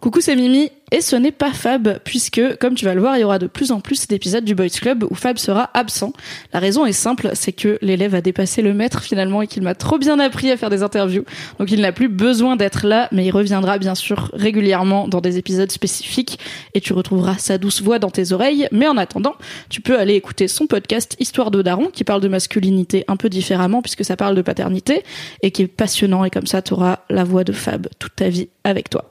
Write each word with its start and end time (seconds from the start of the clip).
Coucou, 0.00 0.22
c'est 0.22 0.34
Mimi. 0.34 0.70
Et 0.92 1.02
ce 1.02 1.14
n'est 1.14 1.30
pas 1.30 1.52
Fab, 1.52 2.00
puisque, 2.04 2.40
comme 2.58 2.74
tu 2.74 2.84
vas 2.84 2.94
le 2.94 3.00
voir, 3.00 3.16
il 3.16 3.20
y 3.20 3.24
aura 3.24 3.38
de 3.38 3.46
plus 3.46 3.70
en 3.70 3.80
plus 3.80 4.08
d'épisodes 4.08 4.44
du 4.44 4.56
Boys 4.56 4.68
Club 4.70 5.04
où 5.08 5.14
Fab 5.14 5.38
sera 5.38 5.70
absent. 5.72 6.12
La 6.52 6.58
raison 6.58 6.84
est 6.84 6.92
simple, 6.92 7.30
c'est 7.34 7.52
que 7.52 7.78
l'élève 7.80 8.16
a 8.16 8.20
dépassé 8.20 8.60
le 8.60 8.74
maître 8.74 9.02
finalement 9.02 9.40
et 9.42 9.46
qu'il 9.46 9.62
m'a 9.62 9.76
trop 9.76 9.98
bien 9.98 10.18
appris 10.18 10.50
à 10.50 10.56
faire 10.56 10.68
des 10.68 10.82
interviews. 10.82 11.24
Donc 11.60 11.70
il 11.70 11.80
n'a 11.80 11.92
plus 11.92 12.08
besoin 12.08 12.56
d'être 12.56 12.88
là, 12.88 13.08
mais 13.12 13.24
il 13.24 13.30
reviendra 13.30 13.78
bien 13.78 13.94
sûr 13.94 14.30
régulièrement 14.32 15.06
dans 15.06 15.20
des 15.20 15.38
épisodes 15.38 15.70
spécifiques 15.70 16.40
et 16.74 16.80
tu 16.80 16.92
retrouveras 16.92 17.38
sa 17.38 17.56
douce 17.56 17.82
voix 17.82 18.00
dans 18.00 18.10
tes 18.10 18.32
oreilles. 18.32 18.66
Mais 18.72 18.88
en 18.88 18.96
attendant, 18.96 19.36
tu 19.68 19.80
peux 19.80 19.96
aller 19.96 20.14
écouter 20.14 20.48
son 20.48 20.66
podcast 20.66 21.14
Histoire 21.20 21.52
de 21.52 21.62
Daron 21.62 21.86
qui 21.86 22.02
parle 22.02 22.20
de 22.20 22.28
masculinité 22.28 23.04
un 23.06 23.16
peu 23.16 23.28
différemment 23.28 23.80
puisque 23.80 24.04
ça 24.04 24.16
parle 24.16 24.34
de 24.34 24.42
paternité 24.42 25.04
et 25.42 25.52
qui 25.52 25.62
est 25.62 25.68
passionnant 25.68 26.24
et 26.24 26.30
comme 26.30 26.46
ça 26.46 26.62
tu 26.62 26.72
auras 26.72 27.00
la 27.10 27.22
voix 27.22 27.44
de 27.44 27.52
Fab 27.52 27.86
toute 28.00 28.16
ta 28.16 28.28
vie 28.28 28.48
avec 28.64 28.90
toi. 28.90 29.08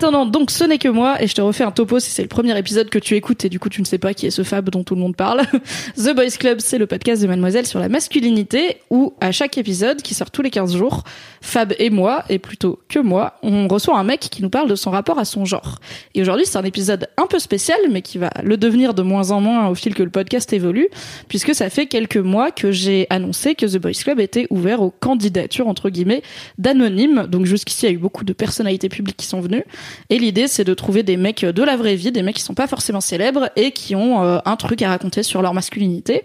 Donc 0.00 0.50
ce 0.50 0.64
n'est 0.64 0.78
que 0.78 0.88
moi 0.88 1.22
et 1.22 1.26
je 1.26 1.34
te 1.34 1.42
refais 1.42 1.62
un 1.62 1.70
topo 1.70 2.00
si 2.00 2.10
c'est 2.10 2.22
le 2.22 2.28
premier 2.28 2.56
épisode 2.58 2.88
que 2.88 2.98
tu 2.98 3.16
écoutes 3.16 3.44
et 3.44 3.50
du 3.50 3.60
coup 3.60 3.68
tu 3.68 3.82
ne 3.82 3.86
sais 3.86 3.98
pas 3.98 4.14
qui 4.14 4.26
est 4.26 4.30
ce 4.30 4.42
Fab 4.42 4.70
dont 4.70 4.82
tout 4.82 4.94
le 4.94 5.00
monde 5.00 5.14
parle. 5.14 5.42
The 5.96 6.14
Boys 6.14 6.30
Club, 6.38 6.60
c'est 6.60 6.78
le 6.78 6.86
podcast 6.86 7.20
de 7.20 7.28
Mademoiselle 7.28 7.66
sur 7.66 7.78
la 7.78 7.90
masculinité 7.90 8.78
où 8.88 9.12
à 9.20 9.30
chaque 9.30 9.58
épisode 9.58 10.00
qui 10.00 10.14
sort 10.14 10.30
tous 10.30 10.40
les 10.40 10.50
15 10.50 10.74
jours, 10.74 11.04
Fab 11.42 11.74
et 11.78 11.90
moi, 11.90 12.24
et 12.30 12.38
plutôt 12.38 12.80
que 12.88 12.98
moi, 12.98 13.34
on 13.42 13.68
reçoit 13.68 13.98
un 13.98 14.04
mec 14.04 14.20
qui 14.20 14.42
nous 14.42 14.48
parle 14.48 14.68
de 14.68 14.74
son 14.74 14.90
rapport 14.90 15.18
à 15.18 15.26
son 15.26 15.44
genre. 15.44 15.80
Et 16.14 16.22
aujourd'hui 16.22 16.46
c'est 16.46 16.58
un 16.58 16.64
épisode 16.64 17.08
un 17.18 17.26
peu 17.26 17.38
spécial 17.38 17.78
mais 17.90 18.00
qui 18.00 18.16
va 18.16 18.30
le 18.42 18.56
devenir 18.56 18.94
de 18.94 19.02
moins 19.02 19.32
en 19.32 19.42
moins 19.42 19.68
au 19.68 19.74
fil 19.74 19.94
que 19.94 20.02
le 20.02 20.10
podcast 20.10 20.50
évolue 20.54 20.88
puisque 21.28 21.54
ça 21.54 21.68
fait 21.68 21.86
quelques 21.86 22.16
mois 22.16 22.50
que 22.50 22.72
j'ai 22.72 23.06
annoncé 23.10 23.54
que 23.54 23.66
The 23.66 23.76
Boys 23.76 23.92
Club 24.02 24.18
était 24.18 24.46
ouvert 24.48 24.80
aux 24.80 24.90
candidatures 24.90 25.68
entre 25.68 25.90
guillemets 25.90 26.22
d'anonymes. 26.56 27.26
Donc 27.28 27.44
jusqu'ici 27.44 27.84
il 27.84 27.88
y 27.90 27.92
a 27.92 27.94
eu 27.94 27.98
beaucoup 27.98 28.24
de 28.24 28.32
personnalités 28.32 28.88
publiques 28.88 29.18
qui 29.18 29.26
sont 29.26 29.40
venues 29.40 29.64
et 30.08 30.18
l'idée 30.18 30.48
c'est 30.48 30.64
de 30.64 30.74
trouver 30.74 31.02
des 31.02 31.16
mecs 31.16 31.44
de 31.44 31.62
la 31.62 31.76
vraie 31.76 31.96
vie, 31.96 32.12
des 32.12 32.22
mecs 32.22 32.36
qui 32.36 32.42
sont 32.42 32.54
pas 32.54 32.66
forcément 32.66 33.00
célèbres 33.00 33.50
et 33.56 33.72
qui 33.72 33.94
ont 33.94 34.22
euh, 34.22 34.38
un 34.44 34.56
truc 34.56 34.82
à 34.82 34.88
raconter 34.88 35.22
sur 35.22 35.42
leur 35.42 35.54
masculinité. 35.54 36.24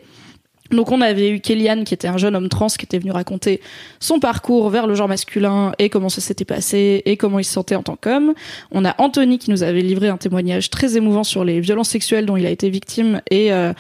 Donc 0.72 0.92
on 0.92 1.00
avait 1.02 1.30
eu 1.30 1.40
Kellyanne 1.40 1.84
qui 1.84 1.94
était 1.94 2.08
un 2.08 2.18
jeune 2.18 2.36
homme 2.36 2.50
trans 2.50 2.68
qui 2.68 2.86
était 2.86 2.98
venu 2.98 3.12
raconter 3.12 3.62
son 4.00 4.20
parcours 4.20 4.70
vers 4.70 4.88
le 4.88 4.96
genre 4.96 5.08
masculin 5.08 5.74
et 5.78 5.90
comment 5.90 6.10
ça 6.10 6.22
s'était 6.22 6.46
passé 6.46 7.04
et 7.06 7.18
comment 7.18 7.38
il 7.38 7.44
se 7.44 7.52
sentait 7.52 7.76
en 7.76 7.84
tant 7.84 7.96
qu'homme. 7.96 8.34
On 8.72 8.84
a 8.84 8.96
Anthony 8.98 9.38
qui 9.38 9.52
nous 9.52 9.62
avait 9.62 9.82
livré 9.82 10.08
un 10.08 10.18
témoignage 10.18 10.72
très 10.72 10.98
émouvant 10.98 11.24
sur 11.24 11.44
les 11.44 11.60
violences 11.60 11.90
sexuelles 11.90 12.26
dont 12.26 12.36
il 12.36 12.48
a 12.48 12.50
été 12.50 12.70
victime 12.72 13.22
et 13.30 13.54
euh, 13.54 13.74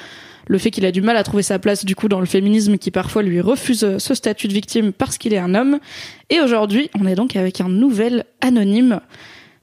le 0.47 0.57
fait 0.59 0.69
qu'il 0.69 0.85
a 0.85 0.91
du 0.91 1.01
mal 1.01 1.17
à 1.17 1.23
trouver 1.23 1.41
sa 1.41 1.57
place 1.57 1.85
du 1.85 1.95
coup 1.95 2.07
dans 2.07 2.19
le 2.19 2.27
féminisme 2.27 2.77
qui 2.77 2.91
parfois 2.91 3.23
lui 3.23 3.41
refuse 3.41 3.97
ce 3.97 4.13
statut 4.13 4.47
de 4.47 4.53
victime 4.53 4.93
parce 4.93 5.17
qu'il 5.17 5.33
est 5.33 5.39
un 5.39 5.55
homme. 5.55 5.79
Et 6.29 6.39
aujourd'hui, 6.39 6.91
on 6.99 7.07
est 7.07 7.15
donc 7.15 7.35
avec 7.35 7.61
un 7.61 7.69
nouvel 7.69 8.25
anonyme. 8.41 8.99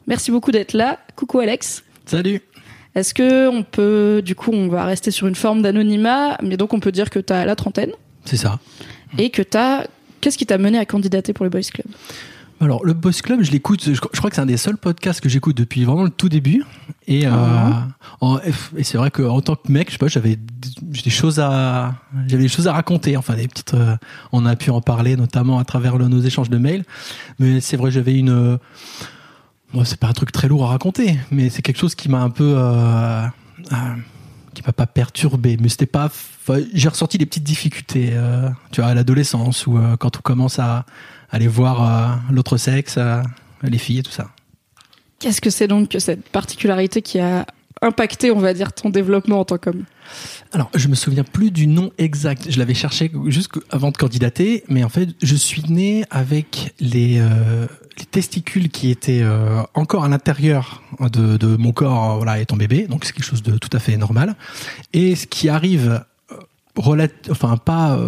Merci 0.07 0.31
beaucoup 0.31 0.51
d'être 0.53 0.73
là. 0.73 0.99
Coucou 1.17 1.39
Alex. 1.39 1.85
Salut. 2.07 2.41
Est-ce 2.95 3.15
que 3.15 3.49
on 3.49 3.63
peut, 3.63 4.21
du 4.25 4.35
coup, 4.35 4.51
on 4.53 4.69
va 4.69 4.85
rester 4.85 5.11
sur 5.11 5.27
une 5.27 5.35
forme 5.35 5.63
d'anonymat, 5.63 6.37
mais 6.43 6.57
donc 6.57 6.75
on 6.75 6.81
peut 6.81 6.93
dire 6.93 7.09
que 7.11 7.19
tu 7.19 7.33
as 7.33 7.45
la 7.47 7.57
trentaine 7.57 7.93
C'est 8.25 8.37
ça. 8.37 8.59
et 9.19 9.31
que 9.31 9.43
tu 9.43 9.57
as. 9.57 9.87
Qu'est-ce 10.21 10.39
qui 10.39 10.47
t'a 10.47 10.59
mené 10.59 10.79
à 10.79 10.85
candidater 10.85 11.33
pour 11.33 11.45
le 11.45 11.51
Boys 11.51 11.63
Club? 11.73 11.87
Alors, 12.61 12.85
le 12.85 12.93
Boss 12.93 13.23
Club, 13.23 13.43
je 13.43 13.51
l'écoute, 13.51 13.83
je, 13.93 13.99
crois 13.99 14.31
que 14.31 14.37
c'est 14.37 14.41
un 14.43 14.47
des 14.47 14.57
seuls 14.57 14.77
podcasts 14.77 15.21
que 15.21 15.29
j'écoute 15.29 15.57
depuis 15.57 15.83
vraiment 15.85 16.05
le 16.05 16.11
tout 16.11 16.29
début. 16.29 16.63
Et, 17.09 17.27
euh, 17.27 17.31
Ah. 17.33 17.89
en- 18.21 18.39
et 18.77 18.85
c'est 18.85 18.99
vrai 18.99 19.11
qu'en 19.11 19.41
tant 19.41 19.57
que 19.57 19.73
mec, 19.73 19.89
je 19.89 19.93
sais 19.95 19.99
pas, 19.99 20.07
j'avais 20.07 20.37
des 20.37 21.11
choses 21.11 21.41
à, 21.41 21.95
j'avais 22.29 22.45
des 22.45 22.49
choses 22.49 22.69
à 22.69 22.73
raconter. 22.73 23.17
Enfin, 23.17 23.35
des 23.35 23.49
petites, 23.49 23.75
euh, 23.75 23.97
on 24.31 24.47
a 24.47 24.55
pu 24.55 24.71
en 24.71 24.81
parler 24.81 25.17
notamment 25.17 25.59
à 25.59 25.65
travers 25.65 25.99
nos 25.99 26.21
échanges 26.21 26.51
de 26.51 26.59
mails. 26.59 26.85
Mais 27.41 27.61
c'est 27.61 27.77
vrai, 27.77 27.91
j'avais 27.91 28.15
une, 28.15 28.31
euh, 28.31 28.57
bon, 29.73 29.85
c'est 29.85 29.99
pas 29.99 30.09
un 30.09 30.13
truc 30.13 30.33
très 30.33 30.49
lourd 30.49 30.65
à 30.65 30.69
raconter, 30.69 31.19
mais 31.31 31.51
c'est 31.51 31.63
quelque 31.63 31.79
chose 31.79 31.95
qui 31.95 32.09
m'a 32.09 32.21
un 32.21 32.31
peu, 32.31 32.55
euh, 32.57 33.25
euh, 33.73 33.77
qui 34.55 34.63
m'a 34.67 34.73
pas 34.73 34.87
perturbé. 34.87 35.57
Mais 35.61 35.69
c'était 35.69 35.87
pas, 35.87 36.11
j'ai 36.73 36.89
ressorti 36.89 37.19
des 37.19 37.27
petites 37.27 37.45
difficultés, 37.45 38.11
euh, 38.13 38.49
tu 38.71 38.81
vois, 38.81 38.91
à 38.91 38.95
l'adolescence 38.95 39.67
ou 39.67 39.79
euh, 39.79 39.97
quand 39.97 40.17
on 40.17 40.21
commence 40.21 40.59
à 40.59 40.85
aller 41.31 41.49
voir 41.49 41.83
euh, 41.83 42.33
l'autre 42.33 42.57
sexe, 42.57 42.99
les 43.63 43.79
filles 43.79 43.99
et 43.99 44.03
tout 44.03 44.13
ça. 44.13 44.31
Qu'est-ce 45.19 45.41
que 45.41 45.51
c'est 45.51 45.69
donc 45.69 45.95
cette 45.99 46.29
particularité 46.29 47.01
qui 47.01 47.21
a 47.21 47.47
impacté, 47.83 48.31
on 48.31 48.39
va 48.39 48.55
dire, 48.55 48.73
ton 48.73 48.89
développement 48.89 49.41
en 49.41 49.45
tant 49.45 49.59
qu'homme 49.59 49.85
Alors, 50.53 50.71
je 50.75 50.89
me 50.89 50.95
souviens 50.95 51.25
plus 51.25 51.51
du 51.51 51.67
nom 51.67 51.91
exact. 51.99 52.47
Je 52.49 52.59
l'avais 52.59 52.75
cherché 52.75 53.11
juste 53.27 53.51
avant 53.71 53.91
de 53.91 53.97
candidater, 53.97 54.65
mais 54.69 54.85
en 54.85 54.89
fait, 54.89 55.11
je 55.21 55.35
suis 55.35 55.65
né 55.69 56.05
avec 56.11 56.75
les, 56.81 57.19
euh, 57.19 57.67
les 57.99 58.05
testicules 58.05 58.71
qui 58.71 58.91
étaient 58.91 59.23
euh, 59.23 59.63
encore 59.75 60.05
à 60.05 60.09
l'intérieur 60.09 60.83
de, 61.01 61.57
mon 61.57 61.73
corps, 61.73 62.17
voilà, 62.17 62.39
étant 62.39 62.57
bébé. 62.57 62.87
Donc, 62.87 63.05
c'est 63.05 63.13
quelque 63.13 63.27
chose 63.27 63.43
de 63.43 63.59
tout 63.59 63.71
à 63.73 63.81
fait 63.81 63.97
normal. 63.97 64.37
Et 64.93 65.17
ce 65.17 65.27
qui 65.27 65.49
arrive, 65.49 66.05
euh, 66.31 67.09
enfin 67.31 67.57
pas, 67.57 67.99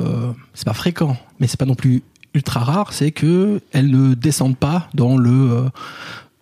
c'est 0.54 0.64
pas 0.64 0.72
fréquent, 0.72 1.16
mais 1.40 1.48
c'est 1.48 1.58
pas 1.58 1.66
non 1.66 1.74
plus 1.74 2.02
ultra 2.32 2.60
rare, 2.60 2.92
c'est 2.92 3.12
que 3.12 3.60
elles 3.72 3.90
ne 3.90 4.14
descendent 4.14 4.56
pas 4.56 4.88
dans 4.94 5.16
le 5.16 5.68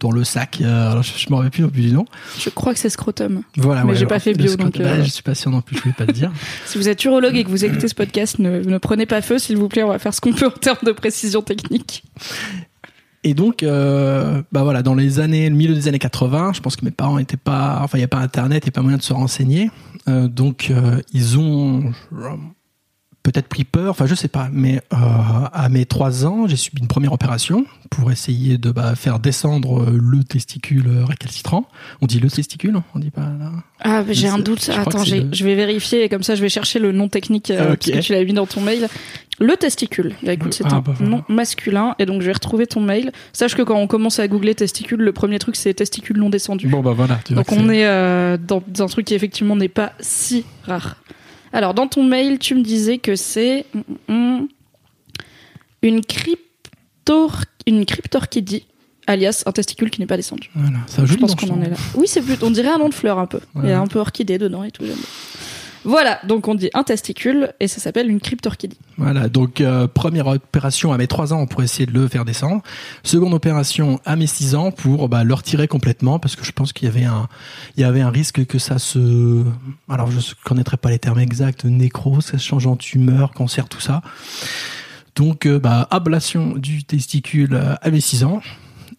dans 0.02 0.10
le 0.10 0.24
sac. 0.24 0.58
Euh, 0.60 0.90
alors, 0.90 1.02
je, 1.02 1.12
je 1.16 1.30
me 1.30 1.36
rappelle 1.36 1.50
plus 1.50 1.62
non 1.62 1.68
plus 1.70 1.82
du 1.82 1.92
nom. 1.92 2.04
Je 2.38 2.50
crois 2.50 2.74
que 2.74 2.78
c'est 2.78 2.90
scrotum. 2.90 3.42
Voilà. 3.56 3.84
Mais 3.84 3.92
ouais, 3.92 3.96
j'ai 3.96 4.06
pas 4.06 4.18
fait 4.18 4.34
bio, 4.34 4.54
donc, 4.56 4.78
euh, 4.78 5.02
je 5.02 5.08
suis 5.08 5.22
pas 5.22 5.34
sûr 5.34 5.50
non 5.50 5.62
plus. 5.62 5.76
Je 5.76 5.82
voulais 5.82 5.94
pas 5.94 6.06
te 6.06 6.12
dire. 6.12 6.30
Si 6.66 6.78
vous 6.78 6.88
êtes 6.88 7.04
urologue 7.04 7.36
et 7.36 7.44
que 7.44 7.50
vous 7.50 7.64
écoutez 7.64 7.88
ce 7.88 7.94
podcast, 7.94 8.38
ne, 8.38 8.60
ne 8.60 8.78
prenez 8.78 9.06
pas 9.06 9.20
feu, 9.22 9.38
s'il 9.38 9.56
vous 9.56 9.68
plaît. 9.68 9.82
On 9.82 9.88
va 9.88 9.98
faire 9.98 10.14
ce 10.14 10.20
qu'on 10.20 10.32
peut 10.32 10.46
en 10.46 10.50
termes 10.50 10.84
de 10.84 10.92
précision 10.92 11.42
technique. 11.42 12.02
Et 13.24 13.34
donc, 13.34 13.62
euh, 13.62 14.42
bah 14.50 14.64
voilà, 14.64 14.82
dans 14.82 14.94
les 14.94 15.20
années, 15.20 15.48
le 15.48 15.54
milieu 15.54 15.74
des 15.74 15.86
années 15.86 16.00
80, 16.00 16.54
je 16.54 16.60
pense 16.60 16.74
que 16.74 16.84
mes 16.84 16.90
parents 16.90 17.18
étaient 17.18 17.36
pas, 17.36 17.78
enfin, 17.82 17.98
il 17.98 18.00
n'y 18.00 18.04
a 18.04 18.08
pas 18.08 18.18
Internet, 18.18 18.64
il 18.64 18.66
n'y 18.66 18.70
a 18.70 18.72
pas 18.72 18.82
moyen 18.82 18.98
de 18.98 19.02
se 19.02 19.12
renseigner. 19.12 19.70
Euh, 20.08 20.26
donc, 20.26 20.68
euh, 20.70 21.00
ils 21.12 21.38
ont 21.38 21.92
peut-être 23.22 23.46
pris 23.48 23.64
peur, 23.64 23.90
enfin, 23.90 24.06
je 24.06 24.14
sais 24.14 24.28
pas. 24.28 24.48
Mais 24.52 24.80
euh, 24.92 24.96
à 25.52 25.68
mes 25.68 25.86
trois 25.86 26.26
ans, 26.26 26.46
j'ai 26.48 26.56
subi 26.56 26.80
une 26.82 26.88
première 26.88 27.12
opération 27.12 27.64
pour 27.90 28.10
essayer 28.10 28.58
de 28.58 28.70
bah, 28.70 28.94
faire 28.96 29.18
descendre 29.20 29.82
euh, 29.82 29.98
le 30.00 30.24
testicule 30.24 30.88
récalcitrant. 31.04 31.66
On 32.00 32.06
dit 32.06 32.18
le 32.20 32.30
testicule, 32.30 32.80
on 32.94 32.98
dit 32.98 33.10
pas 33.10 33.20
là. 33.22 33.52
Ah, 33.80 34.02
j'ai 34.10 34.28
un 34.28 34.38
doute. 34.38 34.64
je 34.64 34.72
Attends, 34.72 35.04
le- 35.04 35.28
je 35.32 35.44
vais 35.44 35.54
vérifier 35.54 36.02
et 36.04 36.08
comme 36.08 36.22
ça, 36.22 36.34
je 36.34 36.42
vais 36.42 36.48
chercher 36.48 36.78
le 36.78 36.92
nom 36.92 37.08
technique 37.08 37.50
euh, 37.50 37.74
parce 37.76 37.90
que 37.90 37.98
tu 38.00 38.12
l'as 38.12 38.24
mis 38.24 38.32
dans 38.32 38.46
ton 38.46 38.60
mail. 38.60 38.88
Le 39.38 39.56
testicule. 39.56 40.14
Bah, 40.22 40.32
écoute, 40.34 40.52
c'est 40.54 40.64
Ah, 40.66 40.74
un 40.76 40.80
bah, 40.80 40.92
voilà. 40.96 41.10
nom 41.16 41.24
masculin 41.28 41.94
et 41.98 42.06
donc 42.06 42.22
je 42.22 42.26
vais 42.26 42.32
retrouver 42.32 42.66
ton 42.66 42.80
mail. 42.80 43.12
Sache 43.32 43.54
que 43.54 43.62
quand 43.62 43.76
on 43.76 43.86
commence 43.86 44.18
à 44.18 44.28
googler 44.28 44.54
testicule, 44.54 45.00
le 45.00 45.12
premier 45.12 45.38
truc 45.38 45.56
c'est 45.56 45.74
testicule 45.74 46.18
non 46.18 46.28
descendu. 46.28 46.68
Bon, 46.68 46.80
bah 46.80 46.92
voilà. 46.94 47.18
tu 47.24 47.34
Donc 47.34 47.50
on 47.52 47.68
est 47.70 47.86
euh, 47.86 48.36
dans 48.36 48.62
un 48.80 48.86
truc 48.86 49.06
qui 49.06 49.14
effectivement 49.14 49.56
n'est 49.56 49.68
pas 49.68 49.92
si 50.00 50.44
rare. 50.66 50.96
Alors 51.52 51.74
dans 51.74 51.86
ton 51.86 52.02
mail, 52.02 52.38
tu 52.38 52.54
me 52.54 52.62
disais 52.62 52.98
que 52.98 53.16
c'est 53.16 53.66
mm, 54.08 54.12
mm, 54.14 54.48
une 55.82 56.04
cryptor 56.04 57.42
une 57.66 57.86
cryptorchidie, 57.86 58.66
alias 59.06 59.42
un 59.46 59.52
testicule 59.52 59.90
qui 59.90 60.00
n'est 60.00 60.06
pas 60.06 60.16
descendu. 60.16 60.50
Voilà, 60.54 60.78
un 60.98 61.04
Je 61.04 61.14
pense 61.14 61.34
qu'on 61.34 61.46
en 61.46 61.50
trouve. 61.50 61.64
est 61.64 61.70
là. 61.70 61.76
Oui, 61.94 62.06
c'est 62.06 62.20
plus, 62.22 62.36
on 62.42 62.50
dirait 62.50 62.70
un 62.70 62.78
nom 62.78 62.88
de 62.88 62.94
fleur 62.94 63.18
un 63.18 63.26
peu. 63.26 63.40
Il 63.62 63.68
y 63.68 63.72
a 63.72 63.80
un 63.80 63.86
peu 63.86 63.98
orchidée 63.98 64.38
dedans 64.38 64.64
et 64.64 64.70
tout. 64.70 64.84
Voilà, 65.84 66.20
donc 66.24 66.46
on 66.46 66.54
dit 66.54 66.70
un 66.74 66.84
testicule 66.84 67.52
et 67.58 67.66
ça 67.66 67.80
s'appelle 67.80 68.08
une 68.08 68.20
cryptorchidie. 68.20 68.78
Voilà, 68.98 69.28
donc 69.28 69.60
euh, 69.60 69.88
première 69.88 70.28
opération 70.28 70.92
à 70.92 70.98
mes 70.98 71.06
3 71.06 71.32
ans 71.32 71.46
pour 71.46 71.62
essayer 71.62 71.86
de 71.86 71.92
le 71.92 72.06
faire 72.06 72.24
descendre. 72.24 72.62
Seconde 73.02 73.34
opération 73.34 74.00
à 74.04 74.14
mes 74.14 74.26
6 74.26 74.54
ans 74.54 74.70
pour 74.70 75.08
bah, 75.08 75.24
le 75.24 75.34
retirer 75.34 75.66
complètement 75.66 76.18
parce 76.18 76.36
que 76.36 76.44
je 76.44 76.52
pense 76.52 76.72
qu'il 76.72 76.88
y 76.88 77.84
avait 77.84 78.00
un 78.00 78.10
risque 78.10 78.46
que 78.46 78.58
ça 78.58 78.78
se 78.78 79.44
alors 79.88 80.10
je 80.10 80.18
ne 80.18 80.22
connaîtrais 80.44 80.76
pas 80.76 80.90
les 80.90 80.98
termes 80.98 81.20
exacts, 81.20 81.64
nécrose, 81.64 82.26
ça 82.26 82.38
se 82.38 82.44
change 82.44 82.66
en 82.66 82.76
tumeur, 82.76 83.32
cancer, 83.32 83.68
tout 83.68 83.80
ça. 83.80 84.02
Donc 85.16 85.46
euh, 85.46 85.58
bah, 85.58 85.88
ablation 85.90 86.54
du 86.56 86.84
testicule 86.84 87.60
à 87.80 87.90
mes 87.90 88.00
6 88.00 88.24
ans. 88.24 88.40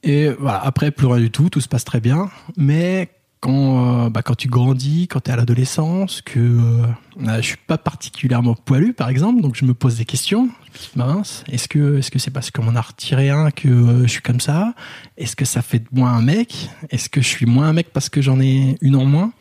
Et 0.03 0.27
voilà, 0.27 0.59
après 0.62 0.91
plus 0.91 1.07
rien 1.07 1.21
du 1.21 1.31
tout, 1.31 1.50
tout 1.50 1.62
se 1.62 1.69
passe 1.69 1.85
très 1.85 2.01
bien, 2.01 2.30
mais 2.57 3.09
quand, 3.44 4.06
euh, 4.06 4.10
bah, 4.10 4.22
quand 4.22 4.36
tu 4.36 4.48
grandis, 4.48 5.10
quand 5.10 5.19
tu 5.19 5.30
es 5.30 5.34
à 5.34 5.36
l'adolescence, 5.36 6.22
que 6.22 6.40
euh, 6.40 7.42
je 7.42 7.42
suis 7.42 7.57
pas 7.57 7.78
particulièrement 7.78 8.56
poilu, 8.56 8.94
par 8.94 9.10
exemple, 9.10 9.42
donc 9.42 9.56
je 9.56 9.66
me 9.66 9.74
pose 9.74 9.98
des 9.98 10.06
questions. 10.06 10.48
Mince, 10.95 11.44
est-ce 11.51 11.68
que 11.68 11.98
est-ce 11.98 12.18
c'est 12.19 12.31
parce 12.31 12.51
qu'on 12.51 12.74
a 12.78 12.81
retiré 12.81 13.31
un 13.31 13.51
que 13.51 13.68
euh, 13.68 14.04
je 14.04 14.07
suis 14.07 14.22
comme 14.22 14.40
ça? 14.40 14.74
Est-ce 15.18 15.36
que 15.36 15.44
ça 15.44 15.62
fait 15.62 15.80
de 15.80 15.88
moi 15.92 16.12
un 16.12 16.22
mec? 16.22 16.69
Est-ce 16.90 17.10
que 17.10 17.19
je 17.19 17.28
suis 17.28 17.45
moins 17.45 17.68
un 17.68 17.74
mec 17.74 17.92
parce 17.92 18.07
que 18.07 18.22
j'en 18.22 18.40
ai 18.40 18.78
une 18.80 18.95
en 18.95 19.04
moins? 19.04 19.34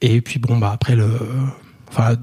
Et 0.00 0.22
puis 0.22 0.38
bon, 0.38 0.56
bah 0.56 0.70
après 0.72 0.96
le, 0.96 1.10
enfin 1.90 2.16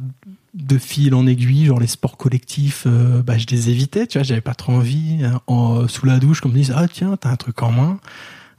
de 0.56 0.78
fil 0.80 1.14
en 1.14 1.28
aiguille, 1.28 1.66
genre 1.66 1.80
les 1.80 1.86
sports 1.86 2.18
collectifs, 2.18 2.86
euh, 2.88 3.22
bah, 3.22 3.38
je 3.38 3.46
les 3.52 3.70
évitais, 3.70 4.08
tu 4.08 4.18
vois, 4.18 4.24
j'avais 4.24 4.42
pas 4.42 4.56
trop 4.56 4.74
envie. 4.74 5.20
en, 5.46 5.88
sous 5.88 6.08
la 6.08 6.18
douche, 6.18 6.42
qu'on 6.42 6.50
me 6.50 6.56
dise, 6.56 6.74
ah 6.76 6.88
tiens, 6.88 7.18
t'as 7.18 7.30
un 7.30 7.36
truc 7.36 7.62
en 7.62 7.72
moins. 7.72 8.00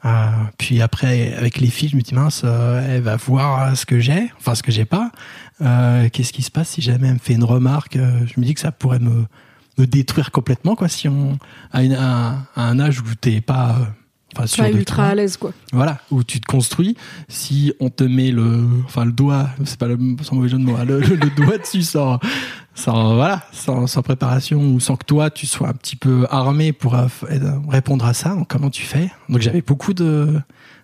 Euh, 0.05 0.31
puis 0.59 0.83
après, 0.83 1.33
avec 1.35 1.59
les 1.61 1.69
filles, 1.69 1.91
je 1.91 1.97
me 1.97 2.01
dis, 2.03 2.15
mince, 2.15 2.43
euh, 2.45 2.85
elle 2.97 3.03
va 3.03 3.17
voir 3.17 3.77
ce 3.77 3.87
que 3.87 4.01
j'ai, 4.01 4.33
enfin 4.39 4.55
ce 4.55 4.63
que 4.63 4.73
j'ai 4.73 4.85
pas. 4.85 5.11
Euh, 5.61 6.09
Qu'est-ce 6.13 6.33
qui 6.33 6.43
se 6.43 6.51
passe 6.51 6.71
si 6.71 6.83
jamais 6.83 7.07
elle 7.09 7.15
me 7.15 7.19
fait 7.21 7.35
une 7.35 7.45
remarque 7.45 7.97
euh, 7.97 8.21
Je 8.27 8.41
me 8.41 8.45
dis 8.45 8.55
que 8.55 8.61
ça 8.61 8.73
pourrait 8.73 8.99
me, 8.99 9.27
me 9.79 9.87
détruire 9.87 10.33
complètement, 10.33 10.75
quoi, 10.75 10.89
si 10.89 11.09
on 11.09 11.39
à, 11.73 11.83
une- 11.85 11.95
à- 11.95 12.39
un 12.57 12.81
âge 12.81 13.01
où 13.01 13.15
t'es 13.21 13.41
pas, 13.41 13.77
euh, 13.81 13.85
enfin, 14.37 14.63
Pas 14.63 14.71
ultra 14.71 15.09
à 15.09 15.15
l'aise, 15.15 15.37
quoi. 15.37 15.53
Voilà, 15.73 15.99
où 16.11 16.23
tu 16.25 16.41
te 16.41 16.47
construis. 16.47 16.97
Si 17.29 17.73
on 17.81 17.91
te 17.91 18.05
met 18.05 18.31
le, 18.31 18.65
enfin 18.85 19.05
le 19.05 19.13
doigt, 19.13 19.49
c'est 19.65 19.79
pas 19.79 19.89
le, 19.89 19.99
sans 20.23 20.37
mauvais 20.37 20.49
jeu 20.49 20.59
de 20.59 20.65
mots, 20.65 20.77
hein, 20.77 20.85
le, 20.85 21.01
doigt 21.37 21.59
dessus 21.59 21.83
sans, 21.83 22.19
sans 22.75 23.15
voilà, 23.15 23.43
sans, 23.53 23.87
sans 23.87 24.03
préparation 24.03 24.61
ou 24.61 24.81
sans 24.81 24.97
que 24.97 25.05
toi 25.05 25.31
tu 25.31 25.47
sois 25.47 25.69
un 25.69 25.75
petit 25.75 25.97
peu 25.97 26.27
armé 26.31 26.73
pour 26.73 26.97
répondre 27.69 28.05
à 28.05 28.15
ça. 28.15 28.31
Donc 28.31 28.49
comment 28.49 28.71
tu 28.71 28.83
fais? 28.83 29.11
Donc 29.29 29.41
j'avais 29.41 29.63
beaucoup 29.63 29.95
de 29.95 30.41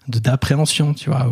d'appréhension, 0.08 0.94
tu 0.94 1.10
vois. 1.10 1.26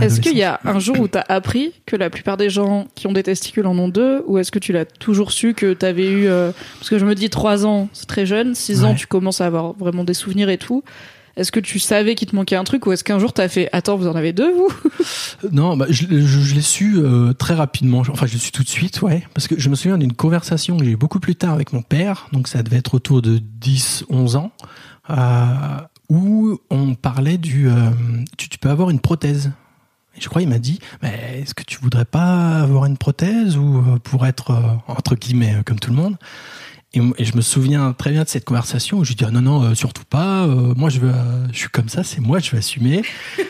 Est-ce 0.00 0.20
qu'il 0.20 0.36
y 0.36 0.42
a 0.42 0.60
un 0.64 0.78
jour 0.78 1.00
où 1.00 1.08
t'as 1.08 1.24
appris 1.28 1.72
que 1.86 1.96
la 1.96 2.10
plupart 2.10 2.36
des 2.36 2.50
gens 2.50 2.86
qui 2.94 3.06
ont 3.06 3.12
des 3.12 3.22
testicules 3.22 3.66
en 3.66 3.76
ont 3.78 3.88
deux, 3.88 4.22
ou 4.26 4.36
est-ce 4.38 4.52
que 4.52 4.58
tu 4.58 4.72
l'as 4.72 4.84
toujours 4.84 5.32
su 5.32 5.54
que 5.54 5.72
t'avais 5.72 6.10
eu 6.10 6.26
euh, 6.26 6.52
Parce 6.78 6.90
que 6.90 6.98
je 6.98 7.06
me 7.06 7.14
dis 7.14 7.30
trois 7.30 7.64
ans, 7.64 7.88
c'est 7.94 8.06
très 8.06 8.26
jeune, 8.26 8.54
six 8.54 8.84
ans, 8.84 8.90
Ouais. 8.90 8.94
tu 8.96 9.06
commences 9.06 9.40
à 9.40 9.46
avoir 9.46 9.72
vraiment 9.72 10.04
des 10.04 10.14
souvenirs 10.14 10.50
et 10.50 10.58
tout. 10.58 10.84
Est-ce 11.38 11.52
que 11.52 11.60
tu 11.60 11.78
savais 11.78 12.14
qu'il 12.14 12.28
te 12.28 12.36
manquait 12.36 12.56
un 12.56 12.64
truc, 12.64 12.86
ou 12.86 12.92
est-ce 12.92 13.04
qu'un 13.04 13.18
jour 13.18 13.32
t'as 13.32 13.48
fait 13.48 13.68
Attends, 13.72 13.96
vous 13.96 14.08
en 14.08 14.16
avez 14.16 14.32
deux, 14.32 14.52
vous? 14.52 14.68
Non, 15.52 15.76
bah, 15.76 15.86
je, 15.88 16.06
l'ai 16.06 16.60
su 16.60 16.96
euh, 16.98 17.32
très 17.32 17.54
rapidement. 17.54 18.00
Enfin, 18.00 18.26
je 18.26 18.32
l'ai 18.32 18.38
su 18.38 18.50
tout 18.50 18.64
de 18.64 18.68
suite, 18.68 19.00
ouais. 19.02 19.22
Parce 19.34 19.46
que 19.46 19.58
je 19.58 19.68
me 19.70 19.76
souviens 19.76 19.96
d'une 19.96 20.12
conversation 20.12 20.76
que 20.76 20.84
j'ai 20.84 20.90
eu 20.90 20.96
beaucoup 20.96 21.20
plus 21.20 21.36
tard 21.36 21.54
avec 21.54 21.72
mon 21.72 21.82
père. 21.82 22.26
Donc, 22.32 22.48
ça 22.48 22.62
devait 22.62 22.78
être 22.78 22.94
autour 22.94 23.22
de 23.22 23.38
10, 23.38 24.04
11 24.10 24.36
ans. 24.36 24.52
euh, 25.10 25.78
où 26.08 26.58
on 26.70 26.94
parlait 26.94 27.38
du... 27.38 27.68
euh, 27.68 27.90
tu, 28.36 28.48
peux 28.58 28.70
avoir 28.70 28.90
une 28.90 29.00
prothèse. 29.00 29.52
Je 30.18 30.28
crois 30.28 30.42
il 30.42 30.48
m'a 30.48 30.58
dit, 30.58 30.80
mais 31.02 31.40
est-ce 31.42 31.54
que 31.54 31.62
tu 31.62 31.78
voudrais 31.78 32.04
pas 32.04 32.60
avoir 32.60 32.86
une 32.86 32.96
prothèse 32.96 33.56
ou 33.56 33.78
euh, 33.78 33.98
pour 34.02 34.26
être, 34.26 34.50
euh, 34.50 34.74
entre 34.88 35.14
guillemets, 35.14 35.54
euh, 35.54 35.62
comme 35.64 35.78
tout 35.78 35.90
le 35.90 35.96
monde? 35.96 36.16
Et, 36.94 37.24
je 37.24 37.36
me 37.36 37.40
souviens 37.42 37.92
très 37.92 38.10
bien 38.10 38.24
de 38.24 38.28
cette 38.28 38.44
conversation 38.44 38.98
où 38.98 39.04
je 39.04 39.12
dis 39.12 39.24
ah 39.26 39.30
non 39.30 39.42
non 39.42 39.62
euh, 39.62 39.74
surtout 39.74 40.04
pas 40.08 40.46
euh, 40.46 40.74
moi 40.76 40.88
je 40.88 41.00
veux 41.00 41.10
euh, 41.10 41.46
je 41.52 41.58
suis 41.58 41.68
comme 41.68 41.88
ça 41.88 42.02
c'est 42.02 42.20
moi 42.20 42.38
je 42.38 42.50
vais 42.50 42.58
assumer. 42.58 43.02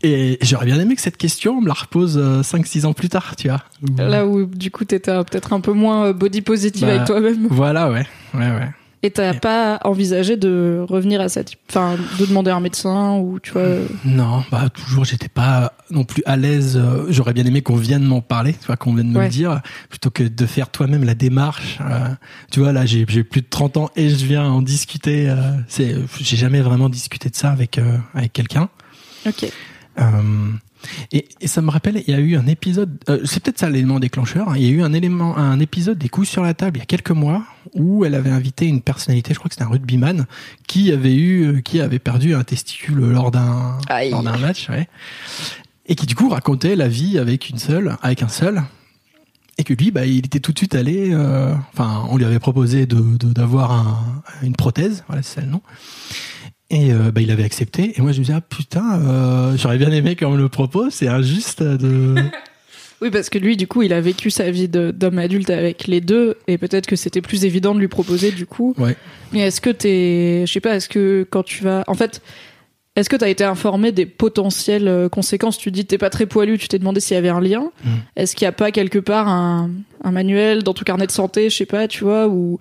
Et 0.00 0.38
j'aurais 0.42 0.66
bien 0.66 0.78
aimé 0.78 0.94
que 0.94 1.00
cette 1.00 1.16
question 1.16 1.58
on 1.58 1.60
me 1.60 1.66
la 1.66 1.74
repose 1.74 2.16
5-6 2.16 2.86
ans 2.86 2.92
plus 2.92 3.08
tard 3.08 3.34
tu 3.34 3.48
vois. 3.48 3.64
Là 3.98 4.26
où 4.28 4.46
du 4.46 4.70
coup 4.70 4.84
t'étais 4.84 5.10
euh, 5.10 5.24
peut-être 5.24 5.52
un 5.52 5.60
peu 5.60 5.72
moins 5.72 6.06
euh, 6.06 6.12
body 6.12 6.40
positive 6.40 6.82
Bah, 6.86 6.94
avec 6.94 7.04
toi-même. 7.06 7.48
voilà 7.50 7.90
ouais 7.90 8.06
ouais 8.34 8.46
ouais 8.46 8.70
Et 9.04 9.10
t'as 9.12 9.32
pas 9.34 9.78
envisagé 9.84 10.36
de 10.36 10.84
revenir 10.88 11.20
à 11.20 11.28
cette. 11.28 11.52
Enfin, 11.70 11.96
de 12.18 12.26
demander 12.26 12.50
à 12.50 12.56
un 12.56 12.60
médecin, 12.60 13.16
ou 13.18 13.38
tu 13.38 13.52
vois. 13.52 13.62
euh, 13.62 13.86
non 14.04 14.42
bah 14.50 14.68
toujours 14.70 15.04
j'étais 15.04 15.28
pas 15.28 15.72
non 15.90 16.02
plus 16.04 16.22
à 16.26 16.36
l'aise 16.36 16.76
euh, 16.76 17.06
j'aurais 17.08 17.32
bien 17.32 17.44
aimé 17.46 17.62
qu'on 17.62 17.76
vienne 17.76 18.02
m'en 18.02 18.20
parler 18.20 18.54
tu 18.54 18.66
vois 18.66 18.76
qu'on 18.76 18.92
vienne 18.94 19.10
me 19.12 19.18
Ouais. 19.18 19.24
le 19.24 19.30
dire 19.30 19.60
plutôt 19.88 20.10
que 20.10 20.22
de 20.24 20.46
faire 20.46 20.68
toi-même 20.70 21.04
la 21.04 21.14
démarche 21.14 21.78
euh, 21.80 22.08
tu 22.50 22.58
vois 22.60 22.72
là 22.72 22.84
j'ai 22.86 23.04
j'ai 23.08 23.22
plus 23.24 23.40
de 23.42 23.46
30 23.48 23.76
ans 23.76 23.90
et 23.96 24.08
je 24.08 24.24
viens 24.26 24.44
en 24.44 24.62
discuter 24.62 25.30
euh, 25.30 25.36
c'est 25.68 25.94
j'ai 26.20 26.36
jamais 26.36 26.60
vraiment 26.60 26.88
discuté 26.88 27.30
de 27.30 27.36
ça 27.36 27.50
avec 27.50 27.78
euh, 27.78 27.96
avec 28.14 28.32
quelqu'un 28.32 28.68
Ok. 29.26 29.46
Et, 31.12 31.28
et 31.40 31.46
ça 31.48 31.60
me 31.62 31.70
rappelle, 31.70 32.02
il 32.06 32.10
y 32.12 32.14
a 32.16 32.20
eu 32.20 32.36
un 32.36 32.46
épisode, 32.46 32.90
euh, 33.08 33.20
c'est 33.24 33.42
peut-être 33.42 33.58
ça 33.58 33.68
l'élément 33.70 33.98
déclencheur. 34.00 34.50
hein, 34.50 34.54
il 34.56 34.62
y 34.62 34.66
a 34.66 34.70
eu 34.70 34.82
un 34.82 34.92
élément, 34.92 35.36
un 35.36 35.58
épisode 35.60 35.98
des 35.98 36.08
coups 36.08 36.28
sur 36.28 36.42
la 36.42 36.54
table 36.54 36.76
il 36.78 36.80
y 36.80 36.82
a 36.82 36.86
quelques 36.86 37.10
mois 37.10 37.44
où 37.74 38.04
elle 38.04 38.14
avait 38.14 38.30
invité 38.30 38.66
une 38.66 38.80
personnalité, 38.80 39.34
je 39.34 39.38
crois 39.38 39.48
que 39.48 39.54
c'était 39.54 39.64
un 39.66 39.70
rugbyman, 39.70 40.26
qui 40.66 40.92
avait 40.92 41.14
eu, 41.14 41.44
euh, 41.46 41.60
qui 41.60 41.80
avait 41.80 41.98
perdu 41.98 42.34
un 42.34 42.44
testicule 42.44 42.98
lors 43.00 43.30
d'un, 43.30 43.78
lors 44.10 44.22
d'un 44.22 44.36
match, 44.38 44.68
ouais. 44.70 44.88
Et 45.86 45.94
qui 45.94 46.06
du 46.06 46.14
coup 46.14 46.28
racontait 46.28 46.76
la 46.76 46.88
vie 46.88 47.18
avec 47.18 47.48
une 47.50 47.58
seule, 47.58 47.96
avec 48.02 48.22
un 48.22 48.28
seul. 48.28 48.62
Et 49.60 49.64
que 49.64 49.74
lui, 49.74 49.90
bah, 49.90 50.06
il 50.06 50.18
était 50.18 50.38
tout 50.38 50.52
de 50.52 50.58
suite 50.58 50.74
allé. 50.76 51.10
euh, 51.12 51.52
Enfin, 51.72 52.04
on 52.10 52.16
lui 52.16 52.24
avait 52.24 52.38
proposé 52.38 52.86
de 52.86 53.00
de- 53.18 53.32
d'avoir 53.32 53.72
un, 53.72 54.22
une 54.42 54.54
prothèse, 54.54 55.02
voilà, 55.08 55.22
c'est 55.22 55.36
ça 55.36 55.40
le 55.40 55.48
nom. 55.48 55.62
Et 56.70 56.92
euh, 56.92 57.10
bah, 57.10 57.20
il 57.22 57.30
avait 57.30 57.44
accepté. 57.44 57.94
Et 57.96 58.02
moi, 58.02 58.12
je 58.12 58.18
me 58.18 58.24
disais, 58.24 58.36
ah 58.36 58.42
putain, 58.42 59.00
euh, 59.00 59.56
j'aurais 59.56 59.78
bien 59.78 59.90
aimé 59.90 60.16
qu'on 60.16 60.30
me 60.32 60.36
le 60.38 60.48
propose. 60.48 60.92
C'est 60.92 61.08
injuste 61.08 61.62
de. 61.62 62.14
Oui, 63.00 63.10
parce 63.12 63.30
que 63.30 63.38
lui, 63.38 63.56
du 63.56 63.68
coup, 63.68 63.82
il 63.82 63.92
a 63.92 64.00
vécu 64.00 64.28
sa 64.28 64.50
vie 64.50 64.66
d'homme 64.66 65.18
adulte 65.20 65.50
avec 65.50 65.86
les 65.86 66.00
deux, 66.00 66.36
et 66.48 66.58
peut-être 66.58 66.88
que 66.88 66.96
c'était 66.96 67.20
plus 67.20 67.44
évident 67.44 67.72
de 67.72 67.78
lui 67.78 67.86
proposer, 67.86 68.32
du 68.32 68.44
coup. 68.44 68.74
Ouais. 68.76 68.96
Mais 69.32 69.38
est-ce 69.38 69.60
que 69.60 69.70
t'es, 69.70 70.42
je 70.46 70.52
sais 70.52 70.58
pas, 70.58 70.74
est-ce 70.74 70.88
que 70.88 71.24
quand 71.30 71.44
tu 71.44 71.62
vas, 71.62 71.84
en 71.86 71.94
fait, 71.94 72.20
est-ce 72.96 73.08
que 73.08 73.14
t'as 73.14 73.28
été 73.28 73.44
informé 73.44 73.92
des 73.92 74.04
potentielles 74.04 74.88
euh, 74.88 75.08
conséquences? 75.08 75.58
Tu 75.58 75.70
dis 75.70 75.84
t'es 75.86 75.96
pas 75.96 76.10
très 76.10 76.26
poilu, 76.26 76.58
tu 76.58 76.66
t'es 76.66 76.80
demandé 76.80 76.98
s'il 76.98 77.14
y 77.14 77.18
avait 77.18 77.28
un 77.28 77.40
lien. 77.40 77.70
Mm. 77.84 77.88
Est-ce 78.16 78.34
qu'il 78.34 78.46
y 78.46 78.48
a 78.48 78.52
pas 78.52 78.72
quelque 78.72 78.98
part 78.98 79.28
un, 79.28 79.70
un 80.02 80.10
manuel 80.10 80.64
dans 80.64 80.74
ton 80.74 80.82
carnet 80.82 81.06
de 81.06 81.12
santé, 81.12 81.50
je 81.50 81.56
sais 81.56 81.66
pas, 81.66 81.86
tu 81.86 82.02
vois, 82.02 82.26
ou 82.26 82.58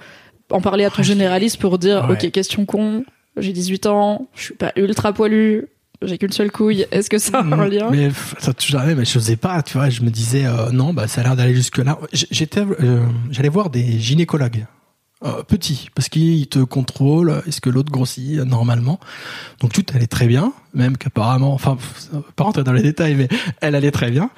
en 0.51 0.61
parler 0.61 0.85
à 0.85 0.91
ton 0.91 0.97
Ouais, 0.99 1.03
généraliste 1.03 1.57
pour 1.59 1.79
dire, 1.79 2.05
Ouais. 2.07 2.13
ok, 2.23 2.29
question 2.31 2.63
con, 2.67 3.03
j'ai 3.39 3.53
18 3.53 3.85
ans, 3.87 4.27
je 4.35 4.43
suis 4.43 4.53
pas 4.53 4.71
ultra 4.75 5.13
poilu, 5.13 5.67
j'ai 6.01 6.17
qu'une 6.17 6.31
seule 6.31 6.51
couille, 6.51 6.85
est-ce 6.91 7.09
que 7.09 7.17
ça 7.17 7.39
a 7.39 7.43
un 7.43 7.67
lien 7.67 7.89
Mais 7.91 8.09
ça 8.39 8.53
toujours 8.53 8.81
mais 8.95 9.03
je 9.05 9.17
n'osais 9.17 9.35
pas, 9.35 9.61
tu 9.63 9.77
vois. 9.77 9.89
Je 9.89 10.01
me 10.01 10.09
disais, 10.09 10.45
euh, 10.45 10.69
non, 10.71 10.93
bah, 10.93 11.07
ça 11.07 11.21
a 11.21 11.23
l'air 11.23 11.35
d'aller 11.35 11.55
jusque-là. 11.55 11.97
J- 12.13 12.27
J'étais, 12.29 12.61
euh, 12.61 13.05
j'allais 13.31 13.49
voir 13.49 13.69
des 13.69 13.99
gynécologues. 13.99 14.65
Euh, 15.25 15.41
petits, 15.41 15.89
parce 15.95 16.09
qu'ils 16.09 16.45
te 16.45 16.59
contrôlent, 16.59 17.41
est-ce 17.47 17.59
que 17.59 17.71
l'autre 17.71 17.91
grossit 17.91 18.37
euh, 18.37 18.45
normalement. 18.45 18.99
Donc 19.61 19.73
tout 19.73 19.83
allait 19.95 20.05
très 20.05 20.27
bien, 20.27 20.53
même 20.75 20.95
qu'apparemment, 20.95 21.55
enfin, 21.55 21.75
pas 22.35 22.43
rentrer 22.43 22.63
dans 22.63 22.71
les 22.71 22.83
détails, 22.83 23.15
mais 23.15 23.27
elle 23.59 23.73
allait 23.73 23.89
très 23.89 24.11
bien. 24.11 24.29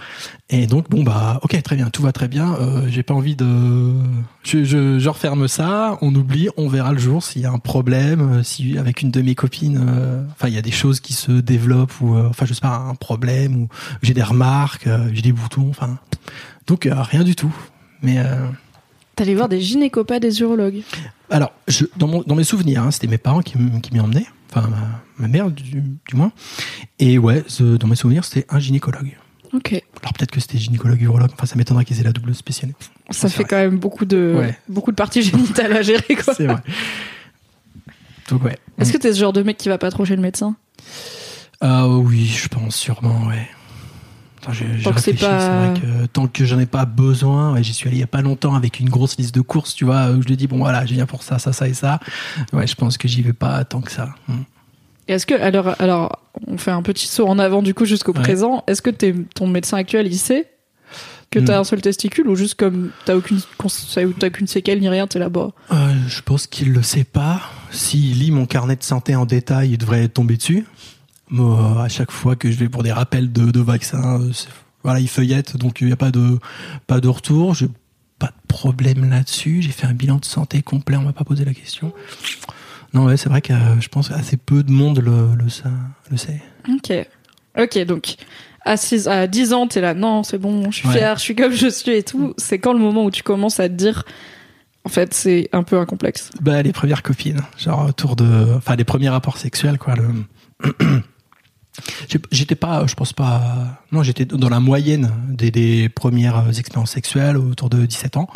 Et 0.50 0.68
donc 0.68 0.90
bon 0.90 1.04
bah, 1.04 1.42
ok, 1.44 1.62
très 1.64 1.76
bien, 1.76 1.90
tout 1.90 2.02
va 2.02 2.14
très 2.14 2.30
bien. 2.30 2.54
Euh, 2.54 2.88
J'ai 2.88 3.04
pas 3.04 3.14
envie 3.14 3.36
de, 3.36 3.92
je, 4.44 4.64
je, 4.64 5.00
je 5.00 5.10
referme 5.10 5.50
ça, 5.50 5.98
on 6.02 6.16
oublie, 6.16 6.48
on 6.56 6.70
verra 6.70 6.94
le 6.94 7.00
jour 7.00 7.24
s'il 7.24 7.42
y 7.42 7.46
a 7.46 7.52
un 7.52 7.60
problème, 7.60 8.36
euh, 8.36 8.44
si 8.44 8.78
avec 8.78 9.02
une 9.02 9.12
de 9.12 9.22
mes 9.22 9.36
copines, 9.36 9.86
euh, 9.86 10.24
enfin 10.32 10.48
il 10.48 10.54
y 10.54 10.58
a 10.58 10.62
des 10.62 10.72
choses 10.72 11.02
qui 11.02 11.12
se 11.12 11.34
développent 11.34 12.00
ou, 12.00 12.16
euh, 12.16 12.30
enfin 12.30 12.46
je 12.46 12.54
sais 12.54 12.62
pas, 12.62 12.78
un 12.78 12.96
problème 12.96 13.64
ou 13.64 13.68
j'ai 14.02 14.14
des 14.14 14.24
remarques, 14.24 14.88
j'ai 15.12 15.24
des 15.24 15.34
boutons, 15.34 15.68
enfin 15.72 16.00
donc 16.68 16.88
rien 16.90 17.26
du 17.26 17.36
tout. 17.36 17.54
Mais 18.02 18.24
T'allais 19.20 19.36
voir 19.36 19.50
des 19.50 19.60
gynécopas, 19.60 20.20
des 20.20 20.40
urologues. 20.40 20.82
alors, 21.30 21.52
je, 21.68 21.84
dans, 21.98 22.08
mon, 22.08 22.24
dans 22.26 22.36
mes 22.36 22.46
souvenirs, 22.46 22.84
hein, 22.84 22.92
c'était 22.92 23.08
mes 23.08 23.18
parents 23.18 23.42
qui, 23.42 23.58
m'y 23.58 24.00
emmenaient, 24.00 24.26
enfin 24.50 24.68
ma, 24.70 25.02
ma 25.18 25.28
mère 25.28 25.52
du, 25.52 25.64
du 26.08 26.16
moins. 26.16 26.32
Et 27.00 27.18
ouais, 27.18 27.44
ce- 27.48 27.76
dans 27.76 27.88
mes 27.88 27.98
souvenirs, 27.98 28.24
c'était 28.24 28.46
un 28.50 28.60
gynécologue. 28.60 29.18
Ok. 29.52 29.74
Alors 30.02 30.14
peut-être 30.14 30.32
que 30.32 30.40
c'était 30.40 30.58
gynécologue, 30.58 31.02
urologue, 31.02 31.32
enfin 31.34 31.46
ça 31.48 31.58
m'étonnerait 31.58 31.84
qu'ils 31.84 32.00
aient 32.00 32.04
la 32.04 32.14
double 32.14 32.34
spécialité. 32.34 32.86
Ça 33.10 33.28
fait 33.28 33.44
quand 33.44 33.58
même 33.58 33.78
beaucoup 33.78 34.06
de, 34.06 34.36
Ouais. 34.38 34.58
beaucoup 34.70 34.92
de 34.92 34.96
parties 34.96 35.22
génitales 35.24 35.74
à 35.74 35.82
gérer, 35.82 36.16
quoi. 36.24 36.34
C'est 36.34 36.46
vrai. 36.46 36.62
Donc 38.30 38.44
ouais. 38.46 38.58
Est-ce 38.78 38.94
que 38.94 38.98
t'es 38.98 39.12
ce 39.14 39.20
genre 39.20 39.34
de 39.34 39.42
mec 39.44 39.58
qui 39.58 39.68
va 39.68 39.78
pas 39.78 39.92
trop 39.92 40.06
chez 40.06 40.16
le 40.16 40.22
médecin? 40.22 40.56
Ah 41.62 41.90
oui, 41.90 42.26
je 42.26 42.48
pense 42.48 42.76
sûrement, 42.76 43.28
ouais. 43.28 43.48
J'ai 44.52 44.66
Tant 44.84 44.94
que 44.94 45.00
c'est 45.02 45.14
pas- 45.14 45.68
vrai 45.70 45.80
que 45.80 46.06
tant 46.08 46.28
que 46.28 46.46
j'en 46.46 46.60
ai 46.60 46.66
pas 46.66 46.86
besoin, 46.86 47.54
ouais, 47.54 47.64
j'y 47.64 47.74
suis 47.74 47.88
allé 47.88 47.98
il 47.98 48.00
y 48.00 48.04
a 48.04 48.08
pas 48.08 48.22
longtemps 48.22 48.56
avec 48.56 48.80
une 48.80 48.90
grosse 48.90 49.18
liste 49.18 49.36
de 49.36 49.42
courses, 49.42 49.76
tu 49.76 49.86
vois, 49.86 50.12
où 50.12 50.22
je 50.22 50.28
lui 50.28 50.38
dis 50.38 50.48
bon 50.48 50.58
voilà, 50.58 50.86
je 50.86 50.94
viens 50.94 51.06
pour 51.06 51.24
ça, 51.24 51.40
ça, 51.40 51.54
ça 51.54 51.68
et 51.68 51.74
ça. 51.74 52.00
Ouais, 52.54 52.68
je 52.68 52.76
pense 52.76 52.98
que 52.98 53.08
j'y 53.08 53.22
vais 53.22 53.34
pas 53.34 53.64
tant 53.66 53.82
que 53.82 53.92
ça. 53.92 54.10
Hmm. 54.28 54.42
Est-ce 55.08 55.26
que 55.26 55.34
alors 55.34 55.76
alors 55.80 56.20
on 56.48 56.58
fait 56.58 56.72
un 56.72 56.82
petit 56.84 57.08
saut 57.08 57.28
en 57.28 57.40
avant 57.40 57.62
du 57.62 57.74
coup 57.74 57.86
jusqu'au 57.86 58.14
Ouais. 58.14 58.22
présent. 58.22 58.64
Est-ce 58.68 58.82
que 58.82 58.92
ton 59.34 59.48
médecin 59.48 59.78
actuel 59.78 60.08
il 60.08 60.18
sait 60.18 60.48
que 61.32 61.40
t'as 61.40 61.58
Hmm. 61.58 61.62
un 61.62 61.64
seul 61.64 61.82
testicule 61.82 62.28
ou 62.28 62.36
juste 62.36 62.56
comme 62.56 62.92
t'as 63.06 63.16
aucune 63.16 63.40
t'as 64.20 64.28
aucune 64.28 64.48
séquelle 64.48 64.80
ni 64.80 64.90
rien 64.90 65.06
t'es 65.08 65.20
là-bas? 65.20 65.50
Euh, 65.72 65.94
je 66.08 66.22
pense 66.22 66.48
qu'il 66.48 66.72
le 66.74 66.82
sait 66.84 67.04
pas. 67.04 67.42
S'il 67.72 68.18
lit 68.20 68.32
mon 68.32 68.46
carnet 68.46 68.76
de 68.76 68.84
santé 68.84 69.16
en 69.16 69.26
détail, 69.26 69.72
il 69.72 69.78
devrait 69.78 70.08
tomber 70.08 70.38
dessus. 70.38 70.66
Moi, 71.30 71.84
à 71.84 71.90
chaque 71.90 72.12
fois 72.12 72.36
que 72.36 72.50
je 72.52 72.58
vais 72.58 72.70
pour 72.70 72.84
des 72.84 72.92
rappels 72.92 73.32
de, 73.32 73.52
de 73.52 73.60
vaccins, 73.60 74.20
euh, 74.22 74.32
voilà, 74.84 75.00
il 75.00 75.08
feuillette, 75.08 75.58
donc 75.58 75.82
il 75.82 75.88
n'y 75.88 75.94
a 75.94 75.98
pas 75.98 76.12
de 76.12 76.40
pas 76.88 77.00
de 77.00 77.08
retour. 77.08 77.54
J'ai 77.54 77.68
pas 78.18 78.28
de 78.28 78.48
problème 78.48 79.10
là-dessus. 79.10 79.62
J'ai 79.62 79.72
fait 79.72 79.86
un 79.88 79.94
bilan 79.94 80.18
de 80.18 80.26
santé 80.26 80.62
complet. 80.62 80.98
On 80.98 81.02
m'a 81.04 81.14
pas 81.14 81.24
posé 81.24 81.46
la 81.46 81.54
question. 81.54 81.94
Non, 82.94 83.06
ouais, 83.06 83.18
c'est 83.18 83.30
vrai 83.30 83.42
que 83.42 83.54
euh, 83.54 83.80
je 83.80 83.88
pense 83.90 84.10
assez 84.12 84.38
peu 84.38 84.64
de 84.64 84.72
monde 84.72 85.00
le, 85.00 85.36
le, 85.36 85.50
sa- 85.50 85.70
le 86.10 86.18
sait. 86.18 86.42
Ok. 86.68 86.92
Ok, 87.60 87.78
donc 87.86 88.16
à, 88.66 88.78
6, 88.78 89.08
à 89.08 89.28
10 89.28 89.54
ans, 89.54 89.68
t'es 89.68 89.82
là, 89.82 89.94
non, 89.94 90.24
c'est 90.24 90.38
bon, 90.38 90.72
je 90.72 90.78
suis 90.78 90.88
Ouais. 90.88 90.96
fière, 90.98 91.18
je 91.18 91.22
suis 91.22 91.36
comme 91.36 91.52
je 91.54 91.68
suis 91.68 91.92
et 91.92 92.04
tout. 92.04 92.34
C'est 92.38 92.58
quand 92.60 92.74
le 92.74 92.80
moment 92.80 93.04
où 93.06 93.12
tu 93.12 93.22
commences 93.24 93.60
à 93.60 93.70
te 93.70 93.74
dire, 93.74 94.04
en 94.86 94.90
fait, 94.90 95.14
c'est 95.14 95.50
un 95.54 95.64
peu 95.64 95.78
un 95.78 95.86
complexe? 95.86 96.32
Bah, 96.42 96.62
les 96.64 96.74
premières 96.74 97.04
copines, 97.04 97.42
genre 97.58 97.86
autour 97.88 98.16
de, 98.16 98.56
enfin, 98.58 98.76
les 98.76 98.84
premiers 98.86 99.10
rapports 99.10 99.38
sexuels, 99.38 99.78
quoi. 99.78 99.96
Le... 99.96 100.10
J'étais 102.32 102.56
pas, 102.56 102.86
je 102.88 102.96
pense 102.96 103.14
pas, 103.14 103.82
non, 103.92 104.04
j'étais 104.04 104.26
dans 104.26 104.50
la 104.50 104.60
moyenne 104.60 105.12
des, 105.30 105.52
des 105.52 105.90
premières 105.90 106.58
expériences 106.58 106.92
sexuelles 106.92 107.38
autour 107.38 107.70
de 107.70 107.86
17 107.86 108.18
ans. 108.18 108.28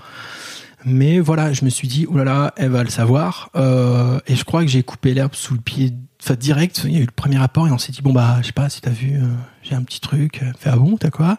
Mais 0.86 1.20
voilà, 1.20 1.54
je 1.54 1.64
me 1.64 1.70
suis 1.70 1.88
dit, 1.88 2.06
oh 2.10 2.18
là 2.18 2.26
là, 2.26 2.54
elle 2.58 2.70
va 2.70 2.84
le 2.84 2.90
savoir. 2.90 3.50
Euh, 3.56 4.20
et 4.28 4.36
je 4.36 4.44
crois 4.44 4.62
que 4.64 4.68
j'ai 4.68 4.84
coupé 4.84 5.14
l'herbe 5.14 5.34
sous 5.34 5.54
le 5.54 5.62
pied, 5.62 5.94
enfin 6.22 6.36
direct. 6.36 6.82
Il 6.84 6.92
y 6.92 6.98
a 6.98 7.00
eu 7.00 7.06
le 7.06 7.12
premier 7.12 7.38
rapport 7.38 7.68
et 7.68 7.72
on 7.72 7.78
s'est 7.78 7.94
dit, 7.94 8.02
bon 8.02 8.12
bah, 8.12 8.40
je 8.42 8.48
sais 8.48 8.52
pas 8.52 8.68
si 8.70 8.82
t'as 8.82 8.92
vu, 8.92 9.14
euh, 9.16 9.28
j'ai 9.62 9.76
un 9.76 9.84
petit 9.84 10.02
truc. 10.02 10.40
Elle 10.42 10.50
me 10.50 10.54
fait 10.60 10.70
ah 10.70 10.76
bon, 10.76 10.98
t'as 10.98 11.10
quoi? 11.10 11.38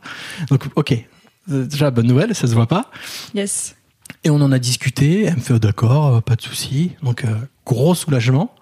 Donc 0.49 0.67
ok, 0.77 0.95
Euh, 1.51 1.67
déjà 1.67 1.91
bonne 1.91 2.07
nouvelle, 2.07 2.35
ça 2.35 2.47
se 2.47 2.55
voit 2.55 2.67
pas. 2.67 2.91
Yes. 3.35 3.77
Et 4.25 4.31
on 4.31 4.37
en 4.41 4.51
a 4.53 4.59
discuté. 4.59 5.25
Elle 5.25 5.37
me 5.37 5.41
fait 5.41 5.53
oh, 5.53 5.59
d'accord, 5.59 6.17
euh, 6.17 6.21
pas 6.21 6.37
de 6.37 6.43
souci. 6.43 6.93
Donc 7.03 7.25
euh, 7.25 7.35
gros 7.67 7.95
soulagement. 7.95 8.55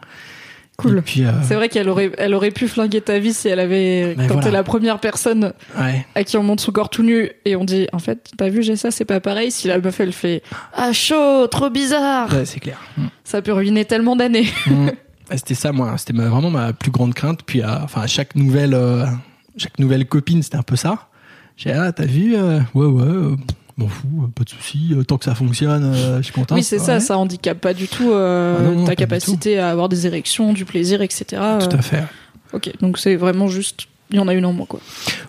Cool. 0.78 1.02
Euh, 1.18 1.30
C'est 1.42 1.54
vrai 1.54 1.68
qu'elle 1.68 1.88
aurait, 1.88 2.10
elle 2.18 2.34
aurait 2.34 2.50
pu 2.50 2.66
flinguer 2.66 3.00
ta 3.02 3.18
vie 3.18 3.34
si 3.34 3.46
elle 3.48 3.60
avait, 3.60 4.14
Mais 4.16 4.26
quand 4.26 4.34
voilà. 4.34 4.42
t'es 4.42 4.50
la 4.50 4.62
première 4.62 4.98
personne 4.98 5.52
ouais, 5.78 6.06
à 6.14 6.24
qui 6.24 6.36
on 6.38 6.42
montre 6.42 6.62
son 6.62 6.72
corps 6.72 6.88
tout 6.88 7.02
nu 7.02 7.30
et 7.44 7.56
on 7.56 7.64
dit, 7.64 7.86
en 7.92 7.98
fait, 7.98 8.30
t'as 8.36 8.48
vu, 8.48 8.62
j'ai 8.62 8.76
ça, 8.76 8.90
c'est 8.90 9.04
pas 9.04 9.20
pareil. 9.20 9.50
Si 9.50 9.68
la 9.68 9.78
meuf, 9.78 10.00
elle 10.00 10.12
fait, 10.12 10.42
ah, 10.74 10.92
chaud, 10.92 11.46
trop 11.48 11.70
bizarre. 11.70 12.32
ouais, 12.32 12.46
c'est 12.46 12.58
clair. 12.60 12.78
Mm. 12.96 13.06
Ça 13.22 13.42
peut 13.42 13.52
ruiner 13.52 13.84
tellement 13.84 14.16
d'années. 14.16 14.46
Mm. 14.66 14.88
C'était 15.36 15.54
ça, 15.54 15.72
moi. 15.72 15.94
C'était 15.98 16.14
vraiment 16.14 16.50
ma 16.50 16.72
plus 16.72 16.90
grande 16.90 17.14
crainte. 17.14 17.40
Puis, 17.46 17.62
à, 17.62 17.82
enfin, 17.84 18.00
à 18.02 18.06
chaque 18.06 18.34
nouvelle, 18.34 18.74
euh, 18.74 19.06
chaque 19.56 19.78
nouvelle 19.78 20.06
copine, 20.06 20.42
c'était 20.42 20.56
un 20.58 20.62
peu 20.62 20.76
ça. 20.76 21.08
J'ai 21.56 21.70
dit, 21.72 21.78
ah, 21.78 21.92
t'as 21.92 22.06
vu 22.06 22.34
euh, 22.36 22.60
Ouais, 22.74 22.86
ouais. 22.86 23.36
M'en 23.82 23.88
fous, 23.88 24.08
euh, 24.22 24.26
pas 24.34 24.44
de 24.44 24.48
souci. 24.48 24.90
euh, 24.92 25.02
tant 25.04 25.18
que 25.18 25.24
ça 25.24 25.34
fonctionne, 25.34 25.84
euh, 25.94 26.16
je 26.18 26.22
suis 26.22 26.32
content. 26.32 26.54
oui, 26.54 26.62
c'est 26.62 26.78
ça, 26.78 26.94
Ouais, 26.94 27.00
ça 27.00 27.18
handicape 27.18 27.58
pas 27.58 27.74
du 27.74 27.88
tout 27.88 28.10
euh, 28.12 28.56
Ah 28.58 28.62
non, 28.62 28.72
non, 28.72 28.84
pas 28.84 28.90
ta 28.90 28.96
capacité 28.96 29.58
à 29.58 29.70
avoir 29.70 29.88
des 29.88 30.06
érections, 30.06 30.52
du 30.52 30.64
plaisir, 30.64 31.02
etc. 31.02 31.24
Tout 31.60 31.76
à 31.76 31.82
fait. 31.82 32.04
Ok, 32.52 32.70
donc 32.80 32.98
c'est 32.98 33.16
vraiment 33.16 33.48
juste, 33.48 33.86
il 34.10 34.16
y 34.16 34.20
en 34.20 34.28
a 34.28 34.34
une 34.34 34.44
en 34.44 34.52
moins, 34.52 34.66
quoi. 34.66 34.80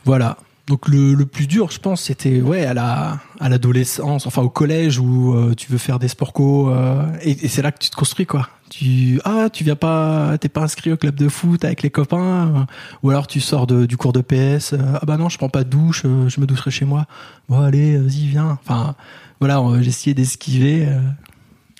Voilà. 0.05 0.37
Donc 0.67 0.87
le, 0.87 1.13
le 1.13 1.25
plus 1.25 1.45
dur, 1.45 1.71
je 1.71 1.79
pense, 1.79 2.03
c'était 2.03 2.39
ouais 2.41 2.65
à 2.65 2.73
la 2.73 3.19
à 3.41 3.49
l'adolescence, 3.49 4.25
enfin 4.27 4.41
au 4.41 4.49
collège 4.49 4.97
où 4.97 5.33
euh, 5.33 5.53
tu 5.55 5.69
veux 5.69 5.77
faire 5.77 5.99
des 5.99 6.07
sports 6.07 6.31
co 6.31 6.69
euh, 6.69 7.05
et, 7.21 7.31
et 7.31 7.47
c'est 7.49 7.61
là 7.61 7.73
que 7.73 7.79
tu 7.79 7.89
te 7.89 7.95
construis 7.97 8.25
quoi. 8.25 8.47
Tu 8.69 9.19
ah 9.25 9.49
tu 9.51 9.65
viens 9.65 9.75
pas, 9.75 10.37
t'es 10.37 10.47
pas 10.47 10.61
inscrit 10.61 10.93
au 10.93 10.95
club 10.97 11.15
de 11.15 11.27
foot 11.27 11.65
avec 11.65 11.81
les 11.81 11.89
copains, 11.89 12.47
euh, 12.47 12.59
ou 13.03 13.09
alors 13.09 13.27
tu 13.27 13.41
sors 13.41 13.67
de, 13.67 13.85
du 13.85 13.97
cours 13.97 14.13
de 14.13 14.21
PS. 14.21 14.73
ah 14.73 15.01
bah 15.05 15.17
non, 15.17 15.27
je 15.27 15.37
prends 15.37 15.49
pas 15.49 15.65
de 15.65 15.69
douche, 15.69 16.03
je 16.03 16.39
me 16.39 16.45
doucherai 16.45 16.71
chez 16.71 16.85
moi. 16.85 17.07
Bon 17.49 17.59
allez, 17.59 17.97
vas-y 17.97 18.25
viens. 18.27 18.57
Enfin 18.65 18.95
voilà, 19.41 19.61
j'ai 19.81 19.89
essayé 19.89 20.13
d'esquiver. 20.13 20.87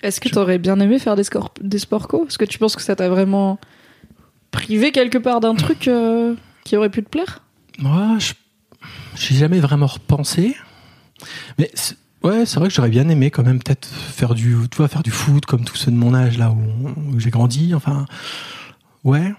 Est-ce 0.02 0.20
que 0.20 0.28
Je- 0.28 0.34
t'aurais 0.34 0.58
bien 0.58 0.78
aimé 0.80 0.98
faire 0.98 1.16
des, 1.16 1.22
scor- 1.22 1.48
des 1.62 1.78
sports 1.78 2.06
co? 2.06 2.26
Est-ce 2.28 2.36
que 2.36 2.44
tu 2.44 2.58
penses 2.58 2.76
que 2.76 2.82
ça 2.82 2.94
t'a 2.96 3.08
vraiment 3.08 3.58
privé 4.50 4.92
quelque 4.92 5.16
part 5.16 5.40
d'un 5.40 5.54
truc 5.54 5.88
qui 6.64 6.76
aurait 6.76 6.90
pu 6.90 7.02
te 7.02 7.08
plaire? 7.08 7.40
Moi, 7.78 8.18
je 8.18 8.34
j'ai 9.16 9.34
jamais 9.34 9.60
vraiment 9.60 9.86
repensé. 9.86 10.56
Mais 11.58 11.70
ouais, 12.22 12.46
c'est 12.46 12.58
vrai 12.58 12.68
que 12.68 12.74
j'aurais 12.74 12.90
bien 12.90 13.08
aimé 13.08 13.30
quand 13.30 13.42
même 13.42 13.62
peut-être 13.62 13.86
faire 13.86 14.34
du, 14.34 14.56
tu 14.70 14.76
vois, 14.76 14.88
faire 14.88 15.02
du 15.02 15.10
foot 15.10 15.46
comme 15.46 15.64
tous 15.64 15.76
ceux 15.76 15.90
de 15.90 15.96
mon 15.96 16.14
âge 16.14 16.38
là 16.38 16.50
où, 16.50 17.18
j'ai 17.18 17.30
grandi. 17.30 17.74
Enfin, 17.74 18.06
ouais, 19.04 19.32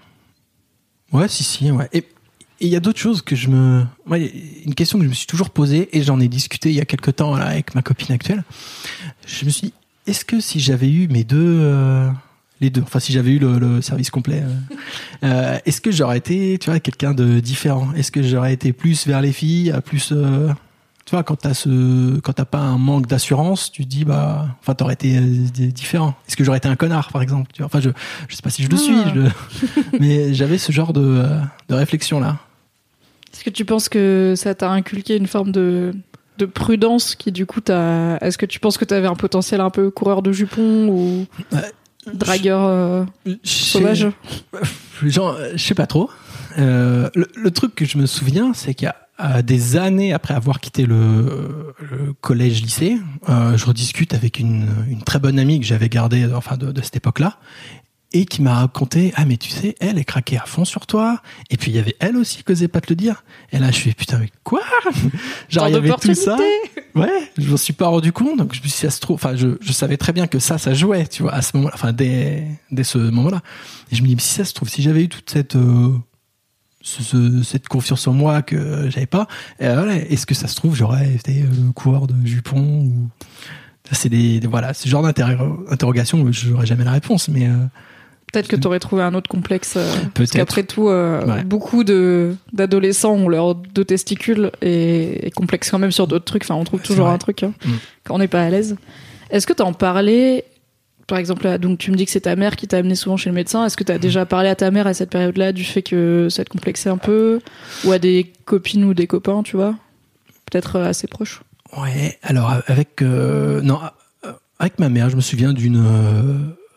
ouais, 1.12 1.28
si, 1.28 1.44
si, 1.44 1.70
ouais. 1.70 1.88
Et 1.92 2.06
il 2.60 2.68
y 2.68 2.76
a 2.76 2.80
d'autres 2.80 2.98
choses 2.98 3.20
que 3.22 3.36
je 3.36 3.48
me, 3.48 3.84
une 4.64 4.74
question 4.74 4.98
que 4.98 5.04
je 5.04 5.10
me 5.10 5.14
suis 5.14 5.26
toujours 5.26 5.50
posée 5.50 5.96
et 5.96 6.02
j'en 6.02 6.20
ai 6.20 6.28
discuté 6.28 6.70
il 6.70 6.74
y 6.74 6.80
a 6.80 6.86
quelque 6.86 7.10
temps 7.10 7.36
là, 7.36 7.46
avec 7.46 7.74
ma 7.74 7.82
copine 7.82 8.14
actuelle. 8.14 8.44
Je 9.26 9.44
me 9.44 9.50
suis 9.50 9.68
dit, 9.68 9.74
est-ce 10.06 10.24
que 10.24 10.40
si 10.40 10.60
j'avais 10.60 10.90
eu 10.90 11.08
mes 11.08 11.24
deux, 11.24 11.60
euh, 11.60 12.10
les 12.60 12.70
deux, 12.70 12.82
enfin 12.82 13.00
si 13.00 13.12
j'avais 13.12 13.32
eu 13.32 13.38
le, 13.38 13.58
le 13.58 13.82
service 13.82 14.10
complet, 14.10 14.42
euh, 14.44 14.74
euh, 15.24 15.58
est-ce 15.66 15.80
que 15.80 15.90
j'aurais 15.90 16.18
été, 16.18 16.58
tu 16.58 16.70
vois, 16.70 16.80
quelqu'un 16.80 17.12
de 17.14 17.40
différent? 17.40 17.88
Est-ce 17.96 18.10
que 18.10 18.22
j'aurais 18.22 18.52
été 18.52 18.72
plus 18.72 19.06
vers 19.06 19.20
les 19.20 19.32
filles, 19.32 19.74
plus, 19.84 20.10
euh, 20.12 20.48
tu 21.04 21.10
vois, 21.10 21.22
quand 21.22 21.36
t'as 21.36 21.54
ce, 21.54 22.18
quand 22.20 22.32
t'as 22.32 22.44
pas 22.44 22.58
un 22.58 22.78
manque 22.78 23.06
d'assurance, 23.06 23.70
tu 23.70 23.84
te 23.84 23.88
dis 23.90 24.04
bah, 24.04 24.46
enfin 24.60 24.74
t'aurais 24.74 24.94
été 24.94 25.16
euh, 25.18 25.22
différent. 25.70 26.14
Est-ce 26.26 26.36
que 26.36 26.42
j'aurais 26.44 26.58
été 26.58 26.68
un 26.68 26.76
connard, 26.76 27.12
par 27.12 27.22
exemple 27.22 27.50
tu 27.52 27.62
vois? 27.62 27.66
Enfin, 27.66 27.80
je, 27.80 27.90
je 28.28 28.34
sais 28.36 28.42
pas 28.42 28.50
si 28.50 28.62
je 28.64 28.68
le 28.68 28.76
Ah. 28.76 28.78
suis, 28.78 28.94
je- 29.14 29.80
mais 30.00 30.34
j'avais 30.34 30.58
ce 30.58 30.72
genre 30.72 30.92
de, 30.92 31.24
de 31.68 31.74
réflexion 31.74 32.20
là. 32.20 32.38
Est-ce 33.32 33.44
que 33.44 33.50
tu 33.50 33.64
penses 33.66 33.88
que 33.90 34.32
ça 34.34 34.54
t'a 34.54 34.70
inculqué 34.70 35.14
une 35.16 35.26
forme 35.26 35.52
de, 35.52 35.92
de 36.38 36.46
prudence 36.46 37.14
qui 37.14 37.32
du 37.32 37.44
coup 37.44 37.60
t'a... 37.60 38.16
Est-ce 38.22 38.38
que 38.38 38.46
tu 38.46 38.58
penses 38.60 38.78
que 38.78 38.84
t'avais 38.86 39.06
un 39.08 39.14
potentiel 39.14 39.60
un 39.60 39.68
peu 39.70 39.90
coureur 39.90 40.22
de 40.22 40.32
jupons 40.32 40.88
ou? 40.88 41.26
Dragueur 42.12 42.64
euh, 42.64 43.04
sauvage 43.42 44.08
Genre, 45.04 45.34
euh, 45.34 45.52
je 45.54 45.62
sais 45.62 45.74
pas 45.74 45.86
trop. 45.86 46.10
Euh, 46.58 47.10
le, 47.14 47.28
le 47.36 47.50
truc 47.50 47.74
que 47.74 47.84
je 47.84 47.98
me 47.98 48.06
souviens, 48.06 48.52
c'est 48.54 48.74
qu'il 48.74 48.86
y 48.86 48.88
a 48.88 48.96
euh, 49.20 49.42
des 49.42 49.76
années 49.76 50.12
après 50.12 50.34
avoir 50.34 50.60
quitté 50.60 50.86
le, 50.86 51.74
le 51.80 52.12
collège-lycée, 52.20 52.98
je 53.28 53.64
rediscute 53.64 54.14
avec 54.14 54.38
une, 54.38 54.68
une 54.88 55.02
très 55.02 55.18
bonne 55.18 55.38
amie 55.38 55.60
que 55.60 55.66
j'avais 55.66 55.88
gardée 55.88 56.26
enfin 56.34 56.56
de, 56.56 56.72
de 56.72 56.82
cette 56.82 56.96
époque-là 56.96 57.38
et 58.12 58.24
qui 58.24 58.40
m'a 58.40 58.54
raconté 58.60 59.12
ah 59.16 59.24
mais 59.24 59.36
tu 59.36 59.50
sais 59.50 59.74
elle 59.80 59.98
est 59.98 60.04
craquée 60.04 60.38
à 60.38 60.44
fond 60.46 60.64
sur 60.64 60.86
toi 60.86 61.20
et 61.50 61.56
puis 61.56 61.72
il 61.72 61.74
y 61.76 61.78
avait 61.80 61.96
elle 61.98 62.16
aussi 62.16 62.44
qui 62.44 62.52
osait 62.52 62.68
pas 62.68 62.80
te 62.80 62.86
le 62.90 62.94
dire 62.96 63.24
et 63.52 63.58
là 63.58 63.70
je 63.70 63.76
suis 63.76 63.92
putain 63.94 64.18
mais 64.18 64.30
quoi? 64.44 64.62
Genre 65.48 65.68
il 65.68 65.72
y 65.72 65.76
avait 65.76 65.88
tout 66.00 66.14
ça. 66.14 66.36
Ouais, 66.94 67.30
je 67.36 67.50
m'en 67.50 67.56
suis 67.56 67.72
pas 67.74 67.88
rendu 67.88 68.12
compte. 68.12 68.38
Donc 68.38 68.54
je 68.54 68.60
me 68.60 68.62
suis 68.68 68.70
dit, 68.72 68.76
ça 68.76 68.90
se 68.90 69.00
trouve, 69.00 69.16
enfin, 69.16 69.36
je, 69.36 69.48
je 69.60 69.72
savais 69.72 69.96
très 69.98 70.12
bien 70.14 70.26
que 70.28 70.38
ça, 70.38 70.56
ça 70.56 70.72
jouait, 70.72 71.06
tu 71.06 71.22
vois, 71.22 71.34
à 71.34 71.42
ce 71.42 71.54
moment-là, 71.56 71.74
enfin, 71.74 71.92
dès, 71.92 72.44
dès 72.70 72.84
ce 72.84 72.96
moment-là. 72.96 73.42
Et 73.92 73.96
je 73.96 74.02
me 74.02 74.06
dis, 74.08 74.16
si 74.18 74.32
ça 74.34 74.44
se 74.46 74.54
trouve, 74.54 74.68
si 74.70 74.80
j'avais 74.82 75.02
eu 75.04 75.08
toute 75.10 75.28
cette, 75.28 75.56
euh, 75.56 75.92
ce- 76.80 77.02
ce- 77.02 77.42
cette 77.42 77.68
confiance 77.68 78.06
en 78.08 78.14
moi 78.14 78.40
que 78.40 78.88
j'avais 78.88 79.04
pas, 79.06 79.26
euh, 79.60 79.74
voilà, 79.74 79.96
est-ce 79.96 80.24
que 80.24 80.34
ça 80.34 80.46
se 80.48 80.54
trouve, 80.56 80.74
j'aurais 80.74 81.12
été 81.14 81.42
euh, 81.42 81.70
coureur 81.74 82.06
de 82.06 82.14
jupon 82.24 82.60
ou 82.62 83.08
c'est 83.92 84.08
des, 84.08 84.40
des- 84.40 84.46
voilà, 84.46 84.72
ce 84.72 84.88
genre 84.88 85.02
d'interrogation, 85.02 86.26
j'aurais 86.32 86.66
jamais 86.66 86.84
la 86.84 86.92
réponse, 86.92 87.28
mais 87.28 87.46
euh, 87.46 87.56
Peut-être 88.32 88.48
que 88.48 88.56
t'aurais 88.56 88.80
trouvé 88.80 89.02
un 89.02 89.14
autre 89.14 89.28
complexe. 89.30 89.74
euh, 89.76 89.90
parce 89.92 90.10
Peut-être. 90.14 90.32
qu'après 90.32 90.62
tout, 90.64 90.88
euh, 90.88 91.24
Ouais. 91.24 91.44
beaucoup 91.44 91.84
de 91.84 92.34
d'adolescents 92.52 93.12
ont 93.14 93.28
leurs 93.28 93.54
deux 93.54 93.84
testicules 93.84 94.50
et, 94.62 95.26
et 95.26 95.30
complexes 95.30 95.70
quand 95.70 95.78
même 95.78 95.92
sur 95.92 96.06
d'autres 96.06 96.24
trucs. 96.24 96.42
Enfin, 96.44 96.54
on 96.56 96.64
trouve 96.64 96.82
toujours 96.82 97.06
un 97.08 97.18
truc 97.18 97.42
hein, 97.44 97.52
Mm. 97.64 97.70
quand 98.04 98.14
on 98.14 98.18
n'est 98.18 98.28
pas 98.28 98.42
à 98.42 98.50
l'aise. 98.50 98.76
Est-ce 99.30 99.46
que 99.46 99.52
t'en 99.52 99.72
parlais 99.72 100.44
par 101.08 101.18
exemple, 101.18 101.58
donc 101.60 101.78
tu 101.78 101.92
me 101.92 101.96
dis 101.96 102.04
que 102.04 102.10
c'est 102.10 102.22
ta 102.22 102.34
mère 102.34 102.56
qui 102.56 102.66
t'a 102.66 102.78
amené 102.78 102.96
souvent 102.96 103.16
chez 103.16 103.30
le 103.30 103.34
médecin. 103.36 103.64
Est-ce 103.64 103.76
que 103.76 103.84
t'as 103.84 103.96
déjà 103.96 104.26
parlé 104.26 104.48
à 104.48 104.56
ta 104.56 104.72
mère 104.72 104.88
à 104.88 104.92
cette 104.92 105.08
période-là 105.10 105.52
du 105.52 105.62
fait 105.62 105.82
que 105.82 106.26
ça 106.28 106.44
te 106.44 106.50
complexait 106.50 106.88
un 106.90 106.96
peu 106.98 107.38
ou 107.84 107.92
à 107.92 108.00
des 108.00 108.32
copines 108.44 108.82
ou 108.84 108.92
des 108.92 109.06
copains, 109.06 109.44
tu 109.44 109.54
vois? 109.54 109.76
Peut-être 110.50 110.74
euh, 110.74 110.88
assez 110.88 111.06
proches. 111.06 111.42
Ouais, 111.80 112.18
alors 112.24 112.52
avec 112.66 113.02
euh, 113.02 113.60
non 113.62 113.78
avec 114.58 114.80
ma 114.80 114.88
mère, 114.88 115.08
je 115.08 115.14
me 115.14 115.20
souviens 115.20 115.52
d'une 115.52 115.76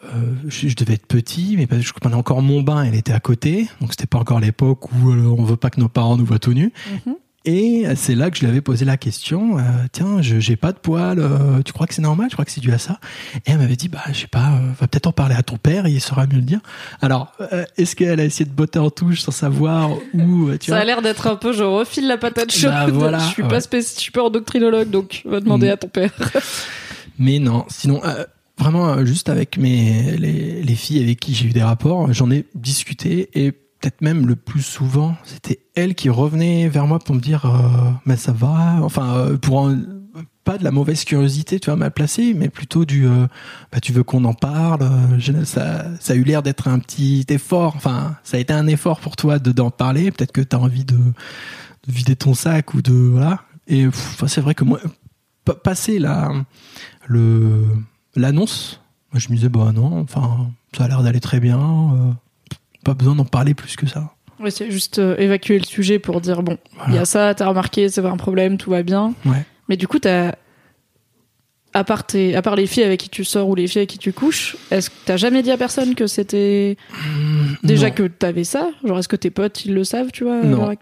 euh, 0.03 0.07
euh, 0.15 0.33
je, 0.47 0.67
je 0.67 0.75
devais 0.75 0.93
être 0.93 1.05
petit, 1.07 1.55
mais 1.57 1.67
je 1.81 1.93
prenais 1.93 2.15
encore 2.15 2.41
mon 2.41 2.61
bain, 2.61 2.83
elle 2.83 2.95
était 2.95 3.13
à 3.13 3.19
côté, 3.19 3.67
donc 3.81 3.91
c'était 3.91 4.07
pas 4.07 4.19
encore 4.19 4.39
l'époque 4.39 4.91
où 4.93 5.09
euh, 5.11 5.35
on 5.37 5.43
veut 5.43 5.57
pas 5.57 5.69
que 5.69 5.79
nos 5.79 5.89
parents 5.89 6.17
nous 6.17 6.25
voient 6.25 6.39
tout 6.39 6.53
nus. 6.53 6.71
Mhm. 7.05 7.15
Et 7.45 7.85
c'est 7.95 8.15
là 8.15 8.29
que 8.29 8.35
je 8.35 8.41
lui 8.41 8.49
avais 8.49 8.59
posé 8.61 8.83
la 8.83 8.97
question, 8.97 9.57
euh, 9.57 9.61
tiens, 9.93 10.21
je 10.21 10.39
j'ai 10.39 10.57
pas 10.57 10.73
de 10.73 10.77
poils, 10.77 11.19
euh, 11.19 11.61
tu 11.63 11.71
crois 11.71 11.87
que 11.87 11.93
c'est 11.93 12.01
normal? 12.01 12.27
Je 12.29 12.35
crois 12.35 12.43
que 12.43 12.51
c'est 12.51 12.59
dû 12.59 12.71
à 12.73 12.77
ça. 12.77 12.99
Et 13.37 13.51
elle 13.51 13.59
m'avait 13.59 13.77
dit, 13.77 13.87
bah 13.87 14.01
je 14.11 14.19
sais 14.19 14.27
pas, 14.27 14.49
euh, 14.51 14.71
va 14.79 14.87
peut-être 14.87 15.07
en 15.07 15.13
parler 15.13 15.35
à 15.35 15.41
ton 15.41 15.55
père, 15.55 15.87
il 15.87 16.01
saura 16.01 16.27
mieux 16.27 16.35
le 16.35 16.41
dire. 16.43 16.59
Alors, 17.01 17.31
euh, 17.53 17.63
est-ce 17.77 17.95
qu'elle 17.95 18.19
a 18.19 18.25
essayé 18.25 18.43
de 18.45 18.53
botter 18.53 18.77
en 18.79 18.89
touche 18.89 19.21
sans 19.21 19.31
savoir 19.31 19.89
où 20.13 20.49
euh, 20.49 20.57
tu 20.57 20.67
ça 20.67 20.73
vois? 20.73 20.81
a 20.81 20.85
l'air 20.85 21.01
d'être 21.01 21.27
un 21.27 21.37
peu 21.37 21.53
je 21.53 21.63
refile 21.63 22.07
la 22.07 22.17
patate 22.17 22.51
chaude. 22.51 22.71
Bah, 22.71 22.87
voilà, 22.91 23.19
je 23.29 23.29
suis 23.29 23.41
ouais. 23.43 23.47
pas 23.49 23.59
spéc- 23.59 23.95
je 23.95 23.99
suis 24.01 24.11
pas 24.11 24.21
endocrinologue 24.23 24.89
donc 24.89 25.21
va 25.25 25.39
demander 25.39 25.67
Mm. 25.67 25.71
à 25.71 25.77
ton 25.77 25.87
père. 25.87 26.11
Mais 27.17 27.39
non, 27.39 27.65
sinon, 27.69 28.01
euh, 28.03 28.25
vraiment, 28.59 28.89
euh, 28.89 29.05
juste 29.05 29.29
avec 29.29 29.57
mes, 29.57 30.17
les, 30.17 30.61
les 30.61 30.75
filles 30.75 31.01
avec 31.01 31.19
qui 31.19 31.33
j'ai 31.33 31.47
eu 31.47 31.53
des 31.53 31.63
rapports, 31.63 32.11
j'en 32.13 32.29
ai 32.29 32.45
discuté 32.55 33.29
et 33.33 33.51
peut-être 33.51 34.01
même 34.01 34.27
le 34.27 34.35
plus 34.35 34.61
souvent, 34.61 35.15
c'était 35.23 35.59
elle 35.75 35.95
qui 35.95 36.09
revenait 36.09 36.67
vers 36.67 36.85
moi 36.85 36.99
pour 36.99 37.15
me 37.15 37.21
dire, 37.21 37.45
euh, 37.45 37.91
mais 38.05 38.17
ça 38.17 38.33
va, 38.33 38.77
enfin, 38.83 39.15
euh, 39.15 39.37
pour 39.37 39.65
un- 39.67 39.79
pas 40.43 40.57
de 40.57 40.63
la 40.63 40.71
mauvaise 40.71 41.03
curiosité, 41.05 41.59
tu 41.59 41.67
vois, 41.67 41.75
mal 41.77 41.91
placée, 41.91 42.33
mais 42.33 42.49
plutôt 42.49 42.83
du, 42.83 43.05
euh, 43.07 43.27
bah, 43.71 43.79
tu 43.79 43.93
veux 43.93 44.03
qu'on 44.03 44.25
en 44.25 44.33
parle, 44.33 44.81
euh, 44.81 45.45
ça, 45.45 45.85
ça 45.99 46.13
a 46.13 46.15
eu 46.15 46.23
l'air 46.23 46.41
d'être 46.43 46.67
un 46.67 46.79
petit 46.79 47.25
effort, 47.29 47.73
enfin, 47.77 48.17
ça 48.23 48.37
a 48.37 48.39
été 48.39 48.51
un 48.51 48.65
effort 48.67 48.99
pour 48.99 49.15
toi 49.15 49.37
de 49.39 49.51
d'en 49.51 49.69
parler, 49.69 50.11
peut-être 50.11 50.31
que 50.31 50.41
tu 50.41 50.55
as 50.55 50.59
envie 50.59 50.85
de, 50.85 50.95
de 50.97 51.91
vider 51.91 52.15
ton 52.15 52.33
sac 52.33 52.73
ou 52.73 52.81
de, 52.81 52.91
voilà. 52.93 53.43
Et 53.67 53.87
c'est 54.27 54.41
vrai 54.41 54.55
que 54.55 54.63
moi, 54.63 54.79
pa- 55.45 55.53
passer 55.55 55.99
la, 55.99 56.31
le 57.07 57.65
l'annonce, 58.15 58.81
moi 59.11 59.19
je 59.19 59.29
me 59.29 59.35
disais 59.35 59.49
bah 59.49 59.71
non, 59.73 59.99
enfin 60.01 60.49
ça 60.75 60.85
a 60.85 60.87
l'air 60.87 61.01
d'aller 61.03 61.19
très 61.19 61.39
bien, 61.39 61.59
euh, 61.59 62.11
pas 62.83 62.93
besoin 62.93 63.15
d'en 63.15 63.25
parler 63.25 63.53
plus 63.53 63.75
que 63.75 63.87
ça. 63.87 64.11
Ouais, 64.39 64.51
c'est 64.51 64.71
juste 64.71 64.99
euh, 64.99 65.17
évacuer 65.17 65.59
le 65.59 65.65
sujet 65.65 65.99
pour 65.99 66.21
dire 66.21 66.43
bon, 66.43 66.57
il 66.87 66.95
y 66.95 66.97
a 66.97 67.05
ça, 67.05 67.33
t'as 67.35 67.47
remarqué, 67.47 67.89
c'est 67.89 68.01
pas 68.01 68.09
un 68.11 68.17
problème, 68.17 68.57
tout 68.57 68.69
va 68.69 68.83
bien. 68.83 69.13
Ouais. 69.25 69.45
Mais 69.67 69.77
du 69.77 69.87
coup, 69.87 69.99
t'as. 69.99 70.33
À 71.71 71.83
part, 71.83 72.03
tes- 72.03 72.35
à 72.35 72.41
part 72.41 72.55
les 72.55 72.65
filles 72.65 72.81
avec 72.83 72.99
qui 72.99 73.09
tu 73.09 73.23
sors 73.23 73.47
ou 73.47 73.53
les 73.53 73.67
filles 73.67 73.81
avec 73.81 73.91
qui 73.91 73.99
tu 73.99 74.11
couches, 74.11 74.57
est-ce 74.71 74.89
que 74.89 74.95
t'as 75.05 75.17
jamais 75.17 75.43
dit 75.43 75.51
à 75.51 75.57
personne 75.57 75.93
que 75.93 76.07
c'était. 76.07 76.77
Déjà 77.63 77.89
Non. 77.89 77.93
que 77.93 78.03
t'avais 78.07 78.43
ça? 78.43 78.69
Genre, 78.83 78.97
est-ce 78.97 79.07
que 79.07 79.15
tes 79.15 79.29
potes, 79.29 79.65
ils 79.65 79.73
le 79.75 79.83
savent, 79.83 80.09
tu 80.11 80.23
vois? 80.23 80.41
Non. 80.41 80.73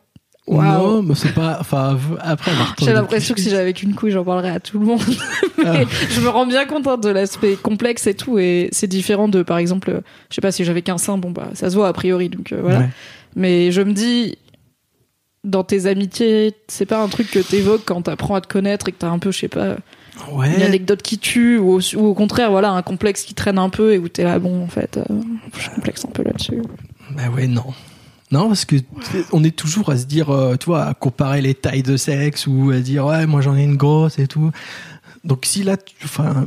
Non, 0.50 1.02
mais 1.04 1.16
c'est 1.16 1.34
pas. 1.34 1.58
Enfin, 1.60 1.98
après 2.22 2.52
J'ai 2.80 2.94
l'impression 2.94 3.36
que 3.36 3.42
si 3.42 3.50
j'avais 3.50 3.74
qu'une 3.74 3.94
couille, 3.94 4.12
j'en 4.12 4.24
parlerais 4.24 4.50
à 4.52 4.60
tout 4.60 4.80
le 4.80 4.86
monde. 4.86 5.02
Mais 5.58 5.86
je 6.10 6.22
me 6.22 6.30
rends 6.30 6.46
bien 6.46 6.66
compte 6.66 6.88
hein, 6.88 6.98
de 6.98 7.10
l'aspect 7.10 7.56
complexe 7.56 8.08
et 8.08 8.14
tout, 8.14 8.38
et 8.40 8.70
c'est 8.72 8.88
différent 8.88 9.28
de, 9.28 9.44
par 9.44 9.58
exemple, 9.58 9.90
euh, 9.90 10.02
je 10.30 10.36
sais 10.36 10.42
pas 10.42 10.52
si 10.52 10.64
j'avais 10.64 10.82
qu'un 10.84 10.98
sein, 10.98 11.18
bon 11.18 11.32
bah 11.32 11.50
ça 11.54 11.70
se 11.70 11.76
voit 11.76 11.88
a 11.88 11.94
priori, 11.94 12.30
donc 12.30 12.52
euh, 12.54 12.60
voilà. 12.62 12.80
Ouais. 12.80 12.90
Mais 13.36 13.72
je 13.72 13.82
me 13.82 13.92
dis, 13.92 14.38
dans 15.44 15.64
tes 15.64 15.86
amitiés, 15.88 16.54
c'est 16.68 16.86
pas 16.86 17.02
un 17.02 17.08
truc 17.08 17.30
que 17.32 17.40
t'évoques 17.40 17.84
quand 17.86 18.04
t'apprends 18.04 18.36
à 18.36 18.42
te 18.42 18.48
connaître 18.48 18.88
et 18.88 18.92
que 18.92 18.98
t'as 19.00 19.10
un 19.10 19.20
peu, 19.20 19.32
je 19.32 19.40
sais 19.40 19.48
pas, 19.48 19.76
Ouais. 20.32 20.56
une 20.56 20.64
anecdote 20.64 21.02
qui 21.04 21.18
tue, 21.20 21.58
ou 21.60 21.74
au, 21.78 21.80
ou 21.96 22.06
au 22.06 22.14
contraire, 22.14 22.50
voilà, 22.52 22.72
un 22.72 22.82
complexe 22.82 23.24
qui 23.24 23.34
traîne 23.36 23.58
un 23.60 23.70
peu 23.70 23.94
et 23.94 23.98
où 24.00 24.08
t'es 24.10 24.24
là, 24.24 24.40
bon, 24.40 24.64
en 24.64 24.68
fait, 24.68 24.98
euh, 24.98 25.04
je 25.60 25.70
complexe 25.70 26.06
un 26.06 26.12
peu 26.12 26.24
là-dessus. 26.24 26.62
Bah 27.16 27.24
ouais, 27.36 27.48
non. 27.48 27.66
Non, 28.32 28.48
parce 28.50 28.66
que 28.66 28.76
on 29.32 29.44
est 29.44 29.56
toujours 29.56 29.90
à 29.90 29.98
se 29.98 30.06
dire, 30.06 30.30
euh, 30.30 30.56
tu 30.58 30.66
vois, 30.66 30.84
à 30.86 30.94
comparer 30.94 31.42
les 31.42 31.54
tailles 31.56 31.84
de 31.84 31.96
sexe 31.96 32.46
ou 32.48 32.72
à 32.72 32.80
dire, 32.80 33.06
ouais, 33.06 33.26
moi 33.26 33.40
j'en 33.42 33.56
ai 33.56 33.64
une 33.64 33.78
grosse 33.78 34.20
et 34.20 34.28
tout. 34.28 34.52
Donc 35.24 35.46
si 35.46 35.64
là, 35.64 35.78
tu- 35.78 35.96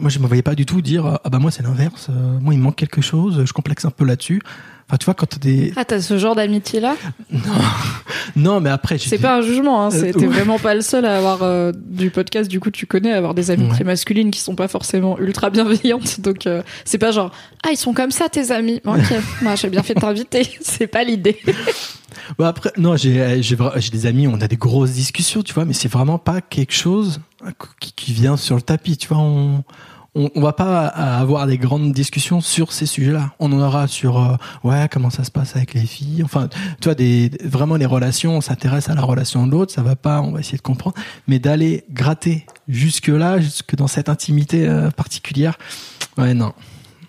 moi 0.01 0.09
je 0.11 0.19
me 0.19 0.27
voyais 0.27 0.43
pas 0.43 0.55
du 0.55 0.67
tout 0.67 0.81
dire, 0.83 1.19
ah 1.25 1.29
bah 1.31 1.39
moi 1.39 1.51
c'est 1.51 1.63
l'inverse, 1.63 2.09
euh, 2.11 2.39
moi 2.41 2.55
il 2.55 2.61
manque 2.61 2.77
quelque 2.77 3.01
chose, 3.01 3.43
je 3.45 3.53
complexe 3.53 3.85
un 3.85 3.91
peu 3.91 4.05
là-dessus. 4.05 4.41
Enfin, 4.91 4.97
tu 4.99 5.05
vois, 5.05 5.15
quand 5.15 5.27
t'as 5.27 5.39
des. 5.39 5.73
Ah, 5.77 5.85
t'as 5.85 6.01
ce 6.01 6.19
genre 6.19 6.35
d'amitié-là? 6.35 6.97
Non, 8.37 8.61
mais 8.61 8.71
après, 8.71 8.99
C'est 8.99 9.19
pas 9.19 9.37
un 9.37 9.41
jugement, 9.41 9.85
hein, 9.87 9.91
Euh, 9.93 10.13
t'es 10.13 10.17
ouais. 10.19 10.27
vraiment 10.27 10.59
pas 10.59 10.75
le 10.75 10.81
seul 10.83 11.05
à 11.05 11.17
avoir 11.17 11.43
euh, 11.43 11.73
du 11.75 12.11
podcast, 12.11 12.51
du 12.51 12.61
coup 12.61 12.71
tu 12.71 12.87
connais, 12.87 13.13
à 13.13 13.17
avoir 13.17 13.35
des 13.35 13.51
amitiés 13.51 13.79
Ouais. 13.79 13.85
masculines 13.85 14.31
qui 14.31 14.41
sont 14.41 14.55
pas 14.55 14.69
forcément 14.69 15.19
ultra 15.19 15.51
bienveillantes, 15.51 16.21
donc 16.21 16.47
euh, 16.47 16.63
c'est 16.85 16.99
pas 16.99 17.11
genre 17.13 17.31
«Ah, 17.65 17.69
ils 17.73 17.77
sont 17.77 17.93
comme 17.93 18.11
ça 18.11 18.29
tes 18.29 18.51
amis, 18.51 18.81
ok, 18.85 19.15
moi 19.43 19.55
j'ai 19.57 19.69
bien 19.69 19.83
fait 19.83 19.95
de 19.95 20.01
t'inviter», 20.01 20.49
c'est 20.61 20.87
pas 20.87 21.03
l'idée. 21.05 21.39
Bah 22.39 22.49
après, 22.49 22.71
non, 22.77 22.97
j'ai 22.97 23.41
des 23.93 24.07
amis, 24.07 24.27
on 24.29 24.41
a 24.41 24.49
des 24.49 24.57
grosses 24.57 24.93
discussions, 24.93 25.43
tu 25.43 25.53
vois, 25.55 25.65
mais 25.65 25.73
c'est 25.73 25.91
vraiment 25.91 26.19
pas 26.19 26.41
quelque 26.41 26.75
chose 26.75 27.21
qui, 27.81 27.93
qui 27.93 28.13
vient 28.13 28.37
sur 28.37 28.55
le 28.57 28.63
tapis, 28.63 28.97
tu 28.97 29.09
vois. 29.09 29.19
On, 29.19 29.65
on, 30.15 30.29
on 30.35 30.41
va 30.41 30.53
pas 30.53 30.87
avoir 30.87 31.47
des 31.47 31.57
grandes 31.59 31.93
discussions 31.93 32.41
sur 32.41 32.73
ces 32.73 32.87
sujets-là. 32.87 33.33
On 33.39 33.53
en 33.53 33.61
aura 33.61 33.87
sur 33.87 34.19
euh, 34.21 34.37
ouais 34.65 34.89
comment 34.91 35.11
ça 35.11 35.25
se 35.25 35.31
passe 35.31 35.55
avec 35.57 35.75
les 35.75 35.87
filles. 35.87 36.23
Enfin, 36.25 36.49
tu 36.81 36.85
vois, 36.89 36.95
des 36.95 37.31
vraiment 37.45 37.77
les 37.77 37.87
relations, 37.87 38.37
on 38.37 38.41
s'intéresse 38.41 38.89
à 38.89 38.95
la 38.95 39.03
relation 39.03 39.47
de 39.47 39.53
l'autre, 39.53 39.73
ça 39.73 39.83
va 39.83 39.97
pas, 39.97 40.21
on 40.21 40.33
va 40.33 40.41
essayer 40.41 40.59
de 40.59 40.63
comprendre. 40.63 40.97
Mais 41.29 41.39
d'aller 41.39 41.85
gratter 41.91 42.47
jusque 42.69 43.09
là, 43.09 43.39
jusque 43.41 43.77
dans 43.77 43.87
cette 43.87 44.09
intimité 44.09 44.67
euh, 44.69 44.91
particulière, 44.91 45.59
ouais 46.19 46.35
non. 46.35 46.53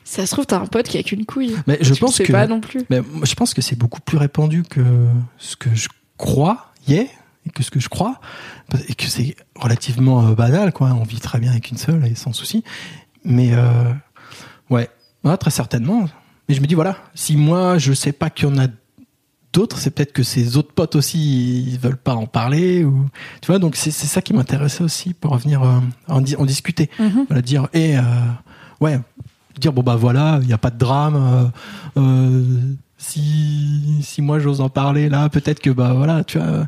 Ça 0.03 0.25
se 0.25 0.31
trouve, 0.33 0.45
t'as 0.45 0.59
un 0.59 0.65
pote 0.65 0.87
qui 0.89 0.97
a 0.97 1.03
qu'une 1.03 1.25
couille. 1.25 1.55
Mais 1.67 1.77
je 1.81 1.93
Tu 1.93 2.01
pense 2.01 2.15
sais 2.15 2.25
que 2.25 2.31
pas 2.33 2.45
non 2.45 2.59
plus. 2.59 2.81
mais 2.89 3.01
je 3.23 3.33
pense 3.33 3.53
que 3.53 3.61
c'est 3.61 3.77
beaucoup 3.77 4.01
plus 4.01 4.17
répandu 4.17 4.63
que 4.63 4.81
ce 5.37 5.55
que 5.55 5.73
je 5.73 5.87
crois 6.17 6.71
y 6.87 6.95
est 6.95 7.09
et 7.45 7.49
que 7.49 7.63
ce 7.63 7.71
que 7.71 7.79
je 7.79 7.89
crois 7.89 8.19
et 8.87 8.93
que 8.95 9.05
c'est 9.05 9.35
relativement 9.55 10.27
euh, 10.27 10.35
banal 10.35 10.71
quoi. 10.73 10.89
On 10.93 11.03
vit 11.03 11.19
très 11.19 11.39
bien 11.39 11.51
avec 11.51 11.71
une 11.71 11.77
seule 11.77 12.05
et 12.05 12.15
sans 12.15 12.33
souci. 12.33 12.63
Mais 13.25 13.51
euh, 13.53 13.93
ouais, 14.69 14.89
Ouais, 15.23 15.37
très 15.37 15.51
certainement. 15.51 16.05
Mais 16.49 16.55
je 16.55 16.61
me 16.61 16.65
dis 16.67 16.73
voilà, 16.75 16.97
si 17.13 17.35
moi 17.37 17.77
je 17.77 17.93
sais 17.93 18.11
pas 18.11 18.29
qu'il 18.31 18.49
y 18.49 18.51
en 18.51 18.57
a 18.57 18.67
d'autres, 19.53 19.77
c'est 19.77 19.91
peut-être 19.91 20.13
que 20.13 20.23
ces 20.23 20.57
autres 20.57 20.73
potes 20.73 20.95
aussi 20.95 21.63
ils 21.67 21.77
veulent 21.77 21.97
pas 21.97 22.15
en 22.15 22.25
parler 22.25 22.83
ou 22.83 23.05
tu 23.41 23.47
vois. 23.47 23.59
Donc 23.59 23.75
c'est 23.75 23.91
ça 23.91 24.21
qui 24.21 24.33
m'intéressait 24.33 24.83
aussi 24.83 25.13
pour 25.13 25.31
revenir 25.33 25.61
euh, 25.61 25.79
en, 26.07 26.21
di- 26.21 26.35
en 26.37 26.45
discuter, 26.45 26.89
voilà, 27.27 27.41
dire 27.41 27.67
et 27.73 27.97
euh, 27.97 28.01
ouais 28.79 28.99
dire 29.59 29.73
bon 29.73 29.83
bah 29.83 29.95
voilà 29.97 30.39
il 30.41 30.47
n'y 30.47 30.53
a 30.53 30.57
pas 30.57 30.69
de 30.71 30.77
drame 30.77 31.51
euh, 31.97 32.73
si 32.97 33.99
si 34.01 34.21
moi 34.21 34.39
j'ose 34.39 34.61
en 34.61 34.69
parler 34.69 35.09
là 35.09 35.27
peut-être 35.29 35.59
que 35.59 35.69
bah 35.69 35.93
voilà 35.93 36.23
tu 36.23 36.37
vois 36.39 36.65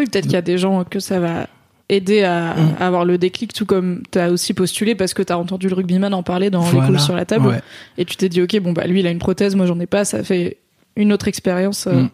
Oui, 0.00 0.06
peut-être 0.06 0.24
qu'il 0.24 0.32
y 0.32 0.36
a 0.36 0.42
des 0.42 0.58
gens 0.58 0.82
que 0.84 0.98
ça 1.00 1.20
va 1.20 1.46
aider 1.88 2.22
à, 2.22 2.54
Mm. 2.54 2.74
à 2.80 2.86
avoir 2.86 3.04
le 3.04 3.18
déclic, 3.18 3.52
tout 3.52 3.66
comme 3.66 4.02
t'as 4.10 4.30
aussi 4.30 4.54
postulé 4.54 4.94
parce 4.94 5.12
que 5.14 5.22
t'as 5.22 5.36
entendu 5.36 5.68
le 5.68 5.74
rugbyman 5.74 6.14
en 6.14 6.22
parler 6.22 6.48
dans 6.50 6.60
Voilà. 6.60 6.86
les 6.86 6.92
couilles 6.94 7.02
sur 7.04 7.16
la 7.16 7.24
table. 7.24 7.46
Ouais. 7.48 7.60
Et 7.98 8.04
tu 8.04 8.16
t'es 8.16 8.28
dit, 8.28 8.40
ok, 8.42 8.58
bon, 8.60 8.72
bah 8.72 8.86
lui, 8.86 9.00
il 9.00 9.06
a 9.06 9.10
une 9.10 9.18
prothèse, 9.18 9.56
moi, 9.56 9.66
j'en 9.66 9.78
ai 9.80 9.86
pas, 9.86 10.04
ça 10.04 10.22
fait 10.22 10.58
une 10.96 11.12
autre 11.12 11.26
expérience. 11.28 11.86
euh. 11.88 12.02
Mm. 12.02 12.10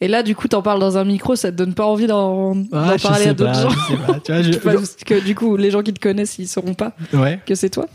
Et 0.00 0.08
là, 0.08 0.22
du 0.22 0.34
coup, 0.36 0.48
t'en 0.48 0.60
parles 0.60 0.80
dans 0.80 0.98
un 0.98 1.04
micro, 1.04 1.34
ça 1.34 1.50
te 1.50 1.56
donne 1.56 1.72
pas 1.72 1.86
envie 1.86 2.06
d'en 2.06 2.54
Ah, 2.72 2.96
parler 3.02 3.28
à 3.28 3.32
d'autres 3.32 3.52
pas, 3.52 3.62
gens. 3.62 3.70
je 3.70 3.92
sais 3.94 3.96
pas, 4.06 4.20
tu 4.20 4.32
vois, 4.32 4.42
je- 4.52 4.58
Parce 4.58 4.96
que 4.96 5.24
du 5.24 5.34
coup, 5.34 5.56
les 5.56 5.70
gens 5.70 5.82
qui 5.82 5.94
te 5.94 6.00
connaissent, 6.00 6.38
ils 6.38 6.46
sauront 6.48 6.74
pas 6.74 6.92
ouais 7.14 7.38
que 7.46 7.54
c'est 7.54 7.70
toi. 7.70 7.86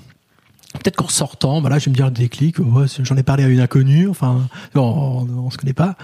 Peut-être 0.74 0.96
qu'en 0.96 1.08
sortant 1.08 1.62
voilà 1.62 1.80
je 1.80 1.86
vais 1.86 1.92
me 1.92 1.96
dire 1.96 2.06
le 2.06 2.12
déclic 2.12 2.60
ouais, 2.60 2.88
c'est- 2.88 3.04
j'en 3.04 3.18
ai 3.18 3.24
parlé 3.24 3.44
à 3.44 3.48
une 3.48 3.60
inconnue 3.60 4.08
enfin 4.08 4.48
on, 4.76 4.80
on, 4.82 5.28
on 5.46 5.50
se 5.50 5.58
connaît 5.58 5.74
pas 5.74 5.96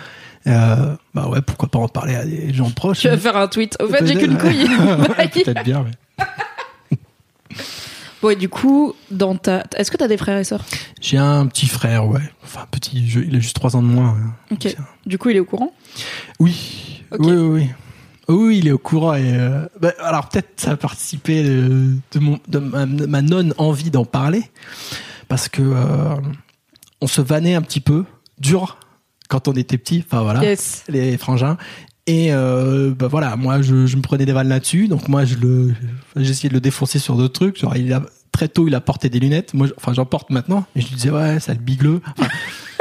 euh, 0.47 0.95
bah 1.13 1.27
ouais 1.29 1.41
pourquoi 1.41 1.69
pas 1.69 1.79
en 1.79 1.87
parler 1.87 2.15
à 2.15 2.25
des 2.25 2.53
gens 2.53 2.69
proches 2.71 2.99
Tu 2.99 3.07
vas 3.09 3.17
faire 3.17 3.35
un 3.37 3.47
tweet. 3.47 3.77
Au 3.81 3.87
fait, 3.87 4.05
j'ai 4.05 4.15
qu'une 4.15 4.37
couille. 4.37 4.67
Peut-être 5.43 5.63
bien 5.63 5.83
ouais. 5.83 6.25
bon, 8.21 8.29
et 8.29 8.35
du 8.35 8.47
coup, 8.49 8.93
dans 9.11 9.35
ta. 9.35 9.63
Est-ce 9.75 9.89
que 9.91 9.97
t'as 9.97 10.07
des 10.07 10.17
frères 10.17 10.37
et 10.37 10.43
sœurs? 10.43 10.63
J'ai 11.01 11.17
un 11.17 11.47
petit 11.47 11.67
frère 11.67 12.07
ouais 12.07 12.21
enfin 12.43 12.65
petit 12.69 13.07
je- 13.09 13.21
il 13.21 13.35
a 13.35 13.39
juste 13.39 13.55
trois 13.55 13.75
ans 13.75 13.81
de 13.81 13.87
moins 13.87 14.11
ouais. 14.51 14.55
Ok. 14.57 14.75
Du 15.07 15.17
coup, 15.17 15.29
il 15.29 15.37
est 15.37 15.39
au 15.39 15.45
courant? 15.45 15.73
Oui, 16.39 17.03
Ok. 17.11 17.21
oui, 17.21 17.33
oui, 17.33 17.47
oui. 17.47 17.69
Oui, 18.27 18.57
il 18.59 18.67
est 18.67 18.71
au 18.71 18.77
courant. 18.77 19.13
Et 19.13 19.33
euh, 19.35 19.65
bah, 19.79 19.93
alors 19.99 20.29
peut-être 20.29 20.49
ça 20.59 20.71
a 20.71 20.77
participé 20.77 21.43
de, 21.43 21.91
de, 22.11 22.19
mon, 22.19 22.39
de 22.47 22.59
ma, 22.59 23.21
non 23.21 23.49
envie 23.57 23.91
d'en 23.91 24.05
parler 24.05 24.43
parce 25.27 25.47
que 25.49 25.61
euh, 25.61 26.15
on 27.01 27.07
se 27.07 27.21
vannait 27.21 27.55
un 27.55 27.61
petit 27.61 27.79
peu 27.81 28.03
dur 28.39 28.77
quand 29.29 29.47
on 29.47 29.53
était 29.53 29.77
petit. 29.77 30.03
Enfin 30.05 30.21
voilà, 30.23 30.43
Yes. 30.43 30.83
les 30.89 31.17
frangins. 31.17 31.57
Et 32.07 32.27
euh, 32.33 32.93
bah 32.97 33.07
voilà, 33.07 33.35
moi 33.35 33.61
je, 33.63 33.87
je 33.87 33.97
me 33.97 34.01
prenais 34.03 34.25
des 34.25 34.31
vannes 34.33 34.49
là-dessus, 34.49 34.87
donc 34.87 35.07
moi 35.07 35.25
je 35.25 35.35
le, 35.37 35.73
j'essayais 36.15 36.49
de 36.49 36.53
le 36.53 36.59
défoncer 36.61 36.99
sur 36.99 37.15
d'autres 37.15 37.33
trucs. 37.33 37.59
Genre 37.59 37.75
il 37.75 37.91
a 37.93 38.03
très 38.31 38.47
tôt 38.47 38.67
il 38.67 38.75
a 38.75 38.81
porté 38.81 39.09
des 39.09 39.19
lunettes. 39.19 39.53
Moi, 39.55 39.67
enfin 39.77 39.93
j'en 39.93 40.05
porte 40.05 40.29
maintenant. 40.29 40.65
Et 40.75 40.81
je 40.81 40.87
lui 40.87 40.95
disais 40.95 41.09
ouais, 41.09 41.39
ça 41.39 41.53
le 41.53 41.59
bigleux. 41.59 42.01
Enfin, 42.17 42.29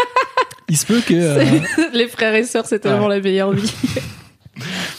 il 0.69 0.77
se 0.77 0.85
peut 0.85 1.01
que 1.01 1.15
euh, 1.15 1.45
les 1.95 2.07
frères 2.09 2.35
et 2.35 2.45
sœurs, 2.45 2.67
c'est 2.67 2.81
tellement 2.81 3.07
Ouais. 3.07 3.17
la 3.17 3.23
meilleure 3.23 3.53
vie. 3.53 3.73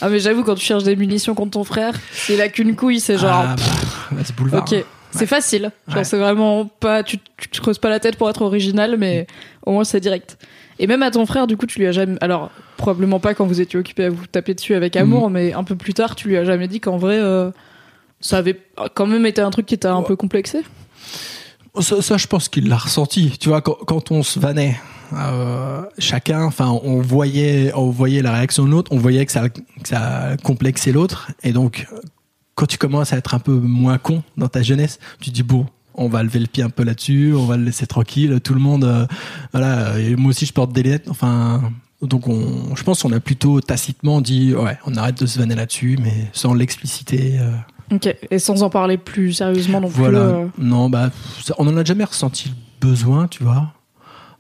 ah, 0.02 0.10
mais 0.10 0.20
j'avoue, 0.20 0.44
quand 0.44 0.56
tu 0.56 0.66
cherches 0.66 0.84
des 0.84 0.96
munitions 0.96 1.36
contre 1.36 1.52
ton 1.52 1.64
frère, 1.64 1.94
s'il 2.12 2.42
a 2.42 2.50
qu'une 2.50 2.76
couille, 2.76 3.00
c'est 3.00 3.18
genre. 3.18 3.46
ah, 3.48 3.56
bah, 4.12 4.22
c'est 4.24 4.36
boulevard. 4.36 4.62
ok, 4.64 4.84
c'est 5.12 5.26
facile. 5.26 5.72
Genre, 5.88 5.98
Ouais. 5.98 6.04
c'est 6.04 6.18
vraiment 6.18 6.66
pas. 6.66 7.04
Tu, 7.04 7.18
tu 7.38 7.48
te 7.50 7.62
creuses 7.62 7.80
pas 7.80 7.90
la 7.90 8.00
tête 8.00 8.18
pour 8.18 8.30
être 8.30 8.42
original, 8.42 8.96
mais 8.98 9.28
au 9.66 9.72
moins 9.72 9.84
c'est 9.84 10.00
direct. 10.00 10.38
Et 10.78 10.88
même 10.88 11.04
à 11.04 11.12
ton 11.12 11.26
frère, 11.26 11.48
du 11.48 11.56
coup, 11.56 11.66
tu 11.66 11.80
lui 11.80 11.88
as 11.88 11.94
jamais. 11.94 12.18
Alors, 12.20 12.52
probablement 12.76 13.20
pas 13.22 13.34
quand 13.34 13.46
vous 13.46 13.62
étiez 13.62 13.80
occupé 13.80 14.06
à 14.06 14.10
vous 14.10 14.28
taper 14.28 14.54
dessus 14.54 14.76
avec 14.76 14.98
amour, 14.98 15.30
mais 15.30 15.54
un 15.54 15.64
peu 15.64 15.76
plus 15.78 15.94
tard, 15.94 16.16
tu 16.16 16.28
lui 16.28 16.36
as 16.36 16.44
jamais 16.44 16.68
dit 16.68 16.82
qu'en 16.82 16.98
vrai, 16.98 17.16
euh, 17.18 17.50
ça 18.20 18.40
avait 18.40 18.60
quand 18.94 19.08
même 19.08 19.26
été 19.26 19.40
un 19.40 19.52
truc 19.52 19.66
qui 19.68 19.78
t'a 19.78 19.94
un 19.94 20.02
peu 20.02 20.18
complexé? 20.18 20.64
Ça, 21.80 22.02
ça, 22.02 22.18
je 22.18 22.28
pense 22.28 22.50
qu'il 22.50 22.68
l'a 22.70 22.78
ressenti. 22.78 23.38
Tu 23.40 23.50
vois, 23.50 23.62
quand, 23.62 23.76
quand 23.86 24.12
on 24.12 24.22
se 24.24 24.38
vannait, 24.40 24.76
euh, 25.14 25.82
chacun, 26.00 26.44
enfin, 26.44 26.70
on 26.84 27.02
voyait, 27.02 27.72
on 27.76 27.90
voyait 27.90 28.22
la 28.22 28.32
réaction 28.34 28.66
de 28.66 28.70
l'autre, 28.72 28.92
on 28.92 28.98
voyait 28.98 29.26
que 29.26 29.32
ça, 29.32 29.50
que 29.50 29.60
ça 29.84 30.36
complexait 30.44 30.92
l'autre, 30.92 31.32
et 31.44 31.52
donc, 31.52 31.88
quand 32.56 32.66
tu 32.66 32.78
commences 32.78 33.14
à 33.14 33.18
être 33.18 33.34
un 33.34 33.40
peu 33.40 33.54
moins 33.54 33.98
con 33.98 34.24
dans 34.38 34.48
ta 34.48 34.62
jeunesse, 34.64 35.00
tu 35.20 35.30
te 35.30 35.36
dis 35.36 35.44
bon, 35.44 35.66
on 35.94 36.08
va 36.10 36.24
lever 36.24 36.40
le 36.40 36.48
pied 36.48 36.64
un 36.64 36.70
peu 36.70 36.84
là-dessus, 36.84 37.34
on 37.36 37.46
va 37.46 37.58
le 37.58 37.64
laisser 37.64 37.88
tranquille, 37.88 38.40
tout 38.44 38.54
le 38.54 38.60
monde, 38.60 38.84
euh, 38.86 39.06
voilà. 39.54 39.98
Et 40.00 40.16
moi 40.16 40.30
aussi, 40.30 40.46
je 40.46 40.54
porte 40.54 40.74
des 40.74 40.84
lunettes, 40.84 41.08
enfin. 41.10 41.72
Donc, 42.02 42.28
on, 42.28 42.76
je 42.76 42.84
pense 42.84 43.02
qu'on 43.02 43.14
a 43.14 43.20
plutôt 43.22 43.62
tacitement 43.62 44.20
dit, 44.22 44.54
ouais, 44.54 44.78
on 44.86 44.96
arrête 44.96 45.20
de 45.20 45.26
se 45.26 45.40
vanner 45.40 45.56
là-dessus, 45.56 45.98
mais 46.04 46.30
sans 46.34 46.54
l'expliciter. 46.54 47.38
euh, 47.40 47.52
Ok, 47.96 48.14
et 48.30 48.38
sans 48.40 48.64
en 48.64 48.70
parler 48.70 48.98
plus 48.98 49.32
sérieusement 49.34 49.80
non 49.80 49.88
voilà. 49.88 50.20
plus. 50.20 50.28
euh, 50.28 50.46
Non, 50.58 50.90
bah, 50.90 51.10
on 51.58 51.68
en 51.68 51.78
a 51.78 51.84
jamais 51.86 52.04
ressenti 52.04 52.50
le 52.50 52.88
besoin, 52.90 53.28
tu 53.28 53.44
vois. 53.44 53.74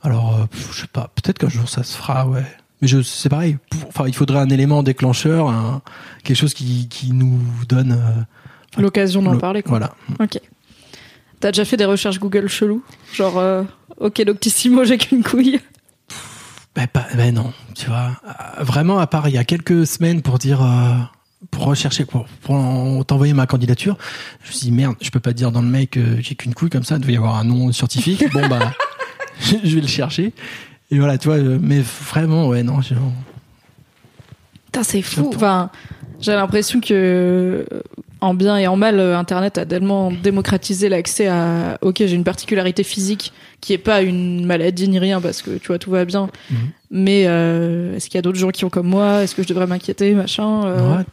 Alors, 0.05 0.35
euh, 0.35 0.45
je 0.71 0.81
sais 0.81 0.87
pas, 0.87 1.09
peut-être 1.15 1.37
qu'un 1.39 1.49
jour 1.49 1.67
ça 1.67 1.83
se 1.83 1.97
fera, 1.97 2.27
ouais. 2.27 2.45
Mais 2.81 2.87
je, 2.87 3.01
c'est 3.01 3.29
pareil. 3.29 3.57
Enfin, 3.87 4.05
il 4.07 4.13
faudrait 4.15 4.39
un 4.39 4.49
élément 4.49 4.83
déclencheur, 4.83 5.49
un- 5.49 5.81
quelque 6.23 6.37
chose 6.37 6.53
qui, 6.53 6.87
qui 6.89 7.11
nous 7.13 7.39
donne. 7.67 7.93
euh, 7.93 8.81
L'occasion 8.81 9.21
d'en 9.21 9.31
le- 9.33 9.37
parler, 9.39 9.63
quoi. 9.63 9.71
Voilà. 9.79 9.93
Ok. 10.19 10.39
T'as 11.39 11.51
déjà 11.51 11.65
fait 11.65 11.77
des 11.77 11.85
recherches 11.85 12.19
Google 12.19 12.47
chelou 12.47 12.83
Genre, 13.13 13.37
euh, 13.37 13.63
ok, 13.99 14.21
Doctissimo, 14.23 14.83
j'ai 14.83 14.97
qu'une 14.97 15.23
couille. 15.23 15.59
Ben, 16.75 16.87
pas, 16.87 17.05
ben 17.15 17.33
non, 17.33 17.53
tu 17.73 17.87
vois. 17.87 18.11
Euh, 18.59 18.63
Vraiment, 18.63 18.99
à 18.99 19.07
part 19.07 19.27
il 19.29 19.35
y 19.35 19.37
a 19.37 19.45
quelques 19.45 19.87
semaines 19.87 20.21
pour 20.21 20.37
dire, 20.39 20.61
euh, 20.61 20.93
pour 21.51 21.63
rechercher, 21.65 22.03
pour, 22.03 22.25
pour 22.41 22.55
en- 22.55 23.03
t'envoyer 23.03 23.33
ma 23.33 23.47
candidature, 23.47 23.97
je 24.43 24.49
me 24.49 24.51
suis 24.53 24.65
dit 24.67 24.71
merde, 24.73 24.95
je 25.01 25.09
peux 25.09 25.21
pas 25.21 25.31
dire 25.33 25.51
dans 25.51 25.61
le 25.61 25.67
mail 25.69 25.87
que 25.87 26.19
j'ai 26.21 26.35
qu'une 26.35 26.53
couille 26.53 26.69
comme 26.69 26.83
ça, 26.83 26.95
il 26.95 27.01
devait 27.01 27.13
y 27.13 27.17
avoir 27.17 27.35
un 27.37 27.45
nom 27.45 27.71
scientifique. 27.71 28.25
bon 28.33 28.47
bah, 28.49 28.73
je 29.63 29.75
vais 29.75 29.81
le 29.81 29.87
chercher. 29.87 30.33
et 30.91 30.99
voilà, 30.99 31.17
tu 31.17 31.27
vois, 31.27 31.37
euh, 31.37 31.57
mais 31.61 31.81
vraiment, 31.81 32.47
ouais, 32.47 32.63
non, 32.63 32.79
Putain, 34.65 34.83
c'est 34.83 35.01
fou. 35.01 35.31
Enfin, 35.33 35.69
j'ai 36.19 36.33
l'impression 36.33 36.81
que 36.81 37.65
en 38.21 38.33
bien 38.33 38.57
et 38.57 38.67
en 38.67 38.75
mal, 38.75 38.99
euh, 38.99 39.17
Internet 39.17 39.57
a 39.57 39.65
tellement 39.65 40.11
démocratisé 40.11 40.89
l'accès 40.89 41.27
à. 41.27 41.77
Ok, 41.81 41.97
j'ai 41.99 42.13
une 42.13 42.23
particularité 42.23 42.83
physique 42.83 43.33
qui 43.61 43.73
est 43.73 43.77
pas 43.77 44.01
une 44.01 44.45
maladie 44.45 44.87
ni 44.87 44.99
rien 44.99 45.21
parce 45.21 45.41
que 45.41 45.57
tu 45.57 45.67
vois 45.67 45.79
tout 45.79 45.91
va 45.91 46.05
bien. 46.05 46.29
Mhm. 46.49 46.57
Mais 46.91 47.25
euh, 47.27 47.95
est-ce 47.95 48.07
qu'il 48.07 48.15
y 48.15 48.19
a 48.19 48.21
d'autres 48.21 48.39
gens 48.39 48.51
qui 48.51 48.65
ont 48.65 48.69
comme 48.69 48.87
moi? 48.87 49.23
Est-ce 49.23 49.35
que 49.35 49.43
je 49.43 49.47
devrais 49.47 49.67
m'inquiéter, 49.67 50.13
machin 50.13 50.65
euh, 50.65 50.97
Ouais, 50.97 51.03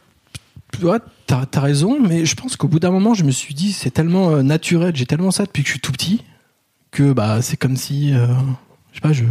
tu 0.73 0.81
vois, 0.81 1.01
t'as 1.27 1.45
as 1.53 1.61
raison, 1.61 1.99
mais 2.01 2.25
je 2.25 2.35
pense 2.35 2.57
qu'au 2.57 2.69
bout 2.69 2.79
d'un 2.81 2.91
moment, 2.91 3.15
je 3.15 3.25
me 3.25 3.31
suis 3.31 3.55
dit, 3.55 3.73
c'est 3.73 3.91
tellement 3.91 4.31
euh, 4.31 4.43
naturel, 4.43 4.95
j'ai 4.95 5.07
tellement 5.07 5.31
ça 5.31 5.45
depuis 5.45 5.63
que 5.63 5.69
je 5.69 5.73
suis 5.73 5.81
tout 5.81 5.93
petit, 5.93 6.23
que 6.93 7.13
bah 7.13 7.43
c'est 7.43 7.57
comme 7.57 7.77
si, 7.77 8.15
euh, 8.15 8.27
je 8.93 8.97
sais 8.97 9.01
pas, 9.01 9.13
je, 9.13 9.25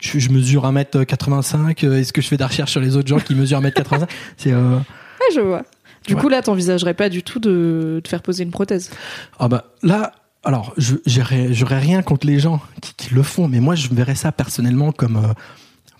je, 0.00 0.18
je 0.18 0.28
mesure 0.30 0.64
1m85, 0.70 1.84
euh, 1.86 1.98
est-ce 2.00 2.12
que 2.12 2.22
je 2.22 2.28
fais 2.28 2.36
des 2.36 2.44
recherches 2.44 2.70
sur 2.72 2.80
les 2.80 2.96
autres 2.96 3.08
gens 3.08 3.18
qui 3.20 3.34
mesurent 3.34 3.60
1m85 3.62 4.08
C'est, 4.36 4.52
euh, 4.52 4.76
Ouais, 4.78 5.34
je 5.34 5.40
vois. 5.40 5.62
Du 6.06 6.14
Ouais. 6.14 6.20
coup, 6.20 6.28
là, 6.28 6.42
t'envisagerais 6.42 6.92
pas 6.94 7.08
du 7.08 7.22
tout 7.22 7.38
de 7.38 8.00
te 8.04 8.08
faire 8.08 8.20
poser 8.22 8.42
une 8.44 8.50
prothèse? 8.50 8.90
ah 9.38 9.48
bah 9.48 9.64
là, 9.82 10.12
alors, 10.44 10.74
je- 10.76 10.96
j'aurais 11.06 11.54
j'aurais 11.54 11.78
rien 11.78 12.02
contre 12.02 12.26
les 12.26 12.38
gens 12.38 12.60
qui, 12.82 12.92
qui 12.94 13.14
le 13.14 13.22
font, 13.22 13.48
mais 13.48 13.60
moi, 13.60 13.74
je 13.74 13.88
verrais 13.88 14.14
ça 14.14 14.30
personnellement 14.30 14.92
comme, 14.92 15.16
euh, 15.16 15.32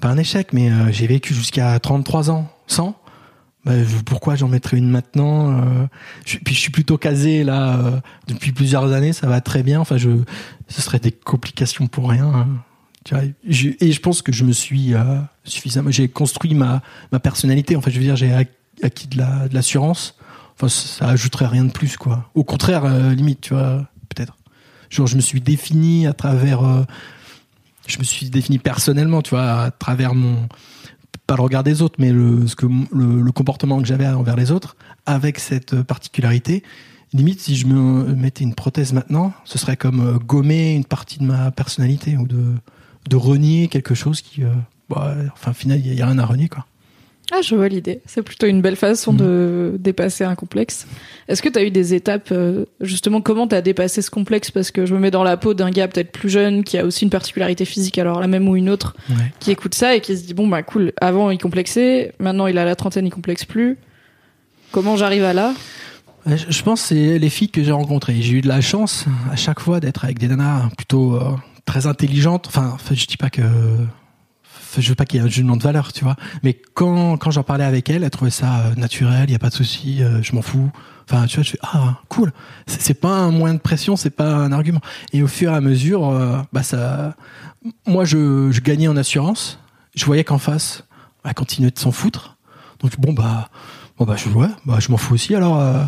pas 0.00 0.08
un 0.08 0.18
échec, 0.18 0.52
mais 0.52 0.70
euh, 0.70 0.92
j'ai 0.92 1.06
vécu 1.06 1.32
jusqu'à 1.32 1.78
33 1.80 2.30
ans 2.30 2.50
sans. 2.66 2.94
Bah, 3.64 3.72
pourquoi 4.04 4.36
j'en 4.36 4.48
mettrais 4.48 4.76
une 4.76 4.90
maintenant 4.90 5.52
euh, 5.58 5.86
je, 6.26 6.36
Puis 6.38 6.54
je 6.54 6.60
suis 6.60 6.70
plutôt 6.70 6.98
casé 6.98 7.44
là 7.44 7.78
euh, 7.78 8.00
depuis 8.26 8.52
plusieurs 8.52 8.92
années, 8.92 9.12
ça 9.14 9.26
va 9.26 9.40
très 9.40 9.62
bien. 9.62 9.80
Enfin, 9.80 9.96
je, 9.96 10.10
ce 10.68 10.82
serait 10.82 10.98
des 10.98 11.12
complications 11.12 11.86
pour 11.86 12.10
rien. 12.10 12.26
hein. 12.26 12.48
Et 13.46 13.92
je 13.92 14.00
pense 14.00 14.22
que 14.22 14.32
je 14.32 14.44
me 14.44 14.52
suis 14.52 14.94
euh, 14.94 15.18
suffisamment. 15.44 15.90
J'ai 15.90 16.08
construit 16.08 16.54
ma 16.54 16.82
ma 17.12 17.20
personnalité. 17.20 17.76
En 17.76 17.80
fait, 17.82 17.90
je 17.90 17.98
veux 17.98 18.04
dire, 18.04 18.16
j'ai 18.16 18.30
ac- 18.30 18.48
acquis 18.82 19.08
de 19.08 19.18
la 19.18 19.46
l'assurance. 19.52 20.16
Enfin, 20.56 20.68
ça 20.68 21.08
ajouterait 21.08 21.46
rien 21.46 21.64
de 21.64 21.72
plus, 21.72 21.96
quoi. 21.96 22.30
Au 22.34 22.44
contraire, 22.44 22.86
limite, 23.10 23.40
tu 23.42 23.54
vois, 23.54 23.86
peut-être. 24.08 24.36
Genre, 24.88 25.06
je 25.06 25.16
me 25.16 25.20
suis 25.20 25.40
défini 25.40 26.06
à 26.06 26.12
travers. 26.12 26.60
je 27.86 27.98
me 27.98 28.04
suis 28.04 28.30
défini 28.30 28.58
personnellement, 28.58 29.20
tu 29.20 29.30
vois, 29.30 29.62
à 29.64 29.70
travers 29.70 30.14
mon 30.14 30.48
pas 31.18 31.36
le 31.36 31.42
regard 31.42 31.64
des 31.64 31.82
autres, 31.82 31.96
mais 31.98 32.12
le, 32.12 32.46
ce 32.46 32.56
que, 32.56 32.66
le, 32.66 33.32
comportement 33.32 33.80
que 33.80 33.86
j'avais 33.86 34.06
envers 34.06 34.36
les 34.36 34.50
autres, 34.50 34.76
avec 35.06 35.38
cette 35.38 35.82
particularité. 35.82 36.62
Limite, 37.12 37.40
si 37.40 37.54
je 37.56 37.66
me 37.66 38.14
mettais 38.14 38.44
une 38.44 38.54
prothèse 38.54 38.92
maintenant, 38.92 39.32
ce 39.44 39.58
serait 39.58 39.76
comme 39.76 40.00
euh, 40.00 40.18
gommer 40.18 40.74
une 40.74 40.84
partie 40.84 41.18
de 41.18 41.24
ma 41.24 41.50
personnalité 41.52 42.16
ou 42.16 42.26
de, 42.26 42.54
de 43.08 43.16
renier 43.16 43.68
quelque 43.68 43.94
chose 43.94 44.20
qui. 44.20 44.42
euh, 44.42 44.52
bah, 44.88 45.14
enfin, 45.32 45.52
final, 45.52 45.80
il 45.84 45.94
n'y 45.94 46.02
a, 46.02 46.06
rien 46.06 46.18
à 46.18 46.26
renier, 46.26 46.48
quoi. 46.48 46.66
Ah, 47.32 47.40
je 47.42 47.54
vois 47.54 47.68
l'idée. 47.68 48.00
C'est 48.06 48.22
plutôt 48.22 48.46
une 48.46 48.60
belle 48.60 48.76
façon 48.76 49.12
Mhm. 49.12 49.18
de 49.18 49.76
dépasser 49.78 50.24
un 50.24 50.34
complexe. 50.34 50.86
Est-ce 51.26 51.40
que 51.40 51.48
tu 51.48 51.58
as 51.58 51.62
eu 51.64 51.70
des 51.70 51.94
étapes, 51.94 52.28
euh, 52.32 52.66
justement, 52.80 53.22
comment 53.22 53.48
tu 53.48 53.54
as 53.54 53.62
dépassé 53.62 54.02
ce 54.02 54.10
complexe? 54.10 54.50
Parce 54.50 54.70
que 54.70 54.84
je 54.84 54.94
me 54.94 55.00
mets 55.00 55.10
dans 55.10 55.24
la 55.24 55.36
peau 55.38 55.54
d'un 55.54 55.70
gars 55.70 55.88
peut-être 55.88 56.12
plus 56.12 56.28
jeune 56.28 56.64
qui 56.64 56.76
a 56.76 56.84
aussi 56.84 57.04
une 57.04 57.10
particularité 57.10 57.64
physique, 57.64 57.96
alors 57.98 58.20
la 58.20 58.26
même 58.26 58.46
ou 58.48 58.56
une 58.56 58.68
autre, 58.68 58.94
Ouais. 59.08 59.16
qui 59.40 59.50
écoute 59.50 59.74
ça 59.74 59.94
et 59.96 60.00
qui 60.00 60.16
se 60.16 60.24
dit 60.24 60.34
bon, 60.34 60.46
bah 60.48 60.62
cool, 60.62 60.92
avant 61.00 61.30
il 61.30 61.38
complexait, 61.38 62.12
maintenant 62.18 62.46
il 62.46 62.58
a 62.58 62.64
la 62.66 62.76
trentaine, 62.76 63.06
il 63.06 63.10
complexe 63.10 63.44
plus. 63.46 63.78
Comment 64.70 64.96
j'arrive 64.96 65.24
à 65.24 65.32
là? 65.32 65.54
Je 66.26 66.62
pense 66.62 66.82
que 66.82 66.88
c'est 66.88 67.18
les 67.18 67.28
filles 67.30 67.50
que 67.50 67.62
j'ai 67.62 67.72
rencontrées. 67.72 68.16
J'ai 68.20 68.34
eu 68.34 68.40
de 68.42 68.48
la 68.48 68.60
chance 68.60 69.06
à 69.30 69.36
chaque 69.36 69.60
fois 69.60 69.80
d'être 69.80 70.04
avec 70.04 70.18
des 70.18 70.26
nanas 70.28 70.68
plutôt 70.76 71.14
euh, 71.16 71.20
très 71.66 71.86
intelligentes. 71.86 72.46
Enfin, 72.48 72.76
je 72.90 73.06
dis 73.06 73.16
pas 73.16 73.30
que 73.30 73.42
je 74.80 74.88
veux 74.88 74.94
pas 74.94 75.04
qu'il 75.04 75.20
y 75.20 75.22
ait 75.22 75.26
un 75.26 75.30
jugement 75.30 75.56
de 75.56 75.62
valeur, 75.62 75.92
tu 75.92 76.04
vois. 76.04 76.16
Mais 76.42 76.54
quand 76.74 77.16
quand 77.16 77.30
j'en 77.30 77.42
parlais 77.42 77.64
avec 77.64 77.90
elles, 77.90 78.04
elles 78.04 78.10
trouvaient 78.10 78.30
ça 78.30 78.66
euh, 78.66 78.74
naturel, 78.76 79.24
il 79.28 79.32
y 79.32 79.36
a 79.36 79.38
pas 79.38 79.50
de 79.50 79.54
souci, 79.54 80.02
euh, 80.02 80.22
je 80.22 80.34
m'en 80.34 80.42
fous. 80.42 80.70
Enfin, 81.08 81.26
tu 81.26 81.36
vois, 81.36 81.44
je 81.44 81.50
fais 81.50 81.58
ah 81.62 82.00
cool. 82.08 82.32
C'est 82.66 82.94
pas 82.94 83.10
un 83.10 83.30
moyen 83.30 83.54
de 83.54 83.60
pression, 83.60 83.96
c'est 83.96 84.10
pas 84.10 84.34
un 84.34 84.52
argument. 84.52 84.80
Et 85.12 85.22
au 85.22 85.26
fur 85.26 85.52
et 85.52 85.54
à 85.54 85.60
mesure, 85.60 86.08
euh, 86.08 86.38
bah 86.52 86.62
ça, 86.62 87.14
moi 87.86 88.04
je, 88.04 88.50
je 88.50 88.60
gagnais 88.60 88.88
en 88.88 88.96
assurance. 88.96 89.58
Je 89.94 90.04
voyais 90.04 90.24
qu'en 90.24 90.38
face, 90.38 90.84
elle 91.24 91.34
continuait 91.34 91.70
de 91.70 91.78
s'en 91.78 91.92
foutre. 91.92 92.36
Donc 92.80 92.98
bon 92.98 93.12
bah 93.12 93.48
bon 93.96 94.04
bah 94.04 94.16
je 94.16 94.28
ouais, 94.28 94.48
bah 94.66 94.78
je 94.80 94.90
m'en 94.90 94.96
fous 94.96 95.14
aussi 95.14 95.34
alors 95.36 95.60
euh, 95.60 95.84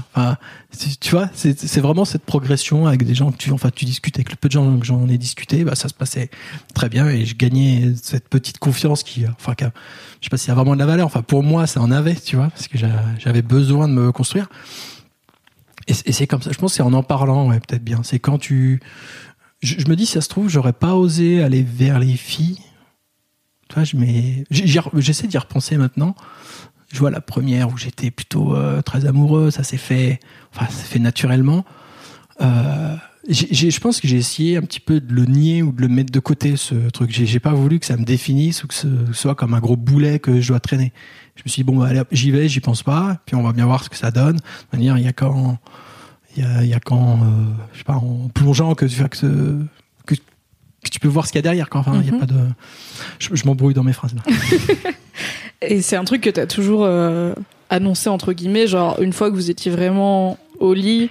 tu 1.00 1.10
vois 1.10 1.28
c'est 1.34 1.80
vraiment 1.80 2.04
cette 2.04 2.24
progression 2.24 2.86
avec 2.86 3.02
des 3.04 3.14
gens 3.16 3.32
que 3.32 3.36
tu 3.36 3.50
enfin 3.50 3.70
tu 3.74 3.84
discutes 3.84 4.16
avec 4.16 4.30
le 4.30 4.36
peu 4.36 4.46
de 4.48 4.52
gens 4.52 4.78
que 4.78 4.86
j'en 4.86 5.08
ai 5.08 5.18
discuté 5.18 5.64
bah 5.64 5.74
ça 5.74 5.88
se 5.88 5.94
passait 5.94 6.30
très 6.72 6.88
bien 6.88 7.08
et 7.08 7.24
je 7.24 7.34
gagnais 7.34 7.94
cette 8.00 8.28
petite 8.28 8.58
confiance 8.58 9.02
qui 9.02 9.26
enfin 9.26 9.54
qui 9.54 9.64
a- 9.64 9.72
je 10.20 10.26
sais 10.26 10.30
pas 10.30 10.36
s'il 10.36 10.48
y 10.48 10.52
a 10.52 10.54
vraiment 10.54 10.74
de 10.74 10.78
la 10.78 10.86
valeur. 10.86 11.06
Enfin 11.06 11.22
pour 11.22 11.42
moi 11.42 11.66
ça 11.66 11.80
en 11.80 11.90
avait 11.90 12.14
tu 12.14 12.36
vois 12.36 12.48
parce 12.50 12.68
que 12.68 12.78
j'a- 12.78 13.04
j'avais 13.18 13.42
besoin 13.42 13.88
de 13.88 13.92
me 13.92 14.12
construire. 14.12 14.48
Et, 15.88 15.94
c'est- 15.94 16.26
comme 16.26 16.42
ça 16.42 16.52
je 16.52 16.58
pense 16.58 16.74
c'est 16.74 16.82
en 16.82 16.92
en 16.92 17.02
parlant 17.02 17.48
ouais 17.48 17.60
peut-être 17.60 17.84
bien. 17.84 18.02
C'est 18.04 18.18
quand 18.20 18.38
tu 18.38 18.80
je, 19.62 19.88
me 19.88 19.96
dis 19.96 20.06
si 20.06 20.12
ça 20.12 20.20
se 20.20 20.28
trouve 20.28 20.48
j'aurais 20.48 20.72
pas 20.72 20.94
osé 20.94 21.42
aller 21.42 21.62
vers 21.62 21.98
les 21.98 22.14
filles. 22.16 22.60
Tu 23.68 23.74
vois 23.74 23.84
je 23.84 23.96
mets 23.96 24.44
j'essaie 24.50 25.26
d'y 25.26 25.38
repenser 25.38 25.76
maintenant 25.76 26.14
je 26.92 26.98
vois 26.98 27.10
la 27.10 27.20
première 27.20 27.72
où 27.72 27.76
j'étais 27.76 28.10
plutôt 28.10 28.54
euh, 28.54 28.82
très 28.82 29.06
amoureux, 29.06 29.50
ça 29.50 29.62
s'est 29.62 29.76
fait, 29.76 30.20
enfin, 30.54 30.66
ça 30.70 30.84
fait 30.84 30.98
naturellement. 30.98 31.64
Euh, 32.40 32.96
je 33.28 33.78
pense 33.80 34.00
que 34.00 34.06
j'ai 34.06 34.18
essayé 34.18 34.56
un 34.56 34.60
petit 34.62 34.78
peu 34.78 35.00
de 35.00 35.12
le 35.12 35.24
nier 35.24 35.62
ou 35.62 35.72
de 35.72 35.80
le 35.82 35.88
mettre 35.88 36.12
de 36.12 36.20
côté, 36.20 36.56
ce 36.56 36.74
truc. 36.90 37.10
J'ai 37.10 37.26
j'ai 37.26 37.40
pas 37.40 37.52
voulu 37.54 37.80
que 37.80 37.86
ça 37.86 37.96
me 37.96 38.04
définisse 38.04 38.62
ou 38.62 38.68
que 38.68 38.74
ce 38.74 38.88
soit 39.12 39.34
comme 39.34 39.52
un 39.54 39.58
gros 39.58 39.76
boulet 39.76 40.20
que 40.20 40.40
je 40.40 40.48
dois 40.48 40.60
traîner. 40.60 40.92
Je 41.34 41.42
me 41.44 41.48
suis 41.50 41.62
dit, 41.62 41.64
bon, 41.64 41.78
bah, 41.78 41.86
allez, 41.88 42.02
j'y 42.12 42.30
vais, 42.30 42.48
j'y 42.48 42.60
pense 42.60 42.82
pas, 42.84 43.18
puis 43.26 43.34
on 43.34 43.42
va 43.42 43.52
bien 43.52 43.66
voir 43.66 43.82
ce 43.82 43.88
que 43.90 43.96
ça 43.96 44.10
donne. 44.12 44.36
De 44.36 44.76
manière, 44.76 44.96
il 44.96 45.04
y 45.04 45.08
a 45.08 45.12
quand, 45.12 45.58
il 46.36 46.44
y 46.44 46.46
a, 46.46 46.64
y 46.64 46.72
a 46.74 46.78
quand, 46.80 47.14
euh, 47.14 47.44
je 47.72 47.78
sais 47.78 47.84
pas, 47.84 47.96
en 47.96 48.28
plongeant 48.32 48.74
que, 48.76 48.84
que, 48.86 49.16
ce- 49.16 49.58
que, 50.86 50.90
tu 50.92 51.00
peux 51.00 51.08
voir 51.08 51.26
ce 51.26 51.32
qu'il 51.32 51.38
y 51.38 51.40
a 51.40 51.42
derrière. 51.42 51.68
Quoi. 51.68 51.80
Enfin, 51.80 52.00
il 52.00 52.06
y 52.06 52.08
a 52.08 52.12
Mhm. 52.12 52.20
pas 52.20 52.26
de, 52.26 52.34
je, 53.18 53.28
je 53.34 53.44
m'embrouille 53.44 53.74
dans 53.74 53.84
mes 53.84 53.92
phrases 53.92 54.14
là. 54.14 54.22
Et 55.62 55.82
c'est 55.82 55.96
un 55.96 56.04
truc 56.04 56.20
que 56.22 56.30
t'as 56.30 56.46
toujours 56.46 56.84
euh, 56.84 57.32
annoncé 57.70 58.08
entre 58.08 58.32
guillemets, 58.32 58.66
genre 58.66 59.00
une 59.00 59.12
fois 59.12 59.30
que 59.30 59.34
vous 59.34 59.50
étiez 59.50 59.70
vraiment 59.70 60.38
au 60.60 60.74
lit, 60.74 61.10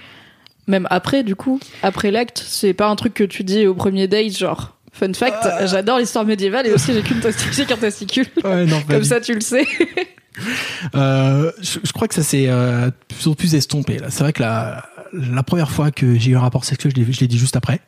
même 0.68 0.86
après 0.90 1.22
du 1.24 1.34
coup, 1.36 1.58
après 1.82 2.10
l'acte, 2.10 2.44
c'est 2.46 2.72
pas 2.72 2.88
un 2.88 2.96
truc 2.96 3.14
que 3.14 3.24
tu 3.24 3.44
dis 3.44 3.66
au 3.66 3.74
premier 3.74 4.06
date, 4.08 4.36
genre 4.36 4.76
fun 4.92 5.12
fact, 5.12 5.46
j'adore 5.66 5.98
l'histoire 5.98 6.24
médiévale 6.24 6.66
et 6.66 6.72
aussi 6.72 6.92
j'ai 6.94 7.02
qu'une 7.02 7.20
testicule, 7.20 7.52
j'ai 7.52 7.66
qu'un 7.66 7.76
testicule. 7.76 8.26
Ouais, 8.44 8.64
non, 8.66 8.80
Comme 8.88 9.04
ça 9.04 9.20
tu 9.20 9.34
le 9.34 9.40
sais. 9.42 9.66
Euh, 10.94 11.50
je, 11.60 11.78
je 11.82 11.92
crois 11.92 12.08
que 12.08 12.14
ça 12.14 12.22
s'est 12.22 12.46
euh, 12.48 12.90
plus 13.08 13.26
en 13.28 13.34
plus 13.34 13.54
estompé. 13.54 13.98
C'est 14.10 14.20
vrai 14.20 14.32
que 14.32 14.42
la, 14.42 14.84
la 15.12 15.42
première 15.42 15.70
fois 15.70 15.90
que 15.90 16.18
j'ai 16.18 16.32
eu 16.32 16.36
un 16.36 16.40
rapport 16.40 16.64
sexuel, 16.64 16.92
je 16.96 17.20
l'ai, 17.20 17.26
dit 17.26 17.38
juste 17.38 17.56
après. 17.56 17.80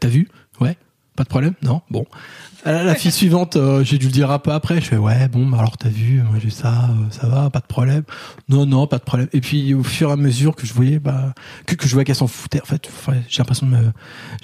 T'as 0.00 0.08
vu? 0.08 0.28
Ouais. 0.60 0.76
Pas 1.22 1.24
de 1.24 1.28
problème 1.28 1.54
Non 1.62 1.82
Bon. 1.88 2.04
Euh, 2.66 2.82
La 2.82 2.96
fille 2.96 3.12
suivante, 3.12 3.54
euh, 3.54 3.84
j'ai 3.84 3.96
dû 3.96 4.06
le 4.06 4.12
dire 4.12 4.32
un 4.32 4.40
peu 4.40 4.50
après. 4.50 4.80
Je 4.80 4.86
fais 4.86 4.96
ouais, 4.96 5.28
bon, 5.28 5.46
bah 5.46 5.58
alors 5.60 5.78
t'as 5.78 5.88
vu, 5.88 6.20
moi 6.20 6.40
j'ai 6.42 6.50
ça, 6.50 6.90
euh, 6.90 7.10
ça 7.12 7.28
va, 7.28 7.48
pas 7.48 7.60
de 7.60 7.66
problème. 7.66 8.02
Non, 8.48 8.66
non, 8.66 8.88
pas 8.88 8.98
de 8.98 9.04
problème. 9.04 9.28
Et 9.32 9.40
puis 9.40 9.72
au 9.72 9.84
fur 9.84 10.10
et 10.10 10.12
à 10.14 10.16
mesure 10.16 10.56
que 10.56 10.66
je 10.66 10.74
voyais, 10.74 10.98
bah, 10.98 11.32
que, 11.66 11.76
que 11.76 11.86
je 11.86 11.92
voyais 11.92 12.04
qu'elle 12.04 12.16
s'en 12.16 12.26
foutait. 12.26 12.60
En 12.60 12.64
fait, 12.64 12.88
enfin, 12.88 13.18
j'ai 13.28 13.38
l'impression 13.38 13.66
de 13.66 13.70
me, 13.72 13.92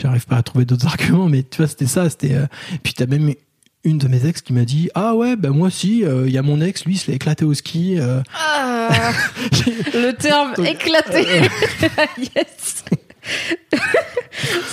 j'arrive 0.00 0.24
pas 0.26 0.36
à 0.36 0.42
trouver 0.44 0.64
d'autres 0.66 0.86
arguments, 0.92 1.28
mais 1.28 1.42
tu 1.42 1.56
vois, 1.56 1.66
c'était 1.66 1.86
ça. 1.86 2.08
C'était. 2.10 2.34
euh, 2.34 2.46
puis 2.84 2.94
t'as 2.94 3.06
même 3.06 3.34
une 3.82 3.98
de 3.98 4.06
mes 4.06 4.24
ex 4.24 4.40
qui 4.40 4.52
m'a 4.52 4.64
dit 4.64 4.88
ah 4.94 5.16
ouais, 5.16 5.34
bah 5.34 5.50
moi 5.50 5.66
aussi, 5.66 6.04
euh, 6.04 6.28
il 6.28 6.32
y 6.32 6.38
a 6.38 6.42
mon 6.42 6.60
ex, 6.60 6.84
lui, 6.84 6.94
il 6.94 6.98
se 6.98 7.08
l'est 7.08 7.16
éclaté 7.16 7.44
au 7.44 7.54
ski. 7.54 7.96
euh, 7.98 8.22
Ah, 8.38 8.88
le 9.94 10.12
terme 10.12 10.54
éclaté. 10.64 11.26
yes. 12.36 12.84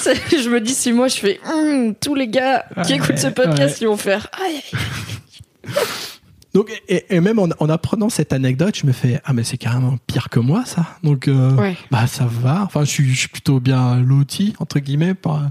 Je 0.06 0.50
me 0.50 0.62
dis 0.62 0.74
si 0.74 0.92
moi 0.94 1.08
je 1.08 1.16
fais 1.18 1.40
Hum, 1.52 1.96
tous 1.96 2.16
les 2.16 2.28
gars 2.28 2.66
qui 2.86 2.92
Ouais, 2.94 2.98
écoutent 2.98 3.18
ce 3.18 3.28
podcast 3.28 3.76
ouais. 3.76 3.82
ils 3.82 3.88
vont 3.88 3.98
faire 3.98 4.28
aïe, 4.46 4.62
aïe. 4.74 5.74
Donc, 6.54 6.72
et, 6.88 7.06
et 7.10 7.20
même 7.20 7.38
en, 7.40 7.50
en 7.60 7.70
apprenant 7.70 8.08
cette 8.10 8.32
anecdote, 8.32 8.78
je 8.78 8.86
me 8.88 8.94
fais 8.94 9.20
ah 9.26 9.34
mais 9.34 9.44
c'est 9.44 9.58
carrément 9.58 9.98
pire 10.08 10.30
que 10.30 10.40
moi 10.40 10.64
ça. 10.66 10.86
Donc 11.04 11.28
euh, 11.28 11.52
Ouais. 11.56 11.76
bah 11.92 12.08
ça 12.08 12.26
va. 12.30 12.62
Enfin 12.64 12.86
je 12.86 12.90
suis, 12.90 13.10
je 13.14 13.20
suis 13.22 13.28
plutôt 13.28 13.60
bien 13.60 14.00
loti 14.00 14.54
entre 14.60 14.80
guillemets 14.80 15.16
par, 15.16 15.42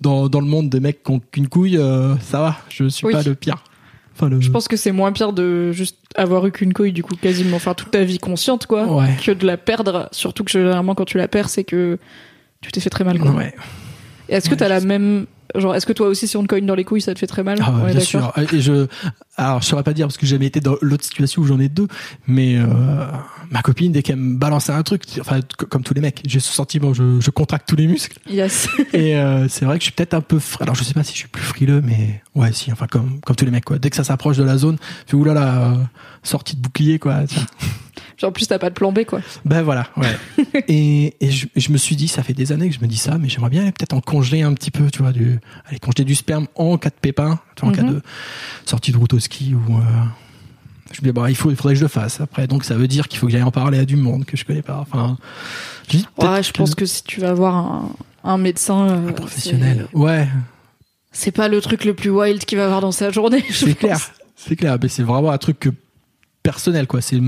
dans 0.00 0.28
dans 0.28 0.40
le 0.40 0.46
monde 0.46 0.68
des 0.68 0.80
mecs 0.80 1.04
qui 1.04 1.10
ont 1.12 1.20
qu'une 1.20 1.48
couille. 1.48 1.76
euh, 1.78 2.16
ça 2.18 2.40
va. 2.40 2.56
Je 2.68 2.88
suis 2.88 3.06
Oui. 3.06 3.12
pas 3.12 3.22
le 3.22 3.34
pire. 3.36 3.62
Enfin 4.16 4.28
le. 4.28 4.40
Je 4.40 4.50
pense 4.50 4.66
que 4.66 4.76
c'est 4.76 4.90
moins 4.92 5.12
pire 5.12 5.32
de 5.32 5.70
juste 5.70 5.98
avoir 6.16 6.44
eu 6.46 6.50
qu'une 6.50 6.72
couille, 6.74 6.92
du 6.92 7.04
coup, 7.04 7.14
quasiment, 7.14 7.56
enfin, 7.56 7.74
toute 7.74 7.92
ta 7.92 8.02
vie 8.02 8.18
consciente, 8.18 8.66
quoi, 8.66 8.86
Ouais. 8.92 9.16
que 9.24 9.30
de 9.30 9.46
la 9.46 9.56
perdre. 9.56 10.08
Surtout 10.10 10.42
que 10.42 10.50
généralement, 10.50 10.96
quand 10.96 11.04
tu 11.04 11.16
la 11.18 11.28
perds, 11.28 11.48
c'est 11.48 11.62
que 11.64 11.96
tu 12.62 12.70
t'es 12.72 12.80
fait 12.80 12.90
très 12.90 13.04
mal, 13.04 13.18
quoi. 13.18 13.30
Ouais. 13.32 13.54
Et 14.28 14.34
est-ce 14.34 14.46
que 14.48 14.52
Ouais, 14.54 14.58
t'as 14.58 14.68
la 14.68 14.80
sais. 14.80 14.86
même 14.86 15.26
genre 15.56 15.74
est-ce 15.74 15.84
que 15.86 15.92
toi 15.92 16.06
aussi 16.06 16.28
si 16.28 16.36
on 16.36 16.42
te 16.42 16.46
cogne 16.46 16.64
dans 16.64 16.76
les 16.76 16.84
couilles 16.84 17.00
ça 17.00 17.12
te 17.12 17.18
fait 17.18 17.26
très 17.26 17.42
mal 17.42 17.58
Ah, 17.60 17.74
est 17.88 17.90
bien 17.90 18.00
sûr. 18.00 18.32
Et 18.52 18.60
je, 18.60 18.86
alors, 19.36 19.60
je 19.60 19.66
saurais 19.66 19.82
pas 19.82 19.92
dire 19.94 20.06
parce 20.06 20.16
que 20.16 20.24
j'ai 20.24 20.36
jamais 20.36 20.46
été 20.46 20.60
dans 20.60 20.76
l'autre 20.80 21.02
situation 21.02 21.42
où 21.42 21.44
j'en 21.46 21.58
ai 21.58 21.68
deux, 21.68 21.88
mais 22.28 22.56
euh, 22.56 22.66
ma 23.50 23.60
copine, 23.62 23.90
dès 23.90 24.02
qu'elle 24.04 24.14
me 24.16 24.36
balançait 24.38 24.70
un 24.72 24.84
truc, 24.84 25.02
enfin, 25.20 25.40
comme 25.68 25.82
tous 25.82 25.94
les 25.94 26.00
mecs, 26.00 26.20
j'ai 26.24 26.38
ce 26.38 26.52
sentiment, 26.52 26.94
je, 26.94 27.18
je 27.18 27.30
contracte 27.30 27.68
tous 27.68 27.74
les 27.74 27.88
muscles. 27.88 28.18
Yes. 28.30 28.68
Et 28.92 29.16
euh, 29.16 29.48
c'est 29.48 29.64
vrai 29.64 29.78
que 29.78 29.80
je 29.82 29.86
suis 29.86 29.92
peut-être 29.92 30.14
un 30.14 30.20
peu, 30.20 30.36
fr- 30.38 30.62
alors 30.62 30.76
je 30.76 30.84
sais 30.84 30.94
pas 30.94 31.02
si 31.02 31.14
je 31.14 31.18
suis 31.18 31.28
plus 31.28 31.42
frileux, 31.42 31.80
mais 31.84 32.22
ouais, 32.36 32.52
si, 32.52 32.70
enfin, 32.70 32.86
comme, 32.86 33.20
comme 33.22 33.34
tous 33.34 33.44
les 33.46 33.50
mecs, 33.50 33.64
quoi. 33.64 33.80
Dès 33.80 33.90
que 33.90 33.96
ça 33.96 34.04
s'approche 34.04 34.36
de 34.36 34.44
la 34.44 34.56
zone, 34.58 34.76
je 35.06 35.10
fais 35.10 35.16
oulala, 35.16 35.72
euh, 35.72 35.74
sortie 36.22 36.54
de 36.54 36.60
bouclier, 36.60 37.00
quoi. 37.00 37.22
En 38.22 38.32
plus 38.32 38.46
t'as 38.46 38.58
pas 38.58 38.68
de 38.70 38.74
plan 38.74 38.92
B 38.92 39.04
quoi. 39.04 39.20
Ben 39.44 39.62
voilà, 39.62 39.88
ouais. 39.96 40.16
et 40.68 41.14
et 41.20 41.30
je, 41.30 41.46
je 41.56 41.70
me 41.72 41.78
suis 41.78 41.96
dit, 41.96 42.06
ça 42.08 42.22
fait 42.22 42.34
des 42.34 42.52
années 42.52 42.68
que 42.68 42.74
je 42.74 42.80
me 42.80 42.86
dis 42.86 42.98
ça, 42.98 43.16
mais 43.18 43.28
j'aimerais 43.28 43.50
bien 43.50 43.62
aller 43.62 43.72
peut-être 43.72 43.94
en 43.94 44.00
congeler 44.00 44.42
un 44.42 44.52
petit 44.54 44.70
peu, 44.70 44.90
tu 44.90 45.00
vois, 45.02 45.12
du, 45.12 45.38
aller 45.66 45.78
congeler 45.78 46.04
du 46.04 46.14
sperme 46.14 46.46
en 46.54 46.76
cas 46.78 46.90
de 46.90 46.94
pépin, 47.00 47.38
tu 47.56 47.62
vois, 47.62 47.70
en 47.70 47.74
cas 47.74 47.82
Mhm. 47.82 47.94
de 47.94 48.02
sortie 48.66 48.92
de 48.92 48.96
route 48.98 49.14
au 49.14 49.18
ski 49.20 49.54
ou. 49.54 49.78
Euh, 49.78 49.82
je 50.92 51.00
me 51.02 51.06
dis, 51.06 51.12
bon, 51.12 51.24
il, 51.26 51.36
faut, 51.36 51.50
il 51.50 51.56
faudrait 51.56 51.74
que 51.74 51.78
je 51.78 51.84
le 51.84 51.88
fasse. 51.88 52.20
Après, 52.20 52.46
donc 52.48 52.64
ça 52.64 52.74
veut 52.74 52.88
dire 52.88 53.06
qu'il 53.06 53.18
faut 53.20 53.26
que 53.26 53.32
j'aille 53.32 53.44
en 53.44 53.52
parler 53.52 53.78
à 53.78 53.84
du 53.84 53.94
monde 53.96 54.24
que 54.24 54.36
je 54.36 54.44
connais 54.44 54.60
pas. 54.62 54.78
Enfin, 54.80 55.16
je, 55.88 55.98
dis 55.98 56.06
peut-être 56.16 56.32
Ouais, 56.32 56.42
je 56.42 56.50
pense 56.50 56.74
que 56.74 56.84
si 56.84 57.04
tu 57.04 57.20
vas 57.20 57.32
voir 57.32 57.54
un, 57.56 57.88
un 58.24 58.38
médecin 58.38 58.88
euh, 58.88 59.08
un 59.08 59.12
professionnel. 59.12 59.86
Ouais, 59.92 60.26
c'est- 61.12 61.30
pas 61.30 61.46
le 61.48 61.60
truc 61.60 61.84
le 61.84 61.94
plus 61.94 62.10
wild 62.10 62.44
qu'il 62.44 62.58
va 62.58 62.64
avoir 62.64 62.80
dans 62.80 62.90
sa 62.92 63.10
journée. 63.10 63.44
je 63.48 63.54
c'est 63.66 63.74
clair. 63.76 63.98
C'est 64.34 64.56
clair, 64.56 64.78
mais 64.82 64.88
c'est 64.88 65.04
vraiment 65.04 65.30
un 65.30 65.38
truc 65.38 65.60
que- 65.60 65.70
personnel, 66.42 66.86
quoi. 66.86 67.00
C'est 67.00 67.20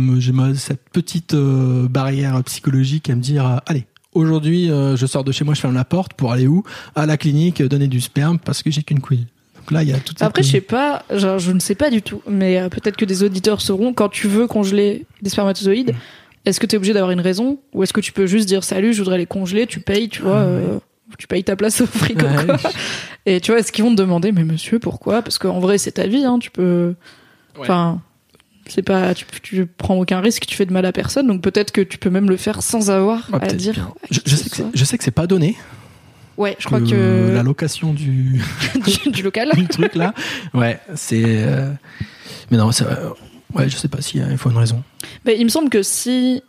cette 0.57 0.88
petite 0.90 1.35
euh, 1.35 1.88
barrière 1.88 2.42
psychologique 2.44 3.11
à 3.11 3.14
me 3.14 3.20
dire, 3.20 3.46
euh, 3.46 3.57
allez, 3.66 3.87
aujourd'hui, 4.14 4.70
euh, 4.70 4.96
je 4.96 5.07
sors 5.07 5.25
de 5.25 5.33
chez 5.33 5.44
moi, 5.44 5.55
je 5.55 5.61
ferme 5.61 5.75
la 5.75 5.85
porte 5.85 6.14
pour 6.14 6.33
aller 6.33 6.46
où? 6.46 6.62
À 6.94 7.07
la 7.07 7.16
clinique, 7.16 7.62
donner 7.62 7.88
du 7.88 8.01
sperme 8.01 8.38
parce 8.38 8.62
que 8.62 8.70
j'ai 8.70 8.83
qu'une 8.83 9.01
couille. 9.01 9.27
Donc 9.57 9.70
là, 9.70 9.83
il 9.83 9.90
y 9.90 9.92
a 9.92 9.98
tout 9.98 10.14
Après, 10.20 10.42
je 10.42 10.51
sais 10.51 10.61
pas, 10.61 11.05
genre, 11.11 11.38
je 11.38 11.53
ne 11.53 11.61
sais 11.61 11.75
pas 11.75 11.90
du 11.90 12.03
tout, 12.03 12.20
mais 12.29 12.59
euh, 12.59 12.68
peut-être 12.68 12.96
que 12.96 13.05
des 13.05 13.22
auditeurs 13.22 13.61
sauront 13.61 13.92
quand 13.92 14.09
tu 14.09 14.27
veux 14.27 14.46
congeler 14.46 15.07
des 15.20 15.31
spermatozoïdes. 15.31 15.94
Est-ce 16.44 16.59
que 16.59 16.66
tu 16.66 16.75
es 16.75 16.77
obligé 16.77 16.92
d'avoir 16.92 17.12
une 17.12 17.20
raison? 17.20 17.61
Ou 17.72 17.85
est-ce 17.85 17.92
que 17.92 18.01
tu 18.01 18.11
peux 18.11 18.27
juste 18.27 18.48
dire 18.48 18.64
salut, 18.64 18.92
je 18.92 18.98
voudrais 18.98 19.18
les 19.18 19.27
congeler, 19.27 19.68
tu 19.68 19.79
payes, 19.79 20.09
tu 20.09 20.22
vois, 20.22 20.44
tu 21.16 21.29
payes 21.29 21.44
ta 21.44 21.55
place 21.55 21.81
au 21.81 21.87
frigo 21.87 22.27
Ouais. 22.27 22.46
quoi. 22.46 22.70
Et 23.27 23.40
tu 23.40 23.53
vois, 23.53 23.61
est-ce 23.61 23.70
qu'ils 23.70 23.85
vont 23.85 23.92
te 23.92 23.96
demander 23.96 24.33
mais 24.33 24.42
monsieur 24.42 24.81
pourquoi? 24.81 25.22
Parce 25.22 25.38
qu'en 25.38 25.61
vrai 25.61 25.79
c'est 25.79 25.92
ta 25.92 26.09
vie, 26.09 26.25
hein, 26.25 26.40
tu 26.40 26.51
peux, 26.51 26.96
enfin, 27.57 28.01
c'est 28.74 28.82
pas, 28.82 29.12
tu, 29.14 29.26
tu 29.42 29.66
prends 29.66 29.96
aucun 29.98 30.20
risque, 30.20 30.46
tu 30.46 30.56
fais 30.56 30.64
de 30.64 30.72
mal 30.72 30.87
à 30.87 30.92
personne, 30.92 31.26
donc 31.26 31.42
peut-être 31.42 31.72
que 31.72 31.80
tu 31.82 31.98
peux 31.98 32.08
même 32.11 32.30
le 32.30 32.37
faire 32.38 32.62
sans 32.62 32.90
avoir 32.90 33.28
Ah, 33.32 33.38
à 33.42 33.46
dire. 33.48 33.92
Je, 34.11 34.35
sais 34.35 34.48
que 34.48 34.62
je 34.72 34.85
sais 34.85 34.96
que 34.96 35.04
c'est 35.04 35.11
pas 35.11 35.26
donné. 35.26 35.56
Ouais, 36.38 36.56
je 36.58 36.64
crois 36.66 36.80
que 36.80 37.30
la 37.35 37.42
location 37.42 37.92
du, 37.92 38.40
du, 39.04 39.11
du 39.11 39.22
local. 39.22 39.50
du 39.56 39.66
truc 39.68 39.94
là, 39.94 40.14
ouais, 40.54 40.80
c'est. 40.94 41.22
euh, 41.24 41.70
Mais 42.50 42.56
non, 42.56 42.72
c'est, 42.72 42.85
euh, 42.87 43.11
ouais, 43.54 43.68
je 43.68 43.76
sais 43.76 43.88
pas 43.88 44.00
s'il 44.00 44.38
faut 44.38 44.50
une 44.50 44.56
raison. 44.56 44.82
Mais 45.26 45.37
il 45.38 45.44
me 45.44 45.50
semble 45.50 45.68
que 45.68 45.82
si 45.82 46.42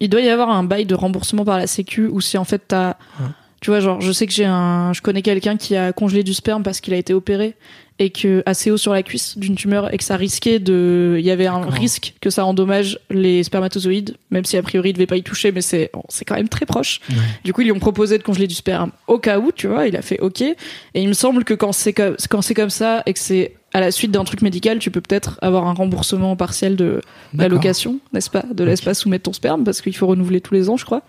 il 0.00 0.08
doit 0.08 0.22
y 0.22 0.30
avoir 0.30 0.48
un 0.50 0.64
bail 0.64 0.86
de 0.86 0.94
remboursement 0.94 1.44
par 1.44 1.58
la 1.58 1.66
Sécu 1.66 2.06
ou 2.06 2.20
si 2.22 2.38
en 2.38 2.44
fait 2.44 2.62
t'as, 2.66 2.94
Ouais. 3.20 3.26
Tu 3.64 3.70
vois, 3.70 3.80
genre 3.80 4.02
je 4.02 4.12
sais 4.12 4.26
que 4.26 4.32
j'ai 4.34 4.44
un, 4.44 4.92
je 4.92 5.00
connais 5.00 5.22
quelqu'un 5.22 5.56
qui 5.56 5.74
a 5.74 5.94
congelé 5.94 6.22
du 6.22 6.34
sperme 6.34 6.62
parce 6.62 6.82
qu'il 6.82 6.92
a 6.92 6.98
été 6.98 7.14
opéré 7.14 7.54
et 7.98 8.10
que 8.10 8.42
assez 8.44 8.70
haut 8.70 8.76
sur 8.76 8.92
la 8.92 9.02
cuisse 9.02 9.38
d'une 9.38 9.54
tumeur 9.54 9.94
et 9.94 9.96
que 9.96 10.04
ça 10.04 10.18
risquait 10.18 10.58
de, 10.58 11.16
il 11.18 11.24
y 11.24 11.30
avait 11.30 11.46
un 11.46 11.60
D'accord. 11.60 11.72
risque 11.72 12.12
que 12.20 12.28
ça 12.28 12.44
endommage 12.44 12.98
les 13.08 13.42
spermatozoïdes, 13.42 14.18
même 14.30 14.44
si 14.44 14.58
a 14.58 14.62
priori 14.62 14.90
il 14.90 14.92
devait 14.92 15.06
pas 15.06 15.16
y 15.16 15.22
toucher, 15.22 15.50
mais 15.50 15.62
c'est, 15.62 15.88
bon, 15.94 16.02
c'est 16.10 16.26
quand 16.26 16.34
même 16.34 16.50
très 16.50 16.66
proche. 16.66 17.00
Ouais. 17.08 17.16
Du 17.42 17.54
coup, 17.54 17.62
ils 17.62 17.64
lui 17.64 17.72
ont 17.72 17.78
proposé 17.78 18.18
de 18.18 18.22
congeler 18.22 18.48
du 18.48 18.54
sperme 18.54 18.90
au 19.06 19.18
cas 19.18 19.38
où, 19.38 19.50
tu 19.50 19.66
vois, 19.66 19.86
il 19.86 19.96
a 19.96 20.02
fait 20.02 20.20
OK. 20.20 20.42
Et 20.42 20.56
il 20.94 21.08
me 21.08 21.14
semble 21.14 21.42
que 21.42 21.54
quand 21.54 21.72
c'est 21.72 21.94
comme, 21.94 22.16
quand 22.28 22.42
c'est 22.42 22.52
comme 22.52 22.68
ça 22.68 23.02
et 23.06 23.14
que 23.14 23.18
c'est 23.18 23.54
à 23.74 23.80
la 23.80 23.90
suite 23.90 24.10
d'un 24.12 24.24
truc 24.24 24.40
médical, 24.40 24.78
tu 24.78 24.90
peux 24.90 25.00
peut-être 25.02 25.38
avoir 25.42 25.66
un 25.66 25.74
remboursement 25.74 26.36
partiel 26.36 26.76
de 26.76 27.00
la 27.34 27.44
D'accord. 27.44 27.56
location, 27.58 27.98
n'est-ce 28.14 28.30
pas 28.30 28.44
De 28.54 28.64
laisse 28.64 28.78
Ok. 28.80 28.84
pas 28.86 28.94
soumettre 28.94 29.24
ton 29.24 29.32
sperme 29.34 29.64
parce 29.64 29.82
qu'il 29.82 29.94
faut 29.94 30.06
renouveler 30.06 30.40
tous 30.40 30.54
les 30.54 30.70
ans, 30.70 30.76
je 30.76 30.84
crois. 30.86 31.02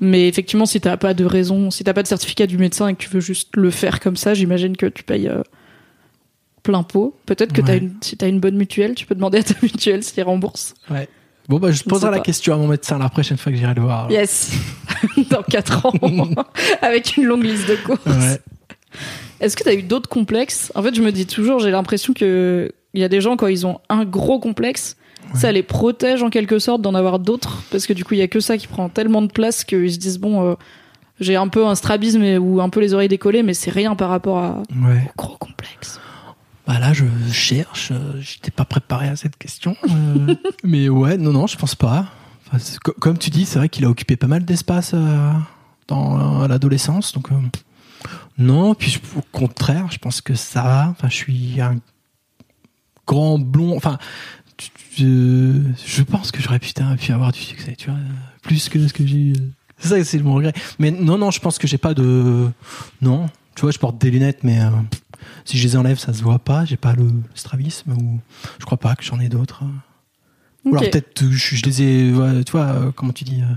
Mais 0.00 0.26
effectivement, 0.26 0.66
si 0.66 0.80
t'as 0.80 0.96
pas 0.96 1.14
de 1.14 1.24
raison, 1.24 1.70
si 1.70 1.84
t'as 1.84 1.92
pas 1.92 2.02
de 2.02 2.08
certificat 2.08 2.46
du 2.46 2.58
médecin 2.58 2.88
et 2.88 2.94
que 2.94 3.02
tu 3.02 3.10
veux 3.10 3.20
juste 3.20 3.50
le 3.56 3.70
faire 3.70 4.00
comme 4.00 4.16
ça, 4.16 4.32
j'imagine 4.34 4.76
que 4.76 4.86
tu 4.86 5.02
payes 5.04 5.28
euh, 5.28 5.42
plein 6.62 6.82
pot. 6.82 7.14
Peut-être 7.26 7.52
que 7.52 7.60
Ouais. 7.62 7.78
une, 7.78 7.92
si 8.00 8.16
t'as 8.16 8.28
une 8.28 8.40
bonne 8.40 8.56
mutuelle, 8.56 8.94
tu 8.94 9.04
peux 9.06 9.14
demander 9.14 9.38
à 9.38 9.42
ta 9.42 9.54
mutuelle 9.62 10.02
s'ils 10.02 10.22
remboursent. 10.24 10.74
Ouais. 10.90 11.08
Bon, 11.48 11.58
bah, 11.58 11.70
je 11.70 11.78
sais 11.78 11.84
poserai 11.84 12.10
la 12.10 12.16
pas. 12.18 12.22
question 12.22 12.54
à 12.54 12.56
mon 12.56 12.68
médecin 12.68 12.98
la 12.98 13.08
prochaine 13.08 13.36
fois 13.38 13.52
que 13.52 13.58
j'irai 13.58 13.74
le 13.74 13.82
voir. 13.82 14.10
Yes 14.10 14.50
Dans 15.30 15.42
4 15.42 15.86
ans, 15.86 15.92
avec 16.82 17.16
une 17.18 17.24
longue 17.24 17.44
liste 17.44 17.68
de 17.68 17.76
courses. 17.76 18.04
Ouais. 18.06 18.40
Est-ce 19.40 19.56
que 19.56 19.64
t'as 19.64 19.74
eu 19.74 19.82
d'autres 19.82 20.08
complexes? 20.08 20.72
En 20.74 20.82
fait, 20.82 20.94
je 20.94 21.02
me 21.02 21.12
dis 21.12 21.26
toujours, 21.26 21.60
j'ai 21.60 21.70
l'impression 21.70 22.12
que 22.12 22.72
il 22.94 23.00
y 23.00 23.04
a 23.04 23.08
des 23.08 23.20
gens 23.20 23.36
quand 23.36 23.46
ils 23.46 23.66
ont 23.66 23.80
un 23.88 24.04
gros 24.04 24.40
complexe, 24.40 24.96
ça 25.34 25.52
les 25.52 25.62
protège 25.62 26.22
en 26.22 26.30
quelque 26.30 26.58
sorte 26.58 26.80
d'en 26.80 26.94
avoir 26.94 27.18
d'autres 27.18 27.62
parce 27.70 27.86
que 27.86 27.92
du 27.92 28.02
coup, 28.04 28.14
il 28.14 28.18
y 28.20 28.22
a 28.22 28.28
que 28.28 28.40
ça 28.40 28.56
qui 28.56 28.66
prend 28.66 28.88
tellement 28.88 29.20
de 29.22 29.30
place 29.30 29.62
qu'ils 29.64 29.92
se 29.92 29.98
disent 29.98 30.18
bon, 30.18 30.42
euh, 30.50 30.54
j'ai 31.20 31.36
un 31.36 31.48
peu 31.48 31.66
un 31.66 31.74
strabisme 31.74 32.22
et- 32.22 32.38
ou 32.38 32.60
un 32.62 32.70
peu 32.70 32.80
les 32.80 32.94
oreilles 32.94 33.08
décollées, 33.08 33.42
mais 33.42 33.52
c'est 33.54 33.70
rien 33.70 33.94
par 33.94 34.08
rapport 34.08 34.38
à 34.38 34.62
Ouais. 34.84 35.02
au 35.06 35.22
gros 35.22 35.36
complexe. 35.36 36.00
Bah 36.66 36.78
là, 36.78 36.92
je 36.92 37.04
cherche. 37.32 37.90
euh, 37.92 38.20
J'étais 38.20 38.50
pas 38.50 38.64
préparé 38.64 39.08
à 39.08 39.16
cette 39.16 39.36
question. 39.36 39.76
euh, 39.84 40.34
mais 40.64 40.88
ouais, 40.88 41.16
non, 41.18 41.32
non, 41.32 41.46
je 41.46 41.56
pense 41.58 41.74
pas. 41.74 42.06
Enfin, 42.52 42.58
comme 43.00 43.18
tu 43.18 43.28
dis, 43.30 43.44
c'est 43.44 43.58
vrai 43.58 43.68
qu'il 43.68 43.84
a 43.84 43.90
occupé 43.90 44.16
pas 44.16 44.26
mal 44.28 44.44
d'espace 44.44 44.92
euh, 44.94 45.30
dans 45.88 46.46
l'adolescence. 46.48 47.12
Donc, 47.12 47.28
non, 48.38 48.74
puis 48.74 48.90
je- 48.90 48.98
au 49.18 49.22
contraire, 49.32 49.86
je 49.90 49.98
pense 49.98 50.20
que 50.20 50.34
ça 50.34 50.62
va. 50.62 50.88
Enfin, 50.90 51.08
je 51.08 51.14
suis 51.14 51.60
un 51.60 51.76
grand 53.06 53.38
blond. 53.38 53.76
Enfin, 53.76 53.98
tu- 54.56 55.62
je 55.86 56.02
pense 56.02 56.30
que 56.32 56.40
j'aurais 56.42 56.58
putain 56.58 56.96
pu 56.96 57.12
avoir 57.12 57.32
du 57.32 57.40
succès, 57.40 57.74
tu 57.76 57.90
vois, 57.90 57.98
euh, 57.98 58.02
plus 58.42 58.68
que 58.68 58.86
ce 58.86 58.92
que 58.92 59.06
j'ai 59.06 59.16
eu. 59.18 59.32
C'est 59.78 59.88
ça, 59.88 60.04
c'est 60.04 60.18
mon 60.22 60.34
regret. 60.34 60.52
Mais 60.78 60.90
non, 60.90 61.18
non, 61.18 61.30
je 61.30 61.40
pense 61.40 61.58
que 61.58 61.66
j'ai 61.68 61.78
pas 61.78 61.94
de. 61.94 62.48
Non, 63.00 63.28
tu 63.54 63.62
vois, 63.62 63.70
je 63.70 63.78
porte 63.78 63.98
des 63.98 64.10
lunettes, 64.10 64.42
mais. 64.42 64.60
euh, 64.60 64.70
si 65.44 65.56
je 65.58 65.64
les 65.66 65.76
enlève, 65.76 65.98
ça 65.98 66.12
se 66.12 66.22
voit 66.22 66.38
pas. 66.38 66.64
J'ai 66.64 66.76
pas 66.76 66.92
le 66.94 67.10
strabisme 67.34 67.92
ou 67.92 68.20
je 68.58 68.64
crois 68.66 68.78
pas 68.78 68.94
que 68.96 69.04
j'en 69.04 69.18
ai 69.20 69.28
d'autres. 69.28 69.62
Ou 70.64 70.70
alors 70.70 70.82
peut-être 70.90 71.22
euh, 71.22 71.30
je, 71.30 71.56
je 71.56 71.64
les 71.64 71.82
ai, 71.82 72.12
ouais, 72.12 72.44
tu 72.44 72.52
vois, 72.52 72.66
euh, 72.66 72.92
comment 72.92 73.12
tu 73.12 73.24
dis, 73.24 73.40
euh, 73.40 73.54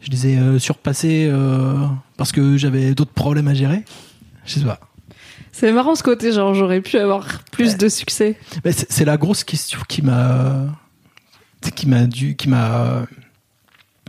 je 0.00 0.10
les 0.10 0.26
ai 0.28 0.38
euh, 0.38 0.58
surpassés 0.58 1.26
euh, 1.30 1.86
parce 2.16 2.30
que 2.32 2.56
j'avais 2.56 2.94
d'autres 2.94 3.12
problèmes 3.12 3.48
à 3.48 3.54
gérer. 3.54 3.84
Je 4.44 4.54
sais 4.54 4.64
pas. 4.64 4.80
C'est 5.52 5.70
marrant 5.72 5.94
ce 5.94 6.02
côté, 6.02 6.32
genre 6.32 6.54
j'aurais 6.54 6.80
pu 6.80 6.96
avoir 6.98 7.42
plus 7.52 7.70
Ouais. 7.72 7.76
de 7.78 7.88
succès. 7.88 8.36
Mais 8.64 8.72
c'est 8.72 9.04
la 9.04 9.16
grosse 9.16 9.44
question 9.44 9.78
qui 9.88 10.02
m'a, 10.02 10.66
qui 11.74 11.88
m'a 11.88 12.04
dû, 12.06 12.34
qui 12.36 12.48
m'a, 12.48 13.06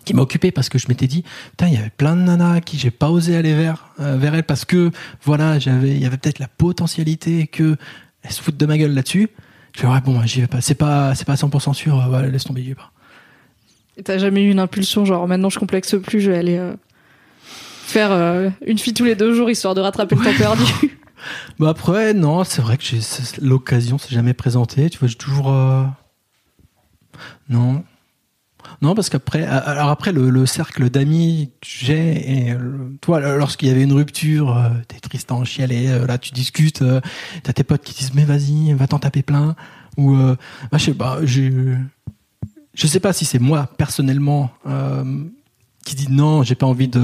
qui 0.06 0.14
m'a 0.14 0.22
occupé 0.24 0.52
parce 0.52 0.70
que 0.70 0.78
je 0.80 0.88
m'étais 0.88 1.08
dit, 1.08 1.24
putain, 1.52 1.68
il 1.68 1.74
y 1.74 1.78
avait 1.78 1.90
plein 1.92 2.16
de 2.16 2.22
nanas 2.22 2.62
qui 2.62 2.78
j'ai 2.78 2.92
pas 2.92 3.10
osé 3.10 3.36
aller 3.36 3.54
vers, 3.54 3.90
euh, 4.00 4.18
vers 4.18 4.34
elles 4.36 4.44
parce 4.44 4.66
que 4.66 4.92
voilà, 5.24 5.60
j'avais, 5.60 5.92
il 5.92 6.02
y 6.02 6.06
avait 6.06 6.18
peut-être 6.18 6.40
la 6.40 6.48
potentialité 6.48 7.48
que 7.48 7.76
elles 8.24 8.32
se 8.32 8.42
foutent 8.42 8.58
de 8.58 8.66
ma 8.66 8.78
gueule 8.78 8.94
là-dessus. 8.94 9.30
Je 9.76 9.82
fais 9.82 9.88
ouais, 9.88 10.02
bon, 10.02 10.22
j'y 10.26 10.42
vais 10.42 10.48
pas. 10.48 10.62
C'est 10.62 10.74
pas, 10.76 11.14
c'est 11.16 11.26
pas 11.26 11.36
100% 11.36 11.74
sûr. 11.74 12.00
euh, 12.02 12.06
voilà, 12.08 12.28
laisse 12.28 12.44
tomber, 12.44 12.62
j'y 12.64 12.70
vais 12.70 12.76
pas. 12.76 12.92
Et 13.98 14.04
T'as 14.04 14.18
jamais 14.18 14.44
eu 14.44 14.50
une 14.52 14.60
impulsion, 14.60 15.06
genre 15.06 15.28
maintenant 15.28 15.50
je 15.50 15.60
complexe 15.60 15.96
plus, 16.02 16.20
je 16.22 16.32
vais 16.32 16.38
aller 16.38 16.58
euh, 16.58 16.74
faire 17.86 18.12
euh, 18.12 18.50
une 18.66 18.78
fille 18.78 18.94
tous 18.94 19.06
les 19.06 19.16
deux 19.16 19.34
jours 19.34 19.50
histoire 19.50 19.76
de 19.76 19.82
rattraper 19.82 20.16
le 20.16 20.24
temps 20.24 20.38
perdu. 20.38 20.64
Bah 21.58 21.70
après, 21.70 22.14
non, 22.14 22.44
c'est 22.44 22.62
vrai 22.62 22.78
que 22.78 22.84
l'occasion 23.42 23.98
s'est 23.98 24.14
jamais 24.14 24.34
présentée. 24.34 24.90
Tu 24.92 25.00
vois, 25.00 25.08
j'ai 25.08 25.16
toujours. 25.16 25.52
euh, 25.52 25.84
Non. 27.50 27.84
Non, 28.82 28.94
parce 28.96 29.10
qu'après, 29.10 29.44
alors 29.44 29.90
après, 29.90 30.12
le, 30.12 30.30
le 30.30 30.46
cercle 30.46 30.90
d'amis 30.90 31.52
que 31.62 31.68
j'ai, 31.68 32.48
et 32.50 32.56
toi, 33.02 33.20
lorsqu'il 33.38 33.70
y 33.70 33.72
avait 33.72 33.84
une 33.84 33.94
rupture, 33.94 34.56
euh, 34.56 34.70
t'es 34.88 35.00
triste 35.00 35.32
en 35.32 35.44
chialer, 35.46 35.88
euh, 35.88 36.06
là, 36.06 36.18
tu 36.18 36.32
discutes, 36.32 36.82
euh, 36.82 37.00
t'as 37.44 37.54
tes 37.54 37.64
potes 37.64 37.84
qui 37.84 37.94
disent, 37.94 38.14
mais 38.14 38.26
vas-y, 38.26 38.74
va 38.74 38.86
t'en 38.88 39.00
taper 39.00 39.22
plein. 39.24 39.56
Ou, 39.98 40.16
euh, 40.16 40.36
bah, 40.72 40.78
je 40.78 40.84
sais 40.86 40.94
pas, 40.94 41.20
j'ai- 41.24 41.78
je 42.74 42.88
sais 42.88 43.00
pas 43.00 43.14
si 43.14 43.24
c'est 43.24 43.40
moi, 43.40 43.70
personnellement, 43.78 44.52
euh, 44.68 45.24
qui 45.86 45.96
dit 45.96 46.08
non, 46.12 46.44
j'ai 46.44 46.56
pas 46.56 46.66
envie 46.66 46.90
de 46.90 47.02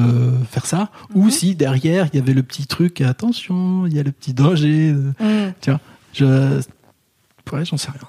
faire 0.49 0.65
ça, 0.65 0.89
ou 1.15 1.29
si 1.29 1.55
derrière, 1.55 2.07
il 2.11 2.17
y 2.17 2.19
avait 2.21 2.33
le 2.33 2.43
petit 2.43 2.67
truc, 2.67 2.99
attention, 2.99 3.85
il 3.87 3.95
y 3.95 3.99
a 3.99 4.03
le 4.03 4.11
petit 4.11 4.33
danger. 4.33 4.91
euh, 4.91 5.47
Mm. 5.47 5.53
Tu 5.61 5.69
vois, 5.69 5.79
je. 6.13 6.61
Ouais, 7.53 7.63
j'en 7.65 7.77
sais 7.77 7.91
rien. 7.91 8.01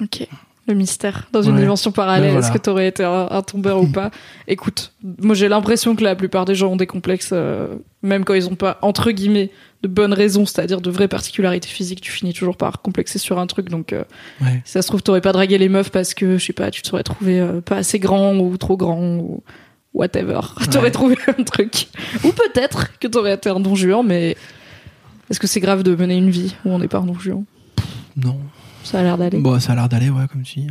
Ok. 0.00 0.26
Le 0.68 0.74
mystère 0.74 1.26
dans 1.32 1.42
une 1.42 1.56
dimension 1.56 1.90
parallèle. 1.90 2.28
Ben 2.28 2.30
voilà. 2.34 2.46
Est-ce 2.46 2.52
que 2.56 2.62
t'aurais 2.62 2.86
été 2.86 3.02
un, 3.02 3.26
un 3.30 3.42
tombeur 3.42 3.80
ou 3.82 3.88
pas? 3.88 4.12
Écoute, 4.46 4.92
moi 5.20 5.34
j'ai 5.34 5.48
l'impression 5.48 5.96
que 5.96 6.04
la 6.04 6.14
plupart 6.14 6.44
des 6.44 6.54
gens 6.54 6.68
ont 6.68 6.76
des 6.76 6.86
complexes, 6.86 7.30
euh, 7.32 7.74
même 8.02 8.24
quand 8.24 8.34
ils 8.34 8.46
ont 8.48 8.54
pas 8.54 8.78
entre 8.80 9.10
guillemets 9.10 9.50
de 9.82 9.88
bonnes 9.88 10.12
raisons, 10.12 10.46
c'est-à-dire 10.46 10.80
de 10.80 10.90
vraies 10.90 11.08
particularités 11.08 11.68
physiques. 11.68 12.00
Tu 12.00 12.12
finis 12.12 12.32
toujours 12.32 12.56
par 12.56 12.82
complexer 12.82 13.18
sur 13.18 13.38
un 13.38 13.46
truc. 13.46 13.68
Donc, 13.68 13.92
euh, 13.92 14.04
Ouais. 14.40 14.62
si 14.64 14.72
ça 14.72 14.82
se 14.82 14.88
trouve, 14.88 15.02
t'aurais 15.02 15.20
pas 15.20 15.32
dragué 15.32 15.58
les 15.58 15.68
meufs 15.68 15.90
parce 15.90 16.14
que 16.14 16.38
je 16.38 16.44
sais 16.44 16.52
pas, 16.52 16.70
tu 16.70 16.82
te 16.82 16.88
serais 16.88 17.02
trouvé 17.02 17.40
euh, 17.40 17.60
pas 17.60 17.76
assez 17.78 17.98
grand 17.98 18.36
ou 18.36 18.56
trop 18.56 18.76
grand 18.76 19.16
ou 19.18 19.42
whatever. 19.94 20.40
T'aurais 20.70 20.90
trouvé 20.90 21.16
un 21.26 21.42
truc. 21.44 21.88
Ou 22.24 22.28
peut-être 22.32 22.98
que 22.98 23.08
t'aurais 23.08 23.34
été 23.34 23.50
un 23.50 23.60
don 23.60 23.74
juan, 23.74 24.06
mais 24.06 24.36
est-ce 25.30 25.38
que 25.40 25.46
c'est 25.46 25.60
grave 25.60 25.82
de 25.82 25.94
mener 25.94 26.16
une 26.16 26.30
vie 26.30 26.54
où 26.64 26.70
on 26.70 26.78
n'est 26.78 26.88
pas 26.88 26.98
un 26.98 27.04
don 27.06 27.18
juan? 27.18 27.44
Non. 28.16 28.38
Ça 28.84 29.00
a 29.00 29.02
l'air 29.02 29.18
d'aller. 29.18 29.38
Bon, 29.38 29.60
ça 29.60 29.72
a 29.72 29.74
l'air 29.74 29.88
d'aller, 29.88 30.10
ouais, 30.10 30.24
comme 30.32 30.42
tu 30.42 30.60
dis. 30.60 30.66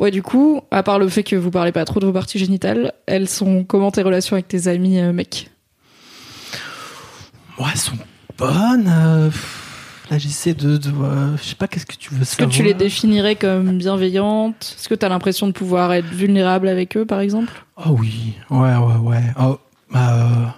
Ouais, 0.00 0.10
du 0.10 0.22
coup, 0.22 0.62
à 0.70 0.82
part 0.82 0.98
le 0.98 1.08
fait 1.08 1.22
que 1.22 1.36
vous 1.36 1.50
parlez 1.50 1.70
pas 1.70 1.84
trop 1.84 2.00
de 2.00 2.06
vos 2.06 2.12
parties 2.12 2.38
génitales, 2.38 2.92
elles 3.06 3.28
sont 3.28 3.62
comment 3.62 3.90
tes 3.92 4.02
relations 4.02 4.34
avec 4.34 4.48
tes 4.48 4.66
amis 4.68 4.98
euh, 4.98 5.12
mecs? 5.12 5.50
Ouais, 7.58 7.66
elles 7.72 7.78
sont 7.78 7.96
bonnes. 8.38 8.88
euh, 8.88 9.30
Là, 10.10 10.18
j'essaie 10.18 10.52
de. 10.52 10.76
de, 10.76 10.90
euh, 10.90 11.36
je 11.38 11.42
sais 11.42 11.54
pas, 11.54 11.68
qu'est-ce 11.68 11.86
que 11.86 11.94
tu 11.96 12.12
veux 12.12 12.20
Est-ce 12.22 12.32
que 12.36 12.42
savoir 12.42 12.54
tu 12.56 12.62
les 12.64 12.74
définirais 12.74 13.36
comme 13.36 13.78
bienveillantes? 13.78 14.74
Est-ce 14.78 14.88
que 14.88 14.94
tu 14.94 15.06
as 15.06 15.08
l'impression 15.08 15.46
de 15.46 15.52
pouvoir 15.52 15.92
être 15.92 16.06
vulnérable 16.12 16.68
avec 16.68 16.96
eux, 16.96 17.06
par 17.06 17.20
exemple? 17.20 17.64
Oh 17.86 17.96
oui, 17.98 18.34
ouais, 18.50 18.76
ouais, 18.76 18.96
ouais. 18.96 19.22
Oh, 19.40 19.58
bah, 19.90 20.56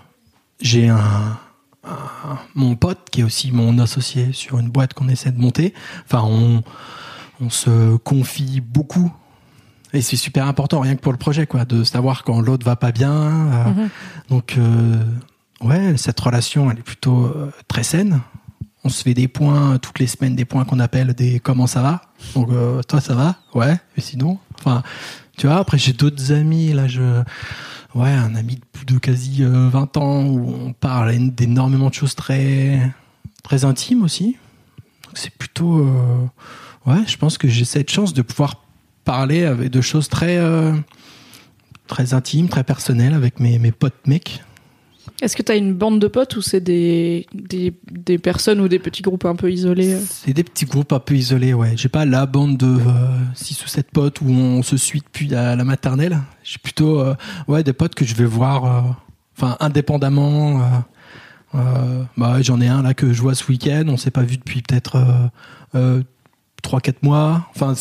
j'ai 0.60 0.88
un, 0.88 1.38
un- 1.84 2.38
mon 2.54 2.74
pote 2.74 2.98
qui 3.12 3.20
est 3.20 3.24
aussi 3.24 3.52
mon 3.52 3.78
associé 3.78 4.32
sur 4.32 4.58
une 4.58 4.70
boîte 4.70 4.94
qu'on 4.94 5.08
essaie 5.08 5.30
de 5.30 5.40
monter. 5.40 5.72
Enfin, 6.06 6.22
on, 6.26 6.62
on 7.40 7.50
se 7.50 7.96
confie 7.98 8.60
beaucoup. 8.60 9.12
Et 9.92 10.00
c'est 10.00 10.16
super 10.16 10.46
important, 10.48 10.80
rien 10.80 10.96
que 10.96 11.00
pour 11.00 11.12
le 11.12 11.18
projet, 11.18 11.46
quoi, 11.46 11.64
de 11.64 11.84
savoir 11.84 12.24
quand 12.24 12.40
l'autre 12.40 12.64
va 12.66 12.74
pas 12.76 12.90
bien. 12.92 13.12
euh, 13.12 13.64
Mhm. 13.66 13.88
Donc, 14.30 14.54
euh, 14.58 14.96
ouais, 15.64 15.96
cette 15.96 16.20
relation, 16.20 16.70
elle 16.70 16.78
est 16.78 16.82
plutôt 16.82 17.24
euh, 17.26 17.50
très 17.68 17.82
saine. 17.82 18.20
On 18.84 18.88
se 18.90 19.02
fait 19.02 19.14
des 19.14 19.28
points 19.28 19.78
toutes 19.78 19.98
les 19.98 20.06
semaines, 20.06 20.36
des 20.36 20.44
points 20.44 20.64
qu'on 20.64 20.78
appelle 20.78 21.14
des 21.14 21.40
comment 21.40 21.66
ça 21.66 21.80
va? 21.82 22.02
Donc, 22.34 22.50
euh, 22.50 22.82
toi, 22.82 23.00
ça 23.00 23.14
va? 23.14 23.36
Ouais, 23.54 23.76
et 23.96 24.00
sinon 24.00 24.38
Enfin, 24.58 24.82
tu 25.38 25.46
vois, 25.46 25.56
après, 25.56 25.78
j'ai 25.78 25.92
d'autres 25.92 26.32
amis, 26.32 26.72
là, 26.72 26.86
je. 26.86 27.22
Ouais, 27.94 28.10
un 28.10 28.34
ami 28.34 28.58
de 28.86 28.98
quasi 28.98 29.42
euh, 29.42 29.68
20 29.70 29.96
ans 29.96 30.24
où 30.26 30.52
on 30.66 30.72
parle 30.72 31.16
d'énormément 31.30 31.88
de 31.88 31.94
choses 31.94 32.14
très, 32.14 32.92
très 33.42 33.64
intimes 33.64 34.02
aussi. 34.02 34.36
C'est 35.14 35.30
plutôt. 35.30 35.78
euh, 35.78 36.26
ouais, 36.86 37.02
je 37.06 37.16
pense 37.16 37.38
que 37.38 37.48
j'ai 37.48 37.64
cette 37.64 37.90
chance 37.90 38.12
de 38.12 38.22
pouvoir 38.22 38.62
parler 39.04 39.44
avec 39.44 39.70
de 39.70 39.80
choses 39.80 40.08
très. 40.08 40.36
euh, 40.38 40.74
très 41.86 42.14
intimes, 42.14 42.48
très 42.48 42.64
personnelles 42.64 43.14
avec 43.14 43.40
mes, 43.40 43.58
mes 43.58 43.72
potes 43.72 44.06
mecs. 44.06 44.42
Est-ce 45.24 45.36
que 45.36 45.42
tu 45.42 45.52
as 45.52 45.56
une 45.56 45.72
bande 45.72 46.00
de 46.00 46.06
potes 46.06 46.36
ou 46.36 46.42
c'est 46.42 46.60
des, 46.60 47.26
des, 47.32 48.18
personnes 48.18 48.60
ou 48.60 48.68
des 48.68 48.78
petits 48.78 49.02
groupes 49.02 49.24
un 49.24 49.36
peu 49.36 49.50
isolés 49.50 49.94
euh 49.94 50.00
C'est 50.06 50.34
des 50.34 50.44
petits 50.44 50.66
groupes 50.66 50.92
un 50.92 50.98
peu 50.98 51.14
isolés, 51.14 51.54
ouais. 51.54 51.72
J'ai 51.76 51.88
pas 51.88 52.04
la 52.04 52.26
bande 52.26 52.58
de 52.58 52.76
6 53.34 53.64
ou 53.64 53.68
7 53.68 53.90
potes 53.90 54.20
où 54.20 54.28
on 54.28 54.62
se 54.62 54.76
suit 54.76 55.00
depuis 55.00 55.26
la, 55.28 55.56
maternelle. 55.64 56.18
J'ai 56.42 56.58
plutôt 56.58 57.00
euh, 57.00 57.14
ouais, 57.48 57.62
des 57.62 57.72
potes 57.72 57.94
que 57.94 58.04
je 58.04 58.14
vais 58.14 58.26
voir 58.26 58.64
euh, 58.66 58.80
enfin 59.36 59.56
indépendamment. 59.60 60.60
euh, 60.60 60.64
euh, 61.54 62.02
bah, 62.16 62.42
J'en 62.42 62.60
ai 62.60 62.68
un 62.68 62.82
là 62.82 62.94
que 62.94 63.12
je 63.12 63.22
vois 63.22 63.34
ce 63.34 63.46
week-end. 63.48 63.84
On 63.88 63.96
s'est 63.96 64.10
pas 64.10 64.22
vu 64.22 64.36
depuis 64.36 64.60
peut-être 64.60 65.02
euh, 65.74 66.02
3-4 66.62 66.96
mois. 67.02 67.48
Enfin, 67.54 67.74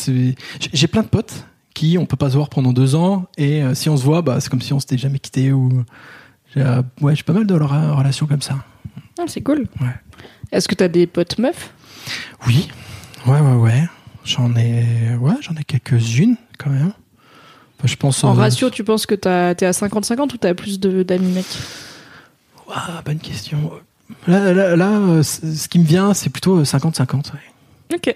j'ai 0.72 0.88
plein 0.88 1.02
de 1.02 1.08
potes 1.08 1.46
qui 1.74 1.98
on 1.98 2.06
peut 2.06 2.16
pas 2.16 2.30
se 2.30 2.36
voir 2.36 2.48
pendant 2.48 2.72
deux 2.72 2.94
ans 2.94 3.26
et 3.36 3.62
euh, 3.62 3.74
si 3.74 3.88
on 3.88 3.96
se 3.96 4.04
voit, 4.04 4.22
bah, 4.22 4.40
c'est 4.40 4.48
comme 4.48 4.62
si 4.62 4.72
on 4.72 4.78
s'était 4.80 4.96
jamais 4.96 5.18
quitté 5.18 5.52
ou 5.52 5.84
euh, 6.60 6.82
ouais, 7.00 7.14
j'ai 7.16 7.22
pas 7.22 7.32
mal 7.32 7.46
de 7.46 7.54
re- 7.54 7.90
relations 7.96 8.26
comme 8.26 8.42
ça. 8.42 8.64
Ah, 9.18 9.24
C'est 9.26 9.40
cool. 9.42 9.66
Ouais. 9.80 9.94
Est-ce 10.52 10.68
que 10.68 10.74
tu 10.74 10.84
as 10.84 10.88
des 10.88 11.06
potes 11.06 11.38
meufs? 11.38 11.72
Oui, 12.46 12.68
ouais, 13.26 13.40
ouais, 13.40 13.54
ouais. 13.54 13.84
J'en 14.24 14.54
ai, 14.56 15.14
ouais, 15.20 15.34
j'en 15.40 15.54
ai 15.54 15.64
quelques-unes 15.64 16.36
quand 16.58 16.70
même. 16.70 16.92
Enfin, 17.78 17.86
je 17.86 17.96
pense. 17.96 18.22
En 18.24 18.30
euh, 18.36 18.40
ratio, 18.40 18.70
tu 18.70 18.84
penses 18.84 19.06
que 19.06 19.14
t'es 19.14 19.28
à 19.66 19.70
50-50 19.72 20.32
ou 20.34 20.36
t'as 20.36 20.54
plus 20.54 20.78
d'amis 20.80 21.32
mecs? 21.32 21.46
Ouah, 22.68 23.02
bonne 23.04 23.18
question. 23.18 23.70
Là, 24.26 24.52
là, 24.52 24.76
là, 24.76 24.90
euh, 24.90 25.22
ce 25.22 25.68
qui 25.68 25.78
me 25.78 25.84
vient, 25.84 26.14
c'est 26.14 26.30
plutôt 26.30 26.58
euh, 26.58 26.64
50-50. 26.64 27.32
ouais. 27.32 27.94
Ok. 27.94 28.14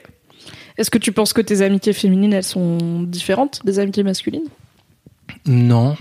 Est-ce 0.76 0.90
que 0.90 0.98
tu 0.98 1.12
penses 1.12 1.32
que 1.32 1.40
tes 1.40 1.62
amitiés 1.62 1.92
féminines, 1.92 2.32
elles 2.32 2.44
sont 2.44 3.02
différentes 3.02 3.60
des 3.64 3.78
amitiés 3.80 4.04
masculines? 4.04 4.46
Non, 5.46 5.96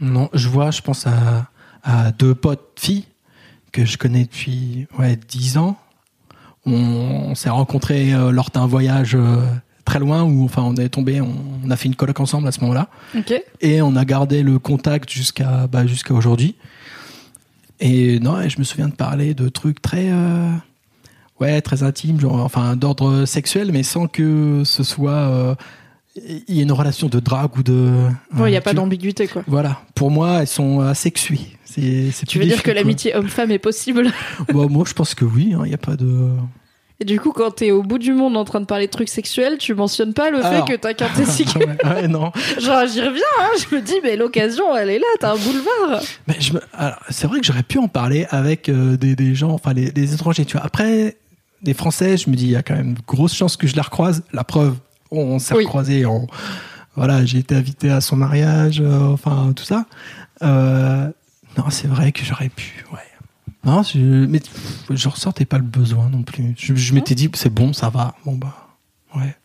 non. 0.00 0.28
Je 0.32 0.48
vois, 0.48 0.70
je 0.70 0.80
pense 0.80 1.06
à, 1.06 1.48
à 1.82 2.12
deux 2.12 2.34
potes 2.34 2.78
filles 2.78 3.04
que 3.72 3.84
je 3.84 3.98
connais 3.98 4.24
depuis 4.24 4.86
ouais 4.98 5.16
10 5.16 5.58
ans. 5.58 5.76
On, 6.66 6.72
on 6.72 7.34
s'est 7.34 7.50
rencontrés 7.50 8.12
euh, 8.12 8.30
lors 8.30 8.50
d'un 8.50 8.66
voyage 8.66 9.14
euh, 9.14 9.42
très 9.84 9.98
loin 9.98 10.22
où, 10.24 10.44
enfin, 10.44 10.62
on 10.62 10.74
est 10.76 10.88
tombé, 10.90 11.20
on, 11.20 11.34
on 11.64 11.70
a 11.70 11.76
fait 11.76 11.88
une 11.88 11.96
coloc 11.96 12.20
ensemble 12.20 12.48
à 12.48 12.52
ce 12.52 12.60
moment-là. 12.60 12.88
Et 13.60 13.80
on 13.82 13.96
a 13.96 14.04
gardé 14.04 14.42
le 14.42 14.58
contact 14.58 15.10
jusqu'à 15.10 15.66
bah, 15.66 15.86
jusqu'à 15.86 16.14
aujourd'hui. 16.14 16.56
Et 17.80 18.20
non, 18.20 18.46
je 18.46 18.58
me 18.58 18.64
souviens 18.64 18.88
de 18.88 18.94
parler 18.94 19.32
de 19.32 19.48
trucs 19.48 19.80
très 19.80 20.10
euh, 20.10 20.52
ouais 21.40 21.62
très 21.62 21.82
intimes, 21.82 22.20
genre 22.20 22.40
enfin 22.40 22.76
d'ordre 22.76 23.24
sexuel, 23.24 23.70
mais 23.72 23.82
sans 23.82 24.06
que 24.06 24.62
ce 24.64 24.82
soit 24.82 25.56
il 26.48 26.54
y 26.56 26.60
ait 26.60 26.62
une 26.64 26.72
relation 26.72 27.08
de 27.08 27.20
drague 27.20 27.56
ou 27.58 27.62
de. 27.62 27.90
Il 28.36 28.42
n'y 28.44 28.54
a 28.54 28.58
euh, 28.58 28.60
pas 28.60 28.70
tu- 28.70 28.76
d'ambiguïté, 28.76 29.26
quoi. 29.28 29.42
Voilà, 29.46 29.80
pour 29.94 30.10
moi, 30.10 30.40
elles 30.40 30.46
sont 30.46 30.80
asexuées. 30.80 31.40
C'est 31.64 32.10
c'est 32.12 32.26
Tu 32.26 32.38
veux 32.38 32.44
dire 32.46 32.62
que 32.62 32.70
l'amitié 32.70 33.14
homme-femme 33.14 33.50
est 33.50 33.58
possible? 33.58 34.10
Bah, 34.52 34.66
moi, 34.68 34.84
je 34.86 34.92
pense 34.94 35.14
que 35.14 35.24
oui. 35.24 35.50
Il 35.52 35.58
n'y 35.68 35.74
a 35.74 35.78
pas 35.78 35.96
de. 35.96 36.30
Et 37.02 37.06
du 37.06 37.18
coup, 37.18 37.32
quand 37.32 37.50
t'es 37.52 37.70
au 37.70 37.82
bout 37.82 37.96
du 37.98 38.12
monde 38.12 38.36
en 38.36 38.44
train 38.44 38.60
de 38.60 38.66
parler 38.66 38.84
de 38.86 38.90
trucs 38.90 39.08
sexuels, 39.08 39.56
tu 39.56 39.72
mentionnes 39.74 40.12
pas 40.12 40.30
le 40.30 40.44
Alors. 40.44 40.66
fait 40.66 40.72
que 40.74 40.78
t'as 40.78 40.92
qu'un 40.92 41.08
testicule. 41.16 41.62
ouais, 41.62 41.88
ouais, 41.90 42.08
non. 42.08 42.30
Genre, 42.60 42.86
j'y 42.86 43.00
reviens, 43.00 43.22
hein, 43.40 43.48
je 43.58 43.74
me 43.74 43.80
dis, 43.80 43.94
mais 44.02 44.16
l'occasion, 44.16 44.76
elle 44.76 44.90
est 44.90 44.98
là, 44.98 45.06
t'as 45.18 45.32
un 45.32 45.36
boulevard. 45.36 46.02
Mais 46.28 46.36
je 46.40 46.52
me- 46.52 46.60
alors, 46.74 46.98
c'est 47.08 47.26
vrai 47.26 47.40
que 47.40 47.46
j'aurais 47.46 47.62
pu 47.62 47.78
en 47.78 47.88
parler 47.88 48.26
avec 48.28 48.68
euh, 48.68 48.98
des, 48.98 49.16
des 49.16 49.34
gens, 49.34 49.50
enfin 49.52 49.72
les, 49.72 49.90
des 49.92 50.12
étrangers. 50.12 50.44
Tu 50.44 50.58
vois, 50.58 50.66
après 50.66 51.16
des 51.62 51.72
Français, 51.72 52.18
je 52.18 52.28
me 52.28 52.36
dis 52.36 52.44
il 52.44 52.50
y 52.50 52.56
a 52.56 52.62
quand 52.62 52.74
même 52.76 52.92
de 52.92 53.00
grosses 53.06 53.34
chances 53.34 53.56
que 53.56 53.66
je 53.66 53.74
les 53.74 53.80
recroise. 53.80 54.22
La 54.34 54.44
preuve, 54.44 54.74
on, 55.10 55.38
s'est 55.38 55.54
Oui. 55.54 55.64
recroisés. 55.64 56.06
On, 56.06 56.26
voilà, 56.96 57.24
j'ai 57.24 57.38
été 57.38 57.54
invité 57.54 57.90
à 57.90 58.00
son 58.00 58.16
mariage, 58.16 58.80
euh, 58.80 59.12
enfin 59.12 59.52
tout 59.54 59.64
ça. 59.64 59.86
Euh, 60.42 61.08
non, 61.56 61.70
c'est 61.70 61.88
vrai 61.88 62.12
que 62.12 62.24
j'aurais 62.24 62.48
pu. 62.48 62.84
Ouais. 62.92 62.98
Non, 63.64 63.82
je, 63.82 63.98
mais 63.98 64.40
pff, 64.40 64.86
je 64.90 65.08
ressentais 65.08 65.44
pas 65.44 65.58
le 65.58 65.64
besoin 65.64 66.08
non 66.08 66.22
plus. 66.22 66.54
Je, 66.56 66.74
je 66.74 66.94
m'étais 66.94 67.14
dit 67.14 67.30
c'est 67.34 67.52
bon, 67.52 67.72
ça 67.72 67.90
va. 67.90 68.14
Bon 68.24 68.34
bah 68.34 68.76
ouais. 69.16 69.36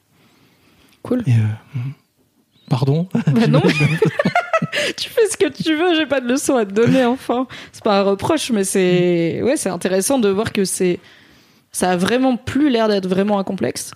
Cool. 1.04 1.24
Et, 1.28 1.34
euh, 1.34 1.80
mm. 1.80 1.92
pardon. 2.70 3.08
Bah 3.14 3.48
non. 3.48 3.62
tu 4.98 5.10
fais 5.10 5.28
ce 5.30 5.38
que 5.38 5.50
tu 5.50 5.76
veux, 5.76 5.96
j'ai 5.96 6.06
pas 6.06 6.22
de 6.22 6.28
leçon 6.28 6.56
à 6.56 6.66
te 6.66 6.72
donner, 6.72 7.06
enfin. 7.06 7.48
C'est 7.72 7.84
pas 7.84 8.00
un 8.00 8.04
reproche, 8.04 8.52
mais 8.52 8.64
c'est, 8.64 9.42
ouais, 9.44 9.58
c'est 9.58 9.70
intéressant 9.70 10.20
de 10.20 10.30
voir 10.30 10.52
que 10.54 10.66
c'est, 10.66 11.00
ça 11.72 11.92
a 11.92 11.98
vraiment 11.98 12.38
plus 12.38 12.70
l'air 12.70 12.88
d'être 12.88 13.08
vraiment 13.08 13.38
un 13.38 13.44
complexe. 13.44 13.92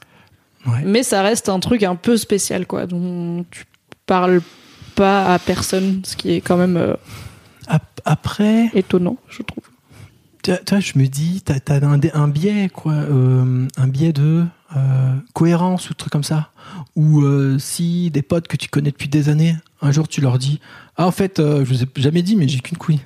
Ouais. 0.66 0.84
Mais 0.86 1.04
ça 1.04 1.22
reste 1.22 1.50
un 1.50 1.60
truc 1.60 1.84
un 1.84 1.96
peu 1.96 2.18
spécial, 2.18 2.66
quoi, 2.68 2.86
dont 2.86 3.46
tu 3.50 3.66
parles 4.06 4.42
pas 4.96 5.34
à 5.34 5.40
personne, 5.40 6.02
ce 6.04 6.16
qui 6.16 6.32
est 6.32 6.42
quand 6.42 6.58
même 6.58 6.76
euh, 6.78 6.96
Ap- 7.68 8.02
Après. 8.06 8.70
étonnant, 8.74 9.18
je 9.30 9.42
trouve. 9.44 9.64
Tu 10.44 10.52
vois, 10.52 10.60
tu 10.60 10.74
vois, 10.74 10.80
je 10.80 10.94
me 10.98 11.06
dis, 11.08 11.42
t'as 11.44 11.56
as 11.76 11.86
un, 11.86 12.28
biais, 12.28 12.70
quoi, 12.74 12.94
euh, 12.94 13.68
un 13.78 13.88
biais 13.88 14.14
de 14.14 14.46
euh, 14.76 15.16
cohérence 15.34 15.90
ou 15.90 15.94
truc 15.94 16.12
comme 16.12 16.24
ça. 16.24 16.50
Ou 16.96 17.24
si 17.60 18.10
des 18.12 18.22
potes 18.22 18.48
que 18.48 18.58
tu 18.58 18.70
connais 18.70 18.92
depuis 18.92 19.08
des 19.10 19.30
années, 19.30 19.56
un 19.82 19.92
jour 19.92 20.08
tu 20.08 20.22
leur 20.22 20.38
dis, 20.38 20.60
ah 20.98 21.08
en 21.08 21.12
fait, 21.12 21.38
je 21.40 21.64
vous 21.64 21.84
ai 21.84 21.88
jamais 21.98 22.22
dit, 22.22 22.36
mais 22.36 22.48
j'ai 22.48 22.60
qu'une 22.60 22.78
couille. 22.78 23.00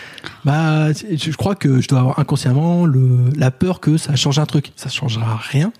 bah, 0.44 0.92
je 0.92 1.36
crois 1.36 1.54
que 1.54 1.80
je 1.80 1.88
dois 1.88 2.00
avoir 2.00 2.18
inconsciemment 2.18 2.86
le, 2.86 3.30
la 3.36 3.50
peur 3.50 3.80
que 3.80 3.96
ça 3.96 4.16
change 4.16 4.38
un 4.38 4.46
truc. 4.46 4.72
Ça 4.76 4.88
changera 4.88 5.36
rien. 5.36 5.72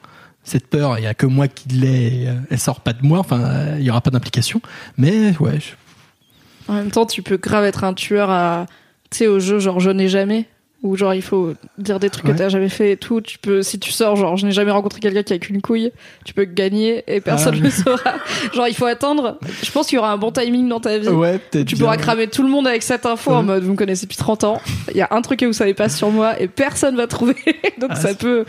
Cette 0.44 0.66
peur, 0.68 0.98
il 0.98 1.04
y 1.04 1.06
a 1.06 1.14
que 1.14 1.26
moi 1.26 1.48
qui 1.48 1.68
l'ai. 1.68 2.26
euh, 2.26 2.34
Elle 2.50 2.58
sort 2.58 2.80
pas 2.80 2.92
de 2.92 3.02
moi. 3.04 3.18
Enfin, 3.18 3.76
il 3.78 3.84
y 3.84 3.90
aura 3.90 4.00
pas 4.00 4.10
d'implication. 4.10 4.60
Mais 4.96 5.36
ouais, 5.38 5.58
je- 5.60 6.72
En 6.72 6.74
même 6.74 6.90
temps, 6.90 7.06
tu 7.06 7.22
peux 7.22 7.36
grave 7.36 7.64
être 7.64 7.84
un 7.84 7.94
tueur 7.94 8.30
à, 8.30 8.66
tu 9.10 9.18
sais, 9.18 9.26
au 9.26 9.38
jeu 9.40 9.58
genre 9.58 9.80
je 9.80 9.90
n'ai 9.90 10.08
jamais, 10.08 10.46
ou 10.82 10.96
genre 10.96 11.12
il 11.14 11.20
faut 11.22 11.52
dire 11.78 12.00
des 12.00 12.08
trucs 12.10 12.24
Ouais. 12.26 12.32
que 12.32 12.38
t'as 12.38 12.48
jamais 12.48 12.68
fait 12.70 12.92
et 12.92 12.96
tout. 12.96 13.20
Tu 13.20 13.38
peux, 13.38 13.62
si 13.62 13.78
tu 13.78 13.90
sors 13.92 14.16
genre 14.16 14.36
je 14.38 14.46
n'ai 14.46 14.52
jamais 14.52 14.70
rencontré 14.70 14.98
quelqu'un 15.00 15.22
qui 15.22 15.32
a 15.34 15.38
qu'une 15.38 15.60
couille, 15.60 15.90
tu 16.24 16.32
peux 16.32 16.44
gagner 16.44 17.04
et 17.06 17.20
personne 17.20 17.54
Ah 17.56 17.58
ne 17.58 17.62
le 17.64 17.70
saura. 17.70 18.14
genre 18.54 18.66
il 18.68 18.74
faut 18.74 18.86
attendre. 18.86 19.38
Je 19.62 19.70
pense 19.70 19.88
qu'il 19.88 19.96
y 19.96 19.98
aura 19.98 20.10
un 20.12 20.16
bon 20.16 20.30
timing 20.32 20.68
dans 20.68 20.80
ta 20.80 20.96
vie. 20.98 21.08
ouais, 21.08 21.38
peut-être. 21.38 21.66
Tu 21.66 21.74
bien. 21.74 21.84
pourras 21.84 21.96
cramer 21.98 22.28
tout 22.28 22.42
le 22.42 22.48
monde 22.48 22.66
avec 22.66 22.82
cette 22.82 23.04
info 23.04 23.32
en 23.32 23.42
mode 23.42 23.62
vous 23.62 23.72
me 23.72 23.76
connaissez 23.76 24.06
depuis 24.06 24.16
30 24.16 24.44
ans. 24.44 24.60
Il 24.92 24.96
y 24.96 25.02
a 25.02 25.08
un 25.10 25.20
truc 25.22 25.40
que 25.40 25.46
vous 25.46 25.52
savez 25.52 25.74
pas 25.74 25.88
sur 25.90 26.10
moi 26.10 26.40
et 26.40 26.48
personne 26.48 26.96
va 26.96 27.06
trouver. 27.06 27.36
Donc 27.80 27.90
Ah, 27.92 27.96
ça 27.96 28.14
peut, 28.14 28.44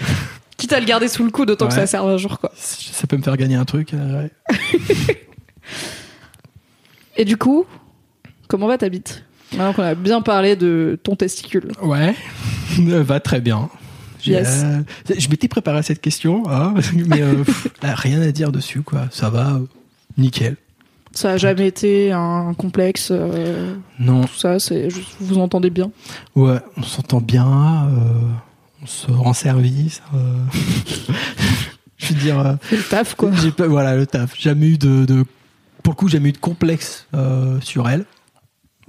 quitte 0.62 0.74
à 0.74 0.80
le 0.80 0.86
garder 0.86 1.08
sous 1.08 1.24
le 1.24 1.32
coude, 1.32 1.50
autant 1.52 1.67
que 1.67 1.74
Ouais. 1.74 1.80
ça 1.80 1.88
serve 1.88 2.10
un 2.10 2.17
jour 2.17 2.39
quoi. 2.39 2.52
Ça 2.56 3.08
peut 3.08 3.17
me 3.17 3.24
faire 3.24 3.36
gagner 3.38 3.56
un 3.56 3.65
truc. 3.65 3.93
euh, 3.93 4.24
ouais. 4.24 4.32
Et 7.17 7.26
du 7.26 7.38
coup, 7.38 7.65
comment 8.48 8.67
va 8.67 8.77
ta 8.77 8.90
bite? 8.90 9.23
Maintenant 9.52 9.73
qu'on 9.73 9.83
a 9.83 9.96
bien 9.96 10.21
parlé 10.21 10.56
de 10.56 10.98
ton 11.04 11.15
testicule. 11.15 11.71
Ouais, 11.81 12.15
va 12.79 13.19
très 13.19 13.42
bien. 13.42 13.69
Yes. 14.25 14.62
euh, 14.63 14.81
je 15.17 15.27
m'étais 15.29 15.48
préparé 15.48 15.79
à 15.79 15.83
cette 15.83 16.00
question, 16.00 16.44
hein, 16.50 16.75
mais 17.08 17.21
euh, 17.21 17.44
pff, 17.44 17.67
là, 17.81 17.96
rien 17.96 18.21
à 18.21 18.31
dire 18.31 18.52
dessus, 18.52 18.81
quoi. 18.81 19.08
Ça 19.12 19.29
va, 19.29 19.60
nickel. 20.17 20.58
Ça 21.13 21.31
a 21.31 21.38
jamais 21.38 21.67
été 21.67 22.12
un 22.13 22.54
complexe. 22.54 23.10
euh, 23.12 23.75
Non, 24.00 24.21
tout 24.25 24.38
ça, 24.38 24.60
c'est 24.60 24.88
vous 24.88 25.02
vous 25.19 25.38
entendez 25.40 25.69
bien? 25.71 25.92
ouais, 26.36 26.60
on 26.77 26.83
s'entend 26.83 27.19
bien, 27.19 27.90
on 28.82 28.86
se 28.86 29.12
rend 29.12 29.34
service. 29.34 30.02
euh. 30.15 30.38
Je 31.98 32.13
veux 32.13 32.19
dire, 32.19 32.40
euh, 32.40 32.56
le 32.71 32.82
taf 32.82 33.13
quoi. 33.15 33.29
pas, 33.56 33.67
voilà, 33.67 33.96
le 33.96 34.08
taf. 34.08 34.36
Jamais 34.40 34.69
eu 34.69 34.77
de, 34.79 35.06
de- 35.06 35.23
pour 35.84 35.94
le 35.94 35.96
coup, 35.98 36.08
jamais 36.10 36.29
eu 36.29 36.32
de 36.32 36.38
complexe 36.40 37.06
euh, 37.13 37.60
sur 37.62 37.88
elle. 37.90 38.06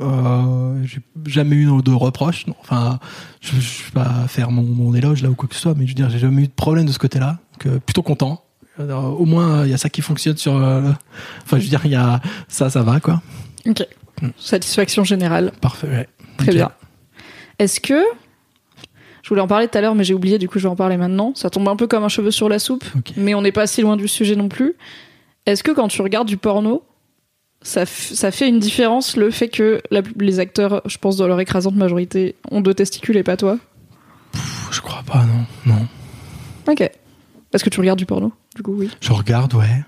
Euh, 0.00 0.82
j'ai 0.84 1.00
jamais 1.26 1.56
eu 1.56 1.66
de 1.82 1.90
reproches. 1.92 2.46
non. 2.46 2.54
Enfin, 2.60 2.98
je, 3.42 3.50
je 3.60 3.84
vais 3.84 3.90
pas 3.92 4.26
faire 4.28 4.50
mon, 4.50 4.62
mon 4.62 4.94
éloge 4.94 5.22
là 5.22 5.28
ou 5.28 5.34
quoi 5.34 5.46
que 5.48 5.54
ce 5.54 5.60
soit, 5.60 5.74
mais 5.74 5.84
je 5.84 5.90
veux 5.90 5.94
dire, 5.94 6.08
j'ai 6.08 6.18
jamais 6.18 6.42
eu 6.42 6.46
de 6.46 6.52
problème 6.52 6.86
de 6.86 6.92
ce 6.92 6.98
côté-là. 6.98 7.38
Donc, 7.52 7.66
euh, 7.66 7.78
plutôt 7.78 8.02
content. 8.02 8.42
Alors, 8.78 9.20
au 9.20 9.26
moins, 9.26 9.64
il 9.66 9.70
y 9.70 9.74
a 9.74 9.78
ça 9.78 9.90
qui 9.90 10.00
fonctionne 10.00 10.38
sur. 10.38 10.58
le- 10.58 10.94
Enfin, 11.44 11.58
je 11.58 11.64
veux 11.64 11.68
dire, 11.68 11.82
il 11.84 11.90
y 11.90 11.96
a 11.96 12.20
ça, 12.48 12.70
ça 12.70 12.82
va 12.82 12.98
quoi. 13.00 13.20
Ok. 13.66 13.86
Satisfaction 14.38 15.04
générale. 15.04 15.52
Parfait. 15.60 15.88
ouais. 15.88 16.08
Très 16.38 16.52
bien. 16.52 16.70
Est-ce 17.58 17.78
que 17.80 18.02
je 19.22 19.28
voulais 19.28 19.40
en 19.40 19.46
parler 19.46 19.68
tout 19.68 19.78
à 19.78 19.80
l'heure, 19.80 19.94
mais 19.94 20.04
j'ai 20.04 20.14
oublié. 20.14 20.38
Du 20.38 20.48
coup, 20.48 20.58
je 20.58 20.64
vais 20.64 20.72
en 20.72 20.76
parler 20.76 20.96
maintenant. 20.96 21.32
Ça 21.34 21.48
tombe 21.50 21.68
un 21.68 21.76
peu 21.76 21.86
comme 21.86 22.02
un 22.04 22.08
cheveu 22.08 22.30
sur 22.30 22.48
la 22.48 22.58
soupe, 22.58 22.84
mais 23.16 23.34
on 23.34 23.42
n'est 23.42 23.52
pas 23.52 23.66
si 23.66 23.80
loin 23.82 23.96
du 23.96 24.08
sujet 24.08 24.34
non 24.36 24.48
plus. 24.48 24.74
Est-ce 25.46 25.62
que 25.62 25.70
quand 25.70 25.88
tu 25.88 26.02
regardes 26.02 26.28
du 26.28 26.36
porno, 26.36 26.82
ça, 27.62 27.86
fait 27.86 28.48
une 28.48 28.58
différence 28.58 29.16
le 29.16 29.30
fait 29.30 29.48
que 29.48 29.80
la- 29.92 30.02
les 30.18 30.40
acteurs, 30.40 30.82
je 30.86 30.98
pense 30.98 31.16
dans 31.16 31.28
leur 31.28 31.38
écrasante 31.40 31.76
majorité, 31.76 32.34
ont 32.50 32.60
deux 32.60 32.74
testicules 32.74 33.16
et 33.16 33.22
pas 33.22 33.36
toi? 33.36 33.58
Pff, 34.32 34.68
Je 34.72 34.80
crois 34.80 35.02
pas, 35.06 35.24
non. 35.24 35.46
Non. 35.74 35.86
Ok. 36.68 36.90
Parce 37.52 37.62
que 37.62 37.70
tu 37.70 37.78
regardes 37.80 37.98
du 37.98 38.06
porno, 38.06 38.32
du 38.56 38.62
coup, 38.62 38.74
oui. 38.76 38.90
Je 39.00 39.12
regarde, 39.12 39.54
ouais. 39.54 39.84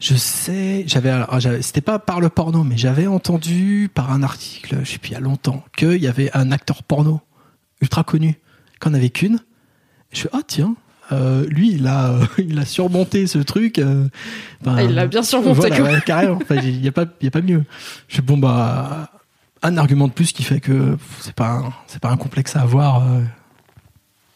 Je 0.00 0.14
sais, 0.14 0.84
alors, 1.04 1.40
j'avais- 1.40 1.62
c'était 1.62 1.80
pas 1.80 1.98
par 1.98 2.20
le 2.20 2.28
porno, 2.28 2.62
mais 2.64 2.76
j'avais 2.76 3.06
entendu 3.06 3.88
par 3.92 4.12
un 4.12 4.22
article, 4.22 4.76
je 4.84 4.90
sais 4.92 4.98
plus, 4.98 5.10
il 5.10 5.12
y 5.14 5.16
a 5.16 5.20
longtemps, 5.20 5.64
qu'il 5.76 5.96
y 6.02 6.06
avait 6.08 6.30
un 6.34 6.52
acteur 6.52 6.82
porno 6.82 7.20
ultra 7.82 8.02
connu, 8.04 8.38
qu'on 8.80 8.94
avait 8.94 9.10
qu'une. 9.10 9.40
Je 10.12 10.22
fais, 10.22 10.28
ah 10.32 10.40
tiens, 10.46 10.74
euh, 11.10 11.44
lui, 11.48 11.72
il 11.72 11.86
a, 11.86 12.10
euh, 12.12 12.24
il 12.38 12.58
a 12.58 12.64
surmonté 12.64 13.26
ce 13.26 13.38
truc. 13.38 13.78
euh, 13.78 14.08
Ah, 14.66 14.82
il 14.82 14.94
l'a 14.94 15.06
bien 15.06 15.22
surmonté, 15.22 15.54
Voilà, 15.60 15.76
quoi. 15.76 15.90
ouais, 15.90 16.00
carrément. 16.06 16.38
Il 16.50 16.82
y 16.82 16.88
a 16.88 16.92
pas, 16.92 17.04
y 17.20 17.26
a 17.26 17.30
pas 17.30 17.42
mieux. 17.42 17.64
Je 18.08 18.16
fais, 18.16 18.22
bon 18.22 18.38
bah, 18.38 19.10
un 19.62 19.76
argument 19.76 20.08
de 20.08 20.12
plus 20.12 20.32
qui 20.32 20.42
fait 20.42 20.60
que 20.60 20.96
c'est 21.20 21.34
pas, 21.34 21.62
c'est 21.86 22.00
pas 22.00 22.10
un 22.10 22.16
complexe 22.16 22.56
à 22.56 22.62
avoir. 22.62 23.02
euh. 23.06 23.20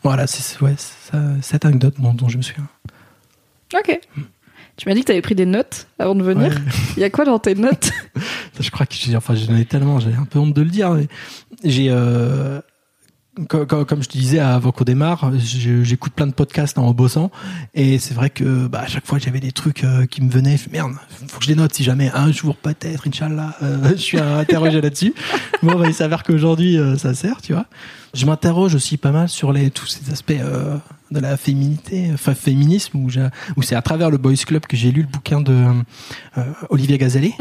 Voilà, 0.02 0.26
c'est, 0.26 0.60
ouais, 0.62 0.74
ça- 0.78 1.18
cette 1.42 1.64
anecdote 1.64 1.94
dont, 1.98 2.14
dont 2.14 2.28
je 2.28 2.36
me 2.36 2.42
souviens. 2.42 2.68
Ok. 3.74 3.98
Tu 4.76 4.88
m'as 4.88 4.94
dit 4.94 5.00
que 5.00 5.06
tu 5.06 5.12
avais 5.12 5.22
pris 5.22 5.34
des 5.34 5.46
notes 5.46 5.88
avant 5.98 6.14
de 6.14 6.22
venir. 6.22 6.50
Ouais. 6.52 6.72
Il 6.96 7.00
y 7.00 7.04
a 7.04 7.10
quoi 7.10 7.24
dans 7.24 7.38
tes 7.38 7.54
notes? 7.54 7.90
Je 8.60 8.70
crois 8.70 8.86
que 8.86 8.94
j'ai, 8.94 9.16
enfin, 9.16 9.34
j'en 9.34 9.54
ai 9.56 9.64
tellement, 9.64 9.98
j'ai 10.00 10.12
un 10.14 10.24
peu 10.24 10.38
honte 10.38 10.52
de 10.54 10.62
le 10.62 10.68
dire. 10.70 10.96
J'ai, 11.64 11.88
comme, 13.48 14.02
je 14.02 14.08
te 14.08 14.16
disais 14.16 14.38
avant 14.38 14.72
qu'on 14.72 14.84
démarre, 14.84 15.30
j'écoute 15.38 16.12
plein 16.12 16.26
de 16.26 16.32
podcasts 16.32 16.78
en 16.78 16.90
bossant, 16.92 17.30
et 17.74 17.98
c'est 17.98 18.14
vrai 18.14 18.30
que 18.30 18.66
bah, 18.66 18.80
à 18.80 18.86
chaque 18.86 19.06
fois 19.06 19.18
j'avais 19.18 19.40
des 19.40 19.52
trucs 19.52 19.84
euh, 19.84 20.06
qui 20.06 20.22
me 20.22 20.30
venaient. 20.30 20.56
je 20.56 20.70
Merde, 20.70 20.92
faut 21.28 21.38
que 21.38 21.44
je 21.44 21.50
les 21.50 21.54
note 21.54 21.74
si 21.74 21.84
jamais 21.84 22.10
un 22.14 22.32
jour 22.32 22.56
peut-être, 22.56 23.06
Inch'Allah, 23.06 23.54
euh, 23.62 23.76
je 23.90 24.00
suis 24.00 24.18
interrogé 24.18 24.80
là-dessus. 24.80 25.14
Bon, 25.62 25.78
bah, 25.78 25.86
il 25.86 25.94
s'avère 25.94 26.22
qu'aujourd'hui 26.22 26.78
euh, 26.78 26.96
ça 26.96 27.14
sert, 27.14 27.42
tu 27.42 27.52
vois. 27.52 27.66
Je 28.14 28.24
m'interroge 28.24 28.74
aussi 28.74 28.96
pas 28.96 29.10
mal 29.12 29.28
sur 29.28 29.52
les 29.52 29.70
tous 29.70 29.86
ces 29.86 30.10
aspects 30.10 30.32
euh, 30.32 30.78
de 31.10 31.20
la 31.20 31.36
féminité, 31.36 32.08
enfin 32.14 32.34
féminisme, 32.34 32.96
où, 32.96 33.10
où 33.56 33.62
c'est 33.62 33.74
à 33.74 33.82
travers 33.82 34.10
le 34.10 34.16
Boys 34.16 34.36
Club 34.46 34.64
que 34.66 34.76
j'ai 34.76 34.90
lu 34.90 35.02
le 35.02 35.08
bouquin 35.08 35.42
de 35.42 35.52
euh, 36.38 36.42
Olivier 36.70 36.96
Gazalet. 36.96 37.34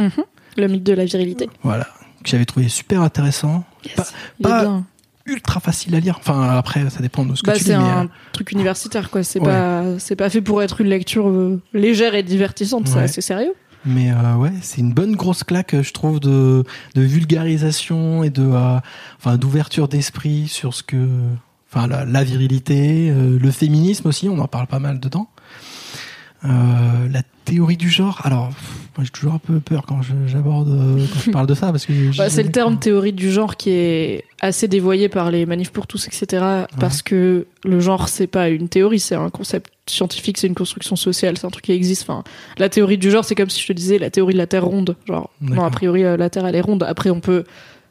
Le 0.58 0.68
mythe 0.68 0.84
de 0.84 0.94
la 0.94 1.06
virilité. 1.06 1.50
Voilà, 1.64 1.88
que 2.24 2.30
j'avais 2.30 2.46
trouvé 2.46 2.68
super 2.68 3.02
intéressant. 3.02 3.64
Est 3.86 3.96
pas 4.42 4.64
bien. 4.64 4.86
Ultra 5.26 5.60
facile 5.60 5.96
à 5.96 6.00
lire. 6.00 6.18
Enfin, 6.20 6.50
après, 6.50 6.90
ça 6.90 7.00
dépend 7.02 7.26
de 7.26 7.34
ce 7.36 7.42
que 7.42 7.48
Bah, 7.48 7.54
tu 7.54 7.60
lis. 7.60 7.66
c'est 7.66 7.78
mais, 7.78 7.84
un 7.84 8.04
euh, 8.06 8.08
truc 8.32 8.52
universitaire, 8.52 9.10
quoi. 9.10 9.24
C'est 9.24 9.40
Ouais. 9.40 9.46
pas, 9.46 9.84
c'est 10.00 10.16
pas 10.16 10.30
fait 10.30 10.42
pour 10.42 10.62
être 10.62 10.82
une 10.82 10.88
lecture 10.88 11.28
euh, 11.28 11.60
légère 11.74 12.14
et 12.16 12.24
divertissante. 12.24 12.88
C'est 12.88 12.96
Ouais. 12.98 13.04
assez 13.04 13.22
sérieux. 13.22 13.54
mais 13.88 14.12
euh, 14.12 14.36
ouais, 14.38 14.52
c'est 14.62 14.82
une 14.82 14.94
bonne 14.94 15.16
grosse 15.16 15.44
claque, 15.44 15.76
je 15.82 15.92
trouve, 15.94 16.20
de, 16.20 16.64
de 16.96 17.02
vulgarisation 17.02 18.24
et 18.24 18.30
de, 18.32 18.42
euh, 18.44 18.80
enfin, 19.20 19.38
d'ouverture 19.38 19.88
d'esprit 19.88 20.48
sur 20.48 20.74
ce 20.74 20.82
que, 20.84 21.08
enfin, 21.72 21.86
la, 21.88 22.04
la 22.06 22.24
virilité, 22.24 23.10
euh, 23.12 23.38
le 23.40 23.52
féminisme 23.52 24.08
aussi, 24.08 24.28
on 24.30 24.40
en 24.40 24.48
parle 24.48 24.66
pas 24.68 24.80
mal 24.80 25.00
dedans. 25.00 25.28
Euh, 26.44 26.48
la 27.12 27.22
théorie 27.46 27.78
du 27.78 27.90
genre. 27.90 28.22
Alors, 28.24 28.50
moi, 28.98 29.04
j'ai 29.04 29.10
toujours 29.12 29.34
un 29.34 29.40
peu 29.40 29.60
peur 29.60 29.86
quand 29.86 30.02
je- 30.02 30.14
j'aborde, 30.28 30.70
euh, 30.70 31.06
quand 31.14 31.20
je 31.20 31.32
parle 31.32 31.48
de 31.48 31.54
ça, 31.54 31.72
parce 31.72 31.86
que 31.86 31.94
Bah, 32.18 32.30
c'est 32.30 32.44
le 32.44 32.52
terme 32.52 32.80
théorie 32.80 33.12
du 33.14 33.32
genre 33.32 33.58
qui 33.58 33.70
est 33.72 34.24
assez 34.42 34.68
dévoyé 34.68 35.10
par 35.10 35.32
les 35.32 35.46
manifs 35.46 35.72
pour 35.72 35.86
tous, 35.88 36.08
etc. 36.08 36.44
Parce 36.80 37.02
que 37.02 37.46
le 37.64 37.80
genre, 37.80 38.08
c'est 38.10 38.28
pas 38.28 38.50
une 38.50 38.70
théorie, 38.70 39.00
c'est 39.00 39.16
un 39.16 39.30
concept 39.30 39.72
scientifique, 39.88 40.38
c'est 40.38 40.48
une 40.48 40.56
construction 40.56 40.96
sociale, 40.96 41.38
c'est 41.38 41.46
un 41.46 41.50
truc 41.50 41.66
qui 41.66 41.72
existe. 41.74 42.04
Enfin, 42.10 42.24
la 42.58 42.70
théorie 42.70 42.98
du 42.98 43.12
genre, 43.12 43.26
c'est 43.26 43.36
comme 43.36 43.50
si 43.50 43.62
je 43.62 43.68
te 43.68 43.74
disais 43.74 43.98
la 44.00 44.10
théorie 44.10 44.34
de 44.34 44.38
la 44.40 44.48
Terre 44.48 44.66
ronde. 44.66 44.96
Genre, 45.08 45.30
non, 45.42 45.64
a 45.64 45.70
priori, 45.70 46.04
euh, 46.04 46.18
la 46.18 46.30
Terre, 46.30 46.46
elle 46.46 46.56
est 46.56 46.62
ronde. 46.62 46.84
Après, 46.84 47.10
on 47.10 47.20
peut 47.20 47.44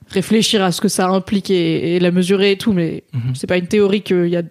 réfléchir 0.09 0.63
à 0.63 0.71
ce 0.73 0.81
que 0.81 0.89
ça 0.89 1.09
implique 1.09 1.51
et, 1.51 1.97
et 1.97 2.01
la 2.01 2.11
mesurer 2.11 2.53
et 2.53 2.59
tout, 2.59 2.73
mais 2.73 3.05
Mhm. 3.15 3.35
c'est 3.35 3.47
pas 3.47 3.57
une 3.57 3.67
théorie 3.69 4.03
qu'il 4.03 4.27
y 4.29 4.37
a 4.37 4.43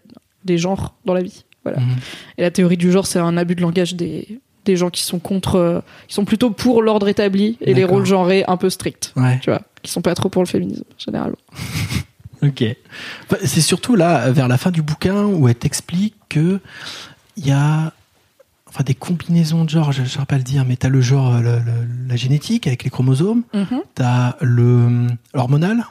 des 0.46 0.58
genres 0.58 0.96
dans 1.06 1.14
la 1.14 1.22
vie. 1.22 1.46
Voilà. 1.64 1.80
Mhm. 1.80 1.96
Et 2.38 2.42
la 2.42 2.52
théorie 2.52 2.78
du 2.78 2.92
genre, 2.92 3.06
c'est 3.08 3.20
un 3.20 3.38
abus 3.38 3.56
de 3.56 3.62
langage 3.62 3.96
des, 3.96 4.40
des 4.66 4.76
gens 4.78 4.90
qui 4.90 5.04
sont 5.04 5.20
contre, 5.20 5.56
euh, 5.56 5.80
qui 6.08 6.14
sont 6.16 6.26
plutôt 6.26 6.50
pour 6.52 6.82
l'ordre 6.82 7.08
établi 7.08 7.58
et 7.62 7.74
les 7.74 7.84
rôles 7.86 8.06
genrés 8.06 8.44
un 8.48 8.58
peu 8.58 8.70
stricts. 8.70 9.12
Ouais. 9.16 9.40
Tu 9.42 9.50
vois, 9.50 9.62
qui 9.82 9.92
sont 9.92 10.02
pas 10.02 10.16
trop 10.16 10.30
pour 10.30 10.42
le 10.42 10.48
féminisme, 10.48 10.84
généralement. 10.98 11.38
Ok. 12.42 12.62
Enfin, 13.26 13.38
c'est 13.46 13.62
surtout 13.62 13.96
là, 13.96 14.30
vers 14.32 14.50
la 14.50 14.58
fin 14.58 14.70
du 14.70 14.82
bouquin, 14.82 15.24
où 15.24 15.48
elle 15.48 15.56
t'explique 15.56 16.16
que 16.28 16.60
il 17.38 17.48
y 17.48 17.52
a 17.52 17.94
enfin, 18.68 18.84
des 18.84 18.96
combinaisons 18.96 19.64
de 19.64 19.70
genres, 19.70 19.94
je 19.94 20.02
ne 20.02 20.08
saurais 20.08 20.26
pas 20.26 20.36
le 20.36 20.44
dire, 20.44 20.66
mais 20.68 20.76
tu 20.76 20.86
as 20.86 20.90
le 20.90 21.00
genre, 21.00 21.40
le- 21.40 21.60
le- 21.60 21.88
la 22.10 22.16
génétique 22.18 22.68
avec 22.68 22.84
les 22.84 22.90
chromosomes, 22.90 23.44
tu 23.54 24.02
as 24.04 24.36
le 24.42 25.08
l'hormonal, 25.34 25.78
euh, 25.80 25.84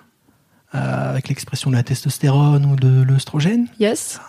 avec 0.72 1.28
l'expression 1.28 1.70
de 1.70 1.76
la 1.76 1.82
testostérone 1.82 2.64
ou 2.66 2.76
de 2.76 3.02
l'œstrogène, 3.02 3.66
Yes. 3.78 4.20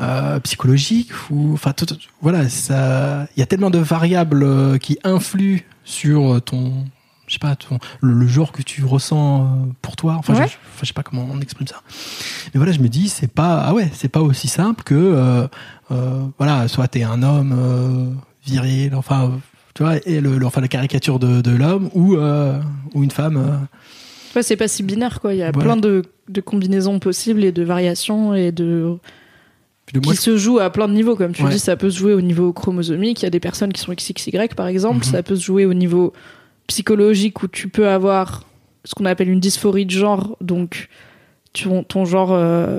euh, 0.00 0.40
psychologique, 0.40 1.10
ou 1.30 1.52
enfin, 1.54 1.72
tout- 1.72 1.86
tout- 1.86 1.96
voilà, 2.22 2.48
ça, 2.48 3.26
il 3.36 3.40
y 3.40 3.42
a 3.42 3.46
tellement 3.46 3.70
de 3.70 3.78
variables 3.78 4.42
euh, 4.42 4.78
qui 4.78 4.98
influent 5.04 5.60
sur 5.84 6.40
ton, 6.42 6.84
je 7.26 7.34
sais 7.34 7.38
pas, 7.38 7.56
ton, 7.56 7.78
le, 8.00 8.12
le 8.14 8.26
genre 8.26 8.52
que 8.52 8.62
tu 8.62 8.84
ressens 8.84 9.42
euh, 9.44 9.46
pour 9.82 9.96
toi. 9.96 10.14
Enfin, 10.18 10.34
je- 10.34 10.40
Ouais. 10.40 10.46
je, 10.48 10.54
enfin, 10.54 10.80
je 10.82 10.86
sais 10.86 10.92
pas 10.94 11.02
comment 11.02 11.26
on 11.30 11.40
exprime 11.40 11.66
ça. 11.66 11.82
Mais 12.54 12.58
voilà, 12.58 12.72
je 12.72 12.80
me 12.80 12.88
dis, 12.88 13.08
c'est 13.08 13.30
pas, 13.32 13.62
ah 13.66 13.74
ouais, 13.74 13.90
c'est 13.94 14.08
pas 14.08 14.20
aussi 14.20 14.48
simple 14.48 14.82
que, 14.82 14.94
euh, 14.94 15.46
euh, 15.90 16.24
voilà, 16.38 16.68
soit 16.68 16.88
t'es 16.88 17.02
un 17.02 17.22
homme 17.22 17.54
euh, 17.56 18.10
viril, 18.46 18.94
enfin, 18.94 19.24
euh, 19.26 19.28
tu 19.74 19.82
vois, 19.82 19.96
et 20.06 20.20
le, 20.20 20.38
le- 20.38 20.46
enfin 20.46 20.60
la 20.62 20.68
caricature 20.68 21.18
de, 21.18 21.40
de 21.42 21.50
l'homme 21.50 21.90
ou 21.94 22.16
euh, 22.16 22.60
ou 22.94 23.04
une 23.04 23.10
femme. 23.10 23.66
Ouais, 24.36 24.42
c'est 24.42 24.56
pas 24.56 24.68
si 24.68 24.82
binaire, 24.82 25.20
quoi. 25.20 25.34
Il 25.34 25.38
y 25.38 25.42
a 25.42 25.50
Voilà. 25.50 25.72
plein 25.72 25.76
de, 25.80 26.02
de 26.28 26.40
combinaisons 26.40 26.98
possibles 26.98 27.42
et 27.44 27.52
de 27.52 27.62
variations 27.64 28.34
et 28.34 28.52
de. 28.52 28.96
puis 29.86 29.98
de 29.98 30.04
moi, 30.04 30.14
qui 30.14 30.20
se 30.20 30.36
jouent 30.36 30.58
à 30.58 30.70
plein 30.70 30.86
de 30.88 30.92
niveaux. 30.92 31.16
Comme 31.16 31.32
tu 31.32 31.42
Ouais. 31.42 31.50
dis, 31.50 31.58
ça 31.58 31.76
peut 31.76 31.90
se 31.90 31.98
jouer 31.98 32.12
au 32.14 32.20
niveau 32.20 32.52
chromosomique. 32.52 33.22
Il 33.22 33.24
y 33.24 33.26
a 33.26 33.30
des 33.30 33.40
personnes 33.40 33.72
qui 33.72 33.80
sont 33.80 33.92
XXY, 33.92 34.32
par 34.54 34.66
exemple. 34.66 34.98
Mhm. 34.98 35.02
Ça 35.12 35.22
peut 35.22 35.36
se 35.36 35.42
jouer 35.44 35.64
au 35.64 35.74
niveau 35.74 36.12
psychologique 36.66 37.42
où 37.42 37.48
tu 37.48 37.68
peux 37.68 37.88
avoir 37.88 38.44
ce 38.84 38.94
qu'on 38.94 39.04
appelle 39.04 39.28
une 39.28 39.40
dysphorie 39.40 39.86
de 39.86 39.90
genre. 39.90 40.36
Donc, 40.40 40.88
ton, 41.52 41.82
ton 41.82 42.04
genre 42.04 42.32
euh, 42.32 42.78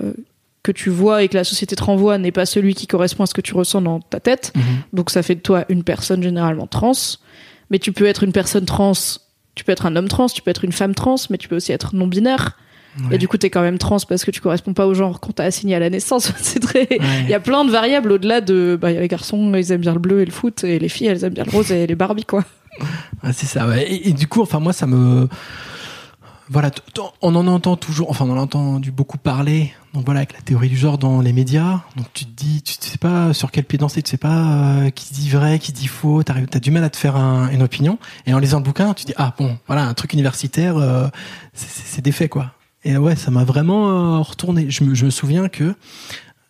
que 0.63 0.71
tu 0.71 0.89
vois 0.89 1.23
et 1.23 1.27
que 1.29 1.35
la 1.35 1.43
société 1.43 1.75
te 1.75 1.83
renvoie 1.83 2.17
n'est 2.17 2.31
pas 2.31 2.45
celui 2.45 2.75
qui 2.75 2.85
correspond 2.87 3.23
à 3.23 3.25
ce 3.25 3.33
que 3.33 3.41
tu 3.41 3.53
ressens 3.55 3.81
dans 3.81 3.99
ta 4.01 4.19
tête. 4.19 4.51
Mhm. 4.55 4.61
Donc 4.93 5.09
ça 5.09 5.23
fait 5.23 5.35
de 5.35 5.39
toi 5.41 5.65
une 5.69 5.83
personne 5.83 6.21
généralement 6.21 6.67
trans. 6.67 6.91
Mais 7.69 7.79
tu 7.79 7.91
peux 7.91 8.05
être 8.05 8.23
une 8.23 8.31
personne 8.31 8.65
trans, 8.65 8.93
tu 9.57 9.63
peux 9.65 9.71
être 9.73 9.85
un 9.85 9.95
homme 9.95 10.07
trans, 10.07 10.27
tu 10.27 10.41
peux 10.41 10.51
être 10.51 10.63
une 10.63 10.71
femme 10.71 10.95
trans, 10.95 11.15
mais 11.29 11.37
tu 11.37 11.47
peux 11.49 11.55
aussi 11.57 11.71
être 11.73 11.93
non-binaire. 11.95 12.57
Ouais. 13.09 13.15
Et 13.15 13.17
du 13.19 13.27
coup, 13.27 13.37
t'es 13.37 13.49
quand 13.51 13.61
même 13.61 13.77
trans 13.77 13.97
parce 14.09 14.25
que 14.25 14.31
tu 14.31 14.41
corresponds 14.41 14.73
pas 14.73 14.87
au 14.87 14.93
genre 14.95 15.19
qu'on 15.19 15.31
t'a 15.31 15.43
assigné 15.43 15.75
à 15.75 15.79
la 15.79 15.89
naissance. 15.89 16.31
C'est 16.37 16.59
très. 16.59 16.87
Il 16.89 16.99
Ouais. 17.01 17.25
y 17.29 17.33
a 17.33 17.39
plein 17.39 17.63
de 17.65 17.69
variables 17.69 18.11
au-delà 18.11 18.41
de. 18.41 18.77
Bah, 18.79 18.89
il 18.91 18.95
y 18.95 18.97
a 18.97 19.01
les 19.01 19.07
garçons, 19.07 19.53
ils 19.55 19.71
aiment 19.71 19.81
bien 19.81 19.93
le 19.93 19.99
bleu 19.99 20.21
et 20.21 20.25
le 20.25 20.31
foot, 20.31 20.63
et 20.63 20.79
les 20.79 20.89
filles, 20.89 21.07
elles 21.07 21.23
aiment 21.23 21.33
bien 21.33 21.43
le 21.43 21.51
rose 21.51 21.71
et 21.71 21.85
les 21.85 21.95
Barbie, 21.95 22.25
quoi. 22.25 22.43
Ouais, 23.23 23.33
c'est 23.33 23.45
ça, 23.45 23.67
ouais. 23.67 23.83
Et, 23.91 24.09
et 24.09 24.13
du 24.13 24.27
coup, 24.27 24.41
enfin, 24.41 24.59
moi, 24.59 24.73
ça 24.73 24.87
me. 24.87 25.27
Voilà, 26.49 26.71
on 27.21 27.35
en 27.35 27.45
entend 27.47 27.75
toujours, 27.75 28.09
enfin, 28.09 28.23
on 28.25 28.31
en 28.31 28.37
a 28.37 28.41
entendu 28.41 28.89
beaucoup 28.91 29.17
parler, 29.17 29.73
donc 29.93 30.05
voilà, 30.05 30.21
avec 30.21 30.31
la 30.33 30.39
théorie 30.39 30.69
du 30.69 30.77
genre 30.77 30.97
dans 30.97 31.19
les 31.19 31.33
médias. 31.33 31.81
Donc 31.97 32.05
tu 32.13 32.23
te 32.25 32.31
dis, 32.31 32.61
tu 32.61 32.73
sais 32.79 32.97
pas 32.97 33.33
sur 33.33 33.51
quel 33.51 33.65
pied 33.65 33.77
danser, 33.77 34.01
tu 34.01 34.09
sais 34.11 34.17
pas 34.17 34.83
euh, 34.85 34.89
qui 34.89 35.13
dit 35.13 35.29
vrai, 35.29 35.59
qui 35.59 35.73
dit 35.73 35.87
faux, 35.87 36.23
t'as 36.23 36.59
du 36.59 36.71
mal 36.71 36.85
à 36.85 36.89
te 36.89 36.95
faire 36.95 37.17
un- 37.17 37.49
une 37.49 37.61
opinion. 37.63 37.99
Et 38.25 38.33
en 38.33 38.39
lisant 38.39 38.59
le 38.59 38.63
bouquin, 38.63 38.93
tu 38.93 39.03
dis, 39.03 39.13
ah 39.17 39.33
bon, 39.37 39.57
voilà, 39.67 39.83
un 39.85 39.93
truc 39.93 40.13
universitaire, 40.13 40.77
euh, 40.77 41.09
c'est- 41.53 42.01
des 42.01 42.13
faits, 42.13 42.29
quoi. 42.31 42.53
Et 42.85 42.95
ouais, 42.95 43.17
ça 43.17 43.29
m'a 43.29 43.43
vraiment 43.43 43.89
euh, 43.89 44.19
retourné. 44.21 44.69
Je 44.69 44.85
me, 44.85 45.09
souviens 45.11 45.49
que 45.49 45.75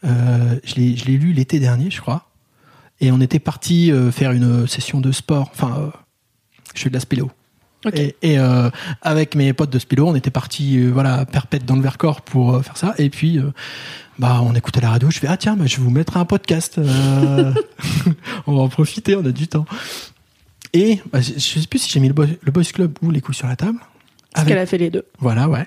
euh, 0.03 0.59
je 0.63 0.75
l'ai 0.75 0.93
lu 1.17 1.33
l'été 1.33 1.59
dernier, 1.59 1.89
je 1.89 2.01
crois. 2.01 2.29
Et 3.01 3.11
on 3.11 3.19
était 3.19 3.39
parti 3.39 3.91
euh, 3.91 4.11
faire 4.11 4.31
une 4.31 4.67
session 4.67 5.01
de 5.01 5.11
sport. 5.11 5.49
Enfin, 5.53 5.91
je 6.75 6.81
fais 6.83 6.89
de 6.89 6.93
la 6.93 6.99
spéléo. 6.99 7.31
Et, 7.95 8.15
et, 8.21 8.39
euh, 8.39 8.69
avec 9.01 9.35
mes 9.35 9.53
potes 9.53 9.69
de 9.69 9.79
spéléo, 9.79 10.07
on 10.07 10.15
était 10.15 10.29
partis 10.31 10.77
euh, 10.79 10.89
voilà 10.91 11.25
perpète 11.25 11.65
dans 11.65 11.75
le 11.75 11.81
Vercors 11.81 12.21
pour 12.21 12.55
euh, 12.55 12.61
faire 12.61 12.77
ça. 12.77 12.93
Et 12.97 13.09
puis 13.09 13.39
bah 14.19 14.41
on 14.43 14.53
écoutait 14.55 14.81
la 14.81 14.89
radio. 14.89 15.09
Je 15.11 15.19
fais 15.19 15.27
ah 15.27 15.37
tiens, 15.37 15.55
bah, 15.55 15.65
je 15.67 15.77
vais 15.77 15.83
vous 15.83 15.89
mettre 15.89 16.17
un 16.17 16.25
podcast. 16.25 16.79
on 18.47 18.55
va 18.55 18.61
en 18.61 18.69
profiter, 18.69 19.15
on 19.15 19.25
a 19.25 19.31
du 19.31 19.47
temps. 19.47 19.65
Et 20.73 21.01
bah, 21.11 21.21
je, 21.21 21.33
je 21.33 21.59
sais 21.59 21.67
plus 21.67 21.79
si 21.79 21.89
j'ai 21.91 21.99
mis 21.99 22.07
le, 22.07 22.13
boys, 22.13 22.27
le 22.41 22.51
boys 22.51 22.63
club 22.63 22.97
ou 23.01 23.11
les 23.11 23.21
couilles 23.21 23.35
sur 23.35 23.47
la 23.47 23.55
table. 23.55 23.79
Parce 24.33 24.41
Avec- 24.43 24.53
qu'elle 24.53 24.61
a 24.61 24.65
fait 24.65 24.77
les 24.77 24.89
deux. 24.89 25.05
voilà, 25.19 25.47
ouais. 25.49 25.65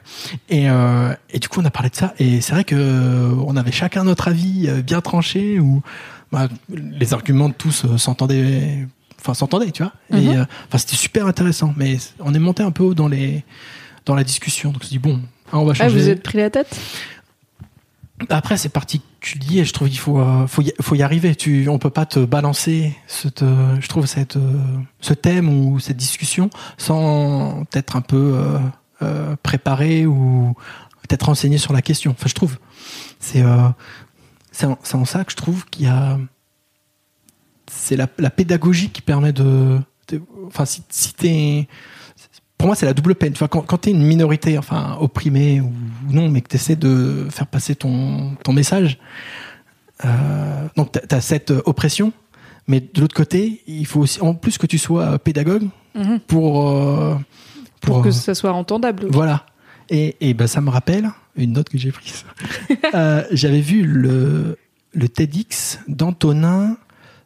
Et, 0.48 0.66
et 0.66 1.38
du 1.40 1.48
coup, 1.48 1.60
on 1.60 1.64
a 1.64 1.70
parlé 1.70 1.88
de 1.90 1.96
ça. 1.96 2.14
Et 2.18 2.40
c'est 2.40 2.52
vrai 2.52 2.62
que 2.64 3.34
on 3.44 3.56
avait 3.56 3.72
chacun 3.72 4.04
notre 4.04 4.28
avis 4.28 4.68
bien 4.82 5.00
tranché, 5.00 5.58
où 5.58 5.82
bah, 6.30 6.48
les 6.68 7.12
arguments 7.12 7.48
de 7.48 7.54
tous 7.54 7.86
s'entendaient, 7.96 8.86
enfin 9.20 9.34
s'entendaient, 9.34 9.70
tu 9.70 9.82
vois. 9.82 9.92
Et 10.10 10.28
Mhm. 10.28 10.36
euh, 10.40 10.44
enfin, 10.68 10.78
c'était 10.78 10.96
super 10.96 11.26
intéressant. 11.26 11.72
Mais 11.76 11.98
on 12.20 12.34
est 12.34 12.38
monté 12.38 12.62
un 12.62 12.70
peu 12.70 12.82
haut 12.84 12.94
dans 12.94 13.08
les 13.08 13.44
dans 14.06 14.14
la 14.14 14.24
discussion. 14.24 14.72
Donc, 14.72 14.82
on 14.82 14.84
se 14.86 14.90
dit 14.90 14.98
bon, 14.98 15.16
hein, 15.52 15.58
on 15.58 15.64
va 15.64 15.72
Ah, 15.72 15.74
changer. 15.74 15.98
vous 16.00 16.08
êtes 16.08 16.22
pris 16.22 16.38
la 16.38 16.50
tête? 16.50 16.74
Après, 18.28 18.58
c'est 18.58 18.68
particulier. 18.68 19.64
Je 19.64 19.72
trouve 19.72 19.88
qu'il 19.88 19.98
faut 19.98 20.18
euh, 20.20 20.46
faut 20.46 20.60
y, 20.62 20.72
faut 20.82 20.94
y 20.94 21.02
arriver. 21.02 21.34
Tu, 21.34 21.68
on 21.68 21.78
peut 21.78 21.88
pas 21.90 22.04
te 22.04 22.20
balancer 22.20 22.94
cette, 23.06 23.42
euh, 23.42 23.76
je 23.80 23.88
trouve 23.88 24.04
cette 24.06 24.36
euh, 24.36 24.60
ce 25.00 25.14
thème 25.14 25.48
ou 25.48 25.80
cette 25.80 25.96
discussion 25.96 26.50
sans 26.76 27.64
être 27.72 27.96
un 27.96 28.02
peu 28.02 28.38
euh, 29.02 29.36
préparé 29.42 30.04
ou 30.04 30.54
peut-être 31.08 31.24
renseigné 31.26 31.56
sur 31.56 31.72
la 31.72 31.80
question. 31.80 32.10
Enfin, 32.10 32.26
je 32.28 32.34
trouve 32.34 32.58
c'est 33.20 33.42
c'est 34.52 34.66
en, 34.66 34.78
c'est 34.82 34.96
en 34.96 35.04
ça 35.06 35.24
que 35.24 35.32
je 35.32 35.36
trouve 35.36 35.64
qu'il 35.70 35.86
y 35.86 35.88
a 35.88 36.18
c'est 37.72 37.96
la, 37.96 38.06
la 38.18 38.30
pédagogie 38.30 38.90
qui 38.90 39.00
permet 39.02 39.32
de, 39.32 39.78
de- 40.08 40.22
enfin 40.46 40.64
si, 40.64 40.82
si 40.88 41.14
t'es 41.14 41.68
pour 42.58 42.66
moi, 42.66 42.76
c'est 42.76 42.84
la 42.84 42.92
double 42.92 43.14
peine. 43.14 43.32
Tu 43.32 43.38
vois, 43.38 43.48
quand, 43.48 43.62
quand 43.62 43.78
t'es 43.78 43.90
une 43.90 44.02
minorité, 44.04 44.58
enfin, 44.58 44.98
opprimée 45.00 45.62
ou 45.62 45.72
non, 46.10 46.28
mais 46.28 46.42
que 46.42 46.48
t'essaies 46.48 46.76
de 46.76 47.26
faire 47.30 47.46
passer 47.46 47.74
ton, 47.74 48.34
ton 48.44 48.52
message, 48.52 48.98
euh, 50.04 50.66
donc 50.76 50.92
t'as, 50.92 51.20
cette 51.20 51.50
oppression, 51.64 52.12
mais 52.66 52.80
de 52.80 53.00
l'autre 53.00 53.14
côté, 53.16 53.62
il 53.66 53.86
faut 53.86 54.00
aussi, 54.00 54.20
en 54.20 54.34
plus 54.34 54.58
que 54.58 54.66
tu 54.66 54.78
sois 54.78 55.18
pédagogue 55.18 55.68
Mhm. 55.94 56.20
pour, 56.20 56.68
euh, 56.70 57.16
pour, 57.80 58.02
que 58.02 58.08
euh, 58.08 58.12
ça 58.12 58.34
soit 58.34 58.52
entendable. 58.52 59.06
voilà. 59.10 59.46
Et, 59.88 60.16
et 60.20 60.34
ben, 60.34 60.46
ça 60.46 60.60
me 60.60 60.70
rappelle 60.70 61.10
une 61.36 61.52
note 61.54 61.68
que 61.68 61.78
j'ai 61.78 61.90
prise. 61.92 62.24
Euh, 62.94 63.24
j'avais 63.32 63.60
vu 63.60 63.82
le, 63.84 64.58
le 64.92 65.08
TEDx 65.08 65.78
d'Antonin 65.88 66.76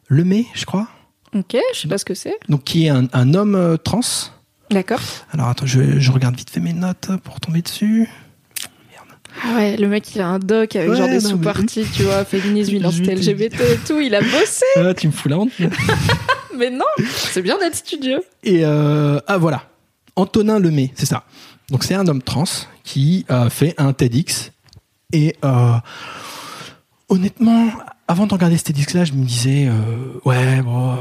Lemay, 0.09 0.45
je 0.53 0.65
crois, 0.65 0.87
Ok, 1.35 1.55
je 1.73 1.79
sais 1.81 1.87
pas 1.87 1.97
ce 1.97 2.05
que 2.05 2.13
c'est. 2.13 2.35
donc 2.49 2.63
qui 2.63 2.85
est 2.85 2.89
un, 2.89 3.07
un 3.13 3.33
homme 3.33 3.55
euh, 3.55 3.75
trans. 3.77 3.99
D'accord. 4.71 5.01
Alors 5.31 5.47
attends, 5.49 5.65
je, 5.65 5.99
je 5.99 6.11
regarde 6.11 6.35
vite 6.35 6.49
fait 6.49 6.59
mes 6.61 6.73
notes 6.73 7.09
pour 7.23 7.39
tomber 7.39 7.61
dessus. 7.61 8.09
Ah 9.43 9.55
ouais, 9.55 9.75
le 9.75 9.87
mec 9.89 10.15
il 10.15 10.21
a 10.21 10.27
un 10.29 10.39
doc 10.39 10.77
avec 10.77 10.89
Ouais, 10.89 10.95
genre 10.95 11.09
des 11.09 11.19
sous-parties, 11.19 11.85
tu 11.93 12.03
vois, 12.03 12.23
féminisme, 12.23 12.75
identité. 12.77 13.15
LGBT 13.15 13.53
et 13.59 13.77
tout, 13.85 13.99
il 13.99 14.15
a 14.15 14.21
bossé. 14.21 14.63
Ah, 14.77 14.93
tu 14.93 15.07
me 15.07 15.11
fous 15.11 15.27
la 15.27 15.37
honte. 15.37 15.51
Mais 16.57 16.69
non, 16.69 16.85
c'est 17.09 17.41
bien 17.41 17.57
d'être 17.59 17.75
studieux. 17.75 18.21
Et 18.43 18.61
euh, 18.65 19.19
ah 19.27 19.37
voilà, 19.37 19.63
Antonin 20.15 20.57
Lemay, 20.57 20.93
c'est 20.95 21.05
ça. 21.05 21.25
Donc 21.69 21.83
c'est 21.83 21.95
un 21.95 22.07
homme 22.07 22.21
trans 22.21 22.45
qui 22.85 23.25
a 23.27 23.49
fait 23.49 23.73
un 23.77 23.91
TEDx. 23.91 24.51
Et 25.11 25.35
euh, 25.43 25.73
honnêtement, 27.09 27.67
avant 28.07 28.27
de 28.27 28.33
regarder 28.33 28.57
ce 28.57 28.63
TEDx-là, 28.63 29.05
je 29.05 29.13
me 29.13 29.25
disais, 29.25 29.67
euh, 29.67 30.19
ouais, 30.25 30.61
bon, 30.61 30.91
euh, 30.91 30.95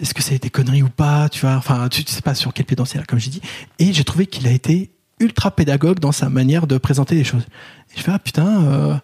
est-ce 0.00 0.12
que 0.12 0.22
c'est 0.22 0.42
des 0.42 0.50
conneries 0.50 0.82
ou 0.82 0.88
pas, 0.88 1.28
tu 1.28 1.40
vois 1.40 1.54
Enfin, 1.54 1.88
tu, 1.88 2.02
sais 2.06 2.22
pas 2.22 2.34
sur 2.34 2.52
quel 2.52 2.66
pied 2.66 2.76
danser, 2.76 2.98
là, 2.98 3.04
comme 3.06 3.18
j'ai 3.18 3.30
dit. 3.30 3.40
Et 3.78 3.92
j'ai 3.92 4.04
trouvé 4.04 4.26
qu'il 4.26 4.46
a 4.46 4.50
été 4.50 4.90
ultra 5.20 5.50
pédagogue 5.50 6.00
dans 6.00 6.12
sa 6.12 6.28
manière 6.28 6.66
de 6.66 6.78
présenter 6.78 7.14
les 7.14 7.24
choses. 7.24 7.46
Et 7.94 7.98
je 7.98 8.02
fais, 8.02 8.12
ah 8.12 8.18
putain, 8.18 8.64
euh, 8.64 8.94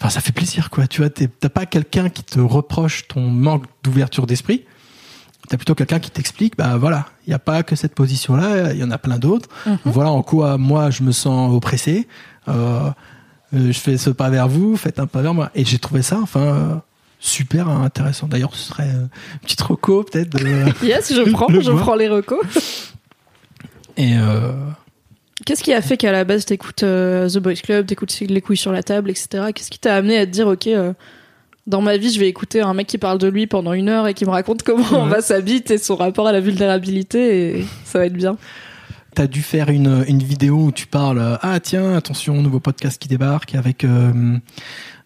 enfin, 0.00 0.08
ça 0.08 0.20
fait 0.20 0.32
plaisir, 0.32 0.70
quoi. 0.70 0.86
Tu 0.86 1.02
vois, 1.02 1.10
t'as 1.10 1.48
pas 1.48 1.66
quelqu'un 1.66 2.08
qui 2.08 2.22
te 2.24 2.40
reproche 2.40 3.08
ton 3.08 3.28
manque 3.28 3.64
d'ouverture 3.82 4.26
d'esprit. 4.26 4.64
T'as 5.48 5.56
plutôt 5.56 5.74
quelqu'un 5.74 5.98
qui 5.98 6.10
t'explique, 6.10 6.56
bah 6.56 6.76
voilà, 6.76 7.06
il 7.26 7.30
n'y 7.30 7.34
a 7.34 7.38
pas 7.38 7.62
que 7.62 7.76
cette 7.76 7.94
position-là, 7.94 8.72
il 8.72 8.78
y 8.78 8.84
en 8.84 8.90
a 8.90 8.96
plein 8.96 9.18
d'autres. 9.18 9.48
Voilà 9.84 10.10
en 10.10 10.22
quoi 10.22 10.56
moi 10.56 10.90
je 10.90 11.02
me 11.02 11.12
sens 11.12 11.52
oppressé. 11.52 12.06
Euh, 12.48 12.90
euh, 13.54 13.72
je 13.72 13.78
fais 13.78 13.98
ce 13.98 14.10
pas 14.10 14.30
vers 14.30 14.48
vous, 14.48 14.76
faites 14.76 14.98
un 14.98 15.06
pas 15.06 15.20
vers 15.20 15.34
moi. 15.34 15.50
Et 15.54 15.64
j'ai 15.64 15.78
trouvé 15.78 16.02
ça, 16.02 16.18
enfin, 16.22 16.40
euh, 16.40 16.74
super 17.22 17.68
intéressant. 17.68 18.26
D'ailleurs, 18.26 18.54
ce 18.54 18.68
serait 18.68 18.88
euh, 18.88 19.06
une 19.34 19.38
petite 19.42 19.62
reco 19.62 20.02
peut-être. 20.02 20.36
Yes, 20.82 21.14
je 21.14 21.30
prends, 21.30 21.48
je 21.48 21.70
prends 21.70 21.94
les 21.94 22.08
recos. 22.08 22.40
Et 23.96 24.16
euh, 24.16 24.52
Qu'est-ce 25.46 25.62
qui 25.62 25.72
a 25.72 25.80
fait 25.80 25.96
qu'à 25.96 26.12
la 26.12 26.24
base 26.24 26.44
t'écoutes 26.44 26.82
euh, 26.82 27.28
The 27.28 27.38
Boys 27.38 27.54
Club, 27.54 27.86
t'écoutes 27.86 28.18
les 28.20 28.40
couilles 28.40 28.56
sur 28.56 28.72
la 28.72 28.82
table, 28.82 29.10
etc. 29.10 29.46
Qu'est-ce 29.54 29.70
qui 29.70 29.78
t'a 29.78 29.94
amené 29.94 30.18
à 30.18 30.26
te 30.26 30.30
dire, 30.30 30.48
ok, 30.48 30.66
euh, 30.66 30.92
dans 31.66 31.80
ma 31.80 31.96
vie, 31.96 32.12
je 32.12 32.18
vais 32.18 32.28
écouter 32.28 32.60
un 32.60 32.74
mec 32.74 32.88
qui 32.88 32.98
parle 32.98 33.18
de 33.18 33.28
lui 33.28 33.46
pendant 33.46 33.72
une 33.72 33.88
heure 33.88 34.08
et 34.08 34.14
qui 34.14 34.24
me 34.24 34.30
raconte 34.30 34.62
comment 34.64 34.84
on 34.92 35.06
va 35.06 35.20
s'habiter 35.20 35.74
et 35.74 35.78
son 35.78 35.94
rapport 35.94 36.26
à 36.26 36.32
la 36.32 36.40
vulnérabilité 36.40 37.58
et 37.58 37.66
ça 37.84 38.00
va 38.00 38.06
être 38.06 38.14
bien. 38.14 38.36
t'as 39.14 39.28
dû 39.28 39.42
faire 39.42 39.68
une, 39.68 40.04
une 40.08 40.22
vidéo 40.22 40.56
où 40.56 40.72
tu 40.72 40.88
parles, 40.88 41.38
ah 41.40 41.60
tiens, 41.60 41.94
attention, 41.94 42.42
nouveau 42.42 42.58
podcast 42.58 43.00
qui 43.00 43.06
débarque 43.08 43.54
avec 43.54 43.86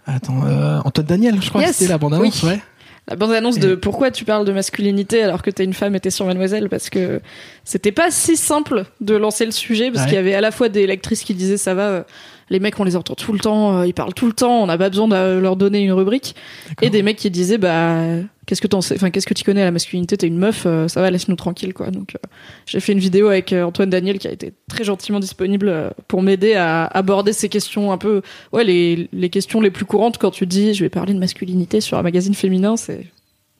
attends, 0.06 0.46
euh, 0.46 0.78
Antoine 0.84 1.06
Daniel, 1.06 1.42
je 1.42 1.48
crois 1.48 1.60
Yes. 1.62 1.70
que 1.70 1.76
c'était 1.76 1.90
la 1.92 1.98
bande-annonce, 1.98 2.42
Oui. 2.42 2.48
ouais. 2.50 2.60
La 3.08 3.14
bande-annonce 3.14 3.58
de 3.60 3.74
Et- 3.74 3.76
pourquoi 3.76 4.10
tu 4.10 4.24
parles 4.24 4.44
de 4.44 4.52
masculinité 4.52 5.22
alors 5.22 5.42
que 5.42 5.50
t'es 5.50 5.62
une 5.64 5.74
femme 5.74 5.94
était 5.94 6.10
sur 6.10 6.26
Mademoiselle 6.26 6.68
parce 6.68 6.90
que 6.90 7.20
c'était 7.64 7.92
pas 7.92 8.10
si 8.10 8.36
simple 8.36 8.84
de 9.00 9.14
lancer 9.14 9.44
le 9.44 9.52
sujet 9.52 9.92
parce 9.92 10.04
Ouais. 10.04 10.08
qu'il 10.08 10.16
y 10.16 10.18
avait 10.18 10.34
à 10.34 10.40
la 10.40 10.50
fois 10.50 10.68
des 10.68 10.86
lectrices 10.88 11.22
qui 11.22 11.34
disaient 11.34 11.56
ça 11.56 11.74
va, 11.74 11.82
euh, 11.88 12.02
les 12.50 12.60
mecs 12.60 12.78
on 12.78 12.84
les 12.84 12.96
entend 12.96 13.14
tout 13.14 13.32
le 13.32 13.38
temps, 13.38 13.78
euh, 13.78 13.86
ils 13.86 13.94
parlent 13.94 14.14
tout 14.14 14.26
le 14.26 14.32
temps, 14.32 14.62
on 14.62 14.66
n'a 14.66 14.78
pas 14.78 14.90
besoin 14.90 15.08
de 15.08 15.38
leur 15.38 15.56
donner 15.56 15.80
une 15.80 15.92
rubrique. 15.92 16.34
Et 16.82 16.90
des 16.90 17.02
mecs 17.02 17.16
qui 17.16 17.30
disaient 17.30 17.58
bah 17.58 18.22
qu'est-ce 18.46 18.62
que 18.62 18.66
t'en 18.66 18.80
sais, 18.80 18.94
enfin 18.94 19.10
qu'est-ce 19.10 19.26
que 19.26 19.34
tu 19.34 19.44
connais 19.44 19.62
à 19.62 19.66
la 19.66 19.70
masculinité, 19.72 20.16
t'es 20.16 20.26
une 20.26 20.38
meuf, 20.38 20.64
euh, 20.66 20.88
ça 20.88 21.00
va 21.00 21.10
laisse-nous 21.10 21.36
tranquille 21.36 21.74
quoi. 21.74 21.90
Donc 21.90 22.14
euh, 22.14 22.28
j'ai 22.64 22.80
fait 22.80 22.92
une 22.92 22.98
vidéo 22.98 23.28
avec 23.28 23.52
euh, 23.52 23.64
Antoine 23.64 23.90
Daniel 23.90 24.18
qui 24.18 24.28
a 24.28 24.30
été 24.30 24.52
très 24.68 24.84
gentiment 24.84 25.20
disponible 25.20 25.92
pour 26.08 26.22
m'aider 26.22 26.54
à 26.54 26.86
aborder 26.86 27.32
ces 27.32 27.48
questions 27.48 27.92
un 27.92 27.98
peu 27.98 28.22
ouais 28.52 28.64
les 28.64 29.08
les 29.12 29.30
questions 29.30 29.60
les 29.60 29.70
plus 29.70 29.84
courantes 29.84 30.18
quand 30.18 30.30
tu 30.30 30.46
dis 30.46 30.74
je 30.74 30.84
vais 30.84 30.88
parler 30.88 31.12
de 31.12 31.18
masculinité 31.18 31.80
sur 31.80 31.98
un 31.98 32.02
magazine 32.02 32.34
féminin, 32.34 32.76
c'est 32.76 33.06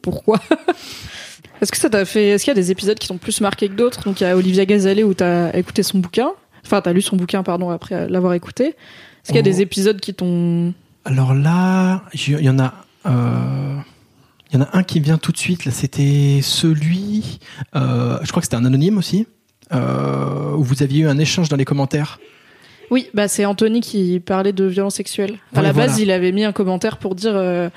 pourquoi? 0.01 0.41
Est-ce 1.61 1.73
que 1.73 1.79
ça 1.79 1.89
t'a 1.89 2.05
fait 2.05 2.29
Est-ce 2.29 2.45
qu'il 2.45 2.51
y 2.51 2.57
a 2.59 2.61
des 2.61 2.71
épisodes 2.71 2.99
qui 2.99 3.09
t'ont 3.09 3.17
plus 3.17 3.41
marqué 3.41 3.69
que 3.69 3.75
d'autres? 3.75 4.05
Donc 4.05 4.21
il 4.21 4.25
y 4.25 4.27
a 4.27 4.37
Olivia 4.37 4.67
Gazalé 4.67 5.03
où 5.05 5.15
t'as 5.15 5.53
écouté 5.55 5.83
son 5.83 5.99
bouquin, 5.99 6.33
enfin 6.67 6.81
t'as 6.81 6.93
lu 6.93 7.01
son 7.03 7.17
bouquin 7.17 7.43
pardon 7.43 7.71
après 7.71 8.09
l'avoir 8.09 8.35
écouté. 8.35 8.69
Est-ce 8.69 9.29
qu'il 9.33 9.37
y 9.37 9.39
a 9.39 9.41
Oh. 9.41 9.43
des 9.43 9.61
épisodes 9.63 9.99
qui 10.01 10.15
t'ont 10.15 10.73
Alors 11.05 11.35
là, 11.35 12.03
il 12.15 12.41
y 12.41 12.49
en 12.51 12.59
a. 12.59 12.75
euh, 13.07 13.77
Il 14.53 14.59
y 14.59 14.63
en 14.63 14.65
a 14.65 14.69
un 14.79 14.83
qui 14.85 15.01
vient 15.01 15.19
tout 15.19 15.33
de 15.33 15.37
suite. 15.39 15.65
Là, 15.65 15.73
c'était 15.73 16.39
celui. 16.43 17.41
euh, 17.75 18.19
je 18.23 18.31
crois 18.31 18.41
que 18.41 18.47
c'était 18.47 18.57
un 18.57 18.65
anonyme 18.65 18.99
aussi. 18.99 19.27
euh, 19.73 20.53
où 20.55 20.63
vous 20.63 20.83
aviez 20.85 21.03
eu 21.03 21.09
un 21.09 21.19
échange 21.19 21.49
dans 21.49 21.57
les 21.57 21.65
commentaires. 21.65 22.21
Oui, 22.93 23.09
bah 23.15 23.27
c'est 23.27 23.45
Anthony 23.45 23.81
qui 23.81 24.21
parlait 24.21 24.53
de 24.53 24.65
violence 24.65 24.95
sexuelle. 24.95 25.35
À 25.53 25.59
Ouais, 25.59 25.63
la 25.65 25.73
base, 25.73 25.89
voilà. 25.91 26.03
il 26.05 26.11
avait 26.13 26.31
mis 26.31 26.45
un 26.45 26.53
commentaire 26.53 26.99
pour 26.99 27.17
dire 27.17 27.33
euh, 27.35 27.69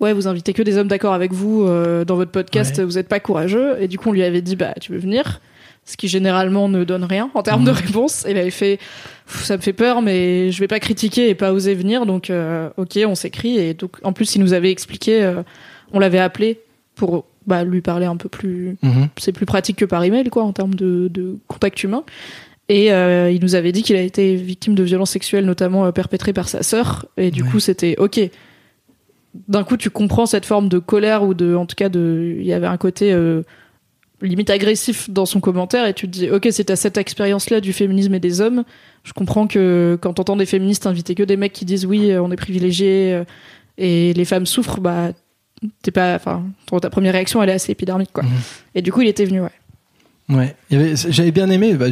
ouais, 0.00 0.12
vous 0.12 0.26
invitez 0.26 0.52
que 0.54 0.62
des 0.62 0.76
hommes 0.76 0.88
d'accord 0.88 1.14
avec 1.14 1.32
vous 1.32 1.64
dans 2.04 2.16
votre 2.16 2.32
podcast, 2.32 2.78
Ouais. 2.78 2.84
vous 2.84 2.98
êtes 2.98 3.06
pas 3.08 3.20
courageux. 3.20 3.76
Et 3.80 3.86
du 3.86 3.96
coup, 3.96 4.08
on 4.08 4.12
lui 4.12 4.24
avait 4.24 4.42
dit 4.42 4.56
bah 4.56 4.74
tu 4.80 4.90
veux 4.90 4.98
venir, 4.98 5.40
ce 5.86 5.96
qui 5.96 6.08
généralement 6.08 6.68
ne 6.68 6.84
donne 6.84 7.04
rien 7.04 7.30
en 7.34 7.42
termes 7.42 7.64
de 7.64 7.70
Mhm. 7.70 7.76
réponse. 7.76 8.26
Et 8.26 8.32
il 8.32 8.36
avait 8.38 8.50
fait 8.50 8.78
ça 9.26 9.56
me 9.56 9.62
fait 9.62 9.72
peur, 9.72 10.02
mais 10.02 10.50
je 10.52 10.60
vais 10.60 10.68
pas 10.68 10.80
critiquer 10.80 11.28
et 11.30 11.34
pas 11.34 11.52
oser 11.52 11.74
venir, 11.74 12.04
donc 12.06 12.28
euh, 12.30 12.68
ok, 12.76 12.98
on 13.06 13.14
s'écrit. 13.14 13.56
Et 13.58 13.72
donc 13.74 13.92
en 14.02 14.12
plus, 14.12 14.34
il 14.36 14.40
nous 14.40 14.52
avait 14.52 14.70
expliqué, 14.70 15.22
euh, 15.24 15.42
on 15.92 15.98
l'avait 15.98 16.18
appelé 16.18 16.60
pour 16.96 17.24
bah, 17.46 17.62
lui 17.64 17.80
parler 17.80 18.06
un 18.06 18.16
peu 18.16 18.28
plus 18.28 18.76
Mhm. 18.82 19.08
c'est 19.18 19.30
plus 19.32 19.46
pratique 19.46 19.76
que 19.76 19.84
par 19.84 20.02
email 20.02 20.28
quoi 20.30 20.42
en 20.42 20.52
termes 20.52 20.74
de, 20.74 21.06
de 21.08 21.38
contact 21.46 21.80
humain 21.84 22.02
et 22.68 22.92
euh, 22.92 23.30
il 23.30 23.40
nous 23.40 23.54
avait 23.54 23.70
dit 23.70 23.84
qu'il 23.84 23.94
a 23.94 24.00
été 24.00 24.34
victime 24.34 24.74
de 24.74 24.82
violences 24.82 25.10
sexuelles 25.12 25.44
notamment 25.46 25.84
euh, 25.86 25.92
perpétrées 25.92 26.32
par 26.32 26.48
sa 26.48 26.64
sœur 26.64 27.06
et 27.16 27.30
du 27.30 27.42
Ouais. 27.44 27.48
coup 27.50 27.60
c'était 27.60 27.94
ok 27.98 28.18
d'un 29.48 29.62
coup 29.62 29.76
tu 29.76 29.90
comprends 29.90 30.26
cette 30.26 30.46
forme 30.46 30.68
de 30.68 30.78
colère 30.80 31.22
ou 31.22 31.34
de 31.34 31.54
en 31.54 31.66
tout 31.66 31.76
cas 31.76 31.88
de 31.88 32.34
il 32.38 32.44
y 32.46 32.52
avait 32.52 32.66
un 32.66 32.78
côté 32.78 33.12
euh, 33.12 33.42
limite 34.22 34.50
agressif 34.50 35.10
dans 35.10 35.26
son 35.26 35.40
commentaire 35.40 35.86
et 35.86 35.92
tu 35.94 36.06
te 36.06 36.12
dis 36.12 36.30
ok 36.30 36.48
c'est 36.50 36.70
à 36.70 36.76
cette 36.76 36.96
expérience 36.96 37.50
là 37.50 37.60
du 37.60 37.72
féminisme 37.72 38.14
et 38.14 38.20
des 38.20 38.40
hommes 38.40 38.64
je 39.04 39.12
comprends 39.12 39.46
que 39.46 39.98
quand 40.00 40.14
t'entends 40.14 40.36
des 40.36 40.46
féministes 40.46 40.86
inviter 40.86 41.14
que 41.14 41.22
des 41.22 41.36
mecs 41.36 41.52
qui 41.52 41.64
disent 41.66 41.84
oui 41.86 42.10
euh, 42.10 42.22
on 42.22 42.30
est 42.30 42.36
privilégiés 42.36 43.12
euh, 43.12 43.24
et 43.76 44.14
les 44.14 44.24
femmes 44.24 44.46
souffrent 44.46 44.80
bah 44.80 45.10
t'es 45.82 45.90
pas 45.90 46.14
enfin 46.16 46.42
ta 46.80 46.88
première 46.90 47.12
réaction 47.12 47.42
elle 47.42 47.50
est 47.50 47.54
assez 47.54 47.72
épidermique 47.72 48.10
quoi 48.12 48.22
Mhm. 48.24 48.30
et 48.74 48.82
du 48.82 48.90
coup 48.92 49.02
il 49.02 49.08
était 49.08 49.24
venu 49.26 49.40
ouais 49.42 49.50
Ouais. 50.28 50.56
J'avais 50.70 51.30
bien 51.30 51.48
aimé 51.50 51.74
bah, 51.74 51.86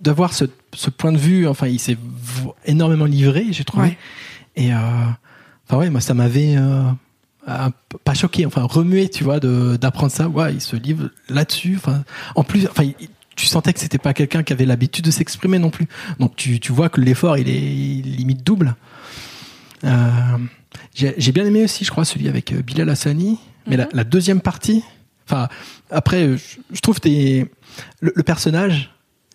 d'avoir 0.00 0.32
ce, 0.34 0.44
ce 0.72 0.88
point 0.88 1.10
de 1.10 1.18
vue. 1.18 1.48
Enfin, 1.48 1.66
il 1.66 1.80
s'est 1.80 1.96
énormément 2.64 3.06
livré, 3.06 3.46
j'ai 3.50 3.64
trouvé. 3.64 3.88
Ouais. 3.88 3.98
Et 4.54 4.72
euh, 4.72 4.76
enfin 5.66 5.78
ouais, 5.78 5.90
moi 5.90 6.00
ça 6.00 6.14
m'avait 6.14 6.54
euh, 6.56 6.82
pas 8.04 8.14
choqué, 8.14 8.46
enfin 8.46 8.62
remué, 8.62 9.08
tu 9.08 9.24
vois, 9.24 9.40
de 9.40 9.76
d'apprendre 9.76 10.12
ça. 10.12 10.28
Ouais, 10.28 10.54
il 10.54 10.60
se 10.60 10.76
livre 10.76 11.10
là-dessus. 11.28 11.74
Enfin, 11.76 12.04
en 12.34 12.44
plus, 12.44 12.66
enfin, 12.68 12.84
il- 12.84 13.08
tu 13.34 13.46
sentais 13.46 13.72
que 13.72 13.80
c'était 13.80 13.98
pas 13.98 14.14
quelqu'un 14.14 14.42
qui 14.42 14.52
avait 14.52 14.66
l'habitude 14.66 15.04
de 15.04 15.10
s'exprimer 15.10 15.58
non 15.58 15.70
plus. 15.70 15.88
Donc 16.18 16.36
tu, 16.36 16.60
tu 16.60 16.72
vois 16.72 16.88
que 16.88 17.00
l'effort 17.00 17.38
il 17.38 17.48
est 17.48 18.02
limite 18.02 18.44
double. 18.44 18.76
Euh, 19.84 20.10
j'ai 20.94 21.32
bien 21.32 21.44
aimé 21.44 21.64
aussi, 21.64 21.84
je 21.84 21.90
crois, 21.90 22.04
celui 22.04 22.28
avec 22.28 22.52
euh, 22.52 22.62
Bilal 22.62 22.88
Hassani, 22.88 23.38
mais 23.66 23.76
la, 23.76 23.86
mhm. 23.92 24.04
deuxième 24.04 24.40
partie. 24.40 24.84
Enfin, 25.26 25.48
après, 25.90 26.36
je, 26.36 26.80
trouve 26.80 26.98
le, 27.04 27.48
le 28.00 28.22
personnage 28.22 28.90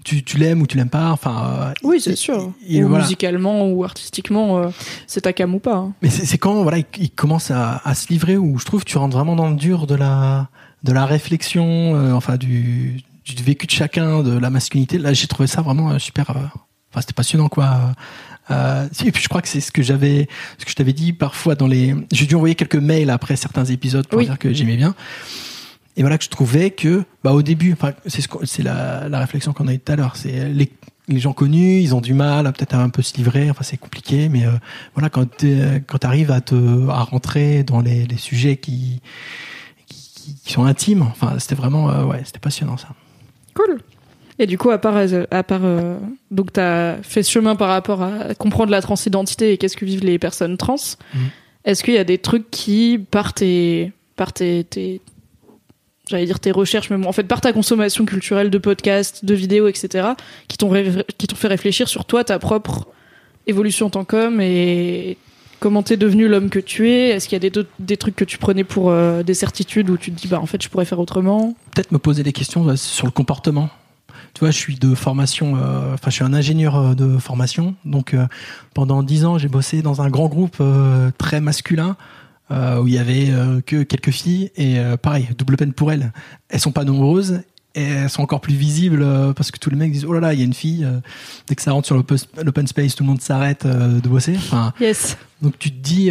tu, 0.07 0.23
tu 0.23 0.37
l'aimes 0.37 0.61
ou 0.61 0.67
tu 0.67 0.77
l'aimes 0.77 0.89
pas. 0.89 1.11
Enfin, 1.11 1.73
oui, 1.83 1.99
c'est 1.99 2.15
sûr. 2.15 2.53
ou 2.69 2.87
musicalement 2.87 3.67
ou 3.67 3.83
artistiquement, 3.83 4.57
euh, 4.57 4.69
c'est 5.05 5.21
ta 5.21 5.33
cam 5.33 5.53
ou 5.53 5.59
pas. 5.59 5.75
Hein. 5.75 5.93
Mais 6.01 6.09
c'est 6.09 6.37
quand 6.37 6.63
voilà, 6.63 6.77
il, 6.97 7.11
commence 7.11 7.51
à, 7.51 7.81
à, 7.83 7.93
se 7.93 8.07
livrer 8.07 8.37
où 8.37 8.57
je 8.57 8.63
trouve 8.63 8.85
que 8.85 8.89
tu 8.89 8.97
rentres 8.97 9.17
vraiment 9.17 9.35
dans 9.35 9.49
le 9.49 9.57
dur 9.57 9.85
de 9.85 9.95
la 9.95 10.47
de 10.83 10.93
la 10.93 11.05
réflexion, 11.05 11.95
euh, 11.95 12.13
enfin 12.13 12.37
du, 12.37 13.01
du 13.25 13.43
vécu 13.43 13.65
de 13.65 13.71
chacun, 13.71 14.23
de 14.23 14.37
la 14.37 14.49
masculinité. 14.49 14.97
Là, 14.97 15.11
j'ai 15.11 15.27
trouvé 15.27 15.47
ça 15.47 15.61
vraiment 15.61 15.91
euh, 15.91 15.99
super. 15.99 16.29
Enfin, 16.29 17.01
c'était 17.01 17.13
passionnant 17.13 17.49
quoi. 17.49 17.93
Euh, 18.49 18.87
et 19.05 19.11
puis 19.11 19.21
je 19.21 19.27
crois 19.27 19.41
que 19.41 19.49
c'est 19.49 19.59
ce 19.59 19.73
que 19.73 19.81
j'avais, 19.81 20.29
ce 20.57 20.63
que 20.63 20.71
je 20.71 20.75
t'avais 20.75 20.93
dit 20.93 21.11
parfois 21.11 21.55
dans 21.55 21.67
les. 21.67 21.93
J'ai 22.13 22.25
dû 22.25 22.35
envoyer 22.35 22.55
quelques 22.55 22.75
mails 22.75 23.09
après 23.09 23.35
certains 23.35 23.65
épisodes 23.65 24.07
pour 24.07 24.21
dire 24.21 24.39
que 24.39 24.53
j'aimais 24.53 24.77
bien. 24.77 24.95
Et 25.97 26.01
voilà 26.01 26.17
que 26.17 26.23
je 26.23 26.29
trouvais 26.29 26.69
que, 26.69 27.03
bah, 27.23 27.33
au 27.33 27.41
début, 27.41 27.75
c'est 28.05 28.21
ce, 28.21 28.27
c'est 28.43 28.63
la, 28.63 29.09
la 29.09 29.19
réflexion 29.19 29.51
qu'on 29.51 29.67
a 29.67 29.73
eu 29.73 29.79
tout 29.79 29.91
à 29.91 29.95
l'heure. 29.95 30.15
C'est 30.15 30.47
les, 30.47 30.71
les 31.07 31.19
gens 31.19 31.33
connus, 31.33 31.81
ils 31.81 31.95
ont 31.95 32.01
du 32.01 32.13
mal 32.13 32.45
à 32.45 32.51
peut-être 32.51 32.75
un 32.75 32.89
peu 32.89 33.01
se 33.01 33.17
livrer. 33.17 33.49
Enfin, 33.49 33.63
c'est 33.63 33.77
compliqué, 33.77 34.29
mais 34.29 34.45
euh, 34.45 34.51
voilà, 34.93 35.09
quand 35.09 35.43
quand 35.87 36.05
arrives 36.05 36.29
à 36.31 36.39
te 36.39 36.87
à 36.89 37.01
rentrer 37.01 37.63
dans 37.63 37.81
les, 37.81 38.05
les 38.05 38.17
sujets 38.17 38.57
qui, 38.57 39.01
qui, 39.87 40.35
qui 40.35 40.53
sont 40.53 40.65
intimes, 40.65 41.01
enfin, 41.01 41.39
c'était 41.39 41.55
vraiment 41.55 41.89
euh, 41.89 42.05
ouais, 42.05 42.21
c'était 42.23 42.39
passionnant 42.39 42.77
ça. 42.77 42.89
Cool. 43.55 43.81
Et 44.39 44.45
du 44.45 44.59
coup, 44.59 44.69
à 44.69 44.77
part, 44.77 44.97
euh, 44.97 45.25
à 45.31 45.41
part 45.41 45.61
euh, 45.63 45.97
donc 46.29 46.53
t'as 46.53 47.01
fait 47.01 47.23
ce 47.23 47.31
chemin 47.31 47.55
par 47.55 47.69
rapport 47.69 48.03
à 48.03 48.35
comprendre 48.35 48.69
la 48.69 48.83
transidentité 48.83 49.51
et 49.51 49.57
qu'est-ce 49.57 49.75
que 49.75 49.85
vivent 49.85 50.05
les 50.05 50.19
personnes 50.19 50.57
trans. 50.57 50.75
Mmh. 50.75 51.17
Est-ce 51.65 51.83
qu'il 51.83 51.95
y 51.95 51.97
a 51.97 52.03
des 52.03 52.19
trucs 52.19 52.51
qui, 52.51 52.99
par 53.09 53.33
tes, 53.33 53.93
par 54.15 54.31
tes, 54.31 54.63
tes 54.63 55.01
j'allais 56.09 56.25
dire 56.25 56.39
tes 56.39 56.51
recherches, 56.51 56.89
mais 56.89 57.05
en 57.05 57.11
fait 57.11 57.23
par 57.23 57.41
ta 57.41 57.53
consommation 57.53 58.05
culturelle 58.05 58.49
de 58.49 58.57
podcasts, 58.57 59.25
de 59.25 59.33
vidéos, 59.33 59.67
etc., 59.67 60.09
qui 60.47 60.57
t'ont 60.57 60.71
fait 60.71 61.47
réfléchir 61.47 61.87
sur 61.87 62.05
toi, 62.05 62.23
ta 62.23 62.39
propre 62.39 62.87
évolution 63.47 63.87
en 63.87 63.89
tant 63.89 64.05
qu'homme 64.05 64.41
et 64.41 65.17
comment 65.59 65.83
t'es 65.83 65.97
devenu 65.97 66.27
l'homme 66.27 66.49
que 66.49 66.59
tu 66.59 66.89
es. 66.89 67.09
Est-ce 67.09 67.27
qu'il 67.27 67.41
y 67.41 67.45
a 67.45 67.49
des, 67.49 67.65
des 67.79 67.97
trucs 67.97 68.15
que 68.15 68.25
tu 68.25 68.37
prenais 68.37 68.63
pour 68.63 68.89
euh, 68.89 69.23
des 69.23 69.33
certitudes 69.33 69.89
où 69.89 69.97
tu 69.97 70.11
te 70.11 70.19
dis 70.19 70.27
bah 70.27 70.39
en 70.39 70.45
fait 70.45 70.61
je 70.61 70.69
pourrais 70.69 70.85
faire 70.85 70.99
autrement? 70.99 71.55
Peut-être 71.73 71.91
me 71.91 71.99
poser 71.99 72.23
des 72.23 72.33
questions 72.33 72.75
sur 72.75 73.05
le 73.05 73.11
comportement. 73.11 73.69
Tu 74.33 74.41
vois, 74.41 74.51
je 74.51 74.57
suis 74.57 74.75
de 74.75 74.93
formation, 74.93 75.55
euh, 75.55 75.95
enfin 75.95 76.09
je 76.09 76.15
suis 76.15 76.23
un 76.23 76.33
ingénieur 76.33 76.75
euh, 76.75 76.93
de 76.93 77.17
formation, 77.17 77.73
donc 77.85 78.15
pendant 78.73 79.01
dix 79.01 79.25
ans 79.25 79.37
j'ai 79.37 79.47
bossé 79.47 79.81
dans 79.81 80.01
un 80.01 80.09
grand 80.09 80.27
groupe 80.27 80.61
très 81.17 81.41
masculin 81.41 81.95
euh, 82.49 82.81
où 82.81 82.87
il 82.87 82.93
y 82.93 82.97
avait 82.97 83.29
euh, 83.29 83.59
que 83.59 83.83
quelques 83.83 84.11
filles 84.11 84.51
et 84.55 84.79
euh, 84.79 84.95
pareil 84.95 85.27
double 85.37 85.57
peine 85.57 85.73
pour 85.73 85.91
elles. 85.91 86.13
Elles 86.47 86.61
sont 86.61 86.71
pas 86.71 86.85
nombreuses 86.85 87.41
et 87.75 87.83
elles 87.83 88.09
sont 88.09 88.21
encore 88.21 88.39
plus 88.39 88.53
visibles 88.53 89.05
parce 89.35 89.51
que 89.51 89.59
tous 89.59 89.69
les 89.69 89.75
mecs 89.75 89.91
disent 89.91 90.05
oh 90.05 90.13
là 90.13 90.21
là 90.21 90.33
il 90.33 90.39
y 90.39 90.41
a 90.41 90.45
une 90.45 90.53
fille 90.53 90.87
dès 91.45 91.55
que 91.55 91.61
ça 91.61 91.73
rentre 91.73 91.85
sur 91.85 91.95
l'open 91.95 92.67
space 92.67 92.95
tout 92.95 93.03
le 93.03 93.09
monde 93.09 93.21
s'arrête 93.21 93.67
de 93.67 94.07
bosser. 94.07 94.35
Enfin 94.37 94.73
yes. 94.79 95.17
donc 95.41 95.59
tu 95.59 95.69
te 95.69 95.75
dis 95.75 96.09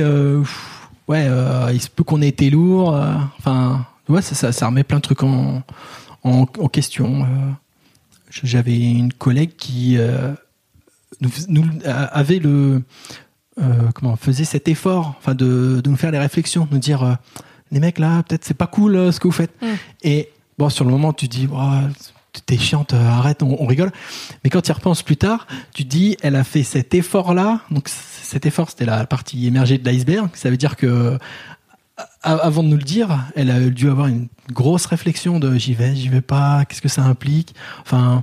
ouais 1.08 1.28
il 1.72 1.80
se 1.80 1.88
peut 1.88 2.04
qu'on 2.04 2.22
ait 2.22 2.28
été 2.28 2.50
lourd 2.50 2.94
enfin 3.38 3.84
ouais 4.08 4.22
ça, 4.22 4.36
ça, 4.36 4.52
ça 4.52 4.66
remet 4.66 4.84
plein 4.84 4.98
de 4.98 5.02
trucs 5.02 5.24
en 5.24 5.62
en, 6.22 6.42
en 6.42 6.68
question. 6.68 7.26
J'avais 8.30 8.78
une 8.78 9.12
collègue 9.12 9.56
qui 9.56 9.96
nous, 11.20 11.30
nous, 11.48 11.64
avait 11.84 12.38
le 12.38 12.82
euh, 13.58 13.90
comment 13.94 14.16
faisait 14.16 14.44
cet 14.44 14.68
effort, 14.68 15.14
enfin 15.18 15.34
de, 15.34 15.80
de 15.82 15.90
nous 15.90 15.96
faire 15.96 16.10
les 16.10 16.18
réflexions, 16.18 16.66
de 16.66 16.74
nous 16.74 16.80
dire 16.80 17.02
euh, 17.02 17.14
les 17.70 17.80
mecs 17.80 17.98
là, 17.98 18.22
peut-être 18.22 18.44
c'est 18.44 18.54
pas 18.54 18.66
cool 18.66 18.96
euh, 18.96 19.12
ce 19.12 19.20
que 19.20 19.28
vous 19.28 19.32
faites. 19.32 19.52
Mm. 19.62 19.66
Et 20.02 20.28
bon, 20.58 20.68
sur 20.68 20.84
le 20.84 20.90
moment, 20.90 21.14
tu 21.14 21.26
dis 21.26 21.48
oh, 21.50 21.70
t'es 22.44 22.58
chiante, 22.58 22.92
arrête, 22.92 23.42
on, 23.42 23.64
rigole. 23.64 23.92
Mais 24.44 24.50
quand 24.50 24.60
tu 24.60 24.70
y 24.70 24.74
repenses 24.74 25.02
plus 25.02 25.16
tard, 25.16 25.46
tu 25.72 25.84
dis 25.84 26.18
elle 26.20 26.36
a 26.36 26.44
fait 26.44 26.64
cet 26.64 26.92
effort 26.92 27.32
là. 27.32 27.60
Donc 27.70 27.88
cet 27.88 28.44
effort, 28.44 28.68
c'était 28.68 28.84
la 28.84 29.06
partie 29.06 29.46
émergée 29.46 29.78
de 29.78 29.88
l'iceberg. 29.88 30.28
Ça 30.34 30.50
veut 30.50 30.58
dire 30.58 30.76
que 30.76 31.18
avant 32.22 32.62
de 32.62 32.68
nous 32.68 32.76
le 32.76 32.82
dire, 32.82 33.24
elle 33.36 33.50
a 33.50 33.60
dû 33.70 33.88
avoir 33.88 34.08
une 34.08 34.28
grosse 34.52 34.84
réflexion 34.84 35.40
de 35.40 35.56
j'y 35.56 35.72
vais, 35.72 35.94
j'y 35.94 36.10
vais 36.10 36.20
pas, 36.20 36.66
qu'est-ce 36.66 36.82
que 36.82 36.88
ça 36.88 37.02
implique? 37.02 37.54
Enfin, 37.80 38.22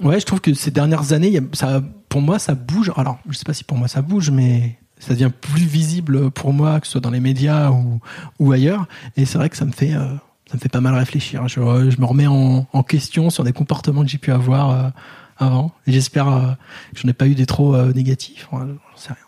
ouais, 0.00 0.18
je 0.18 0.24
trouve 0.24 0.40
que 0.40 0.54
ces 0.54 0.70
dernières 0.70 1.12
années, 1.12 1.38
ça 1.52 1.82
pour 2.08 2.20
moi, 2.20 2.38
ça 2.38 2.54
bouge. 2.54 2.92
Alors, 2.96 3.18
je 3.28 3.36
sais 3.36 3.44
pas 3.44 3.54
si 3.54 3.64
pour 3.64 3.76
moi 3.76 3.88
ça 3.88 4.02
bouge, 4.02 4.30
mais 4.30 4.78
ça 4.98 5.14
devient 5.14 5.30
plus 5.40 5.64
visible 5.64 6.30
pour 6.30 6.52
moi, 6.52 6.80
que 6.80 6.86
ce 6.86 6.92
soit 6.92 7.00
dans 7.00 7.10
les 7.10 7.20
médias 7.20 7.70
ou, 8.38 8.52
ailleurs. 8.52 8.86
Et 9.16 9.24
c'est 9.24 9.38
vrai 9.38 9.48
que 9.48 9.56
ça 9.56 9.64
me 9.64 9.72
fait, 9.72 9.94
euh, 9.94 10.14
ça 10.48 10.54
me 10.54 10.60
fait 10.60 10.68
pas 10.68 10.80
mal 10.80 10.94
réfléchir. 10.94 11.46
Je, 11.46 11.60
me 11.60 12.04
remets 12.04 12.26
en, 12.26 12.64
question 12.82 13.30
sur 13.30 13.44
des 13.44 13.52
comportements 13.52 14.02
que 14.02 14.08
j'ai 14.08 14.18
pu 14.18 14.32
avoir 14.32 14.70
euh, 14.70 14.90
avant. 15.36 15.72
Et 15.86 15.92
j'espère 15.92 16.28
euh, 16.28 16.52
j'en 16.94 17.08
ai 17.08 17.12
pas 17.12 17.26
eu 17.26 17.34
des 17.34 17.46
trop 17.46 17.74
euh, 17.74 17.92
négatifs. 17.92 18.48
J'en 18.50 18.66
sais 18.96 19.08
rien. 19.08 19.27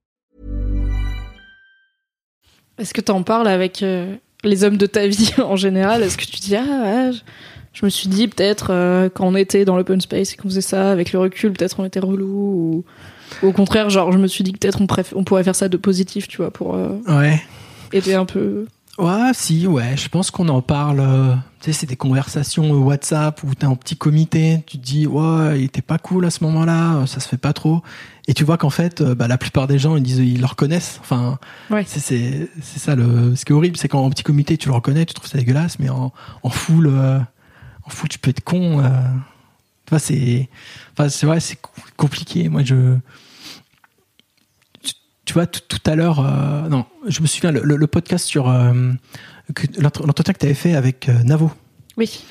Est-ce 2.81 2.95
que 2.95 3.01
tu 3.01 3.11
en 3.11 3.21
parles 3.21 3.47
avec 3.47 3.83
euh, 3.83 4.15
les 4.43 4.63
hommes 4.63 4.77
de 4.77 4.87
ta 4.87 5.07
vie 5.07 5.33
en 5.37 5.55
général? 5.55 6.01
Est-ce 6.01 6.17
que 6.17 6.25
tu 6.25 6.39
dis 6.39 6.55
ah 6.55 7.11
je, 7.73 7.85
me 7.85 7.89
suis 7.89 8.09
dit 8.09 8.27
peut-être 8.27 8.71
euh, 8.71 9.07
quand 9.13 9.25
on 9.25 9.35
était 9.35 9.63
dans 9.63 9.77
l'open 9.77 10.01
space 10.01 10.33
et 10.33 10.35
qu'on 10.35 10.49
faisait 10.49 10.61
ça 10.61 10.91
avec 10.91 11.13
le 11.13 11.19
recul, 11.19 11.53
peut-être 11.53 11.79
on 11.79 11.85
était 11.85 12.01
relou 12.01 12.83
ou, 13.43 13.47
au 13.47 13.53
contraire 13.53 13.89
genre 13.89 14.11
je 14.11 14.17
me 14.17 14.27
suis 14.27 14.43
dit 14.43 14.51
peut-être 14.51 14.81
on, 14.81 14.87
on 15.17 15.23
pourrait 15.23 15.43
faire 15.43 15.55
ça 15.55 15.69
de 15.69 15.77
positif, 15.77 16.27
tu 16.27 16.37
vois, 16.37 16.51
pour 16.51 16.75
euh, 16.75 16.97
ouais. 17.07 17.41
aider 17.93 18.15
un 18.15 18.25
peu. 18.25 18.65
Ouais, 18.97 19.31
si, 19.33 19.67
ouais. 19.67 19.95
Je 19.95 20.09
pense 20.09 20.31
qu'on 20.31 20.49
en 20.49 20.61
parle. 20.61 20.99
Euh, 20.99 21.33
tu 21.61 21.71
sais, 21.71 21.79
c'est 21.79 21.85
des 21.85 21.95
conversations 21.95 22.71
WhatsApp 22.71 23.41
où 23.43 23.55
t'es 23.55 23.65
en 23.65 23.75
petit 23.75 23.95
comité. 23.95 24.63
Tu 24.67 24.77
te 24.77 24.83
dis, 24.83 25.07
ouais, 25.07 25.59
il 25.59 25.63
était 25.63 25.81
pas 25.81 25.97
cool 25.97 26.25
à 26.25 26.29
ce 26.29 26.43
moment-là. 26.43 27.05
Ça 27.07 27.19
se 27.19 27.27
fait 27.27 27.37
pas 27.37 27.53
trop. 27.53 27.81
Et 28.27 28.33
tu 28.33 28.43
vois 28.43 28.57
qu'en 28.57 28.69
fait, 28.69 29.01
euh, 29.01 29.15
bah, 29.15 29.27
la 29.27 29.37
plupart 29.37 29.67
des 29.67 29.79
gens, 29.79 29.95
ils 29.95 30.03
disent, 30.03 30.19
ils 30.19 30.39
le 30.39 30.45
reconnaissent. 30.45 30.99
Enfin, 31.01 31.39
ouais. 31.69 31.85
c'est 31.87 32.47
ça 32.59 32.95
le. 32.95 33.35
Ce 33.35 33.45
qui 33.45 33.51
est 33.51 33.55
horrible, 33.55 33.77
c'est 33.77 33.87
qu'en 33.87 34.09
petit 34.09 34.23
comité, 34.23 34.57
tu 34.57 34.69
le 34.69 34.75
reconnais, 34.75 35.05
tu 35.05 35.13
trouves 35.13 35.29
ça 35.29 35.37
dégueulasse, 35.37 35.79
mais 35.79 35.89
en 35.89 36.13
en 36.43 36.49
foule, 36.49 36.87
euh, 36.87 37.19
en 37.83 37.89
foule, 37.89 38.09
tu 38.09 38.19
peux 38.19 38.29
être 38.29 38.43
con. 38.43 38.79
Enfin, 39.87 39.99
c'est, 39.99 40.49
enfin, 40.93 41.09
c'est 41.09 41.25
vrai, 41.25 41.39
c'est 41.39 41.57
compliqué. 41.97 42.47
Moi, 42.47 42.63
je 42.63 42.97
tu 45.31 45.35
vois, 45.35 45.47
tout, 45.47 45.79
à 45.85 45.95
l'heure, 45.95 46.19
euh, 46.19 46.67
non, 46.67 46.85
je 47.07 47.21
me 47.21 47.25
souviens, 47.25 47.51
le, 47.51 47.61
le, 47.61 47.87
podcast 47.87 48.25
sur 48.25 48.49
euh, 48.49 48.91
l'entretien 49.77 50.33
que 50.33 50.39
tu 50.39 50.45
avais 50.45 50.53
fait 50.53 50.75
avec 50.75 51.07
euh, 51.07 51.23
Navo. 51.23 51.49
Oui. 51.95 52.25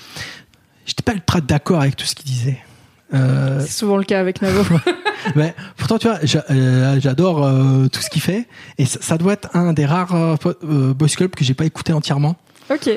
J'étais 0.85 1.03
pas 1.03 1.15
ultra 1.15 1.41
d'accord 1.41 1.81
avec 1.81 1.97
tout 1.97 2.05
ce 2.05 2.15
qu'il 2.15 2.27
disait. 2.27 2.59
C'est 3.11 3.71
souvent 3.71 3.97
le 3.97 4.05
cas 4.05 4.21
avec 4.21 4.43
Navo. 4.43 4.63
mais 5.37 5.55
pourtant, 5.77 5.99
tu 5.99 6.09
vois, 6.09 6.19
j'adore 6.99 7.49
tout 7.91 8.01
ce 8.01 8.11
qu'il 8.11 8.23
fait, 8.23 8.49
et 8.79 8.85
ça, 8.85 9.19
doit 9.19 9.35
être 9.35 9.49
un 9.55 9.73
des 9.73 9.87
rares 9.87 10.39
boys 10.63 11.09
club 11.09 11.31
que 11.31 11.45
j'ai 11.45 11.55
pas 11.55 11.65
écouté 11.65 11.93
entièrement. 11.93 12.37
Ok. 12.71 12.89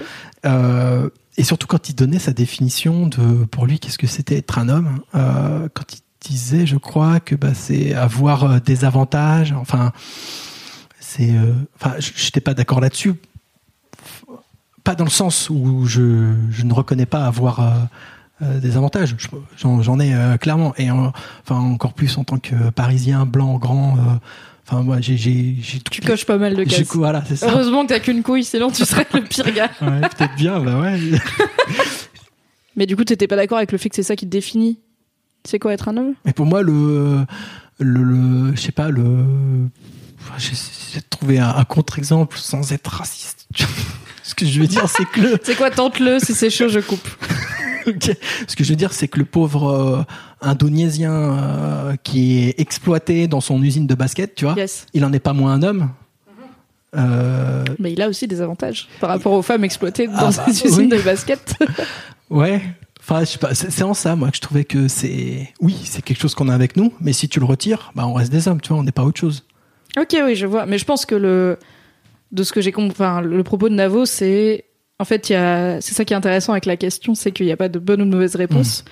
et 1.38 1.44
surtout 1.44 1.68
quand 1.68 1.90
il 1.90 1.96
donnait 1.96 2.20
sa 2.20 2.34
définition 2.34 3.08
de, 3.08 3.46
pour 3.46 3.66
lui, 3.66 3.80
qu'est-ce 3.80 3.98
que 3.98 4.08
c'était 4.08 4.38
être 4.38 4.58
un 4.58 4.70
homme. 4.70 5.00
quand 5.12 5.94
il 5.94 6.04
disait, 6.24 6.66
je 6.66 6.78
crois, 6.78 7.20
que 7.20 7.36
bah, 7.36 7.54
c'est 7.54 7.94
avoir 7.94 8.44
euh, 8.44 8.60
des 8.60 8.86
avantages. 8.86 9.54
Enfin, 9.54 9.92
c'est, 11.00 11.32
euh, 11.32 11.54
enfin, 11.76 11.96
je 12.00 12.12
n'étais 12.26 12.42
pas 12.42 12.54
d'accord 12.54 12.80
là-dessus. 12.80 13.14
Pas 14.84 14.96
dans 14.96 15.04
le 15.04 15.10
sens 15.10 15.50
où 15.50 15.86
je, 15.86 16.34
je 16.50 16.64
ne 16.64 16.74
reconnais 16.74 17.06
pas 17.06 17.26
avoir 17.26 17.62
euh, 18.44 18.60
des 18.60 18.78
avantages. 18.78 19.16
J'en 19.58 20.00
ai 20.00 20.14
clairement, 20.40 20.74
et 20.78 20.90
enfin 20.92 21.56
encore 21.56 21.94
plus 21.94 22.18
en 22.18 22.24
tant 22.24 22.38
que 22.38 22.70
Parisien 22.72 23.26
blanc, 23.26 23.58
grand, 23.58 23.98
Enfin, 24.66 24.82
moi, 24.82 25.02
j'ai, 25.02 25.18
j'ai, 25.18 25.58
j'ai 25.62 25.80
Tu 25.82 26.00
coches 26.02 26.26
pas 26.26 26.38
mal 26.38 26.56
de 26.56 26.64
cases. 26.64 26.84
Voilà, 26.96 27.22
c'est 27.28 27.36
ça. 27.36 27.52
Heureusement 27.52 27.84
que 27.84 27.90
t'as 27.90 28.00
qu'une 28.00 28.24
couille, 28.24 28.46
sinon 28.46 28.72
tu 28.72 28.86
serais 28.86 29.06
le 29.14 29.22
pire 29.22 29.52
gars. 29.52 29.70
Ouais, 29.82 30.00
peut-être 30.00 30.36
bien, 30.38 30.60
bah 30.62 30.80
ouais. 30.80 30.98
Mais 32.76 32.86
du 32.86 32.96
coup, 32.96 33.04
t'étais 33.04 33.28
pas 33.28 33.36
d'accord 33.36 33.58
avec 33.58 33.72
le 33.72 33.78
fait 33.78 33.90
que 33.90 33.96
c'est 33.96 34.04
ça 34.04 34.16
qui 34.16 34.26
te 34.26 34.32
définit 34.32 34.80
C'est 35.44 35.60
quoi 35.60 35.74
être 35.74 35.90
un 35.90 35.98
homme? 35.98 36.14
Mais 36.26 36.34
pour 36.34 36.46
moi, 36.46 36.62
le, 36.62 37.26
le, 37.80 38.04
le- 38.04 38.56
je 38.56 38.62
sais 38.62 38.72
pas, 38.72 38.90
le, 38.90 39.26
j'ai 40.38 41.02
trouvé 41.10 41.40
un, 41.40 41.50
un 41.50 41.64
contre-exemple 41.66 42.38
sans 42.38 42.72
être 42.72 42.88
raciste. 42.88 43.48
Ce 44.24 44.34
que 44.34 44.46
je 44.46 44.60
veux 44.62 44.68
dire, 44.68 44.88
c'est 44.88 45.06
que 45.06 45.20
le, 45.20 45.38
C'est 45.44 45.56
quoi 45.56 45.70
Tente-le, 45.70 46.20
si 46.20 46.34
c'est 46.34 46.50
chaud, 46.50 46.70
je 46.70 46.80
coupe. 46.80 47.08
Ce 48.48 48.56
que 48.56 48.64
je 48.64 48.70
veux 48.70 48.76
dire, 48.76 48.94
c'est 48.94 49.08
que 49.08 49.20
le 49.20 49.26
pauvre 49.26 49.70
euh, 49.70 50.04
indonésien 50.42 51.12
euh, 51.14 51.96
qui 52.04 52.40
est 52.44 52.60
exploité 52.60 53.28
dans 53.28 53.42
son 53.42 53.62
usine 53.62 53.88
de 53.88 53.96
basket, 53.96 54.36
tu 54.36 54.46
vois, 54.46 54.56
Yes. 54.58 54.86
il 54.94 55.04
en 55.06 55.14
est 55.14 55.20
pas 55.20 55.34
moins 55.34 55.54
un 55.54 55.64
homme. 55.64 55.90
Euh, 56.96 57.64
Mais 57.80 57.92
il 57.94 58.02
a 58.02 58.08
aussi 58.10 58.28
des 58.28 58.42
avantages 58.42 58.88
par 59.00 59.10
rapport 59.10 59.34
aux 59.34 59.42
femmes 59.42 59.64
exploitées 59.64 60.08
dans 60.08 60.14
Ah 60.28 60.32
ces 60.32 60.42
bah, 60.42 60.52
usines 60.70 60.92
oui. 60.92 60.98
de 61.00 61.02
basket. 61.04 61.56
ouais. 62.30 62.62
Enfin, 63.00 63.22
je 63.22 63.26
sais 63.26 63.38
pas. 63.40 63.54
C'est 63.56 63.72
c'est 63.72 63.84
en 63.84 63.94
ça, 63.96 64.16
moi, 64.16 64.30
que 64.30 64.36
je 64.38 64.42
trouvais 64.42 64.64
que 64.64 64.88
c'est, 64.88 65.50
oui, 65.60 65.76
c'est 65.86 66.02
quelque 66.04 66.22
chose 66.22 66.36
qu'on 66.36 66.50
a 66.50 66.54
avec 66.54 66.78
nous, 66.78 66.94
mais 67.02 67.12
si 67.12 67.28
tu 67.28 67.40
le 67.40 67.46
retires, 67.46 67.92
bah, 67.96 68.06
on 68.08 68.14
reste 68.14 68.32
des 68.32 68.48
hommes, 68.48 68.62
tu 68.62 68.70
vois, 68.70 68.78
on 68.78 68.84
n'est 68.84 68.92
pas 68.92 69.04
autre 69.04 69.20
chose. 69.20 69.44
ok, 70.00 70.16
oui, 70.24 70.36
je 70.36 70.46
vois. 70.46 70.66
Mais 70.68 70.78
je 70.78 70.86
pense 70.86 71.06
que 71.06 71.16
le 71.16 71.58
de 72.32 72.44
ce 72.44 72.54
que 72.54 72.62
j'ai 72.62 72.72
compris, 72.72 72.92
enfin, 72.92 73.22
le 73.22 73.44
propos 73.44 73.70
de 73.70 73.76
Navo, 73.76 74.06
c'est 74.06 74.66
en 75.00 75.06
fait, 75.06 75.30
il 75.30 75.34
y 75.34 75.36
a, 75.36 75.82
c'est 75.82 75.94
ça 75.94 76.06
qui 76.06 76.14
est 76.14 76.16
intéressant 76.18 76.54
avec 76.54 76.66
la 76.66 76.78
question, 76.78 77.16
c'est 77.16 77.32
qu'il 77.32 77.46
n'y 77.46 77.52
a 77.52 77.58
pas 77.58 77.70
de 77.70 77.80
bonne 77.80 78.02
ou 78.02 78.06
de 78.06 78.12
mauvaise 78.12 78.36
réponse. 78.36 78.86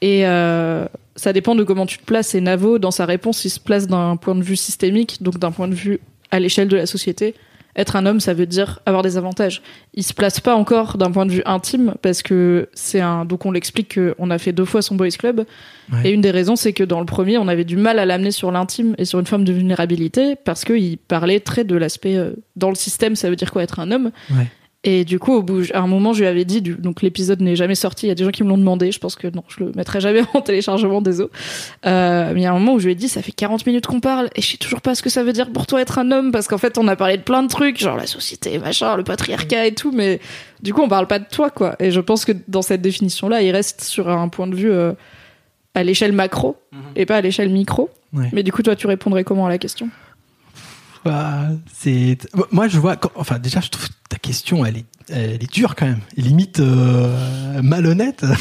Et 0.00 0.26
euh, 0.26 0.86
ça 1.16 1.32
dépend 1.32 1.54
de 1.54 1.64
comment 1.64 1.86
tu 1.86 1.98
te 1.98 2.04
places. 2.04 2.34
Et 2.34 2.40
Navo, 2.40 2.78
dans 2.78 2.92
sa 2.92 3.04
réponse, 3.06 3.44
il 3.44 3.50
se 3.50 3.58
place 3.58 3.86
d'un 3.88 4.16
point 4.16 4.34
de 4.36 4.42
vue 4.42 4.56
systémique, 4.56 5.22
donc 5.22 5.38
d'un 5.38 5.50
point 5.50 5.66
de 5.68 5.74
vue 5.74 5.98
à 6.30 6.38
l'échelle 6.38 6.68
de 6.68 6.76
la 6.76 6.86
société. 6.86 7.34
Être 7.76 7.94
un 7.96 8.06
homme, 8.06 8.18
ça 8.18 8.34
veut 8.34 8.46
dire 8.46 8.80
avoir 8.86 9.02
des 9.02 9.16
avantages. 9.16 9.62
Il 9.94 10.02
se 10.02 10.12
place 10.12 10.40
pas 10.40 10.54
encore 10.56 10.98
d'un 10.98 11.10
point 11.12 11.26
de 11.26 11.30
vue 11.32 11.42
intime 11.46 11.94
parce 12.02 12.22
que 12.22 12.68
c'est 12.74 13.00
un. 13.00 13.24
Donc 13.24 13.46
on 13.46 13.52
l'explique 13.52 13.98
qu'on 13.98 14.30
a 14.30 14.38
fait 14.38 14.52
deux 14.52 14.64
fois 14.64 14.82
son 14.82 14.96
boys 14.96 15.08
club 15.10 15.44
Ouais. 15.92 16.10
et 16.10 16.12
une 16.12 16.20
des 16.20 16.30
raisons, 16.32 16.54
c'est 16.56 16.72
que 16.74 16.84
dans 16.84 17.00
le 17.00 17.06
premier, 17.06 17.38
on 17.38 17.48
avait 17.48 17.64
du 17.64 17.76
mal 17.76 17.98
à 17.98 18.04
l'amener 18.04 18.30
sur 18.30 18.50
l'intime 18.52 18.94
et 18.98 19.04
sur 19.06 19.18
une 19.20 19.26
forme 19.26 19.44
de 19.44 19.52
vulnérabilité 19.52 20.36
parce 20.36 20.64
qu'il 20.64 20.98
parlait 20.98 21.40
très 21.40 21.64
de 21.64 21.76
l'aspect 21.76 22.16
euh, 22.16 22.32
dans 22.56 22.68
le 22.68 22.74
système, 22.74 23.16
ça 23.16 23.30
veut 23.30 23.36
dire 23.36 23.50
quoi 23.52 23.62
être 23.62 23.80
un 23.80 23.90
homme. 23.90 24.10
Ouais. 24.30 24.46
Et 24.90 25.04
du 25.04 25.18
coup, 25.18 25.34
au 25.34 25.42
bout, 25.42 25.64
à 25.74 25.80
un 25.80 25.86
moment, 25.86 26.14
je 26.14 26.20
lui 26.20 26.26
avais 26.26 26.46
dit, 26.46 26.62
du- 26.62 26.74
donc 26.76 27.02
l'épisode 27.02 27.42
n'est 27.42 27.56
jamais 27.56 27.74
sorti. 27.74 28.06
Il 28.06 28.08
y 28.08 28.12
a 28.12 28.14
des 28.14 28.24
gens 28.24 28.30
qui 28.30 28.42
me 28.42 28.48
l'ont 28.48 28.56
demandé. 28.56 28.90
Je 28.90 28.98
pense 28.98 29.16
que 29.16 29.28
non, 29.28 29.42
je 29.48 29.64
le 29.64 29.72
mettrai 29.76 30.00
jamais 30.00 30.22
en 30.34 30.40
téléchargement, 30.40 31.02
désolé. 31.02 31.28
Euh, 31.84 32.30
mais 32.32 32.40
il 32.40 32.42
y 32.44 32.46
a 32.46 32.50
un 32.52 32.58
moment 32.58 32.72
où 32.72 32.78
je 32.78 32.86
lui 32.86 32.92
ai 32.92 32.94
dit, 32.94 33.08
ça 33.08 33.20
fait 33.20 33.32
40 33.32 33.66
minutes 33.66 33.86
qu'on 33.86 34.00
parle 34.00 34.30
et 34.34 34.40
je 34.40 34.52
sais 34.52 34.56
toujours 34.56 34.80
pas 34.80 34.94
ce 34.94 35.02
que 35.02 35.10
ça 35.10 35.22
veut 35.24 35.34
dire 35.34 35.50
pour 35.52 35.66
toi 35.66 35.82
être 35.82 35.98
un 35.98 36.10
homme 36.10 36.32
parce 36.32 36.48
qu'en 36.48 36.56
fait, 36.56 36.78
on 36.78 36.88
a 36.88 36.96
parlé 36.96 37.18
de 37.18 37.22
plein 37.22 37.42
de 37.42 37.48
trucs, 37.48 37.78
genre 37.78 37.96
la 37.98 38.06
société, 38.06 38.58
machin, 38.58 38.96
le 38.96 39.04
patriarcat 39.04 39.66
et 39.66 39.74
tout, 39.74 39.92
mais 39.92 40.20
du 40.62 40.72
coup, 40.72 40.80
on 40.80 40.88
parle 40.88 41.06
pas 41.06 41.18
de 41.18 41.26
toi, 41.30 41.50
quoi. 41.50 41.76
Et 41.80 41.90
je 41.90 42.00
pense 42.00 42.24
que 42.24 42.32
dans 42.48 42.62
cette 42.62 42.80
définition-là, 42.80 43.42
il 43.42 43.50
reste 43.50 43.82
sur 43.82 44.08
un 44.08 44.28
point 44.28 44.46
de 44.46 44.54
vue 44.54 44.70
euh, 44.72 44.92
à 45.74 45.82
l'échelle 45.84 46.12
macro 46.12 46.56
et 46.96 47.04
pas 47.04 47.16
à 47.16 47.20
l'échelle 47.20 47.50
micro. 47.50 47.90
Ouais. 48.14 48.30
Mais 48.32 48.42
du 48.42 48.52
coup, 48.52 48.62
toi, 48.62 48.74
tu 48.74 48.86
répondrais 48.86 49.22
comment 49.24 49.44
à 49.44 49.50
la 49.50 49.58
question? 49.58 49.90
Bah, 51.04 51.46
c'est, 51.72 52.18
moi, 52.50 52.68
je 52.68 52.78
vois, 52.78 52.96
quand- 52.96 53.12
enfin, 53.14 53.38
déjà, 53.38 53.60
je 53.60 53.68
trouve 53.70 53.88
ta 54.08 54.16
question, 54.18 54.64
elle 54.66 54.78
est, 54.78 54.84
elle 55.10 55.42
est 55.42 55.52
dure 55.52 55.74
quand 55.74 55.86
même, 55.86 56.00
et 56.16 56.22
limite 56.22 56.60
euh, 56.60 57.60
malhonnête. 57.62 58.24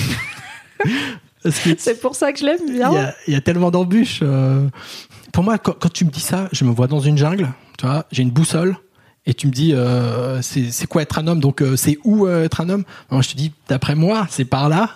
C'est 1.49 2.01
pour 2.01 2.15
ça 2.15 2.33
que 2.33 2.39
je 2.39 2.45
l'aime 2.45 2.59
Il 2.67 2.73
bien. 2.73 2.91
y 2.91 2.97
a, 2.97 3.15
il 3.27 3.33
y 3.33 3.37
a 3.37 3.41
tellement 3.41 3.71
d'embûches. 3.71 4.19
euh. 4.21 4.67
Pour 5.31 5.43
moi, 5.43 5.57
quand, 5.57 5.73
quand 5.79 5.91
tu 5.91 6.03
me 6.03 6.09
dis 6.09 6.19
ça, 6.19 6.49
je 6.51 6.65
me 6.65 6.71
vois 6.71 6.87
dans 6.87 6.99
une 6.99 7.17
jungle. 7.17 7.49
Tu 7.77 7.85
vois, 7.85 8.05
j'ai 8.11 8.23
une 8.23 8.31
boussole. 8.31 8.75
Et 9.25 9.33
tu 9.33 9.47
me 9.47 9.51
dis, 9.51 9.73
euh, 9.73 10.41
c'est 10.41 10.71
c'est 10.71 10.87
quoi 10.87 11.01
être 11.01 11.19
un 11.19 11.27
homme? 11.27 11.39
Donc, 11.41 11.61
euh, 11.61 11.75
c'est 11.75 11.97
où 12.05 12.27
être 12.27 12.61
un 12.61 12.69
homme? 12.69 12.83
Moi, 13.11 13.21
je 13.21 13.29
te 13.29 13.35
dis, 13.37 13.51
d'après 13.67 13.93
moi, 13.95 14.25
c'est 14.29 14.45
par 14.45 14.67
là. 14.69 14.91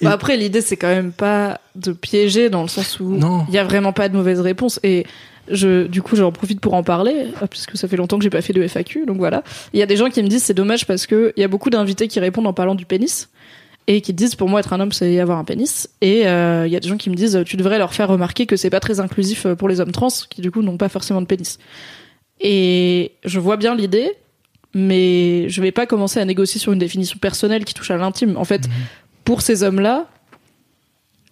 Et- 0.00 0.04
Bah 0.04 0.12
après, 0.12 0.36
l'idée, 0.36 0.62
c'est 0.62 0.76
quand 0.78 0.88
même 0.88 1.12
pas 1.12 1.60
de 1.74 1.92
piéger 1.92 2.48
dans 2.50 2.62
le 2.62 2.68
sens 2.68 2.98
où 2.98 3.18
il 3.48 3.54
y 3.54 3.58
a 3.58 3.64
vraiment 3.64 3.92
pas 3.92 4.08
de 4.08 4.16
mauvaise 4.16 4.40
réponse. 4.40 4.80
Et 4.82 5.06
je, 5.48 5.86
du 5.86 6.02
coup, 6.02 6.16
j'en 6.16 6.32
profite 6.32 6.60
pour 6.60 6.74
en 6.74 6.82
parler, 6.82 7.26
euh, 7.42 7.46
puisque 7.46 7.76
ça 7.76 7.88
fait 7.88 7.96
longtemps 7.96 8.18
que 8.18 8.24
j'ai 8.24 8.30
pas 8.30 8.42
fait 8.42 8.52
de 8.52 8.62
FAQ, 8.66 9.06
donc 9.06 9.18
voilà. 9.18 9.42
Il 9.72 9.80
y 9.80 9.82
a 9.82 9.86
des 9.86 9.96
gens 9.96 10.08
qui 10.08 10.22
me 10.22 10.28
disent 10.28 10.44
c'est 10.44 10.54
dommage 10.54 10.86
parce 10.86 11.06
que 11.06 11.32
il 11.36 11.40
y 11.40 11.44
a 11.44 11.48
beaucoup 11.48 11.70
d'invités 11.70 12.08
qui 12.08 12.20
répondent 12.20 12.46
en 12.46 12.52
parlant 12.52 12.74
du 12.74 12.86
pénis 12.86 13.28
et 13.88 14.00
qui 14.00 14.12
disent 14.12 14.36
pour 14.36 14.48
moi 14.48 14.60
être 14.60 14.72
un 14.72 14.80
homme 14.80 14.92
c'est 14.92 15.18
avoir 15.18 15.38
un 15.38 15.44
pénis. 15.44 15.88
Et 16.00 16.26
euh, 16.26 16.66
il 16.66 16.72
y 16.72 16.76
a 16.76 16.80
des 16.80 16.88
gens 16.88 16.96
qui 16.96 17.10
me 17.10 17.16
disent 17.16 17.42
tu 17.44 17.56
devrais 17.56 17.78
leur 17.78 17.92
faire 17.92 18.08
remarquer 18.08 18.46
que 18.46 18.56
c'est 18.56 18.70
pas 18.70 18.80
très 18.80 19.00
inclusif 19.00 19.46
euh, 19.46 19.54
pour 19.56 19.68
les 19.68 19.80
hommes 19.80 19.92
trans 19.92 20.08
qui 20.30 20.40
du 20.40 20.50
coup 20.50 20.62
n'ont 20.62 20.76
pas 20.76 20.88
forcément 20.88 21.20
de 21.20 21.26
pénis. 21.26 21.58
Et 22.40 23.12
je 23.24 23.40
vois 23.40 23.56
bien 23.56 23.74
l'idée, 23.74 24.12
mais 24.74 25.48
je 25.48 25.60
vais 25.60 25.72
pas 25.72 25.86
commencer 25.86 26.20
à 26.20 26.24
négocier 26.24 26.60
sur 26.60 26.72
une 26.72 26.78
définition 26.78 27.18
personnelle 27.18 27.64
qui 27.64 27.74
touche 27.74 27.90
à 27.90 27.96
l'intime. 27.96 28.36
En 28.36 28.44
fait, 28.44 28.68
pour 29.24 29.42
ces 29.42 29.62
hommes-là, 29.62 30.08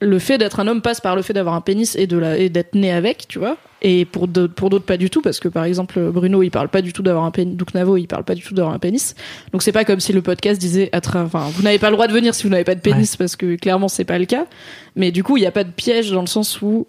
le 0.01 0.18
fait 0.18 0.38
d'être 0.38 0.61
un 0.61 0.66
homme 0.66 0.80
passe 0.80 1.01
par 1.01 1.14
le 1.14 1.22
fait 1.22 1.32
d'avoir 1.32 1.55
un 1.55 1.61
pénis 1.61 1.94
et 1.96 2.07
de 2.07 2.16
la, 2.16 2.38
et 2.38 2.48
d'être 2.48 2.74
né 2.74 2.90
avec, 2.90 3.28
tu 3.28 3.38
vois. 3.38 3.57
Et 3.82 4.05
pour 4.05 4.28
d'autres, 4.28 4.55
pour 4.55 4.70
d'autres 4.70 4.84
pas 4.84 4.96
du 4.96 5.09
tout, 5.11 5.22
parce 5.22 5.40
que 5.40 5.48
par 5.48 5.64
exemple 5.64 6.01
Bruno 6.11 6.42
il 6.42 6.51
parle 6.51 6.68
pas 6.68 6.82
du 6.82 6.92
tout 6.92 7.03
d'avoir 7.03 7.24
un 7.24 7.30
pénis, 7.30 7.57
donc 7.57 7.72
Navo 7.74 7.96
il 7.96 8.07
parle 8.07 8.24
pas 8.24 8.34
du 8.34 8.42
tout 8.42 8.55
d'avoir 8.55 8.74
un 8.74 8.78
pénis. 8.78 9.14
Donc 9.53 9.62
c'est 9.62 9.72
pas 9.72 9.84
comme 9.84 10.01
si 10.01 10.12
le 10.12 10.22
podcast 10.22 10.61
disait, 10.61 10.90
à 10.92 11.01
tra- 11.01 11.24
enfin 11.24 11.48
vous 11.53 11.62
n'avez 11.62 11.78
pas 11.78 11.88
le 11.90 11.96
droit 11.96 12.07
de 12.07 12.12
venir 12.12 12.34
si 12.34 12.42
vous 12.42 12.51
n'avez 12.51 12.64
pas 12.64 12.74
de 12.74 12.80
pénis, 12.80 13.16
parce 13.16 13.36
que 13.36 13.57
clairement 13.57 13.88
c'est 13.88 14.05
pas 14.05 14.18
le 14.18 14.26
cas. 14.26 14.46
Mais 14.96 15.12
du 15.12 15.22
coup 15.22 15.36
il 15.36 15.42
y 15.42 15.46
a 15.46 15.51
pas 15.51 15.64
de 15.64 15.70
piège 15.70 16.11
dans 16.11 16.20
le 16.22 16.26
sens 16.26 16.61
où 16.61 16.86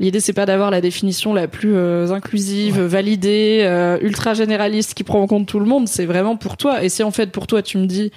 L'idée, 0.00 0.18
c'est 0.18 0.32
pas 0.32 0.44
d'avoir 0.44 0.72
la 0.72 0.80
définition 0.80 1.32
la 1.34 1.46
plus 1.46 1.76
euh, 1.76 2.10
inclusive, 2.10 2.80
validée, 2.80 3.60
euh, 3.62 3.96
ultra 4.00 4.34
généraliste, 4.34 4.94
qui 4.94 5.04
prend 5.04 5.22
en 5.22 5.28
compte 5.28 5.46
tout 5.46 5.60
le 5.60 5.66
monde. 5.66 5.86
C'est 5.86 6.04
vraiment 6.04 6.36
pour 6.36 6.56
toi. 6.56 6.82
Et 6.82 6.88
si 6.88 7.04
en 7.04 7.12
fait, 7.12 7.30
pour 7.30 7.46
toi, 7.46 7.62
tu 7.62 7.78
me 7.78 7.86
dis, 7.86 8.10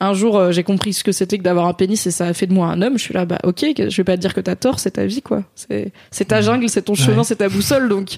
un 0.00 0.14
jour, 0.14 0.36
euh, 0.38 0.50
j'ai 0.52 0.62
compris 0.64 0.92
ce 0.94 1.04
que 1.04 1.12
c'était 1.12 1.36
que 1.38 1.42
d'avoir 1.42 1.66
un 1.66 1.74
pénis 1.74 2.06
et 2.06 2.10
ça 2.10 2.26
a 2.26 2.32
fait 2.32 2.46
de 2.46 2.54
moi 2.54 2.68
un 2.68 2.80
homme, 2.82 2.96
je 2.98 3.02
suis 3.02 3.14
là, 3.14 3.26
bah 3.26 3.38
ok, 3.44 3.64
je 3.76 3.96
vais 3.96 4.04
pas 4.04 4.16
te 4.16 4.20
dire 4.22 4.32
que 4.34 4.40
t'as 4.40 4.56
tort, 4.56 4.78
c'est 4.80 4.92
ta 4.92 5.04
vie, 5.06 5.20
quoi. 5.22 5.42
C'est 5.54 5.92
c'est 6.10 6.24
ta 6.26 6.40
jungle, 6.40 6.68
c'est 6.70 6.82
ton 6.82 6.94
chemin, 6.94 7.18
Ouais. 7.18 7.24
c'est 7.24 7.36
ta 7.36 7.48
boussole, 7.48 7.88
donc 7.88 8.16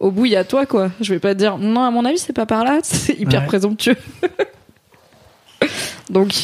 au 0.00 0.10
bout, 0.10 0.24
il 0.26 0.32
y 0.32 0.36
a 0.36 0.44
toi, 0.44 0.64
quoi. 0.66 0.90
Je 1.00 1.12
vais 1.12 1.20
pas 1.20 1.34
te 1.34 1.38
dire, 1.38 1.58
non, 1.58 1.82
à 1.82 1.90
mon 1.90 2.04
avis, 2.04 2.18
c'est 2.18 2.32
pas 2.32 2.46
par 2.46 2.64
là, 2.64 2.78
c'est 2.82 3.18
hyper 3.20 3.42
Ouais. 3.42 3.46
présomptueux. 3.46 3.96
donc, 6.10 6.34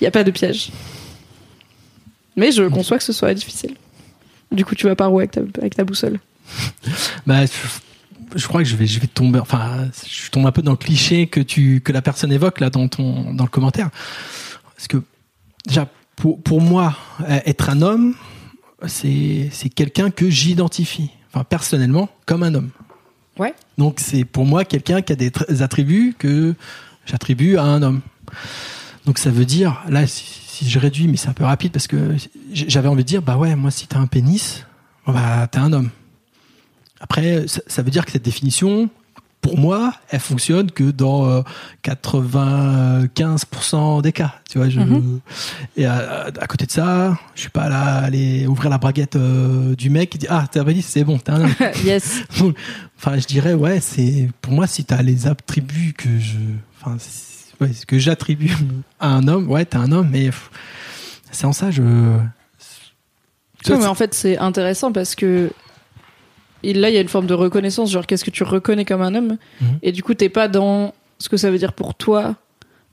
il 0.00 0.04
y 0.04 0.06
a 0.06 0.10
pas 0.10 0.24
de 0.24 0.30
piège. 0.30 0.70
Mais 2.36 2.50
je 2.50 2.62
conçois 2.64 2.98
que 2.98 3.04
ce 3.04 3.12
soit 3.12 3.34
difficile. 3.34 3.74
Du 4.50 4.64
coup, 4.64 4.74
tu 4.74 4.86
vas 4.86 4.96
par 4.96 5.12
où 5.12 5.18
avec 5.18 5.32
ta, 5.32 5.40
avec 5.58 5.74
ta 5.76 5.84
boussole 5.84 6.18
Bah, 7.26 7.40
je, 8.34 8.46
crois 8.46 8.62
que 8.62 8.68
je 8.68 8.76
vais, 8.76 8.86
je 8.86 9.00
vais 9.00 9.06
tomber. 9.06 9.38
Enfin, 9.38 9.88
je 10.06 10.30
tombe 10.30 10.46
un 10.46 10.52
peu 10.52 10.62
dans 10.62 10.72
le 10.72 10.76
cliché 10.76 11.26
que 11.26 11.40
tu, 11.40 11.80
que 11.80 11.92
la 11.92 12.02
personne 12.02 12.32
évoque 12.32 12.60
là 12.60 12.70
dans 12.70 12.88
ton, 12.88 13.34
dans 13.34 13.44
le 13.44 13.50
commentaire. 13.50 13.90
Parce 14.76 14.88
que 14.88 15.02
déjà, 15.66 15.88
pour, 16.16 16.42
pour 16.42 16.60
moi, 16.60 16.96
euh, 17.28 17.40
être 17.46 17.70
un 17.70 17.82
homme, 17.82 18.14
c'est, 18.86 19.48
c'est 19.52 19.68
quelqu'un 19.68 20.10
que 20.10 20.28
j'identifie, 20.28 21.10
enfin 21.32 21.44
personnellement, 21.44 22.08
comme 22.26 22.42
un 22.42 22.54
homme. 22.54 22.70
Ouais. 23.38 23.54
Donc 23.78 24.00
c'est 24.00 24.24
pour 24.24 24.44
moi 24.44 24.64
quelqu'un 24.64 25.02
qui 25.02 25.12
a 25.12 25.16
des 25.16 25.30
tr- 25.30 25.62
attributs 25.62 26.14
que 26.18 26.54
j'attribue 27.06 27.56
à 27.56 27.62
un 27.62 27.82
homme. 27.82 28.00
Donc 29.06 29.18
ça 29.18 29.30
veut 29.30 29.44
dire, 29.44 29.82
là, 29.88 30.06
si, 30.06 30.24
si 30.24 30.68
je 30.68 30.78
réduis, 30.78 31.08
mais 31.08 31.16
c'est 31.16 31.28
un 31.28 31.32
peu 31.32 31.44
rapide 31.44 31.72
parce 31.72 31.86
que 31.86 32.16
j'avais 32.52 32.88
envie 32.88 33.04
de 33.04 33.08
dire, 33.08 33.22
bah 33.22 33.36
ouais, 33.36 33.56
moi 33.56 33.70
si 33.70 33.86
t'as 33.86 33.98
un 33.98 34.06
pénis, 34.06 34.64
bah 35.06 35.46
t'es 35.50 35.58
un 35.58 35.72
homme. 35.72 35.90
Après, 37.02 37.44
ça, 37.66 37.82
veut 37.82 37.90
dire 37.90 38.06
que 38.06 38.12
cette 38.12 38.24
définition, 38.24 38.88
pour 39.42 39.58
moi, 39.58 39.92
elle 40.08 40.20
fonctionne 40.20 40.70
que 40.70 40.90
dans 40.92 41.28
euh, 41.28 41.42
95% 41.84 44.00
des 44.02 44.12
cas. 44.12 44.34
Tu 44.48 44.58
vois, 44.58 44.68
je, 44.68 44.78
Mhm. 44.80 45.20
et 45.76 45.84
à, 45.84 46.26
à 46.40 46.46
côté 46.46 46.64
de 46.66 46.70
ça, 46.70 47.18
je 47.34 47.40
suis 47.42 47.50
pas 47.50 47.68
là 47.68 47.96
à 47.96 48.04
aller 48.04 48.46
ouvrir 48.46 48.70
la 48.70 48.78
braguette 48.78 49.16
euh, 49.16 49.74
du 49.74 49.90
mec 49.90 50.10
qui 50.10 50.18
dit 50.18 50.26
ah 50.30 50.46
t'as 50.50 50.64
pénis, 50.64 50.86
c'est 50.86 51.02
bon, 51.04 51.18
t'es 51.18 51.32
un 51.32 51.42
homme. 51.42 51.54
yes. 51.84 52.22
Enfin, 52.98 53.18
je 53.18 53.26
dirais, 53.26 53.54
ouais, 53.54 53.80
c'est 53.80 54.28
pour 54.40 54.52
moi, 54.52 54.68
si 54.68 54.84
tu 54.84 54.94
as 54.94 55.02
les 55.02 55.26
attributs 55.26 55.92
que 55.92 56.08
je, 56.20 56.36
enfin, 56.80 56.96
ouais, 57.60 57.70
que 57.88 57.98
j'attribue 57.98 58.52
à 59.00 59.08
un 59.08 59.26
homme, 59.26 59.50
ouais, 59.50 59.64
t'es 59.64 59.76
un 59.76 59.90
homme, 59.90 60.08
mais 60.12 60.30
c'est 61.32 61.46
en 61.46 61.52
ça, 61.52 61.72
je. 61.72 61.82
Non, 61.82 62.30
mais 63.78 63.86
en 63.86 63.94
fait, 63.96 64.14
c'est 64.14 64.38
intéressant 64.38 64.92
parce 64.92 65.16
que 65.16 65.50
et 66.62 66.72
là, 66.74 66.88
il 66.90 66.94
y 66.94 66.98
a 66.98 67.00
une 67.00 67.08
forme 67.08 67.26
de 67.26 67.34
reconnaissance, 67.34 67.90
genre 67.90 68.06
qu'est-ce 68.06 68.24
que 68.24 68.30
tu 68.30 68.44
reconnais 68.44 68.84
comme 68.84 69.02
un 69.02 69.14
homme 69.14 69.36
Mhm. 69.60 69.78
Et 69.82 69.92
du 69.92 70.02
coup, 70.02 70.14
t'es 70.14 70.28
pas 70.28 70.48
dans 70.48 70.94
ce 71.18 71.28
que 71.28 71.36
ça 71.36 71.50
veut 71.50 71.58
dire 71.58 71.72
pour 71.72 71.94
toi 71.94 72.36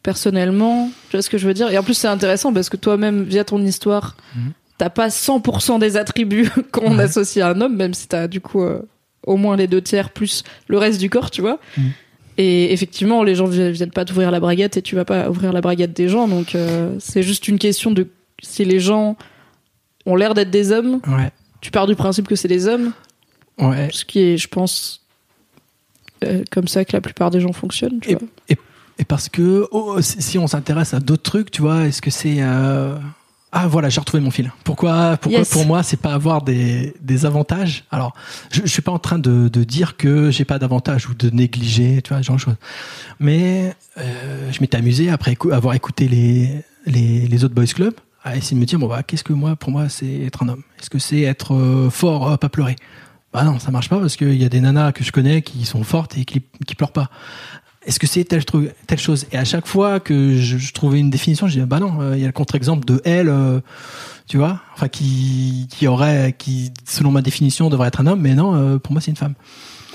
personnellement. 0.03 0.89
Tu 1.09 1.17
vois 1.17 1.21
ce 1.21 1.29
que 1.29 1.37
je 1.37 1.47
veux 1.47 1.53
dire? 1.53 1.69
Et 1.71 1.77
en 1.77 1.83
plus, 1.83 1.93
c'est 1.93 2.07
intéressant 2.07 2.53
parce 2.53 2.69
que 2.69 2.77
toi-même, 2.77 3.23
via 3.23 3.43
ton 3.43 3.61
histoire, 3.61 4.15
Mhm. 4.35 4.51
t'as 4.77 4.89
pas 4.89 5.09
100% 5.09 5.77
des 5.79 5.97
attributs 5.97 6.49
qu'on 6.71 6.97
Ouais. 6.97 7.03
associe 7.03 7.43
à 7.45 7.49
un 7.49 7.61
homme, 7.61 7.75
même 7.75 7.93
si 7.93 8.07
t'as 8.07 8.27
du 8.27 8.41
coup 8.41 8.61
euh, 8.63 8.81
au 9.25 9.35
moins 9.37 9.57
les 9.57 9.67
deux 9.67 9.81
tiers 9.81 10.09
plus 10.11 10.43
le 10.67 10.77
reste 10.77 10.99
du 10.99 11.09
corps, 11.09 11.29
tu 11.31 11.41
vois. 11.41 11.59
Mhm. 11.77 11.91
Et 12.37 12.71
effectivement, 12.71 13.23
les 13.23 13.35
gens 13.35 13.47
vi- 13.47 13.71
viennent 13.71 13.91
pas 13.91 14.05
t'ouvrir 14.05 14.31
la 14.31 14.39
braguette 14.39 14.77
et 14.77 14.81
tu 14.81 14.95
vas 14.95 15.03
pas 15.03 15.29
ouvrir 15.29 15.51
la 15.51 15.59
braguette 15.59 15.91
des 15.93 16.07
gens. 16.07 16.27
Donc, 16.29 16.55
euh, 16.55 16.95
c'est 16.99 17.21
juste 17.21 17.49
une 17.49 17.59
question 17.59 17.91
de 17.91 18.07
si 18.41 18.63
les 18.63 18.79
gens 18.79 19.17
ont 20.05 20.15
l'air 20.15 20.33
d'être 20.33 20.49
des 20.49 20.71
hommes, 20.71 21.01
Ouais. 21.07 21.31
tu 21.59 21.69
pars 21.71 21.85
du 21.85 21.95
principe 21.95 22.29
que 22.29 22.35
c'est 22.37 22.47
des 22.47 22.67
hommes. 22.67 22.93
Ouais. 23.59 23.89
Ce 23.91 24.05
qui 24.05 24.19
est, 24.19 24.37
je 24.37 24.47
pense, 24.47 25.01
euh, 26.23 26.43
comme 26.51 26.67
ça 26.67 26.85
que 26.85 26.93
la 26.93 27.01
plupart 27.01 27.29
des 27.31 27.41
gens 27.41 27.53
fonctionnent. 27.53 27.99
Tu 28.01 28.11
Et, 28.11 28.15
vois. 28.15 28.27
et- 28.49 28.57
et 28.99 29.05
parce 29.05 29.29
que 29.29 29.65
oh, 29.71 30.01
si 30.01 30.21
si 30.21 30.37
on 30.37 30.47
s'intéresse 30.47 30.93
à 30.93 30.99
d'autres 30.99 31.23
trucs, 31.23 31.51
tu 31.51 31.61
vois, 31.61 31.85
est-ce 31.87 32.01
que 32.01 32.09
c'est 32.11 32.37
euh, 32.39 32.97
ah 33.53 33.67
voilà, 33.67 33.87
j'ai 33.89 33.99
retrouvé 34.01 34.21
mon 34.21 34.29
fil. 34.29 34.51
Pourquoi 34.65 35.15
pourquoi 35.17 35.39
Yes. 35.39 35.49
pour 35.49 35.65
moi 35.65 35.83
c'est 35.83 35.99
pas 35.99 36.13
avoir 36.13 36.41
des, 36.41 36.93
des 37.01 37.25
avantages? 37.25 37.85
Alors, 37.91 38.13
je, 38.51 38.61
je 38.61 38.67
suis 38.67 38.81
pas 38.81 38.91
en 38.91 38.99
train 38.99 39.17
de, 39.17 39.47
de 39.47 39.63
dire 39.63 39.95
que 39.95 40.31
j'ai 40.31 40.43
pas 40.45 40.59
d'avantages 40.59 41.07
ou 41.09 41.13
de 41.13 41.29
négliger, 41.29 42.01
tu 42.01 42.09
vois, 42.09 42.17
ce 42.21 42.27
genre 42.27 42.35
de 42.35 42.41
choses. 42.41 42.55
Mais 43.21 43.73
euh, 43.97 44.51
je 44.51 44.59
m'étais 44.59 44.77
amusé 44.77 45.09
après 45.09 45.37
avoir 45.51 45.73
écouté 45.75 46.07
les, 46.09 46.61
les 46.85 47.25
les 47.27 47.43
autres 47.45 47.55
boys 47.55 47.65
club 47.67 47.93
à 48.25 48.35
essayer 48.35 48.55
de 48.55 48.59
me 48.59 48.65
dire 48.65 48.79
bon 48.79 48.87
bah 48.87 49.01
qu'est-ce 49.03 49.23
que 49.23 49.31
moi 49.31 49.55
pour 49.55 49.71
moi 49.71 49.87
c'est 49.87 50.23
être 50.25 50.43
un 50.43 50.49
homme? 50.49 50.63
Est-ce 50.81 50.89
que 50.89 50.99
c'est 50.99 51.21
être 51.21 51.55
euh, 51.55 51.89
fort, 51.89 52.37
pas 52.37 52.49
pleurer? 52.49 52.75
Bah 53.33 53.43
non, 53.43 53.59
ça 53.59 53.71
marche 53.71 53.89
pas 53.89 53.99
parce 53.99 54.15
qu'il 54.15 54.41
y 54.41 54.45
a 54.45 54.49
des 54.49 54.61
nanas 54.61 54.91
que 54.91 55.03
je 55.03 55.11
connais 55.11 55.41
qui 55.41 55.65
sont 55.65 55.83
fortes 55.83 56.17
et 56.17 56.25
qui 56.25 56.41
qui 56.65 56.75
pleurent 56.75 56.91
pas 56.91 57.09
est-ce 57.85 57.99
que 57.99 58.07
c'est 58.07 58.23
telle, 58.25 58.43
chose? 58.99 59.25
Et 59.31 59.37
à 59.37 59.45
chaque 59.45 59.65
fois 59.65 59.99
que 59.99 60.35
je, 60.35 60.57
je 60.57 60.73
trouvais 60.73 60.99
une 60.99 61.09
définition, 61.09 61.47
je 61.47 61.53
disais 61.53 61.65
bah 61.65 61.79
non, 61.79 62.01
euh, 62.01 62.15
il 62.15 62.21
y 62.21 62.23
a 62.23 62.27
le 62.27 62.33
contre-exemple 62.33 62.85
de 62.85 63.01
elle, 63.05 63.29
euh, 63.29 63.61
tu 64.27 64.37
vois, 64.37 64.59
enfin 64.75 64.89
qui 64.89 65.67
qui 65.69 65.87
aurait, 65.87 66.35
qui 66.37 66.71
selon 66.85 67.11
ma 67.11 67.21
définition 67.21 67.69
devrait 67.69 67.87
être 67.87 68.01
un 68.01 68.07
homme, 68.07 68.21
mais 68.21 68.35
non, 68.35 68.55
euh, 68.55 68.77
pour 68.77 68.91
moi 68.91 69.01
c'est 69.01 69.11
une 69.11 69.17
femme. 69.17 69.33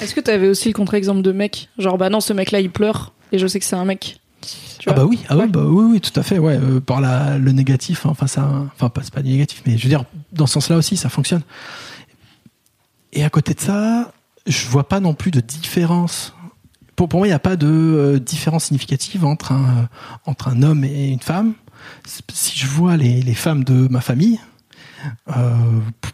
Est-ce 0.01 0.15
que 0.15 0.21
tu 0.21 0.31
avais 0.31 0.49
aussi 0.49 0.69
le 0.69 0.75
contre-exemple 0.75 1.23
de 1.23 1.31
mec? 1.31 1.69
Genre, 1.79 1.97
bah 1.99 2.11
non, 2.11 2.21
ce 2.21 2.33
mec-là, 2.33 2.59
il 2.61 2.71
pleure, 2.71 3.13
et 3.31 3.39
je 3.39 3.47
sais 3.47 3.61
que 3.61 3.65
c'est 3.65 3.77
un 3.77 3.85
mec. 3.85 4.19
Tu 4.79 4.89
ah 4.91 4.93
bah 4.93 5.05
oui, 5.05 5.21
ah 5.29 5.37
ouais, 5.37 5.43
Ouais. 5.43 5.49
bah 5.49 5.63
oui, 5.65 5.85
oui, 5.93 6.01
tout 6.01 6.19
à 6.19 6.23
fait, 6.23 6.39
ouais, 6.39 6.59
par 6.85 7.01
la, 7.01 7.39
le 7.39 7.53
négatif, 7.53 8.07
hein, 8.07 8.11
enfin 8.11 8.27
ça, 8.27 8.51
enfin 8.75 8.89
pas 8.89 9.03
c'est 9.05 9.15
pas 9.15 9.23
du 9.23 9.31
négatif, 9.31 9.63
mais 9.67 9.79
je 9.79 9.85
veux 9.85 9.89
dire 9.89 10.05
dans 10.33 10.47
ce 10.47 10.55
sens-là 10.55 10.77
aussi, 10.77 10.97
ça 10.97 11.09
fonctionne. 11.09 11.43
Et 13.15 13.25
à 13.25 13.31
côté 13.31 13.55
de 13.55 13.61
ça, 13.61 14.13
je 14.47 14.67
vois 14.69 14.89
pas 14.89 15.01
non 15.01 15.15
plus 15.15 15.31
de 15.31 15.41
différence. 15.41 16.35
Pour, 16.97 17.09
pour 17.09 17.21
moi, 17.21 17.27
il 17.27 17.31
n'y 17.31 17.35
a 17.35 17.39
pas 17.41 17.57
de 17.57 17.67
euh, 17.69 18.19
différence 18.19 18.65
significative 18.67 19.25
entre 19.25 19.53
un, 19.53 19.65
euh, 19.65 19.83
entre 20.27 20.49
un 20.49 20.63
homme 20.63 20.85
et 20.85 21.09
une 21.11 21.21
femme. 21.21 21.55
Si 22.33 22.57
je 22.59 22.67
vois 22.67 22.97
les, 22.97 23.21
les 23.23 23.35
femmes 23.35 23.63
de 23.65 23.89
ma 23.89 24.01
famille, 24.01 24.39
euh, 25.37 25.55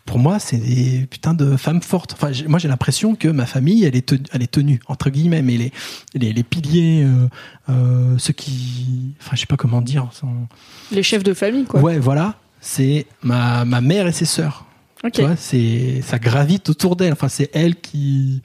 pour 0.05 0.19
moi, 0.19 0.39
c'est 0.39 0.57
des 0.57 1.07
putains 1.09 1.35
de 1.35 1.57
femmes 1.57 1.81
fortes. 1.83 2.13
Enfin, 2.15 2.33
moi, 2.49 2.59
j'ai 2.59 2.69
l'impression 2.69 3.15
que 3.15 3.29
ma 3.29 3.47
famille, 3.47 3.85
elle 3.85 3.95
est, 3.97 4.07
tenue, 4.07 4.23
elle 4.33 4.43
est 4.43 4.51
tenue 4.51 4.81
entre 4.89 5.11
guillemets, 5.11 5.43
mais 5.43 5.57
les, 5.57 5.73
les, 6.15 6.33
les 6.33 6.43
piliers, 6.43 7.05
euh, 7.05 7.29
euh, 7.69 8.19
ceux 8.19 8.33
qui, 8.33 9.15
enfin, 9.21 9.33
je 9.35 9.41
sais 9.41 9.47
pas 9.47 9.57
comment 9.57 9.81
dire. 9.81 10.09
sont- 10.13 10.49
Les 10.93 11.03
chefs 11.03 11.23
de 11.23 11.35
famille, 11.35 11.65
quoi. 11.65 11.81
Ouais, 11.81 11.99
voilà, 11.99 12.35
c'est 12.61 13.07
ma, 13.23 13.65
ma 13.65 13.81
mère 13.81 14.07
et 14.07 14.13
ses 14.13 14.25
sœurs. 14.27 14.65
Ok. 15.05 15.13
Tu 15.13 15.23
vois, 15.23 15.37
c'est 15.37 16.01
ça 16.03 16.19
gravite 16.19 16.69
autour 16.71 16.97
d'elle. 16.97 17.13
Enfin, 17.13 17.29
c'est 17.29 17.51
elle 17.55 17.77
qui 17.77 18.43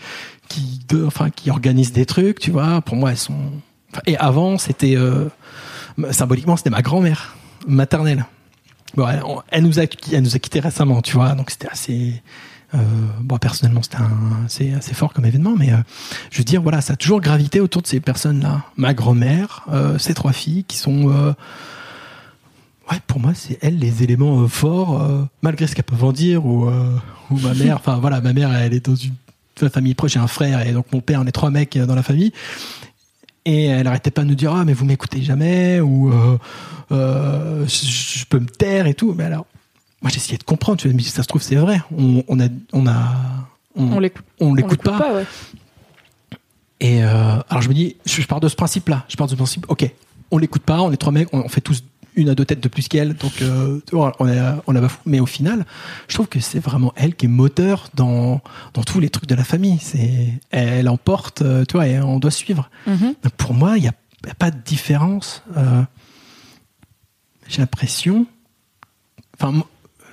qui 0.50 0.80
de- 0.88 1.04
enfin 1.06 1.30
qui 1.30 1.50
organise 1.50 1.92
des 1.92 2.06
trucs. 2.06 2.40
Tu 2.40 2.52
vois, 2.52 2.82
pour 2.82 2.96
moi, 2.96 3.12
elles 3.12 3.18
sont. 3.18 3.52
enfin, 3.92 4.02
et 4.06 4.18
avant, 4.18 4.58
c'était 4.58 4.96
euh, 4.96 5.30
symboliquement, 6.12 6.56
c'était 6.58 6.70
ma 6.70 6.82
grand-mère 6.82 7.36
maternelle. 7.68 8.26
Bon, 8.96 9.08
elle, 9.08 9.22
elle 9.50 9.64
nous 9.64 9.80
a 9.80 9.84
elle 10.12 10.24
nous 10.24 10.36
a 10.36 10.40
quitté 10.40 10.60
récemment. 10.60 11.02
Tu 11.02 11.14
vois, 11.14 11.34
donc 11.34 11.50
c'était 11.52 11.70
assez. 11.70 12.22
Euh, 12.74 12.78
bon, 13.22 13.38
personnellement, 13.38 13.84
c'était 13.84 13.98
c'est 14.48 14.74
assez 14.74 14.94
fort 14.94 15.14
comme 15.14 15.26
événement, 15.26 15.56
mais 15.58 15.72
euh, 15.72 15.78
je 16.32 16.40
veux 16.40 16.44
dire, 16.44 16.62
voilà, 16.62 16.82
ça 16.82 16.94
a 16.94 16.96
toujours 16.96 17.22
gravité 17.22 17.60
autour 17.62 17.82
de 17.82 17.88
ces 17.88 18.00
personnes-là. 18.02 18.64
Ma 18.76 18.94
grand-mère, 18.94 19.66
euh, 19.72 19.98
ces 19.98 20.14
trois 20.14 20.34
filles 20.34 20.66
qui 20.66 20.78
sont 20.78 21.10
euh, 21.10 21.34
Ouais, 22.92 22.98
pour 23.08 23.20
moi, 23.20 23.34
c'est 23.34 23.58
elle 23.62 23.80
les 23.80 24.04
éléments 24.04 24.42
euh, 24.42 24.48
forts, 24.48 25.02
euh, 25.02 25.24
malgré 25.42 25.66
ce 25.68 25.74
qu'elles 25.76 25.86
peuvent 25.86 26.04
en 26.04 26.12
dire, 26.12 26.46
ou, 26.46 26.68
euh, 26.70 26.96
ou 27.32 27.40
ma 27.40 27.54
mère. 27.64 27.78
Enfin, 27.78 27.98
voilà, 27.98 28.22
ma 28.22 28.32
mère, 28.34 28.54
elle 28.54 28.74
est 28.74 28.86
dans 28.86 28.96
une 28.96 29.14
fa- 29.56 29.70
famille 29.70 29.96
proche, 29.96 30.14
j'ai 30.14 30.20
un 30.20 30.28
frère, 30.28 30.66
et 30.68 30.72
donc 30.72 30.86
mon 30.92 31.02
père, 31.02 31.20
on 31.22 31.26
est 31.26 31.32
trois 31.32 31.50
mecs 31.50 31.78
dans 31.78 31.96
la 31.96 32.04
famille. 32.04 32.32
Et 33.46 33.66
elle 33.66 33.86
arrêtait 33.88 34.12
pas 34.12 34.24
de 34.24 34.28
nous 34.28 34.36
dire, 34.36 34.54
ah, 34.54 34.66
mais 34.66 34.74
vous 34.74 34.86
m'écoutez 34.86 35.22
jamais, 35.22 35.80
ou 35.80 36.12
je, 36.92 37.66
je 37.68 38.26
peux 38.26 38.40
me 38.40 38.48
taire 38.48 38.88
et 38.88 38.94
tout. 38.94 39.14
Mais 39.16 39.24
alors, 39.24 39.46
moi, 40.02 40.12
j'essayais 40.12 40.38
de 40.38 40.44
comprendre, 40.44 40.80
tu 40.80 40.88
vois, 40.88 40.96
mais 40.96 41.04
si 41.04 41.10
ça 41.10 41.22
se 41.24 41.28
trouve, 41.28 41.42
c'est 41.42 41.56
vrai. 41.56 41.80
On, 41.98 42.24
on 42.28 42.40
a, 42.40 42.48
on 42.74 42.88
a, 42.88 43.14
On 43.76 44.00
l'écoute 44.00 44.26
on 44.40 44.54
l'écoute 44.56 44.82
pas. 44.82 45.14
ouais. 45.14 45.26
Et 46.82 47.02
alors 47.04 47.62
je 47.62 47.70
me 47.70 47.74
dis, 47.74 47.96
je, 48.06 48.22
je 48.22 48.28
pars 48.28 48.40
de 48.40 48.48
ce 48.50 48.56
principe-là. 48.56 49.06
Je 49.08 49.16
pars 49.16 49.28
de 49.28 49.32
ce 49.32 49.36
principe. 49.36 49.66
Ok, 49.70 49.90
on 50.32 50.38
l'écoute 50.38 50.64
pas, 50.64 50.82
on 50.82 50.92
est 50.92 50.98
trois 50.98 51.14
mecs, 51.14 51.30
on, 51.34 51.40
on 51.40 51.48
fait 51.50 51.62
tous 51.62 51.84
une 52.16 52.30
à 52.30 52.36
deux 52.36 52.46
têtes 52.46 52.62
de 52.62 52.68
plus 52.68 52.88
qu'elle, 52.88 53.14
donc 53.16 53.42
euh, 53.42 53.80
on 53.94 54.04
a, 54.28 54.62
on 54.68 54.76
a 54.76 54.82
bafou- 54.82 55.00
Mais 55.06 55.20
au 55.20 55.26
final, 55.26 55.66
je 56.08 56.14
trouve 56.16 56.28
que 56.28 56.40
c'est 56.40 56.60
vraiment 56.60 56.94
elle 56.96 57.16
qui 57.16 57.26
est 57.26 57.30
moteur 57.30 57.90
dans 57.96 58.42
dans 58.74 58.84
tous 58.84 59.00
les 59.00 59.10
trucs 59.10 59.30
de 59.30 59.36
la 59.36 59.44
famille. 59.44 59.78
C'est 59.82 60.34
elle 60.52 60.90
emporte, 60.90 61.42
euh, 61.42 61.66
tu 61.66 61.74
vois, 61.78 61.88
et 61.88 62.00
on 62.00 62.20
doit 62.20 62.32
suivre. 62.32 62.70
Mhm. 62.88 63.16
Pour 63.38 63.54
moi, 63.54 63.78
il 63.78 63.82
n'y 63.82 63.88
a, 63.90 63.94
pas 64.40 64.52
de 64.52 64.60
différence. 64.66 65.44
Euh, 65.58 65.84
J'ai 67.48 67.60
l'impression. 67.62 68.26
Enfin, 69.40 69.64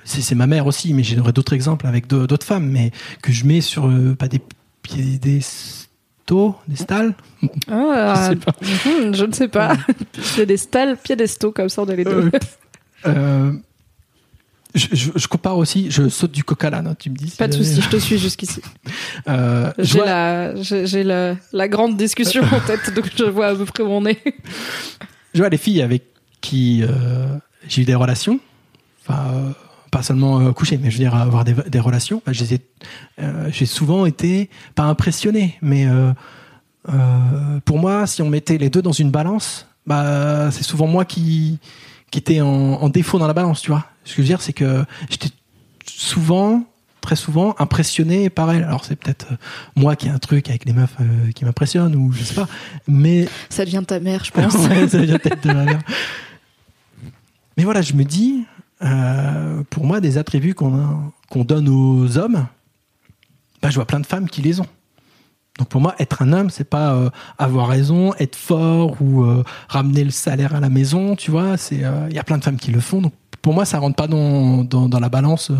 c'est 0.03 0.21
c'est 0.21 0.35
ma 0.35 0.47
mère 0.47 0.67
aussi, 0.67 0.93
mais 0.93 1.03
j'aurais 1.03 1.33
d'autres 1.33 1.53
exemples 1.53 1.87
avec 1.87 2.07
d'autres 2.07 2.45
femmes, 2.45 2.69
mais 2.69 2.91
que 3.21 3.31
je 3.31 3.45
mets 3.45 3.61
sur 3.61 3.87
euh, 3.87 4.15
pas 4.15 4.27
des 4.27 4.41
des 5.19 5.39
stalles. 6.75 7.13
Ah, 7.69 8.29
Je 8.29 8.29
sais 8.29 8.35
pas. 8.37 8.53
je 9.13 9.25
ne 9.25 9.31
sais 9.33 9.47
pas. 9.47 9.73
C'est 10.21 10.45
des 10.45 10.57
stalles 10.57 10.97
piédestaux, 10.97 11.51
comme 11.51 11.69
ça, 11.69 11.81
on 11.83 11.89
a 11.89 11.95
les 11.95 12.03
deux. 12.03 12.29
Euh, 12.31 12.39
euh, 13.07 13.51
je, 14.75 14.87
je- 14.91 15.11
je 15.15 15.27
compare 15.27 15.57
aussi, 15.57 15.91
je 15.91 16.09
saute 16.09 16.31
du 16.31 16.43
coq 16.43 16.63
à 16.63 16.69
l'âne, 16.71 16.87
hein, 16.87 16.95
tu 16.97 17.09
me 17.11 17.15
dis. 17.15 17.29
Pas 17.37 17.47
de 17.47 17.53
souci, 17.53 17.79
je 17.81 17.89
te 17.89 17.97
suis 17.97 18.17
jusqu'ici. 18.17 18.61
Euh, 19.27 19.71
J'ai 19.77 19.99
vois- 19.99 20.07
la, 20.07 20.55
j'ai 20.61 20.87
j'ai 20.87 21.03
la, 21.03 21.35
la 21.51 21.67
grande 21.67 21.95
discussion 21.97 22.41
en 22.43 22.59
tête, 22.61 22.91
donc 22.95 23.05
je 23.15 23.25
vois 23.25 23.47
à 23.47 23.55
peu 23.55 23.65
près 23.65 23.83
où 23.83 23.87
on 23.91 24.05
est. 24.05 24.19
je 25.33 25.39
vois 25.39 25.49
les 25.49 25.57
filles 25.57 25.81
avec 25.83 26.03
qui 26.41 26.81
euh, 26.83 27.27
j'ai 27.67 27.83
eu 27.83 27.85
des 27.85 27.93
relations, 27.95 28.39
enfin 29.05 29.27
euh, 29.33 29.51
pas 29.93 30.01
seulement 30.01 30.39
euh, 30.39 30.51
coucher, 30.51 30.79
mais 30.81 30.89
je 30.89 30.97
veux 30.97 31.03
dire 31.03 31.13
avoir 31.13 31.45
des, 31.45 31.53
des 31.53 31.79
relations. 31.79 32.23
Bah, 32.25 32.31
euh, 33.19 33.49
j'ai 33.51 33.65
souvent 33.67 34.07
été 34.07 34.49
pas 34.73 34.83
impressionné, 34.83 35.55
mais 35.61 35.85
euh, 35.85 36.11
euh, 36.89 37.59
pour 37.63 37.77
moi, 37.77 38.07
si 38.07 38.23
on 38.23 38.29
mettait 38.29 38.57
les 38.57 38.71
deux 38.71 38.81
dans 38.81 38.91
une 38.91 39.11
balance, 39.11 39.67
bah 39.85 40.49
c'est 40.51 40.63
souvent 40.63 40.87
moi 40.87 41.05
qui 41.05 41.59
qui 42.09 42.17
était 42.17 42.41
en, 42.41 42.47
en 42.47 42.89
défaut 42.89 43.19
dans 43.19 43.27
la 43.27 43.33
balance, 43.33 43.61
tu 43.61 43.69
vois. 43.69 43.85
Ce 44.03 44.11
que 44.11 44.17
je 44.17 44.21
veux 44.23 44.27
dire, 44.27 44.41
c'est 44.41 44.53
que 44.53 44.83
j'étais 45.11 45.29
souvent 45.85 46.63
très 47.01 47.15
souvent 47.15 47.53
impressionné 47.59 48.31
par 48.31 48.51
elle. 48.51 48.63
Alors 48.63 48.85
c'est 48.85 48.95
peut-être 48.95 49.27
moi 49.75 49.95
qui 49.95 50.07
ai 50.07 50.09
un 50.09 50.17
truc 50.17 50.49
avec 50.49 50.65
les 50.65 50.73
meufs 50.73 50.97
qui 51.35 51.45
m'impressionne 51.45 51.95
ou 51.95 52.11
je 52.13 52.23
sais 52.23 52.33
pas, 52.35 52.47
mais 52.87 53.27
Ça 53.49 53.63
devient 53.63 53.83
ta 53.85 53.99
mère, 53.99 54.23
je 54.25 54.31
pense. 54.39 54.55
Ouais, 54.55 54.87
ça 54.87 54.97
vient 54.97 55.19
peut-être 55.19 55.47
de 55.47 55.53
ma 55.53 55.65
mère. 55.65 55.81
Mais 57.57 57.63
voilà, 57.63 57.81
je 57.81 57.93
me 57.93 58.03
dis, 58.03 58.45
euh, 58.83 59.63
pour 59.69 59.85
moi, 59.85 60.01
des 60.01 60.17
attributs 60.17 60.53
qu'on 60.53 61.13
donne 61.35 61.69
aux 61.69 62.17
hommes, 62.17 62.47
bah, 63.61 63.69
je 63.69 63.75
vois 63.75 63.85
plein 63.85 63.99
de 63.99 64.05
femmes 64.05 64.29
qui 64.29 64.41
les 64.41 64.59
ont. 64.59 64.67
Donc 65.59 65.69
pour 65.69 65.81
moi, 65.81 65.95
être 65.99 66.21
un 66.23 66.33
homme, 66.33 66.49
c'est 66.49 66.63
pas 66.63 66.93
euh, 66.93 67.09
avoir 67.37 67.67
raison, 67.67 68.13
être 68.15 68.35
fort 68.35 68.97
ou 69.01 69.23
euh, 69.23 69.43
ramener 69.69 70.03
le 70.03 70.09
salaire 70.09 70.55
à 70.55 70.59
la 70.59 70.69
maison, 70.69 71.15
tu 71.15 71.29
vois. 71.29 71.57
C'est 71.57 71.75
il 72.09 72.15
y 72.15 72.19
a 72.19 72.23
plein 72.23 72.39
de 72.39 72.43
femmes 72.43 72.57
qui 72.57 72.71
le 72.71 72.79
font. 72.79 73.01
Donc 73.01 73.13
pour 73.41 73.53
moi, 73.53 73.63
ça 73.65 73.77
rentre 73.77 73.95
pas 73.95 74.07
dans, 74.07 74.99
la 74.99 75.09
balance. 75.09 75.51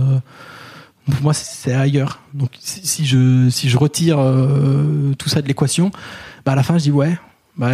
pour 1.05 1.21
moi, 1.21 1.33
c'est- 1.33 1.73
ailleurs. 1.73 2.19
Donc 2.33 2.49
si, 2.59 2.85
si 2.87 3.05
je 3.05 3.49
si 3.49 3.69
retire 3.75 4.17
tout 5.17 5.29
ça 5.29 5.41
de 5.43 5.47
l'équation, 5.47 5.91
bah 6.43 6.53
à 6.53 6.55
la 6.55 6.63
fin, 6.63 6.77
je 6.79 6.83
dis 6.83 6.91
ouais, 6.91 7.15
bah 7.55 7.73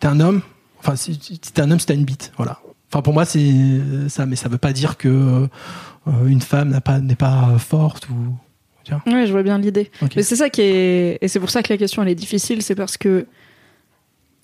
t'es 0.00 0.08
un 0.08 0.18
homme. 0.18 0.42
Enfin, 0.80 0.96
si, 0.96 1.18
si 1.22 1.38
t'es 1.38 1.62
un 1.62 1.70
homme, 1.70 1.78
c'est 1.78 1.86
t'as 1.86 1.94
une 1.94 2.04
bite. 2.04 2.32
Voilà. 2.36 2.58
Enfin, 2.90 3.02
pour 3.02 3.12
moi, 3.12 3.24
c'est 3.24 3.80
ça, 4.08 4.26
mais 4.26 4.36
ça 4.36 4.48
veut 4.48 4.58
pas 4.58 4.72
dire 4.72 4.96
que 4.96 5.08
euh, 6.08 6.26
une 6.26 6.40
femme 6.40 6.70
n'a 6.70 6.80
pas 6.80 7.00
n'est 7.00 7.16
pas 7.16 7.56
forte 7.58 8.08
ou. 8.08 8.14
vois. 8.90 9.02
Oui, 9.06 9.26
je 9.26 9.32
vois 9.32 9.42
bien 9.42 9.58
l'idée. 9.58 9.90
Mais 10.16 10.22
c'est 10.22 10.36
ça 10.36 10.48
qui 10.48 10.62
est, 10.62 11.18
et 11.20 11.28
c'est 11.28 11.40
pour 11.40 11.50
ça 11.50 11.62
que 11.62 11.72
la 11.72 11.76
question 11.76 12.02
elle 12.02 12.08
est 12.08 12.14
difficile, 12.14 12.62
c'est 12.62 12.74
parce 12.74 12.96
que 12.96 13.26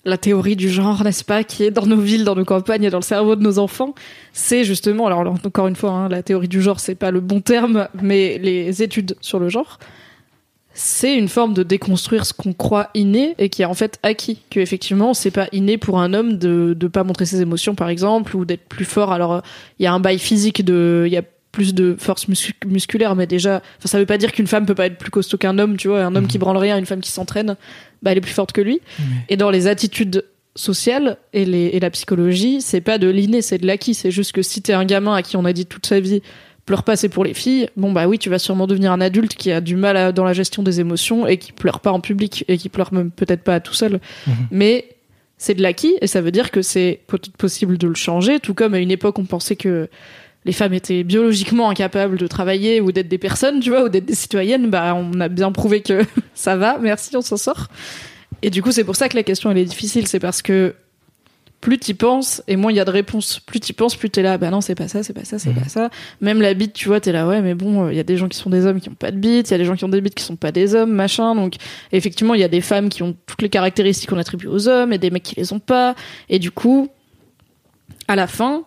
la 0.05 0.17
théorie 0.17 0.55
du 0.55 0.69
genre, 0.69 1.03
n'est-ce 1.03 1.23
pas, 1.23 1.43
qui 1.43 1.63
est 1.63 1.71
dans 1.71 1.87
nos 1.87 1.97
villes, 1.97 2.23
dans 2.23 2.35
nos 2.35 2.45
campagnes 2.45 2.83
et 2.83 2.89
dans 2.91 2.99
le 2.99 3.03
cerveau 3.03 3.35
de 3.35 3.41
nos 3.41 3.57
enfants, 3.57 3.95
c'est 4.33 4.63
justement, 4.63 5.07
alors 5.07 5.21
encore 5.43 5.67
une 5.67 5.75
fois, 5.75 5.91
hein, 5.91 6.09
la 6.09 6.21
théorie 6.21 6.47
du 6.47 6.61
genre, 6.61 6.79
c'est 6.79 6.93
pas 6.93 7.09
le 7.09 7.21
bon 7.21 7.41
terme, 7.41 7.87
mais 7.99 8.37
les 8.37 8.83
études 8.83 9.15
sur 9.19 9.39
le 9.39 9.49
genre, 9.49 9.79
c'est 10.77 11.15
une 11.15 11.29
forme 11.29 11.53
de 11.53 11.63
déconstruire 11.63 12.25
ce 12.25 12.33
qu'on 12.33 12.53
croit 12.53 12.89
inné 12.93 13.33
et 13.39 13.49
qui 13.49 13.61
est 13.61 13.65
en 13.65 13.73
fait 13.73 13.97
acquis. 14.03 14.41
Que 14.51 14.59
effectivement, 14.59 15.13
c'est 15.13 15.31
pas 15.31 15.47
inné 15.53 15.77
pour 15.77 15.99
un 15.99 16.13
homme 16.13 16.37
de 16.37 16.75
de 16.77 16.87
pas 16.87 17.03
montrer 17.03 17.25
ses 17.25 17.41
émotions, 17.41 17.73
par 17.73 17.89
exemple, 17.89 18.35
ou 18.35 18.45
d'être 18.45 18.65
plus 18.67 18.85
fort. 18.85 19.11
Alors, 19.13 19.41
il 19.79 19.83
y 19.83 19.87
a 19.87 19.93
un 19.93 19.99
bail 20.01 20.19
physique 20.19 20.63
de, 20.63 21.05
il 21.07 21.13
y 21.13 21.17
a 21.17 21.23
plus 21.53 21.73
de 21.73 21.95
force 21.97 22.27
mus- 22.27 22.51
musculaire, 22.67 23.15
mais 23.15 23.27
déjà, 23.27 23.61
enfin, 23.77 23.87
ça 23.87 23.97
veut 23.97 24.05
pas 24.05 24.17
dire 24.17 24.33
qu'une 24.33 24.47
femme 24.47 24.65
peut 24.65 24.75
pas 24.75 24.87
être 24.87 24.97
plus 24.97 25.11
costaud 25.11 25.37
qu'un 25.37 25.57
homme, 25.57 25.77
tu 25.77 25.87
vois. 25.87 26.03
Un 26.03 26.13
homme 26.15 26.27
qui 26.27 26.37
branle 26.37 26.57
rien, 26.57 26.77
une 26.77 26.85
femme 26.85 26.99
qui 26.99 27.11
s'entraîne, 27.11 27.55
bah, 28.03 28.11
elle 28.11 28.17
est 28.17 28.21
plus 28.21 28.33
forte 28.33 28.51
que 28.51 28.59
lui. 28.59 28.81
Et 29.29 29.37
dans 29.37 29.49
les 29.49 29.67
attitudes 29.67 30.25
sociales 30.57 31.17
et, 31.31 31.45
les, 31.45 31.67
et 31.67 31.79
la 31.79 31.89
psychologie, 31.89 32.61
c'est 32.61 32.81
pas 32.81 32.97
de 32.97 33.07
l'inné, 33.07 33.41
c'est 33.41 33.57
de 33.57 33.65
l'acquis. 33.67 33.93
C'est 33.93 34.11
juste 34.11 34.33
que 34.33 34.41
si 34.41 34.61
t'es 34.61 34.73
un 34.73 34.85
gamin 34.85 35.13
à 35.15 35.21
qui 35.21 35.37
on 35.37 35.45
a 35.45 35.53
dit 35.53 35.65
toute 35.65 35.85
sa 35.85 36.01
vie, 36.01 36.21
pleure 36.65 36.83
pas, 36.83 36.95
c'est 36.95 37.09
pour 37.09 37.23
les 37.23 37.33
filles. 37.33 37.69
Bon 37.77 37.91
bah 37.91 38.07
oui, 38.07 38.17
tu 38.17 38.29
vas 38.29 38.39
sûrement 38.39 38.65
devenir 38.67 38.91
un 38.91 39.01
adulte 39.01 39.35
qui 39.35 39.51
a 39.51 39.61
du 39.61 39.75
mal 39.75 39.97
à- 39.97 40.11
dans 40.11 40.23
la 40.23 40.33
gestion 40.33 40.63
des 40.63 40.79
émotions 40.79 41.27
et 41.27 41.37
qui 41.37 41.51
pleure 41.51 41.79
pas 41.79 41.91
en 41.91 41.99
public 41.99 42.43
et 42.47 42.57
qui 42.57 42.69
pleure 42.69 42.93
même 42.93 43.11
peut-être 43.11 43.43
pas 43.43 43.59
tout 43.59 43.73
seul. 43.73 43.99
Mhm. 44.27 44.33
Mais 44.51 44.85
c'est 45.37 45.53
de 45.53 45.61
l'acquis 45.61 45.95
et 46.01 46.07
ça 46.07 46.21
veut 46.21 46.31
dire 46.31 46.49
que 46.51 46.61
c'est 46.61 47.01
possible 47.37 47.77
de 47.77 47.87
le 47.87 47.93
changer. 47.95 48.39
Tout 48.39 48.53
comme 48.53 48.73
à 48.73 48.79
une 48.79 48.91
époque, 48.91 49.19
on 49.19 49.25
pensait 49.25 49.55
que 49.55 49.89
les 50.45 50.51
femmes 50.53 50.73
étaient 50.73 51.03
biologiquement 51.03 51.69
incapables 51.69 52.17
de 52.17 52.27
travailler 52.27 52.79
ou 52.81 52.91
d'être 52.91 53.07
des 53.09 53.17
personnes, 53.17 53.59
tu 53.59 53.69
vois, 53.71 53.83
ou 53.83 53.89
d'être 53.89 54.05
des 54.05 54.15
citoyennes. 54.15 54.69
Bah, 54.69 54.95
on 54.95 55.19
a 55.19 55.27
bien 55.27 55.51
prouvé 55.51 55.81
que 55.81 56.01
ça 56.35 56.55
va. 56.55 56.77
Merci, 56.79 57.15
on 57.17 57.21
s'en 57.21 57.37
sort. 57.37 57.67
Et 58.41 58.49
du 58.49 58.61
coup, 58.61 58.71
c'est 58.71 58.83
pour 58.83 58.95
ça 58.95 59.09
que 59.09 59.15
la 59.15 59.23
question 59.23 59.49
elle 59.51 59.57
est 59.57 59.65
difficile. 59.65 60.07
C'est 60.07 60.19
parce 60.19 60.41
que 60.41 60.75
plus 61.65 61.79
t'y 61.79 61.95
penses 61.95 62.43
et 62.47 62.57
moins 62.57 62.71
il 62.71 62.75
y 62.75 62.79
a 62.79 62.85
de 62.85 62.91
réponses. 62.91 63.39
Plus 63.39 63.59
t'y 63.59 63.73
penses, 63.73 63.95
plus 63.95 64.11
t'es 64.11 64.21
là, 64.21 64.37
bah 64.37 64.51
non, 64.51 64.61
c'est 64.61 64.75
pas 64.75 64.87
ça, 64.87 65.01
c'est 65.01 65.13
pas 65.13 65.25
ça, 65.25 65.39
c'est 65.39 65.49
Mhm. 65.49 65.63
pas 65.63 65.67
ça. 65.67 65.89
Même 66.21 66.39
la 66.39 66.53
bite, 66.53 66.73
tu 66.73 66.87
vois, 66.89 66.99
t'es 67.01 67.11
là, 67.11 67.27
ouais, 67.27 67.41
mais 67.41 67.55
bon, 67.55 67.89
il 67.89 67.95
y 67.95 67.99
a 67.99 68.03
des 68.03 68.17
gens 68.17 68.27
qui 68.27 68.37
sont 68.37 68.51
des 68.51 68.67
hommes 68.67 68.79
qui 68.79 68.87
ont 68.87 68.93
pas 68.93 69.09
de 69.09 69.17
bite, 69.17 69.49
il 69.49 69.51
y 69.51 69.55
a 69.55 69.57
des 69.57 69.65
gens 69.65 69.75
qui 69.75 69.83
ont 69.83 69.89
des 69.89 69.99
bites 69.99 70.13
qui 70.13 70.23
sont 70.23 70.35
pas 70.35 70.51
des 70.51 70.75
hommes, 70.75 70.91
machin. 70.91 71.33
Donc, 71.33 71.55
effectivement, 71.91 72.35
il 72.35 72.39
y 72.39 72.43
a 72.43 72.47
des 72.47 72.61
femmes 72.61 72.89
qui 72.89 73.01
ont 73.01 73.15
toutes 73.25 73.41
les 73.41 73.49
caractéristiques 73.49 74.11
qu'on 74.11 74.19
attribue 74.19 74.45
aux 74.45 74.67
hommes 74.67 74.93
et 74.93 74.99
des 74.99 75.09
mecs 75.09 75.23
qui 75.23 75.33
les 75.37 75.53
ont 75.53 75.59
pas. 75.59 75.95
Et 76.29 76.37
du 76.37 76.51
coup, 76.51 76.87
à 78.07 78.15
la 78.15 78.27
fin, 78.27 78.61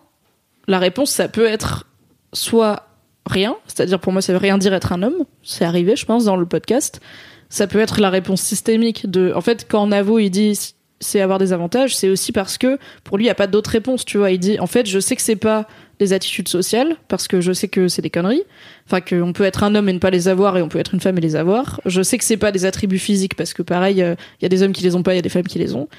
la 0.67 0.77
réponse, 0.79 1.09
ça 1.09 1.29
peut 1.29 1.45
être 1.45 1.87
soit 2.33 2.83
rien, 3.25 3.55
c'est-à-dire 3.65 3.99
pour 4.01 4.11
moi, 4.11 4.21
ça 4.21 4.33
veut 4.33 4.39
rien 4.39 4.57
dire 4.57 4.73
être 4.73 4.91
un 4.91 5.03
homme. 5.03 5.23
C'est 5.41 5.63
arrivé, 5.63 5.95
je 5.95 6.05
pense, 6.05 6.25
dans 6.25 6.35
le 6.35 6.45
podcast. 6.45 6.99
Ça 7.47 7.65
peut 7.65 7.79
être 7.79 8.01
la 8.01 8.09
réponse 8.09 8.41
systémique 8.41 9.09
de, 9.09 9.31
en 9.33 9.41
fait, 9.41 9.67
quand 9.69 9.87
Navo, 9.87 10.19
il 10.19 10.29
dit, 10.31 10.73
c'est 10.99 11.21
avoir 11.21 11.37
des 11.37 11.53
avantages, 11.53 11.95
c'est 11.95 12.09
aussi 12.09 12.31
parce 12.31 12.57
que 12.57 12.77
pour 13.03 13.17
lui, 13.17 13.25
il 13.25 13.27
n'y 13.27 13.31
a 13.31 13.35
pas 13.35 13.47
d'autre 13.47 13.69
réponse, 13.69 14.05
tu 14.05 14.17
vois. 14.17 14.31
Il 14.31 14.39
dit, 14.39 14.59
en 14.59 14.67
fait, 14.67 14.85
je 14.85 14.99
sais 14.99 15.15
que 15.15 15.21
c'est 15.21 15.35
pas 15.35 15.67
des 15.99 16.13
attitudes 16.13 16.47
sociales, 16.47 16.95
parce 17.07 17.27
que 17.27 17.41
je 17.41 17.51
sais 17.51 17.67
que 17.67 17.87
c'est 17.87 18.01
des 18.01 18.09
conneries. 18.09 18.43
Enfin, 18.85 19.01
qu'on 19.01 19.33
peut 19.33 19.43
être 19.43 19.63
un 19.63 19.75
homme 19.75 19.89
et 19.89 19.93
ne 19.93 19.99
pas 19.99 20.09
les 20.09 20.27
avoir, 20.27 20.57
et 20.57 20.61
on 20.61 20.69
peut 20.69 20.79
être 20.79 20.93
une 20.93 21.01
femme 21.01 21.17
et 21.17 21.21
les 21.21 21.35
avoir. 21.35 21.81
Je 21.85 22.01
sais 22.01 22.17
que 22.17 22.23
c'est 22.23 22.37
pas 22.37 22.51
des 22.51 22.65
attributs 22.65 22.99
physiques, 22.99 23.35
parce 23.35 23.53
que 23.53 23.61
pareil, 23.61 24.01
euh, 24.01 24.15
il 24.39 24.43
y 24.43 24.45
a 24.45 24.49
des 24.49 24.63
hommes 24.63 24.73
qui 24.73 24.83
les 24.83 24.95
ont 24.95 25.03
pas, 25.03 25.13
il 25.13 25.17
y 25.17 25.19
a 25.19 25.23
des 25.23 25.29
femmes 25.29 25.47
qui 25.47 25.59
les 25.59 25.75
ont. 25.75 25.89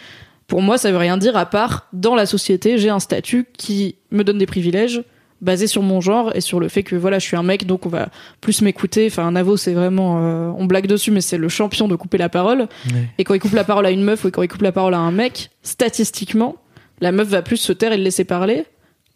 Pour 0.47 0.63
moi, 0.63 0.79
ça 0.79 0.91
veut 0.91 0.99
rien 0.99 1.17
dire 1.17 1.37
à 1.37 1.47
part, 1.47 1.87
dans 1.93 2.15
la 2.15 2.27
société, 2.27 2.79
j'ai 2.79 2.91
un 2.91 2.99
statut 2.99 3.47
qui 3.57 3.97
me 4.11 4.25
donne 4.25 4.39
des 4.39 4.47
privilèges, 4.47 5.03
basés 5.41 5.67
sur 5.67 5.83
mon 5.83 6.01
genre 6.01 6.35
et 6.35 6.41
sur 6.41 6.61
le 6.61 6.69
fait 6.69 6.83
que 6.83 6.97
voilà, 6.97 7.19
je 7.19 7.27
suis 7.27 7.37
un 7.37 7.43
mec, 7.43 7.67
donc 7.67 7.87
on 7.87 7.89
va 7.89 8.09
plus 8.41 8.63
m'écouter. 8.63 9.07
Enfin, 9.07 9.27
un 9.27 9.37
avo, 9.37 9.57
c'est 9.57 9.73
vraiment, 9.73 10.19
euh, 10.19 10.53
on 10.57 10.67
blague 10.67 10.87
dessus, 10.87 11.11
mais 11.11 11.21
c'est 11.21 11.39
le 11.39 11.49
champion 11.49 11.89
de 11.89 11.97
couper 11.97 12.19
la 12.19 12.29
parole. 12.29 12.69
Ouais. 12.93 13.09
Et 13.19 13.25
quand 13.25 13.35
il 13.35 13.41
coupe 13.41 13.55
la 13.55 13.65
parole 13.65 13.87
à 13.87 13.91
une 13.91 14.03
meuf 14.03 14.25
ou 14.25 14.31
quand 14.31 14.43
il 14.43 14.49
coupe 14.49 14.63
la 14.63 14.73
parole 14.73 14.95
à 14.95 14.99
un 14.99 15.13
mec, 15.13 15.51
statistiquement, 15.63 16.57
la 17.01 17.13
meuf 17.13 17.29
va 17.29 17.43
plus 17.43 17.57
se 17.57 17.73
taire 17.73 17.93
et 17.93 17.97
le 17.97 18.05
laisser 18.05 18.25
parler 18.25 18.65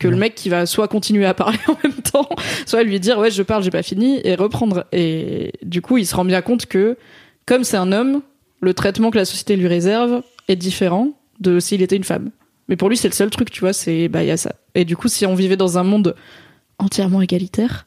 que 0.01 0.09
le 0.09 0.17
mec 0.17 0.35
qui 0.35 0.49
va 0.49 0.67
soit 0.67 0.89
continuer 0.89 1.25
à 1.25 1.35
parler 1.35 1.59
en 1.69 1.77
même 1.83 2.01
temps, 2.01 2.29
soit 2.67 2.83
lui 2.83 2.99
dire 2.99 3.19
ouais 3.19 3.31
je 3.31 3.43
parle, 3.43 3.63
j'ai 3.63 3.71
pas 3.71 3.83
fini 3.83 4.21
et 4.25 4.35
reprendre. 4.35 4.85
Et 4.93 5.53
du 5.63 5.83
coup, 5.83 5.99
il 5.99 6.07
se 6.07 6.17
rend 6.17 6.25
bien 6.25 6.43
compte 6.43 6.67
que 6.67 6.97
comme 7.47 7.65
c'est 7.65 7.77
un 7.77 7.93
homme, 7.93 8.23
le 8.61 8.75
traitement 8.75 9.11
que 9.11 9.19
la 9.19 9.25
société 9.25 9.57
lui 9.57 9.69
réserve 9.69 10.23
est 10.49 10.57
différent 10.57 11.11
de 11.41 11.61
s'il 11.61 11.83
était 11.83 11.97
une 11.97 12.05
femme. 12.05 12.31
Mais 12.69 12.77
pour 12.77 12.89
lui, 12.89 12.97
c'est 12.97 13.09
le 13.09 13.15
seul 13.15 13.31
truc, 13.31 13.51
tu 13.51 13.61
vois, 13.61 13.73
c'est 13.73 14.09
bah 14.09 14.23
il 14.23 14.29
y 14.29 14.31
a 14.31 14.37
ça. 14.37 14.55
Et 14.75 14.85
du 14.85 14.97
coup, 14.97 15.09
si 15.09 15.27
on 15.27 15.35
vivait 15.35 15.57
dans 15.57 15.77
un 15.79 15.83
monde 15.85 16.15
entièrement 16.79 17.21
égalitaire, 17.21 17.87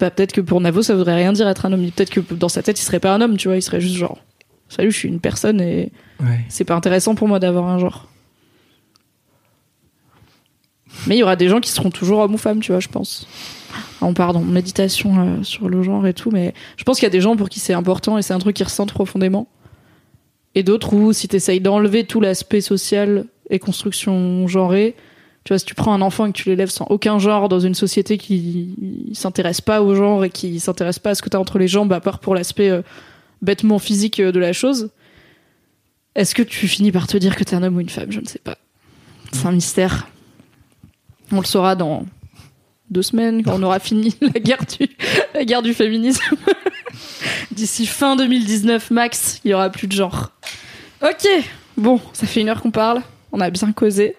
bah 0.00 0.10
peut-être 0.10 0.32
que 0.32 0.40
pour 0.40 0.60
Navo, 0.60 0.82
ça 0.82 0.94
voudrait 0.96 1.14
rien 1.14 1.32
dire 1.32 1.46
être 1.48 1.64
un 1.66 1.72
homme. 1.72 1.88
Peut-être 1.90 2.10
que 2.10 2.20
dans 2.34 2.48
sa 2.48 2.62
tête, 2.62 2.80
il 2.80 2.82
serait 2.84 3.00
pas 3.00 3.14
un 3.14 3.20
homme, 3.20 3.36
tu 3.36 3.48
vois, 3.48 3.56
il 3.56 3.62
serait 3.62 3.80
juste 3.80 3.94
genre 3.96 4.18
salut, 4.68 4.90
je 4.90 4.98
suis 4.98 5.08
une 5.08 5.20
personne 5.20 5.60
et 5.60 5.92
Ouais. 6.20 6.40
c'est 6.48 6.64
pas 6.64 6.74
intéressant 6.74 7.14
pour 7.14 7.28
moi 7.28 7.38
d'avoir 7.38 7.66
un 7.68 7.78
genre. 7.78 8.08
Mais 11.06 11.16
il 11.16 11.18
y 11.18 11.22
aura 11.22 11.36
des 11.36 11.48
gens 11.48 11.60
qui 11.60 11.70
seront 11.70 11.90
toujours 11.90 12.20
hommes 12.20 12.34
ou 12.34 12.38
femmes, 12.38 12.60
tu 12.60 12.72
vois, 12.72 12.80
je 12.80 12.88
pense. 12.88 13.26
Ah, 13.72 14.06
On 14.06 14.14
part 14.14 14.32
dans 14.32 14.40
méditation 14.40 15.18
euh, 15.38 15.42
sur 15.42 15.68
le 15.68 15.82
genre 15.82 16.06
et 16.06 16.14
tout, 16.14 16.30
mais 16.30 16.54
je 16.76 16.84
pense 16.84 16.96
qu'il 16.98 17.04
y 17.04 17.06
a 17.06 17.10
des 17.10 17.20
gens 17.20 17.36
pour 17.36 17.48
qui 17.48 17.60
c'est 17.60 17.72
important 17.74 18.16
et 18.16 18.22
c'est 18.22 18.32
un 18.32 18.38
truc 18.38 18.56
qu'ils 18.56 18.64
ressentent 18.66 18.92
profondément. 18.92 19.48
Et 20.54 20.62
d'autres 20.62 20.94
où, 20.94 21.12
si 21.12 21.26
t'essayes 21.28 21.60
d'enlever 21.60 22.04
tout 22.04 22.20
l'aspect 22.20 22.60
social 22.60 23.26
et 23.50 23.58
construction 23.58 24.46
genrée, 24.46 24.94
tu 25.44 25.52
vois, 25.52 25.58
si 25.58 25.66
tu 25.66 25.74
prends 25.74 25.92
un 25.92 26.00
enfant 26.00 26.24
et 26.26 26.32
que 26.32 26.38
tu 26.38 26.48
l'élèves 26.48 26.70
sans 26.70 26.86
aucun 26.86 27.18
genre 27.18 27.50
dans 27.50 27.60
une 27.60 27.74
société 27.74 28.16
qui 28.16 29.10
s'intéresse 29.12 29.60
pas 29.60 29.82
au 29.82 29.94
genre 29.94 30.24
et 30.24 30.30
qui 30.30 30.58
s'intéresse 30.58 30.98
pas 30.98 31.10
à 31.10 31.14
ce 31.14 31.20
que 31.20 31.28
t'as 31.28 31.38
entre 31.38 31.58
les 31.58 31.68
jambes, 31.68 31.92
à 31.92 32.00
part 32.00 32.18
pour 32.18 32.34
l'aspect 32.34 32.70
euh, 32.70 32.80
bêtement 33.42 33.78
physique 33.78 34.20
euh, 34.20 34.32
de 34.32 34.38
la 34.38 34.54
chose, 34.54 34.90
est-ce 36.14 36.34
que 36.34 36.42
tu 36.42 36.66
finis 36.66 36.92
par 36.92 37.06
te 37.06 37.18
dire 37.18 37.36
que 37.36 37.44
t'es 37.44 37.54
un 37.54 37.62
homme 37.62 37.76
ou 37.76 37.80
une 37.80 37.90
femme? 37.90 38.10
Je 38.10 38.20
ne 38.20 38.26
sais 38.26 38.38
pas. 38.38 38.56
C'est 39.32 39.46
un 39.46 39.52
mystère. 39.52 40.08
On 41.30 41.40
le 41.40 41.44
saura 41.44 41.76
dans 41.76 42.06
deux 42.90 43.02
semaines, 43.02 43.42
quand 43.42 43.58
on 43.58 43.62
aura 43.62 43.80
fini 43.80 44.16
la 44.22 44.40
guerre 44.40 44.64
du, 44.64 44.88
la 45.34 45.44
guerre 45.44 45.62
du 45.62 45.74
féminisme. 45.74 46.22
D'ici 47.50 47.86
fin 47.86 48.16
2019 48.16 48.90
max, 48.92 49.40
il 49.44 49.50
y 49.50 49.54
aura 49.54 49.68
plus 49.68 49.88
de 49.88 49.92
genre. 49.92 50.30
Ok, 51.02 51.28
bon, 51.76 52.00
ça 52.14 52.26
fait 52.26 52.40
une 52.40 52.48
heure 52.48 52.62
qu'on 52.62 52.70
parle. 52.70 53.02
On 53.34 53.40
a 53.40 53.50
bien 53.50 53.72
causé. 53.72 54.14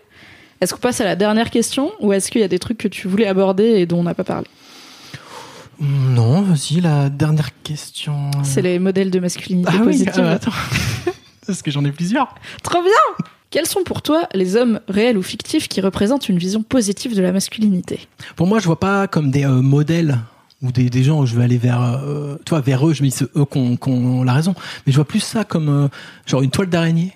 Est-ce 0.59 0.73
qu'on 0.73 0.81
passe 0.81 0.99
à 0.99 1.05
la 1.05 1.15
dernière 1.15 1.49
question 1.49 1.93
ou 2.01 2.11
est-ce 2.11 2.29
qu'il 2.29 2.41
y 2.41 2.43
a 2.43 2.49
des 2.49 2.59
trucs 2.59 2.77
que 2.77 2.89
tu 2.89 3.07
voulais 3.07 3.27
aborder 3.27 3.63
et 3.63 3.85
dont 3.85 3.99
on 3.99 4.03
n'a 4.03 4.13
pas 4.13 4.25
parlé? 4.25 4.45
Non, 5.79 6.41
vas-y, 6.41 6.81
la 6.81 7.09
dernière 7.09 7.49
question. 7.63 8.29
C'est 8.43 8.61
les 8.61 8.77
modèles 8.77 9.11
de 9.11 9.19
masculinité 9.19 9.71
Ah 9.73 9.83
oui, 9.85 10.03
euh, 10.17 10.35
attends. 10.35 10.51
Parce 11.47 11.61
que 11.61 11.71
j'en 11.71 11.85
ai 11.85 11.93
plusieurs. 11.93 12.35
Trop 12.61 12.81
bien 12.81 13.25
Quels 13.51 13.67
sont 13.67 13.83
pour 13.83 14.01
toi 14.01 14.27
les 14.33 14.57
hommes 14.57 14.81
réels 14.89 15.17
ou 15.17 15.23
fictifs 15.23 15.69
qui 15.69 15.79
représentent 15.79 16.27
une 16.27 16.37
vision 16.37 16.61
positive 16.61 17.15
de 17.15 17.21
la 17.21 17.31
masculinité? 17.31 18.09
Pour 18.35 18.47
moi, 18.47 18.59
je 18.59 18.65
vois 18.65 18.81
pas 18.81 19.07
comme 19.07 19.31
des 19.31 19.45
euh, 19.45 19.61
modèles 19.61 20.19
ou 20.61 20.73
des, 20.73 20.89
des 20.89 21.03
gens 21.03 21.21
où 21.21 21.25
je 21.25 21.37
vais 21.37 21.43
aller 21.45 21.57
vers, 21.57 21.81
euh, 21.81 22.35
toi, 22.45 22.59
vers 22.59 22.85
eux. 22.85 22.93
Je 22.93 23.01
me 23.01 23.07
dis 23.07 23.15
c'est 23.15 23.37
eux 23.37 23.45
qui 23.45 23.57
ont, 23.57 23.77
qui 23.77 23.89
ont 23.89 24.23
la 24.23 24.33
raison. 24.33 24.55
Mais 24.85 24.91
je 24.91 24.97
vois 24.97 25.07
plus 25.07 25.21
ça 25.21 25.45
comme 25.45 25.69
euh, 25.69 25.87
genre 26.25 26.41
une 26.41 26.51
toile 26.51 26.67
d'araignée. 26.67 27.13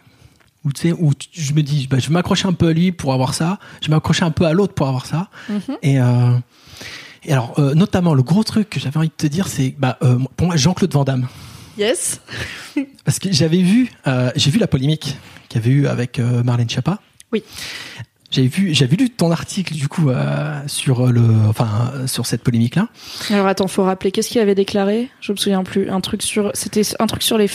Où 0.66 0.74
tu 0.74 0.82
sais, 0.82 0.91
où 0.91 1.12
je 1.32 1.53
me 1.53 1.62
dis, 1.62 1.88
bah, 1.88 1.99
je 1.99 2.10
vais 2.10 2.14
m'accrocher 2.14 2.47
un 2.47 2.53
peu 2.53 2.68
à 2.68 2.74
lui 2.74 2.91
pour 2.91 3.14
avoir 3.14 3.34
ça. 3.34 3.60
Je 3.82 3.88
vais 3.88 3.95
m'accrocher 3.95 4.26
un 4.26 4.32
peu 4.32 4.45
à 4.45 4.51
l'autre 4.51 4.74
pour 4.74 4.88
avoir 4.88 5.05
ça. 5.05 5.30
Et, 5.82 5.99
euh, 5.99 6.38
et 7.24 7.32
alors, 7.32 7.57
euh, 7.60 7.74
notamment, 7.76 8.14
le 8.14 8.24
gros 8.24 8.43
truc 8.43 8.70
que 8.70 8.80
j'avais 8.80 8.97
envie 8.97 9.07
de 9.07 9.14
te 9.14 9.28
dire, 9.28 9.47
c'est, 9.47 9.74
bah, 9.78 9.97
euh, 10.03 10.20
pour 10.36 10.47
moi, 10.47 10.57
Jean-Claude 10.57 10.91
Van 10.93 11.05
Damme. 11.05 11.28
Yes 11.78 12.20
Parce 13.05 13.20
que 13.20 13.32
j'avais 13.32 13.62
vu, 13.62 13.89
j'ai 14.36 14.51
vu 14.51 14.60
la 14.60 14.68
polémique 14.68 15.18
qu'il 15.47 15.62
y 15.62 15.64
avait 15.64 15.74
eu 15.74 15.88
avec 15.88 16.20
Marlène 16.20 16.70
Schiappa. 16.70 16.99
Oui. 17.32 17.43
J'avais 18.32 18.48
vu, 18.48 18.76
j'avais 18.76 18.96
lu 18.96 19.10
ton 19.10 19.32
article 19.32 19.74
du 19.74 19.88
coup 19.88 20.10
euh, 20.12 20.60
sur 20.68 21.08
le, 21.08 21.24
enfin 21.48 21.92
euh, 21.96 22.06
sur 22.08 22.28
cette 22.28 22.44
polémique 22.44 22.76
là. 22.76 22.88
Alors 23.32 23.48
attends, 23.48 23.68
faut 23.68 23.84
rappeler, 23.84 24.12
qu'est-ce 24.12 24.30
qu'il 24.30 24.40
avait 24.40 24.54
déclaré? 24.54 25.10
Je 25.20 25.32
me 25.32 25.38
souviens 25.38 25.64
plus. 25.64 25.90
Un 25.90 26.00
truc 26.00 26.22
sur, 26.22 26.52
c'était 26.54 26.84
un 27.00 27.08
truc 27.08 27.24
sur 27.24 27.40
les. 27.40 27.48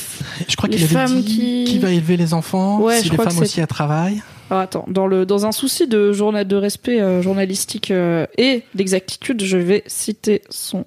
Je 0.49 0.57
crois 0.57 0.69
Les 0.69 0.77
qu'il 0.77 0.89
femmes 0.89 1.21
dit 1.21 1.25
qui- 1.25 1.65
qui 1.65 1.79
va 1.79 1.91
élever 1.93 2.17
les 2.17 2.35
enfants, 2.35 2.81
Ouais, 2.81 2.99
si 2.99 3.05
je 3.07 3.11
les 3.13 3.17
crois 3.17 3.31
femmes 3.31 3.39
aussi 3.41 3.61
à 3.61 3.69
travail. 3.69 4.21
Alors 4.51 4.63
attends, 4.63 4.85
dans 4.89 5.07
le 5.07 5.25
dans 5.25 5.47
un 5.47 5.53
souci 5.53 5.87
de 5.87 6.13
journal 6.13 6.47
de 6.47 6.57
respect 6.57 7.01
euh, 7.01 7.23
journalistique 7.23 7.91
euh, 7.93 8.27
et 8.37 8.65
d'exactitude, 8.75 9.43
je 9.45 9.57
vais 9.57 9.85
citer 9.87 10.43
son 10.51 10.85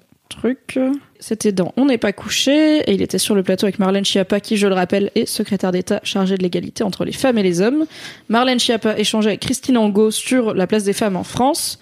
C'était 1.20 1.52
dans 1.52 1.72
On 1.76 1.86
n'est 1.86 1.98
pas 1.98 2.12
couché 2.12 2.78
et 2.80 2.92
il 2.92 3.02
était 3.02 3.18
sur 3.18 3.34
le 3.34 3.42
plateau 3.42 3.66
avec 3.66 3.78
Marlène 3.78 4.04
Schiappa 4.04 4.40
qui, 4.40 4.56
je 4.56 4.66
le 4.66 4.74
rappelle, 4.74 5.10
est 5.14 5.26
secrétaire 5.26 5.72
d'État 5.72 6.00
chargée 6.02 6.36
de 6.36 6.42
l'égalité 6.42 6.84
entre 6.84 7.04
les 7.04 7.12
femmes 7.12 7.38
et 7.38 7.42
les 7.42 7.60
hommes. 7.60 7.86
Marlène 8.28 8.60
Schiappa 8.60 8.98
échangeait 8.98 9.30
avec 9.30 9.40
Christine 9.40 9.78
Angot 9.78 10.10
sur 10.10 10.54
la 10.54 10.66
place 10.66 10.84
des 10.84 10.92
femmes 10.92 11.16
en 11.16 11.24
France. 11.24 11.78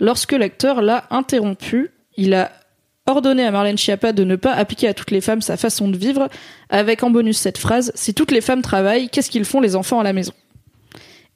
Lorsque 0.00 0.32
l'acteur 0.32 0.80
l'a 0.80 1.04
interrompu, 1.10 1.90
il 2.16 2.34
a 2.34 2.52
ordonné 3.06 3.44
à 3.44 3.50
Marlène 3.50 3.78
Schiappa 3.78 4.12
de 4.12 4.24
ne 4.24 4.36
pas 4.36 4.52
appliquer 4.52 4.88
à 4.88 4.94
toutes 4.94 5.10
les 5.10 5.20
femmes 5.20 5.42
sa 5.42 5.56
façon 5.56 5.88
de 5.88 5.96
vivre, 5.96 6.28
avec 6.68 7.02
en 7.02 7.10
bonus 7.10 7.38
cette 7.38 7.58
phrase 7.58 7.90
Si 7.94 8.14
toutes 8.14 8.30
les 8.30 8.40
femmes 8.40 8.62
travaillent, 8.62 9.08
qu'est-ce 9.08 9.30
qu'ils 9.30 9.44
font 9.44 9.60
les 9.60 9.76
enfants 9.76 10.00
à 10.00 10.04
la 10.04 10.12
maison? 10.12 10.32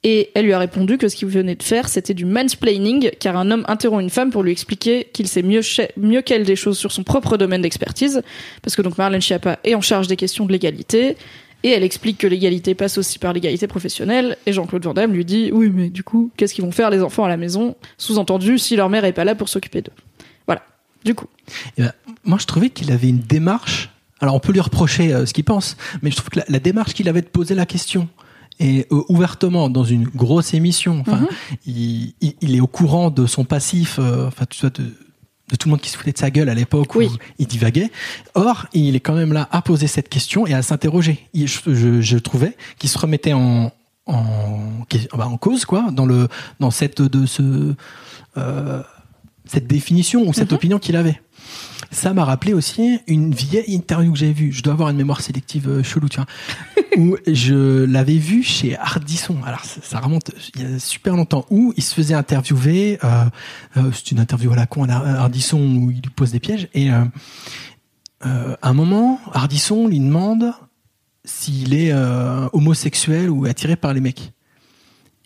Et 0.03 0.31
elle 0.35 0.45
lui 0.45 0.53
a 0.53 0.59
répondu 0.59 0.97
que 0.97 1.07
ce 1.07 1.15
qu'il 1.15 1.29
venait 1.29 1.55
de 1.55 1.63
faire, 1.63 1.87
c'était 1.87 2.13
du 2.13 2.25
mansplaining, 2.25 3.11
car 3.19 3.37
un 3.37 3.49
homme 3.51 3.63
interrompt 3.67 4.03
une 4.03 4.09
femme 4.09 4.31
pour 4.31 4.43
lui 4.43 4.51
expliquer 4.51 5.07
qu'il 5.13 5.27
sait 5.27 5.43
mieux, 5.43 5.61
mieux 5.95 6.21
qu'elle 6.21 6.43
des 6.43 6.57
choses 6.57 6.77
sur 6.77 6.91
son 6.91 7.03
propre 7.03 7.37
domaine 7.37 7.61
d'expertise, 7.61 8.21
parce 8.61 8.75
que 8.75 8.81
donc 8.81 8.97
Marlène 8.97 9.21
Schiappa 9.21 9.59
est 9.63 9.75
en 9.75 9.81
charge 9.81 10.07
des 10.07 10.17
questions 10.17 10.45
de 10.45 10.51
l'égalité, 10.51 11.15
et 11.63 11.69
elle 11.69 11.83
explique 11.83 12.17
que 12.17 12.27
l'égalité 12.27 12.75
passe 12.75 12.97
aussi 12.97 13.17
par 13.17 13.31
l'égalité 13.31 13.67
professionnelle, 13.67 14.37
et 14.45 14.51
Jean-Claude 14.51 14.83
Van 14.83 14.93
Damme 14.93 15.13
lui 15.13 15.23
dit 15.23 15.51
«Oui, 15.53 15.71
mais 15.73 15.89
du 15.89 16.03
coup, 16.03 16.29
qu'est-ce 16.35 16.53
qu'ils 16.53 16.65
vont 16.65 16.73
faire 16.73 16.89
les 16.89 17.01
enfants 17.01 17.23
à 17.23 17.29
la 17.29 17.37
maison? 17.37 17.75
Sous-entendu, 17.97 18.59
si 18.59 18.75
leur 18.75 18.89
mère 18.89 19.05
est 19.05 19.13
pas 19.13 19.23
là 19.23 19.35
pour 19.35 19.47
s'occuper 19.47 19.81
d'eux.» 19.81 19.93
Voilà. 20.45 20.61
Du 21.05 21.15
coup. 21.15 21.27
Et 21.77 21.83
ben, 21.83 21.93
moi, 22.25 22.37
je 22.41 22.45
trouvais 22.45 22.69
qu'il 22.69 22.91
avait 22.91 23.07
une 23.07 23.19
démarche. 23.19 23.89
Alors, 24.19 24.35
on 24.35 24.39
peut 24.41 24.51
lui 24.51 24.59
reprocher 24.59 25.13
euh, 25.13 25.25
ce 25.25 25.33
qu'il 25.33 25.45
pense, 25.45 25.77
mais 26.01 26.11
je 26.11 26.17
trouve 26.17 26.29
que 26.29 26.39
la, 26.39 26.45
la 26.49 26.59
démarche 26.59 26.93
qu'il 26.93 27.07
avait 27.07 27.21
de 27.21 27.27
poser 27.27 27.55
la 27.55 27.65
question 27.65 28.09
et 28.59 28.85
euh, 28.91 29.01
ouvertement 29.09 29.69
dans 29.69 29.83
une 29.83 30.03
grosse 30.05 30.53
émission, 30.53 30.99
enfin, 31.01 31.21
Mhm. 31.21 31.27
il, 31.65 32.13
il- 32.21 32.35
il 32.41 32.55
est 32.55 32.59
au 32.61 32.67
courant 32.67 33.09
de 33.09 33.25
son 33.25 33.45
passif, 33.45 33.97
euh, 33.99 34.27
enfin, 34.27 34.45
tu 34.49 34.61
vois, 34.61 34.69
de, 34.69 34.83
de 35.49 35.55
tout 35.57 35.67
le 35.67 35.71
monde 35.71 35.81
qui 35.81 35.89
se 35.89 35.97
foutait 35.97 36.11
de 36.13 36.17
sa 36.17 36.29
gueule 36.31 36.49
à 36.49 36.53
l'époque 36.55 36.95
Oui. 36.95 37.07
où 37.07 37.17
il 37.39 37.47
divaguait. 37.47 37.91
Or, 38.35 38.65
il 38.73 38.95
est 38.95 38.99
quand 38.99 39.13
même 39.15 39.33
là 39.33 39.47
à 39.51 39.61
poser 39.61 39.87
cette 39.87 40.07
question 40.09 40.47
et 40.47 40.53
à 40.53 40.61
s'interroger. 40.61 41.27
Je, 41.33 41.45
je, 41.67 42.01
je 42.01 42.17
trouvais 42.17 42.55
qu'il 42.79 42.89
se 42.89 42.97
remettait 42.97 43.33
en 43.33 43.71
en, 44.05 44.25
bah, 45.17 45.27
en 45.27 45.37
cause 45.37 45.63
quoi 45.63 45.89
dans 45.91 46.05
le 46.05 46.27
dans 46.59 46.71
cette 46.71 47.01
de 47.01 47.25
ce 47.25 47.73
euh, 48.37 48.83
cette 49.45 49.65
définition 49.67 50.27
ou 50.27 50.33
cette 50.33 50.51
Mhm. 50.51 50.55
opinion 50.55 50.79
qu'il 50.79 50.95
avait. 50.97 51.21
Ça 51.93 52.13
m'a 52.13 52.25
rappelé 52.25 52.53
aussi 52.53 52.99
une 53.07 53.33
vieille 53.33 53.73
interview 53.73 54.11
que 54.11 54.19
j'avais 54.19 54.33
vue. 54.33 54.51
Je 54.51 54.63
dois 54.63 54.73
avoir 54.73 54.89
une 54.89 54.97
mémoire 54.97 55.21
sélective 55.21 55.69
euh, 55.69 55.83
chelou, 55.83 56.09
tu 56.09 56.17
vois. 56.17 56.25
où 56.97 57.17
je 57.27 57.85
l'avais 57.85 58.17
vu 58.17 58.43
chez 58.43 58.77
Ardisson. 58.77 59.37
Alors, 59.45 59.63
ça, 59.63 59.79
ça 59.81 59.99
remonte 59.99 60.31
il 60.55 60.61
y 60.61 60.75
a 60.75 60.79
super 60.79 61.15
longtemps. 61.15 61.45
Où 61.49 61.73
il 61.77 61.83
se 61.83 61.93
faisait 61.93 62.15
interviewer. 62.15 62.99
Euh, 63.03 63.25
euh, 63.77 63.91
c'est 63.93 64.11
une 64.11 64.19
interview 64.19 64.51
à 64.51 64.55
la 64.55 64.65
con 64.65 64.89
à 64.89 64.95
Ardisson 64.95 65.59
où 65.59 65.91
il 65.91 66.01
lui 66.01 66.11
pose 66.15 66.31
des 66.31 66.39
pièges. 66.39 66.67
Et 66.73 66.91
euh, 66.91 67.05
euh, 68.25 68.55
à 68.61 68.69
un 68.69 68.73
moment, 68.73 69.19
Ardisson 69.33 69.87
lui 69.87 69.99
demande 69.99 70.53
s'il 71.25 71.73
est 71.73 71.91
euh, 71.91 72.47
homosexuel 72.53 73.29
ou 73.29 73.45
attiré 73.45 73.75
par 73.75 73.93
les 73.93 74.01
mecs. 74.01 74.33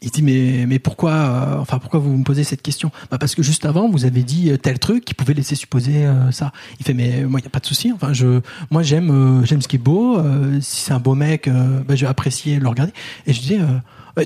Il 0.03 0.11
dit 0.11 0.21
mais 0.21 0.65
mais 0.67 0.77
pourquoi 0.77 1.11
euh, 1.11 1.57
enfin 1.57 1.79
pourquoi 1.79 1.99
vous 1.99 2.15
me 2.15 2.23
posez 2.23 2.43
cette 2.43 2.61
question? 2.61 2.91
Bah 3.09 3.17
parce 3.17 3.33
que 3.33 3.41
juste 3.41 3.65
avant 3.65 3.89
vous 3.89 4.05
avez 4.05 4.21
dit 4.21 4.51
euh, 4.51 4.57
tel 4.57 4.77
truc 4.77 5.03
qui 5.03 5.15
pouvait 5.15 5.33
laisser 5.33 5.55
supposer 5.55 6.05
euh, 6.05 6.31
ça. 6.31 6.51
Il 6.79 6.85
fait 6.85 6.93
mais 6.93 7.23
moi 7.23 7.39
il 7.39 7.43
y 7.43 7.47
a 7.47 7.49
pas 7.49 7.59
de 7.59 7.65
souci. 7.65 7.91
Enfin 7.91 8.13
je 8.13 8.41
moi 8.69 8.83
j'aime 8.83 9.43
j'aime 9.43 9.61
ce 9.61 9.67
qui 9.67 9.77
est 9.77 9.79
beau. 9.79 10.21
Si 10.61 10.81
c'est 10.81 10.93
un 10.93 10.99
beau 10.99 11.15
mec 11.15 11.49
bah, 11.49 11.95
je 11.95 12.01
vais 12.01 12.09
apprécier 12.09 12.59
le 12.59 12.67
regarder. 12.67 12.93
Et 13.25 13.33
je 13.33 13.41
dis 13.41 13.57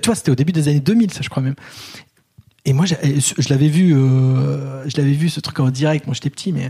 tu 0.02 0.08
vois 0.08 0.16
c'était 0.16 0.32
au 0.32 0.36
début 0.36 0.52
des 0.52 0.68
années 0.68 0.82
2000 0.82 1.12
ça 1.12 1.22
je 1.22 1.30
crois 1.30 1.42
même. 1.42 1.56
Et 2.66 2.74
moi 2.74 2.86
je 2.86 3.50
l'avais 3.50 3.70
vu 3.70 3.92
je 3.92 4.98
l'avais 4.98 5.14
vu 5.14 5.30
ce 5.30 5.40
truc 5.40 5.58
en 5.62 5.70
direct 5.70 6.06
moi 6.06 6.14
j'étais 6.14 6.30
petit 6.30 6.52
mais 6.52 6.70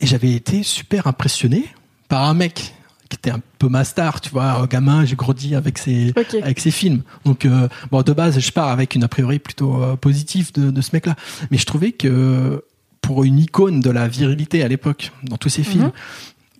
et 0.00 0.06
j'avais 0.06 0.32
été 0.32 0.64
super 0.64 1.06
impressionné 1.06 1.66
par 2.08 2.24
un 2.24 2.34
mec 2.34 2.73
qui 3.08 3.16
était 3.16 3.30
un 3.30 3.40
peu 3.58 3.68
ma 3.68 3.84
star, 3.84 4.20
tu 4.20 4.30
vois, 4.30 4.52
un 4.52 4.66
gamin, 4.66 5.04
j'ai 5.04 5.16
grandi 5.16 5.54
avec 5.54 5.78
ses, 5.78 6.12
avec 6.42 6.58
ses 6.60 6.70
films. 6.70 7.02
Donc, 7.24 7.44
euh, 7.44 7.68
bon, 7.90 8.02
de 8.02 8.12
base, 8.12 8.38
je 8.40 8.50
pars 8.52 8.68
avec 8.68 8.94
une 8.94 9.04
a 9.04 9.08
priori 9.08 9.38
plutôt 9.38 9.82
euh, 9.82 9.96
positive 9.96 10.52
de, 10.54 10.70
de 10.70 10.80
ce 10.80 10.90
mec-là. 10.94 11.14
Mais 11.50 11.58
je 11.58 11.66
trouvais 11.66 11.92
que 11.92 12.64
pour 13.02 13.24
une 13.24 13.38
icône 13.38 13.80
de 13.80 13.90
la 13.90 14.08
virilité 14.08 14.62
à 14.62 14.68
l'époque, 14.68 15.12
dans 15.24 15.36
tous 15.36 15.50
ses 15.50 15.62
films, 15.62 15.92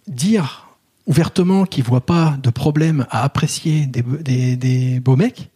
dire 0.06 0.68
ouvertement 1.06 1.64
qu'il 1.64 1.84
voit 1.84 2.04
pas 2.04 2.36
de 2.42 2.50
problème 2.50 3.06
à 3.10 3.24
apprécier 3.24 3.86
des, 3.86 4.02
des, 4.02 4.56
des 4.56 5.00
beaux 5.00 5.16
mecs, 5.16 5.50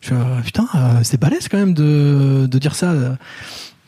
je 0.00 0.14
euh, 0.14 0.40
putain, 0.44 0.66
euh, 0.74 1.00
c'est 1.04 1.18
balèze 1.20 1.48
quand 1.48 1.58
même 1.58 1.74
de, 1.74 2.48
de 2.50 2.58
dire 2.58 2.74
ça. 2.74 2.90
euh. 2.92 3.14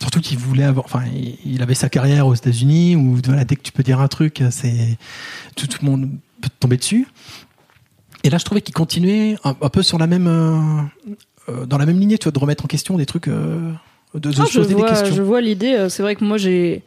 Surtout 0.01 0.21
qu'il 0.21 0.39
voulait 0.39 0.65
avoir, 0.65 0.85
enfin, 0.87 1.03
il- 1.15 1.39
il 1.45 1.63
avait 1.63 1.75
sa 1.75 1.89
carrière 1.89 2.27
aux 2.27 2.35
États-Unis 2.35 2.95
où 2.97 3.19
voilà, 3.25 3.45
dès 3.45 3.57
que 3.57 3.63
tu 3.63 3.73
peux 3.73 3.83
dire 3.83 4.01
un 4.01 4.09
truc, 4.09 4.43
c'est 4.51 4.99
tout, 5.57 5.67
tout 5.67 5.79
le 5.83 5.91
monde 5.91 6.11
peut 6.51 6.57
tomber 6.61 6.77
dessus. 6.77 7.07
Et 8.23 8.31
là, 8.31 8.39
je 8.39 8.45
trouvais 8.45 8.63
qu'il 8.63 8.75
continuait 8.75 9.37
un, 9.45 9.55
un 9.61 9.69
peu 9.69 9.83
sur 9.83 9.99
la 9.99 10.07
même, 10.07 10.27
euh, 10.27 11.53
euh, 11.53 11.67
dans 11.67 11.79
la 11.79 11.87
même 11.87 12.01
lignée, 12.01 12.19
tu 12.19 12.25
vois, 12.25 12.33
de 12.33 12.39
remettre 12.39 12.65
en 12.65 12.69
question 12.69 12.97
des 12.97 13.07
trucs, 13.07 13.29
euh, 13.29 13.73
de, 14.15 14.31
de 14.31 14.35
Ah, 14.41 14.45
je, 14.51 14.61
vois, 14.61 14.83
des 14.83 14.89
questions. 14.89 15.15
je 15.15 15.23
vois 15.23 15.41
l'idée. 15.41 15.87
C'est 15.91 16.03
vrai 16.03 16.17
que 16.17 16.25
moi 16.25 16.39
j'ai 16.39 16.83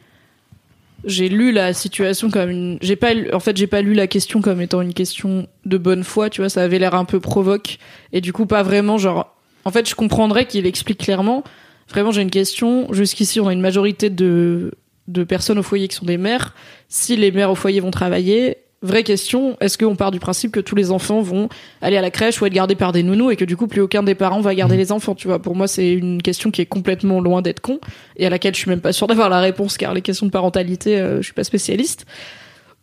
j'ai 1.04 1.28
lu 1.28 1.52
la 1.52 1.72
situation 1.74 2.28
comme 2.30 2.50
une. 2.50 2.78
J'ai 2.80 2.96
pas 2.96 3.12
en 3.32 3.38
fait 3.38 3.56
j'ai 3.56 3.68
pas 3.68 3.82
lu 3.82 3.94
la 3.94 4.08
question 4.08 4.40
comme 4.40 4.60
étant 4.60 4.80
une 4.80 4.94
question 4.94 5.46
de 5.64 5.78
bonne 5.78 6.02
foi. 6.02 6.28
Tu 6.28 6.40
vois, 6.40 6.48
ça 6.48 6.62
avait 6.62 6.80
l'air 6.80 6.94
un 6.94 7.04
peu 7.04 7.20
provoque 7.20 7.78
et 8.12 8.20
du 8.20 8.32
coup 8.32 8.46
pas 8.46 8.64
vraiment 8.64 8.98
genre. 8.98 9.36
En 9.64 9.70
fait, 9.70 9.88
je 9.88 9.94
comprendrais 9.94 10.46
qu'il 10.46 10.66
explique 10.66 10.98
clairement. 10.98 11.44
Vraiment, 11.88 12.10
j'ai 12.10 12.22
une 12.22 12.30
question. 12.30 12.92
Jusqu'ici, 12.92 13.40
on 13.40 13.46
a 13.48 13.52
une 13.52 13.60
majorité 13.60 14.10
de 14.10 14.72
de 15.06 15.24
personnes 15.24 15.58
au 15.58 15.62
foyer 15.62 15.88
qui 15.88 15.96
sont 15.96 16.06
des 16.06 16.18
mères. 16.18 16.54
Si 16.88 17.16
les 17.16 17.30
mères 17.30 17.50
au 17.50 17.54
foyer 17.54 17.80
vont 17.80 17.90
travailler, 17.90 18.58
vraie 18.82 19.02
question, 19.02 19.56
est-ce 19.60 19.76
qu'on 19.76 19.96
part 19.96 20.10
du 20.12 20.20
principe 20.20 20.52
que 20.52 20.60
tous 20.60 20.76
les 20.76 20.90
enfants 20.92 21.20
vont 21.20 21.48
aller 21.80 21.96
à 21.96 22.00
la 22.00 22.10
crèche 22.12 22.40
ou 22.40 22.46
être 22.46 22.52
gardés 22.52 22.76
par 22.76 22.92
des 22.92 23.02
nounous 23.02 23.30
et 23.32 23.36
que 23.36 23.44
du 23.44 23.56
coup 23.56 23.66
plus 23.66 23.80
aucun 23.80 24.02
des 24.04 24.14
parents 24.14 24.40
va 24.40 24.54
garder 24.54 24.74
Mhm. 24.74 24.80
les 24.80 24.92
enfants, 24.92 25.14
tu 25.16 25.26
vois? 25.26 25.40
Pour 25.40 25.56
moi, 25.56 25.66
c'est 25.66 25.90
une 25.92 26.22
question 26.22 26.50
qui 26.52 26.60
est 26.62 26.66
complètement 26.66 27.20
loin 27.20 27.42
d'être 27.42 27.60
con 27.60 27.80
et 28.16 28.26
à 28.26 28.30
laquelle 28.30 28.54
je 28.54 28.60
suis 28.60 28.70
même 28.70 28.80
pas 28.80 28.92
sûre 28.92 29.06
d'avoir 29.08 29.28
la 29.30 29.40
réponse 29.40 29.76
car 29.76 29.94
les 29.94 30.02
questions 30.02 30.26
de 30.26 30.30
parentalité, 30.30 30.98
euh, 31.00 31.16
je 31.18 31.22
suis 31.22 31.32
pas 31.34 31.44
spécialiste. 31.44 32.06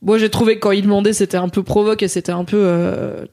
Moi, 0.01 0.17
j'ai 0.17 0.29
trouvé 0.29 0.55
que 0.55 0.59
quand 0.59 0.71
il 0.71 0.81
demandait, 0.81 1.13
c'était 1.13 1.37
un 1.37 1.47
peu 1.49 1.63
provoque 1.63 2.03
et 2.03 2.07
c'était 2.09 2.33
un 2.33 2.43
peu 2.43 2.57
euh, 2.59 3.25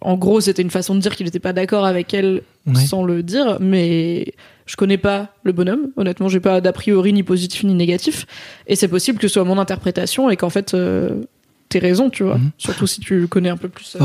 en 0.00 0.16
gros, 0.16 0.40
c'était 0.40 0.62
une 0.62 0.70
façon 0.70 0.94
de 0.94 1.00
dire 1.00 1.16
qu'il 1.16 1.24
n'était 1.26 1.40
pas 1.40 1.52
d'accord 1.52 1.84
avec 1.84 2.12
elle 2.14 2.42
Ouais. 2.64 2.76
sans 2.76 3.02
le 3.02 3.24
dire, 3.24 3.56
mais 3.58 4.34
je 4.66 4.76
connais 4.76 4.98
pas 4.98 5.28
le 5.44 5.52
bonhomme. 5.52 5.88
Honnêtement, 5.96 6.28
j'ai 6.28 6.40
pas 6.40 6.60
d'a 6.60 6.72
priori 6.72 7.12
ni 7.12 7.22
positif 7.22 7.64
ni 7.64 7.74
négatif, 7.74 8.26
et 8.66 8.76
c'est 8.76 8.88
possible 8.88 9.18
que 9.18 9.28
ce 9.28 9.34
soit 9.34 9.44
mon 9.44 9.58
interprétation 9.58 10.30
et 10.30 10.36
qu'en 10.36 10.50
fait, 10.50 10.74
euh, 10.74 11.22
t'aies 11.68 11.78
raison, 11.78 12.10
tu 12.10 12.22
vois. 12.22 12.38
Mhm. 12.38 12.50
Surtout 12.58 12.86
si 12.86 13.00
tu 13.00 13.20
le 13.20 13.26
connais 13.26 13.48
un 13.48 13.56
peu 13.56 13.68
plus. 13.68 13.96
euh. 13.96 13.98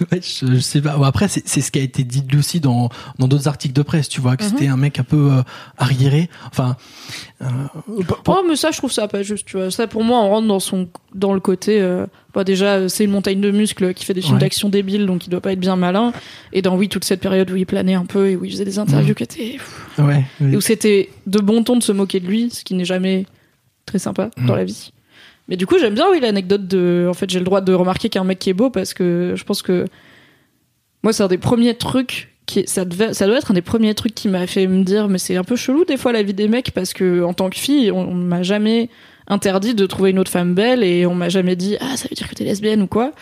Ouais, 0.12 0.20
je, 0.22 0.46
je 0.54 0.58
sais 0.58 0.80
pas. 0.80 0.96
Après, 1.04 1.28
c'est 1.28 1.46
c'est 1.46 1.60
ce 1.60 1.70
qui 1.70 1.78
a 1.78 1.82
été 1.82 2.04
dit 2.04 2.22
de 2.22 2.30
lui 2.30 2.38
aussi 2.38 2.60
dans 2.60 2.88
dans 3.18 3.28
d'autres 3.28 3.48
articles 3.48 3.74
de 3.74 3.82
presse. 3.82 4.08
Tu 4.08 4.20
vois 4.20 4.36
que 4.36 4.44
Mhm. 4.44 4.50
c'était 4.50 4.66
un 4.68 4.76
mec 4.76 4.98
un 4.98 5.04
peu 5.04 5.32
euh, 5.32 5.42
arriéré. 5.78 6.28
Enfin, 6.50 6.76
euh, 7.42 7.46
pour- 8.06 8.22
pour- 8.22 8.38
Oh, 8.40 8.44
mais 8.48 8.56
ça, 8.56 8.70
je 8.70 8.78
trouve 8.78 8.90
ça 8.92 9.06
pas 9.08 9.22
juste, 9.22 9.46
tu 9.46 9.56
vois. 9.56 9.70
Ça, 9.70 9.86
pour 9.86 10.02
moi, 10.04 10.18
on 10.22 10.28
rentre 10.28 10.48
dans 10.48 10.60
son, 10.60 10.88
dans 11.14 11.32
le 11.34 11.40
côté, 11.40 11.80
euh, 11.80 12.06
bah, 12.34 12.42
déjà, 12.44 12.74
euh, 12.76 12.88
c'est 12.88 13.04
une 13.04 13.10
montagne 13.12 13.40
de 13.40 13.50
muscles 13.50 13.94
qui 13.94 14.04
fait 14.04 14.14
des 14.14 14.20
films 14.22 14.34
Ouais. 14.34 14.40
d'action 14.40 14.68
débiles, 14.68 15.06
donc 15.06 15.26
il 15.26 15.30
doit 15.30 15.40
pas 15.40 15.52
être 15.52 15.60
bien 15.60 15.76
malin. 15.76 16.12
Et 16.52 16.62
dans, 16.62 16.76
oui, 16.76 16.88
toute 16.88 17.04
cette 17.04 17.20
période 17.20 17.50
où 17.50 17.56
il 17.56 17.66
planait 17.66 17.94
un 17.94 18.06
peu 18.06 18.28
et 18.30 18.36
où 18.36 18.44
il 18.44 18.50
faisait 18.50 18.64
des 18.64 18.78
interviews 18.78 19.10
Mhm. 19.10 19.14
qui 19.14 19.22
étaient, 19.22 19.58
ouais, 19.98 20.24
et 20.40 20.44
oui. 20.44 20.56
où 20.56 20.60
c'était 20.60 21.10
de 21.26 21.38
bon 21.38 21.62
ton 21.62 21.76
de 21.76 21.82
se 21.82 21.92
moquer 21.92 22.18
de 22.20 22.26
lui, 22.26 22.50
ce 22.50 22.64
qui 22.64 22.74
n'est 22.74 22.84
jamais 22.84 23.26
très 23.86 23.98
sympa 23.98 24.30
Mhm. 24.38 24.46
dans 24.46 24.56
la 24.56 24.64
vie. 24.64 24.90
Mais 25.48 25.56
du 25.56 25.66
coup, 25.66 25.78
j'aime 25.78 25.94
bien, 25.94 26.06
oui, 26.10 26.20
l'anecdote 26.20 26.66
de, 26.66 27.06
en 27.08 27.14
fait, 27.14 27.28
j'ai 27.28 27.38
le 27.38 27.44
droit 27.44 27.60
de 27.60 27.72
remarquer 27.74 28.08
qu'un 28.08 28.24
mec 28.24 28.38
qui 28.38 28.50
est 28.50 28.54
beau 28.54 28.70
parce 28.70 28.94
que 28.94 29.34
je 29.36 29.44
pense 29.44 29.62
que, 29.62 29.84
moi, 31.02 31.12
c'est 31.12 31.22
un 31.22 31.28
des 31.28 31.38
premiers 31.38 31.74
trucs 31.74 32.34
qui, 32.46 32.64
ça 32.66 32.84
devait, 32.84 33.12
ça 33.14 33.26
doit 33.26 33.36
être 33.36 33.50
un 33.50 33.54
des 33.54 33.62
premiers 33.62 33.94
trucs 33.94 34.14
qui 34.14 34.28
m'a 34.28 34.46
fait 34.46 34.66
me 34.66 34.84
dire, 34.84 35.08
mais 35.08 35.18
c'est 35.18 35.36
un 35.36 35.44
peu 35.44 35.56
chelou 35.56 35.84
des 35.84 35.96
fois 35.96 36.12
la 36.12 36.22
vie 36.22 36.34
des 36.34 36.48
mecs 36.48 36.70
parce 36.72 36.92
que, 36.92 37.22
en 37.22 37.34
tant 37.34 37.50
que 37.50 37.56
fille, 37.56 37.90
on, 37.90 38.08
on 38.08 38.14
m'a 38.14 38.42
jamais 38.42 38.88
interdit 39.26 39.74
de 39.74 39.86
trouver 39.86 40.10
une 40.10 40.18
autre 40.18 40.30
femme 40.30 40.54
belle 40.54 40.82
et 40.82 41.06
on 41.06 41.14
m'a 41.14 41.28
jamais 41.28 41.56
dit, 41.56 41.76
ah, 41.80 41.96
ça 41.96 42.08
veut 42.08 42.14
dire 42.14 42.28
que 42.28 42.34
t'es 42.34 42.44
lesbienne 42.44 42.82
ou 42.82 42.86
quoi. 42.86 43.12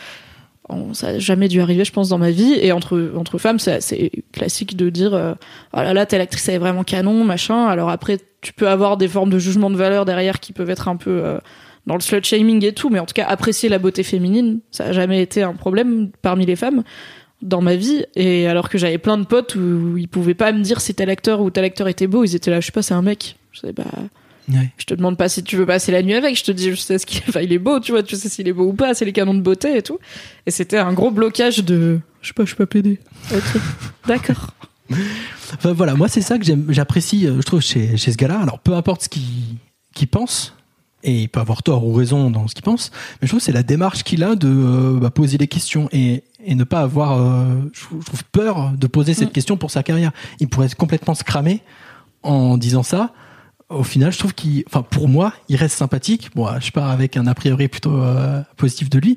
Ça 0.95 1.09
a 1.09 1.19
jamais 1.19 1.49
dû 1.49 1.61
arriver, 1.61 1.85
je 1.85 1.93
pense, 1.93 2.09
dans 2.09 2.19
ma 2.19 2.31
vie. 2.31 2.55
Et 2.55 2.73
entre, 2.73 3.13
entre 3.17 3.37
femmes, 3.37 3.59
c'est 3.59 4.11
classique 4.33 4.77
de 4.77 4.89
dire, 4.89 5.13
euh, 5.13 5.35
oh 5.75 5.79
là 5.79 5.93
là, 5.93 6.07
telle 6.07 6.23
actrice 6.23 6.49
elle 6.49 6.55
est 6.55 6.59
vraiment 6.59 6.83
canon, 6.83 7.25
machin. 7.25 7.67
Alors 7.67 7.91
après, 7.91 8.19
tu 8.41 8.55
peux 8.55 8.69
avoir 8.69 8.97
des 8.97 9.09
formes 9.09 9.29
de 9.29 9.39
jugement 9.39 9.71
de 9.71 9.77
valeur 9.77 10.05
derrière 10.05 10.41
qui 10.41 10.53
peuvent 10.53 10.71
être 10.71 10.89
un 10.89 10.97
peu 10.97 11.11
euh, 11.11 11.39
dans 11.87 11.95
le 11.95 12.01
slut 12.01 12.23
shaming 12.23 12.65
et 12.65 12.73
tout, 12.73 12.91
mais 12.91 12.99
en 12.99 13.07
tout 13.07 13.15
cas, 13.15 13.27
apprécier 13.27 13.69
la 13.69 13.79
beauté 13.79 14.03
féminine, 14.03 14.61
ça 14.71 14.87
a 14.87 14.93
jamais 14.93 15.21
été 15.23 15.43
un 15.43 15.55
problème 15.55 16.11
parmi 16.23 16.47
les 16.47 16.57
femmes 16.57 16.83
dans 17.41 17.61
ma 17.61 17.75
vie. 17.75 18.05
Et 18.15 18.47
alors 18.47 18.69
que 18.69 18.79
j'avais 18.79 18.99
plein 18.99 19.19
de 19.19 19.25
potes 19.25 19.57
où 19.57 19.97
ils 19.97 20.09
pouvaient 20.09 20.35
pas 20.35 20.53
me 20.53 20.63
dire 20.63 20.81
si 20.81 20.95
tel 20.95 21.11
acteur 21.11 21.41
ou 21.41 21.51
tel 21.51 21.65
acteur 21.65 21.89
était 21.89 22.07
beau, 22.07 22.25
ils 22.25 22.37
étaient 22.37 22.51
là, 22.51 22.61
je 22.61 22.67
sais 22.67 22.73
pas, 22.73 22.83
c'est 22.83 22.95
un 22.95 23.03
mec. 23.03 23.37
Je 23.53 23.61
sais 23.61 23.75
Ouais. 24.51 24.71
je 24.77 24.87
te 24.87 24.95
demande 24.95 25.17
pas 25.17 25.29
si 25.29 25.45
tu 25.45 25.57
veux 25.57 25.67
passer 25.67 25.93
la 25.93 26.03
nuit 26.03 26.15
avec, 26.15 26.37
je 26.37 26.43
te 26.43 26.51
dis, 26.51 26.71
je 26.71 26.75
sais 26.75 26.99
ce 26.99 27.07
qu'il 27.07 27.23
enfin, 27.29 27.41
il 27.43 27.53
est 27.53 27.61
beau, 27.61 27.79
tu 27.79 27.93
vois, 27.93 28.03
tu 28.03 28.17
sais 28.17 28.29
s'il 28.29 28.49
est 28.49 28.53
beau 28.53 28.65
ou 28.65 28.73
pas, 28.73 28.93
c'est 28.93 29.05
les 29.05 29.13
canons 29.13 29.35
de 29.35 29.41
beauté 29.41 29.77
et 29.77 29.83
tout. 29.83 29.99
Et 30.47 30.51
c'était 30.51 30.79
un 30.79 30.93
gros 30.93 31.13
blocage 31.13 31.65
de, 31.65 32.01
je 32.21 32.29
sais 32.29 32.35
pas, 32.35 32.43
je 32.43 32.49
suis 32.49 32.57
pas 32.57 32.67
pédé. 32.67 32.99
Ok. 33.33 33.61
D'accord. 34.09 34.55
Enfin, 35.55 35.73
voilà, 35.73 35.95
moi 35.95 36.09
c'est 36.09 36.21
ça 36.21 36.39
que 36.39 36.45
j'apprécie, 36.71 37.27
euh, 37.27 37.37
je 37.37 37.43
trouve, 37.43 37.61
chez, 37.61 37.97
chez 37.97 38.11
ce 38.11 38.17
gars-là. 38.17 38.41
Alors 38.41 38.59
peu 38.59 38.75
importe 38.75 39.03
ce 39.03 39.09
qu'il 39.09 39.23
qu'il 39.95 40.09
pense, 40.09 40.55
et 41.03 41.23
il 41.23 41.29
peut 41.29 41.41
avoir 41.41 41.63
tort 41.63 41.85
ou 41.87 41.93
raison 41.93 42.31
dans 42.31 42.47
ce 42.49 42.55
qu'il 42.55 42.63
pense, 42.65 42.91
mais 43.21 43.27
je 43.27 43.33
trouve 43.33 43.41
que 43.41 43.45
c'est 43.45 43.53
la 43.53 43.63
démarche 43.63 44.03
qu'il 44.05 44.23
a 44.23 44.35
de 44.37 44.49
euh, 44.49 44.99
bah, 45.01 45.11
poser 45.11 45.37
les 45.39 45.49
questions 45.49 45.89
et, 45.93 46.23
et 46.45 46.55
ne 46.55 46.65
pas 46.65 46.81
avoir, 46.81 47.19
euh, 47.21 47.45
je, 47.73 47.81
trouve- 47.81 48.05
peur 48.33 48.73
de 48.79 48.87
poser 48.87 49.15
cette 49.15 49.31
Mm. 49.31 49.33
question 49.33 49.57
pour 49.57 49.71
sa 49.71 49.83
carrière. 49.83 50.13
Il 50.41 50.49
pourrait 50.49 50.69
complètement 50.77 51.15
se 51.15 51.25
cramer 51.25 51.63
en 52.23 52.57
disant 52.57 52.83
ça. 52.83 53.13
Au 53.69 53.85
final, 53.85 54.13
je 54.13 54.19
trouve 54.19 54.35
qu'il, 54.35 54.65
enfin 54.67 54.83
pour 54.83 55.09
moi, 55.09 55.33
il 55.49 55.57
reste 55.57 55.77
sympathique. 55.77 56.31
Bon, 56.35 56.47
je 56.61 56.71
pars 56.73 56.91
avec 56.91 57.17
un 57.17 57.27
a 57.27 57.35
priori 57.35 57.69
plutôt 57.69 57.97
euh, 57.97 58.43
positif 58.57 58.91
de 58.91 58.99
lui, 58.99 59.17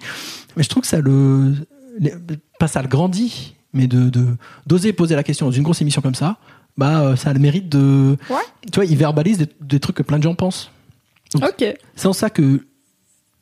mais 0.56 0.64
je 0.64 0.70
trouve 0.70 0.82
que 0.82 0.88
ça 0.88 1.02
le, 1.02 1.54
les- 2.00 2.14
pas 2.58 2.68
ça 2.70 2.82
le 2.82 2.88
grandit, 2.88 3.56
mais 3.74 3.88
de 3.88 4.10
de- 4.10 4.38
d'oser 4.66 4.94
poser 4.94 5.14
la 5.16 5.24
question 5.24 5.46
dans 5.48 5.52
une 5.52 5.64
grosse 5.64 5.82
émission 5.82 6.02
comme 6.02 6.16
ça, 6.16 6.38
bah 6.78 7.02
euh, 7.02 7.16
ça 7.18 7.32
a 7.32 7.34
le 7.34 7.40
mérite 7.40 7.68
de, 7.70 8.18
Ouais. 8.30 8.38
tu 8.72 8.76
vois, 8.76 8.86
il 8.86 8.96
verbalise 8.98 9.38
des, 9.40 9.48
des 9.60 9.80
trucs 9.82 9.98
que 9.98 10.04
plein 10.04 10.18
de 10.20 10.24
gens 10.24 10.36
pensent. 10.36 10.72
Ok. 11.44 11.66
C'est 11.96 12.08
en 12.08 12.14
ça 12.14 12.30
que 12.30 12.66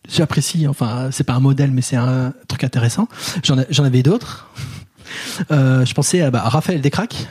j'apprécie. 0.09 0.67
Enfin, 0.67 1.09
c'est 1.11 1.23
pas 1.23 1.33
un 1.33 1.39
modèle, 1.39 1.71
mais 1.71 1.81
c'est 1.81 1.95
un 1.95 2.33
truc 2.47 2.63
intéressant. 2.63 3.07
J'en 3.43 3.83
avais 3.83 4.03
d'autres. 4.03 4.49
Euh, 5.51 5.85
je 5.85 5.93
pensais 5.93 6.21
à, 6.21 6.31
bah, 6.31 6.43
à 6.43 6.49
Raphaël 6.49 6.81
Descraques. 6.81 7.27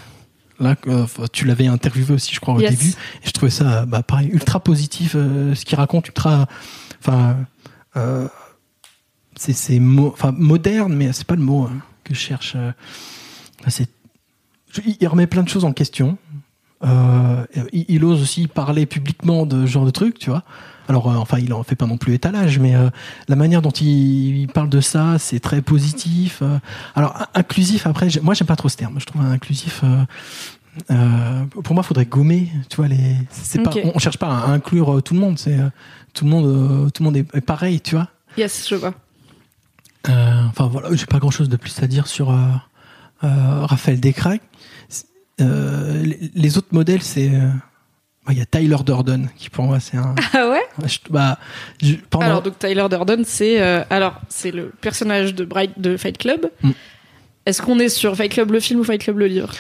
Là, 0.61 0.77
euh, 0.87 1.07
tu 1.33 1.47
l'avais 1.47 1.67
interviewé 1.67 2.15
aussi, 2.15 2.33
je 2.35 2.39
crois, 2.41 2.55
au 2.55 2.61
Yes. 2.61 2.71
début. 2.71 2.91
Et 3.25 3.27
je 3.27 3.31
trouvais 3.33 3.51
ça, 3.51 3.87
bah, 3.87 4.03
pareil, 4.03 4.29
ultra 4.29 4.61
positif. 4.61 5.15
euh, 5.17 5.55
ce 5.55 5.65
qu'il 5.65 5.77
raconte, 5.77 6.07
ultra, 6.09 6.47
enfin, 7.01 7.37
c'est 9.37 9.79
mo- 9.81 10.15
moderne, 10.37 10.95
mais 10.95 11.13
c'est 11.13 11.27
pas 11.27 11.35
le 11.35 11.43
mot 11.43 11.65
hein, 11.65 11.79
que 12.05 12.15
je 12.15 12.21
cherche. 12.21 12.57
c'est, 13.69 13.89
il 15.01 15.09
remet 15.09 15.27
plein 15.27 15.43
de 15.43 15.49
choses 15.49 15.65
en 15.65 15.73
question. 15.73 16.17
Euh, 16.85 17.45
il, 17.73 17.85
il 17.89 18.05
ose 18.05 18.21
aussi 18.23 18.49
parler 18.49 18.87
publiquement 18.87 19.47
de 19.47 19.67
ce 19.67 19.71
genre 19.71 19.85
de 19.87 19.91
trucs, 19.91 20.19
tu 20.19 20.31
vois. 20.31 20.43
Alors, 20.89 21.09
euh, 21.11 21.15
enfin, 21.17 21.39
il 21.39 21.53
en 21.53 21.63
fait 21.63 21.77
pas 21.77 21.87
non 21.87 21.97
plus 21.97 22.13
étalage, 22.15 22.59
mais 22.59 22.75
euh, 22.75 22.91
la 23.29 23.37
manière 23.37 23.63
dont 23.63 23.71
il, 23.71 24.37
il 24.41 24.49
parle 24.49 24.69
de 24.69 24.81
ça, 24.81 25.17
c'est 25.19 25.39
très 25.39 25.63
positif. 25.63 26.41
euh. 26.43 26.59
alors, 26.97 27.15
in- 27.17 27.27
inclusif, 27.41 27.87
après, 27.87 28.09
moi, 28.23 28.35
j'aime 28.35 28.49
pas 28.49 28.57
trop 28.57 28.69
ce 28.69 28.77
terme. 28.77 28.99
Je 28.99 29.07
trouve 29.07 29.23
inclusif. 29.23 29.81
euh, 29.85 30.05
Euh, 30.91 31.45
pour 31.63 31.75
moi, 31.75 31.83
faudrait 31.83 32.07
gommer. 32.07 32.49
Tu 32.71 32.77
vois, 32.77 32.89
les. 32.89 33.17
C'est 33.31 33.63
pas. 33.63 33.71
On, 33.85 33.93
on 33.95 33.99
cherche 33.99 34.17
pas 34.17 34.29
à 34.29 34.49
inclure 34.51 35.03
tout 35.03 35.13
le 35.13 35.21
monde. 35.21 35.39
C'est 35.39 35.59
euh, 35.59 35.69
tout 36.15 36.25
le 36.25 36.31
monde. 36.31 36.47
euh, 36.47 36.89
tout 36.91 37.03
le 37.03 37.05
monde 37.11 37.17
est, 37.19 37.27
est 37.37 37.43
pareil. 37.43 37.81
Tu 37.83 37.95
vois. 37.95 38.09
Yes, 38.39 38.67
je 38.69 38.75
vois. 38.77 38.95
Euh, 40.09 40.43
enfin 40.49 40.67
voilà, 40.69 40.89
j'ai 40.97 41.05
pas 41.07 41.19
grand 41.19 41.31
chose 41.31 41.49
de 41.51 41.57
plus 41.57 41.79
à 41.83 41.87
dire 41.87 42.07
sur 42.07 42.35
Raphaël 43.23 44.01
Descraques. 44.01 44.43
Euh, 45.41 46.05
les, 46.35 46.59
autres 46.59 46.69
modèles, 46.73 47.03
c'est. 47.03 47.29
euh, 47.29 47.49
bah, 48.27 48.33
Il 48.33 48.39
y 48.39 48.41
a 48.43 48.47
Tyler 48.47 48.77
Durden 48.85 49.29
qui 49.37 49.51
pour 49.51 49.65
moi 49.65 49.81
c'est 49.81 49.97
un. 49.97 50.15
Ah 50.35 50.49
ouais? 50.51 50.63
Je- 50.87 50.99
bah, 51.11 51.39
je- 51.83 51.95
pendant- 52.11 52.27
Alors 52.27 52.43
donc 52.43 52.59
Tyler 52.59 52.87
Durden, 52.91 53.25
c'est 53.25 53.61
euh, 53.61 53.83
alors 53.91 54.21
c'est 54.29 54.51
le 54.51 54.73
personnage 54.81 55.35
de 55.35 55.45
Bright 55.45 55.79
de 55.81 55.97
Fight 55.97 56.19
Club. 56.19 56.51
Mm. 56.63 56.71
Est-ce 57.47 57.63
qu'on 57.63 57.79
est 57.81 57.89
sur 57.89 58.15
Fight 58.15 58.31
Club 58.33 58.51
le 58.53 58.61
film 58.61 58.81
ou 58.81 58.85
Fight 58.85 59.03
Club 59.03 59.19
le 59.19 59.27
livre? 59.27 59.51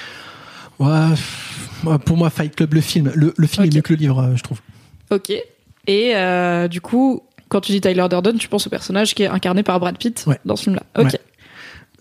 Ouais, 0.78 1.96
pour 2.04 2.16
moi, 2.16 2.30
Fight 2.30 2.54
Club, 2.54 2.74
le 2.74 2.80
film. 2.80 3.10
Le, 3.14 3.34
le 3.36 3.46
film 3.46 3.64
Ok. 3.64 3.72
est 3.72 3.76
mieux 3.76 3.82
que 3.82 3.92
le 3.92 3.98
livre, 3.98 4.32
je 4.36 4.42
trouve. 4.42 4.60
Ok. 5.10 5.30
Et 5.86 6.12
euh, 6.14 6.68
du 6.68 6.80
coup, 6.80 7.22
quand 7.48 7.60
tu 7.60 7.72
dis 7.72 7.80
Tyler 7.80 8.06
Durden, 8.08 8.38
tu 8.38 8.48
penses 8.48 8.66
au 8.66 8.70
personnage 8.70 9.14
qui 9.14 9.24
est 9.24 9.26
incarné 9.28 9.62
par 9.64 9.80
Brad 9.80 9.98
Pitt 9.98 10.24
Ouais. 10.26 10.38
dans 10.44 10.54
ce 10.56 10.64
film-là. 10.64 10.82
Ok. 10.96 11.12
Ouais. 11.12 11.20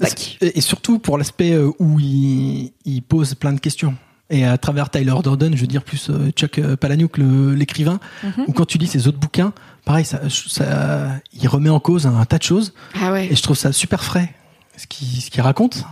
Tac. 0.01 0.37
Et, 0.41 0.61
surtout 0.61 0.99
pour 0.99 1.17
l'aspect 1.17 1.53
euh, 1.53 1.71
où 1.79 1.99
il, 1.99 2.71
il 2.85 3.01
pose 3.01 3.35
plein 3.35 3.53
de 3.53 3.59
questions. 3.59 3.95
Et 4.29 4.45
à 4.45 4.57
travers 4.57 4.89
Tyler 4.89 5.13
Durden, 5.23 5.55
je 5.55 5.61
veux 5.61 5.67
dire 5.67 5.83
plus 5.83 6.09
euh, 6.09 6.31
Chuck 6.31 6.57
euh, 6.57 6.77
Palahniuk, 6.77 7.17
l'écrivain, 7.17 7.99
Mhm. 8.23 8.45
ou 8.47 8.53
quand 8.53 8.65
tu 8.65 8.77
lis 8.77 8.87
ses 8.87 9.07
autres 9.07 9.19
bouquins, 9.19 9.51
pareil, 9.83 10.05
ça, 10.05 10.21
ça, 10.29 11.09
il 11.33 11.47
remet 11.49 11.69
en 11.69 11.81
cause 11.81 12.07
un, 12.07 12.23
tas 12.25 12.37
de 12.37 12.43
choses. 12.43 12.73
Ah 13.01 13.11
ouais. 13.11 13.27
Et 13.29 13.35
je 13.35 13.41
trouve 13.41 13.57
ça 13.57 13.73
super 13.73 14.03
frais, 14.03 14.33
ce 14.77 14.87
qu'il 14.87 15.41
raconte. 15.41 15.83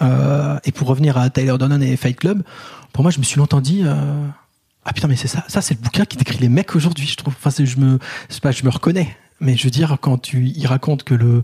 Euh, 0.00 0.58
et 0.64 0.72
pour 0.72 0.88
revenir 0.88 1.18
à 1.18 1.28
Tyler 1.28 1.56
Durden 1.58 1.82
et 1.82 1.96
Fight 1.96 2.16
Club, 2.16 2.42
pour 2.92 3.02
moi, 3.02 3.10
je 3.10 3.18
me 3.18 3.24
suis 3.24 3.38
longtemps 3.38 3.60
dit, 3.60 3.82
euh, 3.84 4.26
ah 4.86 4.92
putain, 4.94 5.08
mais 5.08 5.16
c'est 5.16 5.28
ça, 5.28 5.44
ça 5.48 5.60
c'est 5.60 5.74
le 5.74 5.80
bouquin 5.80 6.06
qui 6.06 6.16
décrit 6.16 6.38
les 6.38 6.48
mecs 6.48 6.74
aujourd'hui, 6.74 7.06
je 7.06 7.16
trouve. 7.16 7.34
Enfin, 7.42 7.50
je 7.62 7.76
me, 7.76 7.98
pas, 8.40 8.50
je 8.50 8.64
me 8.64 8.70
reconnais. 8.70 9.14
Mais 9.40 9.56
je 9.56 9.64
veux 9.64 9.70
dire, 9.70 9.96
quand 10.00 10.18
tu, 10.18 10.46
il 10.46 10.66
raconte 10.66 11.04
que 11.04 11.14
le, 11.14 11.42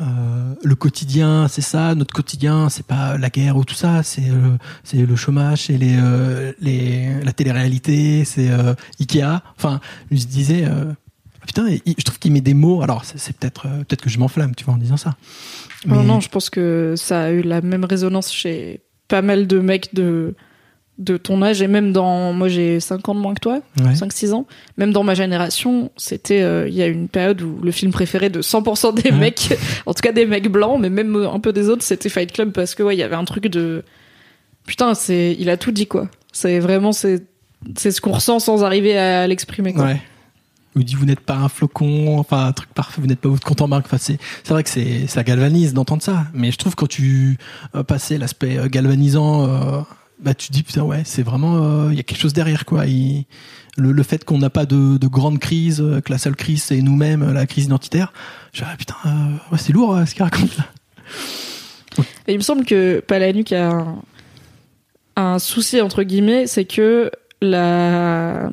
euh, 0.00 0.54
le 0.62 0.74
quotidien, 0.74 1.48
c'est 1.48 1.62
ça, 1.62 1.94
notre 1.94 2.12
quotidien, 2.14 2.68
c'est 2.68 2.84
pas 2.86 3.16
la 3.16 3.30
guerre 3.30 3.56
ou 3.56 3.64
tout 3.64 3.74
ça, 3.74 4.02
c'est 4.02 4.28
euh, 4.28 4.56
c'est 4.84 5.06
le 5.06 5.16
chômage, 5.16 5.62
c'est 5.66 5.78
les, 5.78 5.96
euh, 5.98 6.52
les, 6.60 7.22
la 7.22 7.32
télé-réalité, 7.32 8.24
c'est 8.24 8.50
Ikea. 9.00 9.40
Enfin, 9.56 9.80
je 10.10 10.16
me 10.16 10.20
disais, 10.20 10.64
euh, 10.66 10.92
putain, 11.46 11.68
il- 11.86 11.94
je 11.96 12.04
trouve 12.04 12.18
qu'il 12.18 12.32
met 12.32 12.40
des 12.42 12.54
mots. 12.54 12.82
Alors, 12.82 13.04
c'est 13.04 13.34
peut-être 13.36 13.62
peut-être 13.62 14.02
que 14.02 14.10
je 14.10 14.18
m'enflamme, 14.18 14.54
tu 14.54 14.64
vois, 14.64 14.74
en 14.74 14.78
disant 14.78 14.96
ça. 14.98 15.16
Non, 15.86 16.02
non, 16.02 16.20
je 16.20 16.28
pense 16.28 16.50
que 16.50 16.92
ça 16.96 17.22
a 17.22 17.30
eu 17.30 17.40
la 17.42 17.62
même 17.62 17.84
résonance 17.86 18.30
chez 18.32 18.82
pas 19.08 19.22
mal 19.22 19.46
de 19.46 19.58
mecs 19.60 19.94
de, 19.94 20.34
de 21.00 21.16
ton 21.16 21.42
âge 21.42 21.62
et 21.62 21.66
même 21.66 21.92
dans. 21.92 22.32
Moi, 22.32 22.46
j'ai 22.48 22.78
5 22.78 23.08
ans 23.08 23.14
de 23.14 23.20
moins 23.20 23.34
que 23.34 23.40
toi, 23.40 23.60
Ouais. 23.80 23.94
5-6 23.94 24.32
ans. 24.32 24.46
Même 24.76 24.92
dans 24.92 25.02
ma 25.02 25.14
génération, 25.14 25.90
c'était. 25.96 26.42
euh, 26.42 26.68
Il 26.68 26.74
y 26.74 26.82
a 26.82 26.86
une 26.86 27.08
période 27.08 27.40
où 27.42 27.58
le 27.62 27.70
film 27.72 27.90
préféré 27.90 28.28
de 28.30 28.42
100% 28.42 28.92
des 28.94 29.10
Ouais. 29.10 29.16
mecs, 29.16 29.58
en 29.86 29.94
tout 29.94 30.02
cas 30.02 30.12
des 30.12 30.26
mecs 30.26 30.48
blancs, 30.50 30.78
mais 30.80 30.90
même 30.90 31.16
un 31.16 31.40
peu 31.40 31.52
des 31.52 31.68
autres, 31.68 31.82
c'était 31.82 32.08
Fight 32.10 32.30
Club 32.32 32.52
parce 32.52 32.74
que, 32.74 32.82
ouais, 32.82 32.94
il 32.94 32.98
y 32.98 33.02
avait 33.02 33.16
un 33.16 33.24
truc 33.24 33.46
de. 33.48 33.82
Putain, 34.66 34.94
c'est, 34.94 35.34
il 35.38 35.48
a 35.50 35.56
tout 35.56 35.72
dit, 35.72 35.86
quoi. 35.86 36.08
C'est 36.32 36.58
vraiment, 36.60 36.92
c'est, 36.92 37.24
c'est 37.76 37.90
ce 37.90 38.00
qu'on 38.00 38.12
ressent 38.12 38.38
sans 38.38 38.62
arriver 38.62 38.96
à 38.96 39.26
l'exprimer, 39.26 39.72
quoi. 39.72 39.84
Ouais. 39.86 40.00
Il 40.76 40.84
dit 40.84 40.94
vous 40.94 41.04
n'êtes 41.06 41.18
pas 41.20 41.34
un 41.34 41.48
flocon, 41.48 42.18
enfin 42.20 42.46
un 42.46 42.52
truc 42.52 42.72
parfait, 42.72 43.00
vous 43.00 43.08
n'êtes 43.08 43.18
pas 43.18 43.28
votre 43.28 43.44
compte 43.44 43.60
en 43.60 43.66
banque. 43.66 43.86
Enfin, 43.86 43.96
c'est 43.98 44.18
c'est 44.44 44.52
vrai 44.52 44.62
que 44.62 44.68
c'est 44.70 45.08
ça 45.08 45.24
galvanise 45.24 45.74
d'entendre 45.74 46.00
ça, 46.00 46.26
mais 46.32 46.52
je 46.52 46.58
trouve 46.58 46.76
quand 46.76 46.86
tu 46.88 47.38
euh, 47.74 47.82
passais 47.82 48.18
l'aspect 48.18 48.56
euh, 48.56 48.68
galvanisant, 48.68 49.48
euh, 49.48 49.80
bah 50.22 50.34
tu 50.34 50.52
dis 50.52 50.62
putain 50.62 50.82
ouais 50.82 51.02
c'est 51.04 51.22
vraiment 51.22 51.56
euh, 51.56 51.88
il 51.90 51.96
y 51.96 52.00
a 52.00 52.02
quelque 52.02 52.20
chose 52.20 52.32
derrière 52.32 52.64
quoi. 52.64 52.84
Le, 53.76 53.92
le 53.92 54.02
fait 54.02 54.24
qu'on 54.24 54.38
n'a 54.38 54.50
pas 54.50 54.66
de, 54.66 54.98
de 54.98 55.06
grande 55.06 55.38
crise, 55.38 55.80
euh, 55.80 56.00
que 56.00 56.12
la 56.12 56.18
seule 56.18 56.36
crise 56.36 56.62
c'est 56.62 56.82
nous-mêmes, 56.82 57.22
euh, 57.22 57.32
la 57.32 57.46
crise 57.46 57.64
identitaire. 57.64 58.12
Je 58.52 58.64
ah, 58.64 58.74
putain 58.76 58.96
c'est 59.56 59.72
lourd 59.72 59.98
ce 60.06 60.14
qu'il 60.14 60.22
raconte 60.22 60.56
là. 60.56 60.66
Il 62.28 62.36
me 62.36 62.42
semble 62.42 62.64
que 62.64 63.00
Palahniuk 63.00 63.52
a 63.52 63.70
un, 63.70 64.02
un 65.16 65.38
souci 65.38 65.80
entre 65.80 66.02
guillemets, 66.02 66.46
c'est 66.46 66.64
que 66.64 67.10
la. 67.40 68.50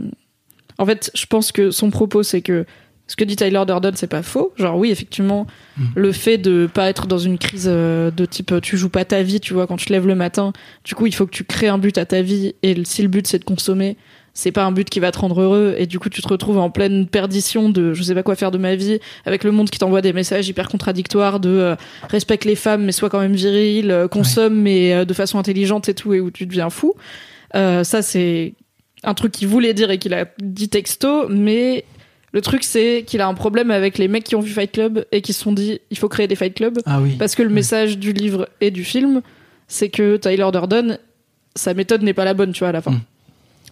En 0.77 0.85
fait, 0.85 1.11
je 1.13 1.25
pense 1.25 1.51
que 1.51 1.71
son 1.71 1.89
propos, 1.89 2.23
c'est 2.23 2.41
que 2.41 2.65
ce 3.07 3.15
que 3.15 3.23
dit 3.23 3.35
Tyler 3.35 3.63
Durden, 3.65 3.93
c'est 3.95 4.07
pas 4.07 4.21
faux. 4.23 4.53
Genre 4.57 4.77
oui, 4.77 4.91
effectivement, 4.91 5.47
Mm. 5.77 5.83
le 5.95 6.11
fait 6.11 6.37
de 6.37 6.67
pas 6.71 6.89
être 6.89 7.05
dans 7.07 7.19
une 7.19 7.37
crise 7.37 7.67
euh, 7.71 8.09
de 8.09 8.25
type 8.25 8.51
euh, 8.51 8.59
tu 8.59 8.77
joues 8.77 8.89
pas 8.89 9.05
ta 9.05 9.21
vie, 9.21 9.39
tu 9.39 9.53
vois, 9.53 9.67
quand 9.67 9.77
tu 9.77 9.85
te 9.85 9.93
lèves 9.93 10.07
le 10.07 10.15
matin, 10.15 10.53
du 10.83 10.95
coup, 10.95 11.05
il 11.05 11.13
faut 11.13 11.25
que 11.25 11.31
tu 11.31 11.43
crées 11.43 11.67
un 11.67 11.77
but 11.77 11.97
à 11.97 12.05
ta 12.05 12.21
vie 12.21 12.55
et 12.63 12.75
si 12.83 13.01
le 13.03 13.07
but 13.07 13.27
c'est 13.27 13.37
de 13.39 13.43
consommer, 13.43 13.95
c'est 14.33 14.51
pas 14.51 14.63
un 14.65 14.71
but 14.71 14.89
qui 14.89 14.99
va 14.99 15.11
te 15.11 15.19
rendre 15.19 15.41
heureux 15.41 15.75
et 15.77 15.87
du 15.87 15.97
coup 15.99 16.09
tu 16.09 16.21
te 16.21 16.27
retrouves 16.27 16.59
en 16.59 16.69
pleine 16.69 17.07
perdition 17.07 17.69
de 17.69 17.93
je 17.93 18.03
sais 18.03 18.13
pas 18.13 18.21
quoi 18.21 18.35
faire 18.35 18.51
de 18.51 18.59
ma 18.59 18.75
vie 18.75 18.99
avec 19.25 19.43
le 19.43 19.51
monde 19.51 19.69
qui 19.71 19.79
t'envoie 19.79 20.01
des 20.01 20.13
messages 20.13 20.47
hyper 20.47 20.67
contradictoires 20.69 21.39
de 21.39 21.49
euh, 21.49 21.75
respecte 22.09 22.45
les 22.45 22.55
femmes 22.55 22.83
mais 22.85 22.91
sois 22.91 23.09
quand 23.09 23.19
même 23.19 23.33
viril, 23.33 23.89
euh, 23.89 24.07
consomme 24.07 24.53
mais 24.61 24.93
euh, 24.93 25.05
de 25.05 25.13
façon 25.15 25.39
intelligente 25.39 25.89
et 25.89 25.95
tout 25.95 26.13
et 26.13 26.19
où 26.19 26.29
tu 26.29 26.45
deviens 26.45 26.69
fou. 26.69 26.93
Ça 27.53 28.01
c'est 28.03 28.53
un 29.03 29.13
truc 29.15 29.31
qu'il 29.31 29.47
voulait 29.47 29.73
dire 29.73 29.89
et 29.89 29.97
qu'il 29.97 30.13
a 30.13 30.25
dit 30.39 30.69
texto 30.69 31.27
mais 31.29 31.83
le 32.37 32.41
truc 32.41 32.63
c'est 32.63 33.03
qu'il 33.07 33.19
a 33.19 33.27
un 33.27 33.33
problème 33.33 33.71
avec 33.71 33.97
les 33.97 34.07
mecs 34.07 34.23
qui 34.23 34.35
ont 34.35 34.41
vu 34.41 34.51
Fight 34.51 34.71
Club 34.71 35.05
et 35.11 35.23
qui 35.23 35.33
se 35.33 35.41
sont 35.41 35.51
dit 35.51 35.79
il 35.89 35.97
faut 35.97 36.07
créer 36.07 36.27
des 36.27 36.35
Fight 36.35 36.53
Club 36.53 36.77
Ah 36.85 36.99
oui. 37.01 37.15
parce 37.17 37.33
que 37.33 37.41
le 37.41 37.49
message 37.49 37.97
du 37.97 38.13
livre 38.13 38.47
et 38.61 38.69
du 38.69 38.83
film, 38.83 39.23
c'est 39.67 39.89
que 39.89 40.17
Tyler 40.17 40.47
Durden, 40.51 40.99
sa 41.55 41.73
méthode 41.73 42.03
n'est 42.03 42.13
pas 42.13 42.25
la 42.25 42.35
bonne, 42.35 42.51
tu 42.51 42.59
vois, 42.59 42.69
à 42.69 42.73
la 42.73 42.83
fin. 42.83 42.91
Mm. 42.91 43.01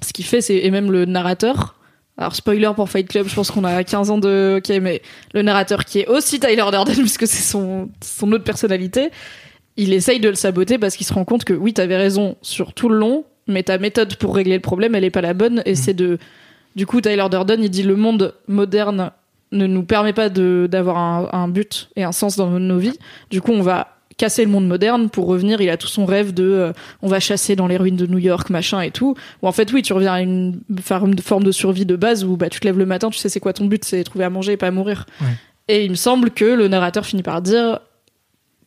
Ce 0.02 0.14
qu'il 0.14 0.26
fait, 0.26 0.42
c'est, 0.42 0.56
et 0.56 0.72
même 0.72 0.92
le 0.92 1.06
narrateur, 1.06 1.76
alors 2.18 2.36
spoiler 2.36 2.72
pour 2.76 2.90
Fight 2.90 3.08
Club, 3.08 3.28
je 3.28 3.36
pense 3.36 3.52
qu'on 3.52 3.66
a 3.66 3.84
15 3.84 4.10
ans 4.10 4.18
de, 4.18 4.56
ok, 4.58 4.76
mais 4.82 5.04
le 5.36 5.44
narrateur 5.44 5.86
qui 5.86 6.00
est 6.00 6.08
aussi 6.08 6.40
Tyler 6.40 6.56
Durden, 6.72 6.96
puisque 6.96 7.28
c'est 7.28 7.44
son, 7.44 7.90
son 8.02 8.32
autre 8.32 8.46
personnalité, 8.46 9.12
il 9.78 9.94
essaye 9.94 10.20
de 10.20 10.30
le 10.30 10.36
saboter 10.36 10.80
parce 10.80 10.96
qu'il 10.96 11.06
se 11.06 11.14
rend 11.14 11.24
compte 11.24 11.44
que 11.44 11.54
oui, 11.54 11.72
t'avais 11.72 11.98
raison 11.98 12.36
sur 12.42 12.74
tout 12.74 12.90
le 12.90 12.98
long, 12.98 13.26
mais 13.46 13.62
ta 13.62 13.78
méthode 13.78 14.16
pour 14.16 14.36
régler 14.36 14.56
le 14.56 14.62
problème, 14.62 14.96
elle 14.96 15.04
est 15.04 15.12
pas 15.12 15.22
la 15.22 15.36
bonne, 15.36 15.62
et 15.68 15.76
c'est 15.76 15.94
de, 15.94 16.18
du 16.76 16.86
coup, 16.86 17.02
Tyler 17.02 17.26
Durden, 17.30 17.64
il 17.64 17.70
dit 17.70 17.84
le 17.84 17.96
monde 17.96 18.34
moderne 18.48 19.12
ne 19.52 19.68
nous 19.68 19.84
permet 19.84 20.14
pas 20.14 20.30
d'avoir 20.30 20.98
un, 20.98 21.30
un 21.32 21.48
but 21.48 21.90
et 21.96 22.04
un 22.04 22.12
sens 22.12 22.36
dans 22.36 22.50
nos 22.50 22.78
vies. 22.78 22.98
Du 23.30 23.42
coup, 23.42 23.52
on 23.52 23.62
va 23.62 23.96
casser 24.18 24.46
le 24.46 24.52
monde 24.52 24.68
moderne 24.68 25.10
pour 25.10 25.28
revenir. 25.28 25.62
Il 25.62 25.70
a 25.70 25.78
tout 25.78 25.88
son 25.88 26.06
rêve 26.06 26.34
de 26.34 26.44
euh, 26.44 26.74
on 27.02 27.08
va 27.08 27.20
chasser 27.20 27.56
dans 27.56 27.68
les 27.68 27.78
ruines 27.78 27.96
de 27.96 28.08
New 28.08 28.18
York, 28.18 28.50
machin 28.50 28.82
et 28.82 28.92
tout. 28.92 29.16
Ou 29.42 29.48
en 29.48 29.52
fait, 29.52 29.72
oui, 29.74 29.82
tu 29.82 29.94
reviens 29.94 30.14
à 30.14 30.22
une 30.22 30.62
forme 30.82 31.16
de, 31.16 31.22
forme 31.22 31.44
de 31.44 31.52
survie 31.52 31.86
de 31.86 31.96
base 31.96 32.24
où 32.24 32.38
bah, 32.38 32.50
tu 32.50 32.60
te 32.60 32.66
lèves 32.66 32.78
le 32.78 32.86
matin, 32.86 33.10
tu 33.10 33.20
sais 33.20 33.30
c'est 33.30 33.40
quoi 33.40 33.54
ton 33.54 33.66
but, 33.66 33.84
c'est 33.84 34.04
trouver 34.04 34.26
à 34.26 34.30
manger 34.30 34.54
et 34.54 34.58
pas 34.58 34.68
à 34.68 34.72
mourir. 34.72 35.06
Ouais. 35.22 35.28
Et 35.68 35.86
il 35.86 35.92
me 35.92 35.96
semble 35.96 36.32
que 36.32 36.46
le 36.46 36.68
narrateur 36.68 37.06
finit 37.06 37.24
par 37.24 37.42
dire 37.42 37.80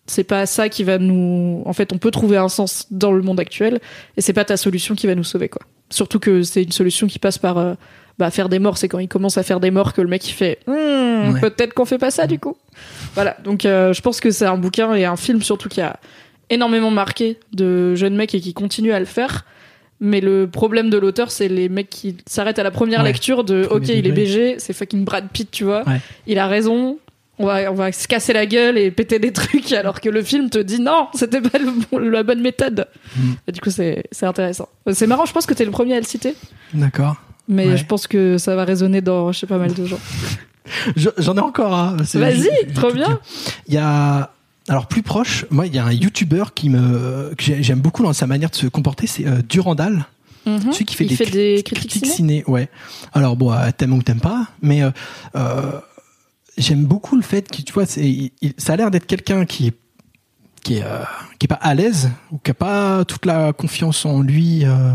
c'est 0.08 0.24
pas 0.24 0.46
ça 0.46 0.68
qui 0.68 0.84
va 0.84 0.98
nous. 0.98 1.62
En 1.66 1.72
fait, 1.72 1.92
on 1.92 1.98
peut 1.98 2.10
trouver 2.10 2.36
un 2.36 2.48
sens 2.48 2.86
dans 2.90 3.12
le 3.12 3.22
monde 3.22 3.38
actuel 3.40 3.80
et 4.16 4.20
c'est 4.20 4.32
pas 4.32 4.44
ta 4.44 4.56
solution 4.56 4.94
qui 4.94 5.06
va 5.06 5.14
nous 5.14 5.24
sauver, 5.24 5.48
quoi. 5.48 5.62
Surtout 5.90 6.18
que 6.18 6.42
c'est 6.42 6.62
une 6.62 6.72
solution 6.72 7.06
qui 7.06 7.18
passe 7.18 7.38
par 7.38 7.56
euh, 7.58 7.74
bah, 8.18 8.30
faire 8.30 8.48
des 8.48 8.58
morts. 8.58 8.76
C'est 8.78 8.88
quand 8.88 8.98
il 8.98 9.08
commence 9.08 9.38
à 9.38 9.42
faire 9.42 9.60
des 9.60 9.70
morts 9.70 9.92
que 9.94 10.00
le 10.02 10.08
mec 10.08 10.28
il 10.28 10.32
fait 10.32 10.58
Ouais. 10.66 11.40
peut-être 11.40 11.72
qu'on 11.74 11.84
fait 11.84 11.98
pas 11.98 12.10
ça 12.10 12.26
du 12.26 12.38
coup. 12.38 12.56
Voilà. 13.14 13.36
Donc, 13.44 13.64
euh, 13.64 13.92
je 13.92 14.00
pense 14.02 14.20
que 14.20 14.30
c'est 14.30 14.46
un 14.46 14.56
bouquin 14.58 14.94
et 14.94 15.04
un 15.04 15.16
film 15.16 15.42
surtout 15.42 15.68
qui 15.68 15.80
a 15.80 15.98
énormément 16.50 16.90
marqué 16.90 17.38
de 17.52 17.94
jeunes 17.94 18.16
mecs 18.16 18.34
et 18.34 18.40
qui 18.40 18.54
continue 18.54 18.92
à 18.92 18.98
le 19.00 19.06
faire. 19.06 19.44
Mais 20.00 20.20
le 20.20 20.46
problème 20.48 20.90
de 20.90 20.96
l'auteur, 20.98 21.30
c'est 21.32 21.48
les 21.48 21.68
mecs 21.68 21.90
qui 21.90 22.16
s'arrêtent 22.26 22.60
à 22.60 22.62
la 22.62 22.70
première 22.70 23.00
Ouais. 23.00 23.06
lecture 23.08 23.42
de 23.44 23.64
Premier 23.64 23.84
OK, 23.84 23.88
il 23.96 24.06
est. 24.06 24.12
BG, 24.12 24.54
c'est 24.58 24.72
fucking 24.72 25.04
Brad 25.04 25.28
Pitt, 25.32 25.50
tu 25.50 25.64
vois. 25.64 25.82
Ouais. 25.88 26.00
Il 26.28 26.38
a 26.38 26.46
raison. 26.46 26.98
On 27.40 27.46
va, 27.46 27.70
on 27.70 27.74
va 27.74 27.92
se 27.92 28.08
casser 28.08 28.32
la 28.32 28.46
gueule 28.46 28.76
et 28.78 28.90
péter 28.90 29.18
des 29.18 29.32
trucs, 29.32 29.72
alors 29.80 30.00
que 30.00 30.08
le 30.08 30.22
film 30.22 30.50
te 30.50 30.58
dit 30.58 30.80
non, 30.80 31.08
c'était 31.14 31.40
pas 31.40 31.58
le 31.58 31.70
bon- 31.90 31.98
la 31.98 32.22
bonne 32.22 32.40
méthode. 32.40 32.86
Mm. 33.16 33.20
Et 33.46 33.52
du 33.52 33.60
coup, 33.60 33.70
c'est 33.70 34.02
intéressant. 34.22 34.68
C'est 34.92 35.06
marrant, 35.06 35.24
je 35.26 35.32
pense 35.32 35.46
que 35.46 35.54
t'es 35.54 35.64
le 35.64 35.70
premier 35.70 35.94
à 35.94 36.00
le 36.00 36.06
citer, 36.06 36.34
D'accord. 36.74 37.16
mais 37.48 37.68
Ouais. 37.68 37.76
je 37.76 37.84
pense 37.86 38.06
que 38.06 38.38
ça 38.38 38.56
va 38.56 38.64
résonner 38.64 39.00
dans 39.00 39.30
je 39.32 39.38
sais 39.40 39.46
pas 39.46 39.58
mal 39.58 39.72
de 39.72 39.84
gens. 39.84 40.00
Je- 40.96 41.08
J'en 41.16 41.34
ai 41.36 41.40
encore. 41.40 41.74
Hein. 41.74 41.96
C'est- 42.04 42.18
Vas-y, 42.18 42.50
trop 42.74 42.92
bien. 42.92 43.18
Il 43.68 43.74
y 43.74 43.78
a 43.78 44.32
alors 44.68 44.86
plus 44.86 45.00
proche, 45.02 45.46
moi 45.50 45.66
il 45.66 45.74
y 45.74 45.78
a 45.78 45.84
un 45.86 45.92
YouTuber 45.92 46.44
qui 46.54 46.68
me 46.68 47.32
que 47.38 47.42
j'ai- 47.42 47.62
j'aime 47.62 47.80
beaucoup 47.80 48.02
dans 48.02 48.12
sa 48.12 48.26
manière 48.26 48.50
de 48.50 48.54
se 48.54 48.66
comporter, 48.66 49.06
c'est 49.06 49.26
euh, 49.26 49.40
Durandal, 49.48 50.04
Mhm. 50.44 50.72
celui 50.72 50.84
qui 50.84 50.94
fait 50.94 51.04
Il 51.04 51.08
des, 51.08 51.16
fait 51.16 51.24
cri- 51.24 51.32
des 51.56 51.62
critiques 51.62 52.04
ciné 52.04 52.14
ciné. 52.14 52.44
Ouais. 52.46 52.68
Alors 53.14 53.36
bon, 53.36 53.50
euh, 53.50 53.70
t'aimes 53.74 53.94
ou 53.94 54.02
t'aimes 54.02 54.20
pas, 54.20 54.46
mais 54.60 54.82
euh, 54.82 54.90
euh, 55.36 55.70
j'aime 56.58 56.84
beaucoup 56.84 57.16
le 57.16 57.22
fait 57.22 57.48
que 57.50 57.62
tu 57.62 57.72
vois, 57.72 57.86
c'est 57.86 58.08
il- 58.08 58.32
il- 58.42 58.54
ça 58.58 58.74
a 58.74 58.76
l'air 58.76 58.90
d'être 58.90 59.06
quelqu'un 59.06 59.44
qui 59.46 59.68
est 59.68 59.74
qui 60.62 60.74
est 60.74 60.82
euh, 60.84 61.02
qui 61.38 61.46
est 61.46 61.48
pas 61.48 61.54
à 61.56 61.74
l'aise 61.74 62.10
ou 62.32 62.38
qui 62.38 62.50
a 62.50 62.54
pas 62.54 63.04
toute 63.04 63.24
la 63.26 63.52
confiance 63.52 64.04
en 64.04 64.20
lui. 64.22 64.64
euh, 64.64 64.92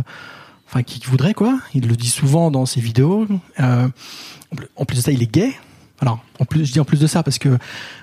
Enfin, 0.67 0.81
qui 0.81 0.99
voudrait 1.05 1.35
quoi. 1.35 1.59
Il 1.75 1.87
le 1.87 1.95
dit 1.95 2.09
souvent 2.09 2.49
dans 2.49 2.65
ses 2.65 2.81
vidéos. 2.81 3.27
Euh, 3.59 3.87
en 4.75 4.85
plus- 4.85 4.95
de 4.97 5.01
ça, 5.01 5.11
il 5.11 5.21
est 5.21 5.31
gay. 5.31 5.53
Alors, 5.99 6.23
en 6.39 6.45
plus, 6.45 6.65
je 6.65 6.71
dis 6.73 6.79
en 6.79 6.83
plus 6.83 6.99
de 6.99 7.05
ça 7.05 7.21
parce 7.21 7.37
que 7.37 7.49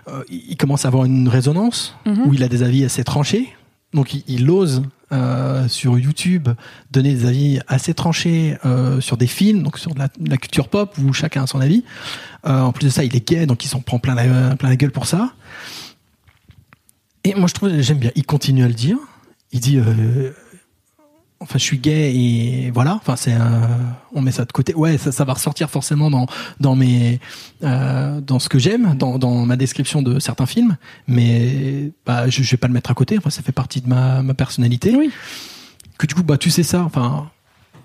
euh, 0.06 0.22
il 0.30 0.50
il 0.50 0.56
commence 0.56 0.84
à 0.84 0.88
avoir 0.88 1.04
une 1.04 1.26
résonance 1.28 1.96
Mhm. 2.06 2.20
où 2.26 2.32
il 2.34 2.44
a 2.44 2.48
des 2.48 2.62
avis 2.62 2.84
assez 2.84 3.02
tranchés. 3.02 3.48
Donc 3.92 4.14
il, 4.14 4.24
il 4.28 4.50
ose 4.50 4.82
euh, 5.12 5.66
sur 5.66 5.98
YouTube 5.98 6.50
donner 6.92 7.12
des 7.14 7.26
avis 7.26 7.58
assez 7.66 7.94
tranchés 7.94 8.56
euh, 8.64 9.00
sur 9.00 9.16
des 9.16 9.26
films, 9.26 9.64
donc 9.64 9.76
sur 9.76 9.92
de 9.92 9.98
la, 9.98 10.36
culture 10.36 10.68
pop 10.68 10.96
où 10.98 11.12
chacun 11.12 11.42
a 11.42 11.46
son 11.48 11.60
avis. 11.60 11.82
Euh, 12.46 12.60
en 12.60 12.70
plus 12.70 12.84
de 12.84 12.90
ça, 12.90 13.02
il 13.02 13.16
est 13.16 13.28
gay, 13.28 13.44
donc 13.44 13.64
il 13.64 13.68
s'en 13.68 13.80
prend 13.80 13.98
plein 13.98 14.14
la, 14.14 14.54
plein 14.54 14.68
la 14.68 14.76
gueule 14.76 14.92
pour 14.92 15.06
ça. 15.06 15.32
Et 17.24 17.34
moi, 17.34 17.48
je 17.48 17.54
trouve, 17.54 17.80
j'aime 17.80 17.98
bien. 17.98 18.12
Il 18.14 18.24
continue 18.24 18.62
à 18.62 18.68
le 18.68 18.74
dire. 18.74 18.98
Il 19.50 19.58
dit, 19.58 19.80
enfin, 21.40 21.58
je 21.58 21.64
suis 21.64 21.78
gay 21.78 22.14
et 22.14 22.70
voilà. 22.70 22.94
Enfin, 22.96 23.16
c'est, 23.16 23.32
un- 23.32 23.68
on 24.14 24.20
met 24.22 24.30
ça 24.30 24.44
de 24.44 24.52
côté. 24.52 24.74
Ouais, 24.74 24.98
ça, 24.98 25.10
ça 25.12 25.24
va 25.24 25.32
ressortir 25.34 25.68
forcément 25.70 26.10
dans 26.10 26.26
dans 26.60 26.76
mes, 26.76 27.18
euh, 27.64 28.20
dans 28.20 28.38
ce 28.38 28.48
que 28.48 28.58
j'aime, 28.58 28.94
dans 28.96 29.18
dans 29.18 29.46
ma 29.46 29.56
description 29.56 30.02
de 30.02 30.18
certains 30.18 30.46
films. 30.46 30.76
Mais 31.08 31.90
bah, 32.06 32.28
je, 32.28 32.42
je 32.42 32.50
vais 32.50 32.56
pas 32.56 32.68
le 32.68 32.74
mettre 32.74 32.90
à 32.90 32.94
côté. 32.94 33.16
Enfin, 33.18 33.30
ça 33.30 33.42
fait 33.42 33.52
partie 33.52 33.80
de 33.80 33.88
ma 33.88 34.22
ma 34.22 34.34
personnalité. 34.34 34.94
Oui. 34.96 35.10
Que 35.98 36.06
du 36.06 36.14
coup, 36.14 36.22
bah, 36.22 36.36
tu 36.38 36.50
sais 36.50 36.62
ça. 36.62 36.82
Enfin, 36.82 37.28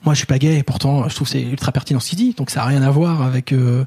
moi, 0.03 0.13
je 0.13 0.19
suis 0.19 0.27
pas 0.27 0.37
gay. 0.39 0.57
Et 0.57 0.63
pourtant, 0.63 1.07
je 1.09 1.15
trouve 1.15 1.27
que 1.27 1.31
c'est 1.33 1.41
ultra 1.41 1.71
pertinent 1.71 1.99
ce 1.99 2.09
qu'il 2.09 2.17
dit. 2.19 2.33
Donc, 2.37 2.49
ça 2.49 2.63
a 2.63 2.65
rien 2.65 2.81
à 2.81 2.89
voir 2.91 3.21
avec. 3.21 3.51
Euh, 3.51 3.85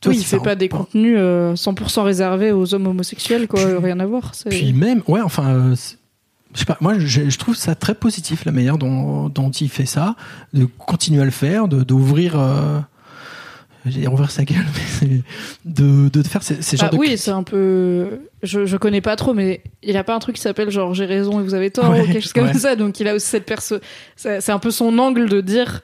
tu 0.00 0.08
vois, 0.08 0.16
Oui, 0.16 0.20
il 0.20 0.26
fait 0.26 0.40
pas 0.40 0.56
des 0.56 0.68
contenus 0.68 1.14
euh, 1.16 1.54
100% 1.54 2.02
réservés 2.02 2.50
aux 2.50 2.74
hommes 2.74 2.88
homosexuels, 2.88 3.46
quoi. 3.46 3.64
Puis- 3.64 3.74
Rien 3.84 4.00
à 4.00 4.06
voir. 4.06 4.32
Puis 4.50 4.72
même, 4.72 5.02
ouais, 5.06 5.20
enfin, 5.20 5.46
euh, 5.54 5.76
je 6.54 6.58
sais 6.60 6.64
pas, 6.64 6.76
moi 6.80 6.98
je, 6.98 7.28
je 7.30 7.38
trouve 7.38 7.56
ça 7.56 7.74
très 7.74 7.94
positif 7.94 8.44
la 8.44 8.52
manière 8.52 8.78
dont, 8.78 9.28
dont 9.28 9.50
il 9.50 9.68
fait 9.70 9.86
ça, 9.86 10.16
de 10.52 10.64
continuer 10.64 11.22
à 11.22 11.24
le 11.24 11.30
faire, 11.30 11.68
de 11.68 11.82
d'ouvrir, 11.82 12.38
euh, 12.38 12.78
dire 13.86 14.12
ouvrir 14.12 14.30
sa 14.30 14.44
gueule, 14.44 14.58
mais 14.74 14.80
c'est- 14.86 15.22
de, 15.64 16.08
de 16.08 16.22
faire 16.22 16.42
ces, 16.42 16.62
ces 16.62 16.76
genres 16.76 16.88
Ah 16.92 16.94
de 16.94 16.98
oui, 17.00 17.16
c'est 17.18 17.30
un 17.30 17.42
peu. 17.42 18.20
Je, 18.42 18.66
je 18.66 18.76
connais 18.76 19.00
pas 19.00 19.16
trop, 19.16 19.34
mais 19.34 19.62
il 19.82 19.96
a 19.96 20.04
pas 20.04 20.14
un 20.14 20.18
truc 20.18 20.36
qui 20.36 20.42
s'appelle 20.42 20.70
genre 20.70 20.94
j'ai 20.94 21.06
raison 21.06 21.40
et 21.40 21.42
vous 21.42 21.54
avez 21.54 21.70
tort 21.70 21.90
Ouais, 21.90 22.02
ou 22.02 22.06
quelque 22.06 22.20
chose 22.22 22.32
comme 22.32 22.52
ça. 22.54 22.76
Donc 22.76 23.00
il 23.00 23.08
a 23.08 23.14
aussi 23.14 23.26
cette 23.26 23.46
perso. 23.46 23.76
C'est 24.16 24.40
c'est 24.40 24.52
un 24.52 24.58
peu 24.58 24.70
son 24.70 24.98
angle 24.98 25.28
de 25.28 25.40
dire 25.40 25.80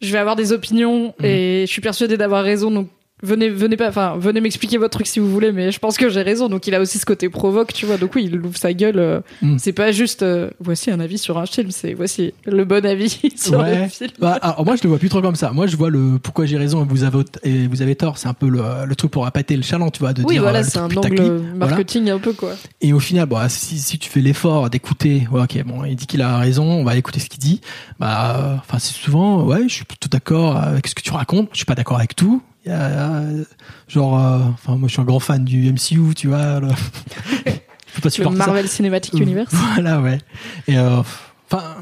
je 0.00 0.12
vais 0.12 0.18
avoir 0.18 0.36
des 0.36 0.52
opinions 0.52 1.14
Mhm. 1.18 1.24
et 1.26 1.64
je 1.66 1.72
suis 1.72 1.80
persuadé 1.82 2.16
d'avoir 2.16 2.44
raison. 2.44 2.70
Donc 2.70 2.88
venez, 3.22 3.48
venez 3.48 3.76
pas, 3.76 3.88
enfin 3.88 4.16
venez 4.18 4.40
m'expliquer 4.40 4.78
votre 4.78 4.92
truc 4.92 5.06
si 5.06 5.18
vous 5.20 5.30
voulez, 5.30 5.52
mais 5.52 5.72
je 5.72 5.78
pense 5.78 5.96
que 5.96 6.08
j'ai 6.08 6.22
raison. 6.22 6.48
Donc 6.48 6.66
il 6.66 6.74
a 6.74 6.80
aussi 6.80 6.98
ce 6.98 7.06
côté 7.06 7.28
provoque, 7.28 7.72
tu 7.72 7.86
vois. 7.86 7.96
Donc 7.96 8.14
oui, 8.14 8.24
il 8.30 8.40
ouvre 8.40 8.56
sa 8.56 8.72
gueule. 8.72 8.98
euh, 8.98 9.20
Mhm. 9.42 9.58
C'est 9.58 9.72
pas 9.72 9.92
juste 9.92 10.22
euh, 10.22 10.50
voici 10.60 10.90
un 10.90 11.00
avis 11.00 11.18
sur 11.18 11.38
un 11.38 11.46
film, 11.46 11.70
c'est 11.70 11.94
voici 11.94 12.32
le 12.46 12.64
bon 12.64 12.84
avis 12.84 13.18
sur 13.36 13.58
Ouais. 13.60 13.82
le 13.82 13.88
film. 13.88 14.10
Bah, 14.18 14.38
alors 14.42 14.64
moi 14.64 14.76
je 14.76 14.82
le 14.82 14.88
vois 14.88 14.98
plus 14.98 15.08
trop 15.08 15.20
comme 15.22 15.36
ça. 15.36 15.50
Moi 15.52 15.66
je 15.66 15.76
vois 15.76 15.90
le 15.90 16.18
pourquoi 16.22 16.46
j'ai 16.46 16.56
raison 16.58 16.82
et 16.84 16.86
vous 16.88 17.04
avez 17.04 17.18
et 17.44 17.66
vous 17.66 17.82
avez 17.82 17.96
tort. 17.96 18.18
C'est 18.18 18.28
un 18.28 18.34
peu 18.34 18.48
le, 18.48 18.62
le 18.86 18.96
truc 18.96 19.10
pour 19.10 19.26
appâter 19.26 19.56
le 19.56 19.62
chaland, 19.62 19.90
tu 19.90 20.00
vois, 20.00 20.12
de 20.12 20.22
oui, 20.22 20.34
dire 20.34 20.42
voilà, 20.42 20.60
euh, 20.60 20.64
c'est 20.66 20.78
un 20.78 20.84
angle. 20.86 21.16
Voilà. 21.56 21.56
marketing 21.56 22.10
un 22.10 22.18
peu 22.18 22.32
quoi. 22.32 22.52
Et 22.80 22.92
au 22.92 23.00
final, 23.00 23.26
bon, 23.26 23.38
si, 23.48 23.78
si 23.78 23.98
tu 23.98 24.08
fais 24.08 24.20
l'effort 24.20 24.70
d'écouter, 24.70 25.26
ouais, 25.32 25.42
ok, 25.42 25.64
bon, 25.64 25.84
il 25.84 25.96
dit 25.96 26.06
qu'il 26.06 26.22
a 26.22 26.38
raison, 26.38 26.64
on 26.64 26.84
va 26.84 26.96
écouter 26.96 27.20
ce 27.20 27.28
qu'il 27.28 27.40
dit. 27.40 27.60
Bah, 27.98 28.36
euh, 28.36 28.54
enfin, 28.58 28.78
c'est 28.78 28.94
souvent, 28.94 29.42
ouais, 29.44 29.62
je 29.68 29.74
suis 29.74 29.84
plutôt 29.84 30.08
d'accord 30.08 30.56
avec 30.56 30.86
ce 30.86 30.94
que 30.94 31.02
tu 31.02 31.12
racontes. 31.12 31.48
Je 31.52 31.56
suis 31.58 31.64
pas 31.66 31.74
d'accord 31.74 31.96
avec 31.98 32.14
tout. 32.16 32.42
Euh, 32.68 33.44
genre, 33.88 34.18
euh, 34.18 34.38
enfin, 34.52 34.76
moi, 34.76 34.88
je 34.88 34.92
suis 34.92 35.00
un 35.00 35.04
grand 35.04 35.20
fan 35.20 35.44
du 35.44 35.70
MCU, 35.72 36.14
tu 36.14 36.28
vois. 36.28 36.60
le- 36.60 36.68
je 37.46 37.52
peux 37.52 37.52
pas 37.52 37.60
Le 38.04 38.10
supporter 38.10 38.38
ça. 38.38 38.46
Marvel 38.46 38.68
Cinematic 38.68 39.14
Euh, 39.14 39.18
Universe. 39.18 39.52
Voilà, 39.74 40.00
ouais. 40.00 40.18
Et 40.66 40.78
enfin, 40.78 41.74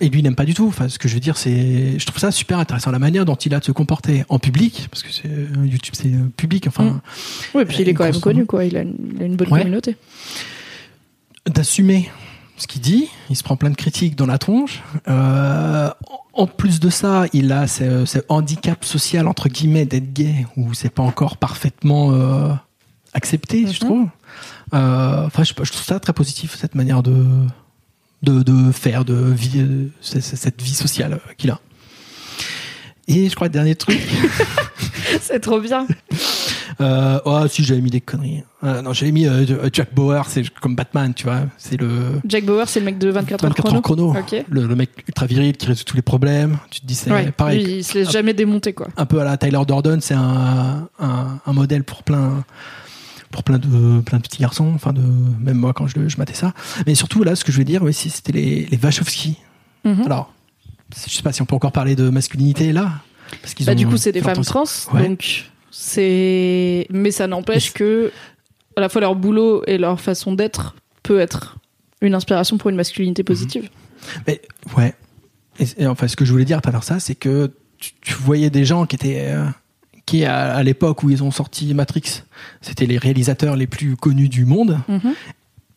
et 0.00 0.08
lui 0.08 0.18
il 0.18 0.22
n'aime 0.24 0.34
pas 0.34 0.44
du 0.44 0.52
tout. 0.54 0.66
Enfin, 0.66 0.88
ce 0.88 0.98
que 0.98 1.06
je 1.08 1.14
veux 1.14 1.20
dire, 1.20 1.36
c'est, 1.36 1.96
je 1.98 2.04
trouve 2.06 2.18
ça 2.18 2.30
super 2.32 2.58
intéressant 2.58 2.90
la 2.90 2.98
manière 2.98 3.24
dont 3.24 3.36
il 3.36 3.54
a 3.54 3.60
de 3.60 3.64
se 3.64 3.70
comporter 3.72 4.24
en 4.28 4.38
public, 4.40 4.88
parce 4.90 5.02
que 5.04 5.12
c'est 5.12 5.28
YouTube, 5.64 5.94
c'est 5.96 6.10
public. 6.36 6.66
Enfin, 6.66 6.84
Mm. 6.84 7.00
Oui, 7.54 7.64
puis 7.66 7.76
il 7.80 7.88
est 7.88 7.94
quand 7.94 8.04
même 8.04 8.18
connu, 8.20 8.44
quoi. 8.46 8.64
Il 8.64 8.76
a 8.76 8.80
une, 8.82 8.96
il 9.14 9.22
a 9.22 9.26
une 9.26 9.36
bonne 9.36 9.48
Ouais. 9.52 9.60
communauté. 9.60 9.96
d'assumer 11.46 12.08
ce 12.62 12.66
qu'il 12.66 12.80
dit. 12.80 13.08
Il 13.30 13.36
se 13.36 13.42
prend 13.42 13.56
plein 13.56 13.70
de 13.70 13.76
critiques 13.76 14.16
dans 14.16 14.26
la 14.26 14.38
tronche. 14.38 14.82
Euh, 15.08 15.90
en 16.32 16.46
plus 16.46 16.80
de 16.80 16.88
ça, 16.90 17.24
il 17.32 17.52
a 17.52 17.66
ce, 17.66 18.04
ce 18.06 18.18
handicap 18.28 18.84
social 18.84 19.28
entre 19.28 19.48
guillemets 19.48 19.84
d'être 19.84 20.12
gay 20.12 20.46
où 20.56 20.72
c'est 20.72 20.88
pas 20.90 21.02
encore 21.02 21.36
parfaitement 21.36 22.12
euh, 22.12 22.52
accepté, 23.12 23.62
je 23.66 23.84
Mhm. 23.84 23.88
trouve. 23.90 24.08
Euh, 24.74 25.26
Enfin, 25.26 25.42
je, 25.44 25.52
je 25.62 25.70
trouve 25.72 25.84
ça 25.84 26.00
très 26.00 26.12
positif 26.14 26.56
cette 26.58 26.74
manière 26.74 27.02
de 27.02 27.26
de, 28.22 28.42
de 28.42 28.70
faire 28.72 29.04
de 29.04 29.14
vie, 29.14 29.90
c- 30.00 30.20
cette 30.20 30.62
vie 30.62 30.74
sociale 30.74 31.20
qu'il 31.36 31.50
a. 31.50 31.58
Et 33.08 33.28
je 33.28 33.34
crois 33.34 33.48
dernier 33.48 33.74
truc. 33.74 34.00
c'est 35.20 35.40
trop 35.40 35.60
bien. 35.60 35.86
Euh, 36.80 37.18
oh, 37.24 37.46
si 37.48 37.64
j'avais 37.64 37.80
mis 37.80 37.90
des 37.90 38.00
conneries. 38.00 38.42
Euh, 38.64 38.80
non, 38.82 38.92
j'avais 38.92 39.12
mis 39.12 39.26
euh, 39.26 39.44
Jack 39.72 39.94
Bauer, 39.94 40.24
c'est 40.28 40.48
comme 40.60 40.74
Batman, 40.76 41.12
tu 41.14 41.24
vois. 41.24 41.40
C'est 41.58 41.76
le 41.76 42.20
Jack 42.24 42.44
Bauer, 42.44 42.68
c'est 42.68 42.80
le 42.80 42.86
mec 42.86 42.98
de 42.98 43.10
24 43.10 43.44
heures 43.44 43.50
24 43.50 43.82
chrono. 43.82 44.08
heures 44.14 44.24
chrono. 44.26 44.38
Ok. 44.40 44.44
Le, 44.48 44.66
le 44.66 44.76
mec 44.76 44.90
ultra 45.08 45.26
viril 45.26 45.56
qui 45.56 45.66
résout 45.66 45.84
tous 45.84 45.96
les 45.96 46.02
problèmes. 46.02 46.58
Tu 46.70 46.80
te 46.80 46.86
dis, 46.86 46.94
c'est 46.94 47.10
Ouais, 47.12 47.30
pareil. 47.32 47.64
lui, 47.64 47.72
il 47.78 47.84
se 47.84 47.98
laisse 47.98 48.10
jamais 48.10 48.34
démonter, 48.34 48.72
quoi. 48.72 48.88
Un 48.96 49.06
peu 49.06 49.20
à 49.20 49.24
la 49.24 49.36
Tyler 49.36 49.60
Durden, 49.66 50.00
c'est 50.00 50.14
un, 50.14 50.88
un, 51.00 51.38
un 51.44 51.52
modèle 51.52 51.84
pour 51.84 52.02
plein 52.02 52.44
pour 53.30 53.44
plein 53.44 53.58
de 53.58 54.00
plein 54.02 54.18
de 54.18 54.22
petits 54.22 54.42
garçons 54.42 54.72
enfin 54.74 54.92
de 54.92 55.00
même 55.00 55.56
moi 55.56 55.72
quand 55.72 55.86
je, 55.86 56.06
je 56.06 56.18
matais 56.18 56.34
ça 56.34 56.52
mais 56.86 56.94
surtout 56.94 57.24
là 57.24 57.34
ce 57.34 57.46
que 57.46 57.50
je 57.50 57.56
veux 57.56 57.64
dire 57.64 57.82
oui, 57.82 57.94
c'était 57.94 58.30
les 58.32 58.66
les 58.66 58.76
Wachowski 58.76 59.38
Mhm. 59.86 60.02
alors 60.04 60.34
je 61.06 61.10
sais 61.10 61.22
pas 61.22 61.32
si 61.32 61.40
on 61.40 61.46
peut 61.46 61.54
encore 61.56 61.72
parler 61.72 61.96
de 61.96 62.10
masculinité 62.10 62.72
là 62.72 62.90
parce 63.40 63.54
qu'ils 63.54 63.64
Bah, 63.64 63.74
du 63.74 63.86
coup, 63.86 63.96
c'est 63.96 64.12
des 64.12 64.20
femmes 64.20 64.44
trans, 64.44 64.64
Ouais. 64.92 65.08
donc 65.08 65.50
c'est. 65.72 66.86
Mais 66.90 67.10
ça 67.10 67.26
n'empêche 67.26 67.72
que, 67.72 68.12
à 68.76 68.80
la 68.80 68.88
fois 68.88 69.00
leur 69.00 69.16
boulot 69.16 69.64
et 69.66 69.78
leur 69.78 70.00
façon 70.00 70.32
d'être 70.34 70.76
peut 71.02 71.18
être 71.18 71.58
une 72.00 72.14
inspiration 72.14 72.58
pour 72.58 72.70
une 72.70 72.76
masculinité 72.76 73.24
positive. 73.24 73.68
Mais 74.26 74.40
ouais. 74.76 74.94
Et, 75.58 75.82
et 75.82 75.86
enfin, 75.86 76.06
ce 76.08 76.16
que 76.16 76.24
je 76.24 76.30
voulais 76.32 76.44
dire 76.44 76.58
à 76.58 76.60
travers 76.60 76.84
ça, 76.84 77.00
c'est 77.00 77.14
que 77.14 77.50
tu, 77.78 77.92
tu 78.00 78.14
voyais 78.14 78.50
des 78.50 78.64
gens 78.64 78.86
qui 78.86 78.96
étaient 78.96 79.22
euh, 79.30 79.44
qui 80.06 80.24
à, 80.24 80.54
à 80.54 80.62
l'époque 80.62 81.02
où 81.02 81.10
ils 81.10 81.22
ont 81.22 81.30
sorti 81.30 81.72
Matrix, 81.74 82.22
c'était 82.60 82.86
les 82.86 82.98
réalisateurs 82.98 83.56
les 83.56 83.66
plus 83.66 83.96
connus 83.96 84.28
du 84.28 84.44
monde 84.44 84.78
Mhm. 84.88 85.14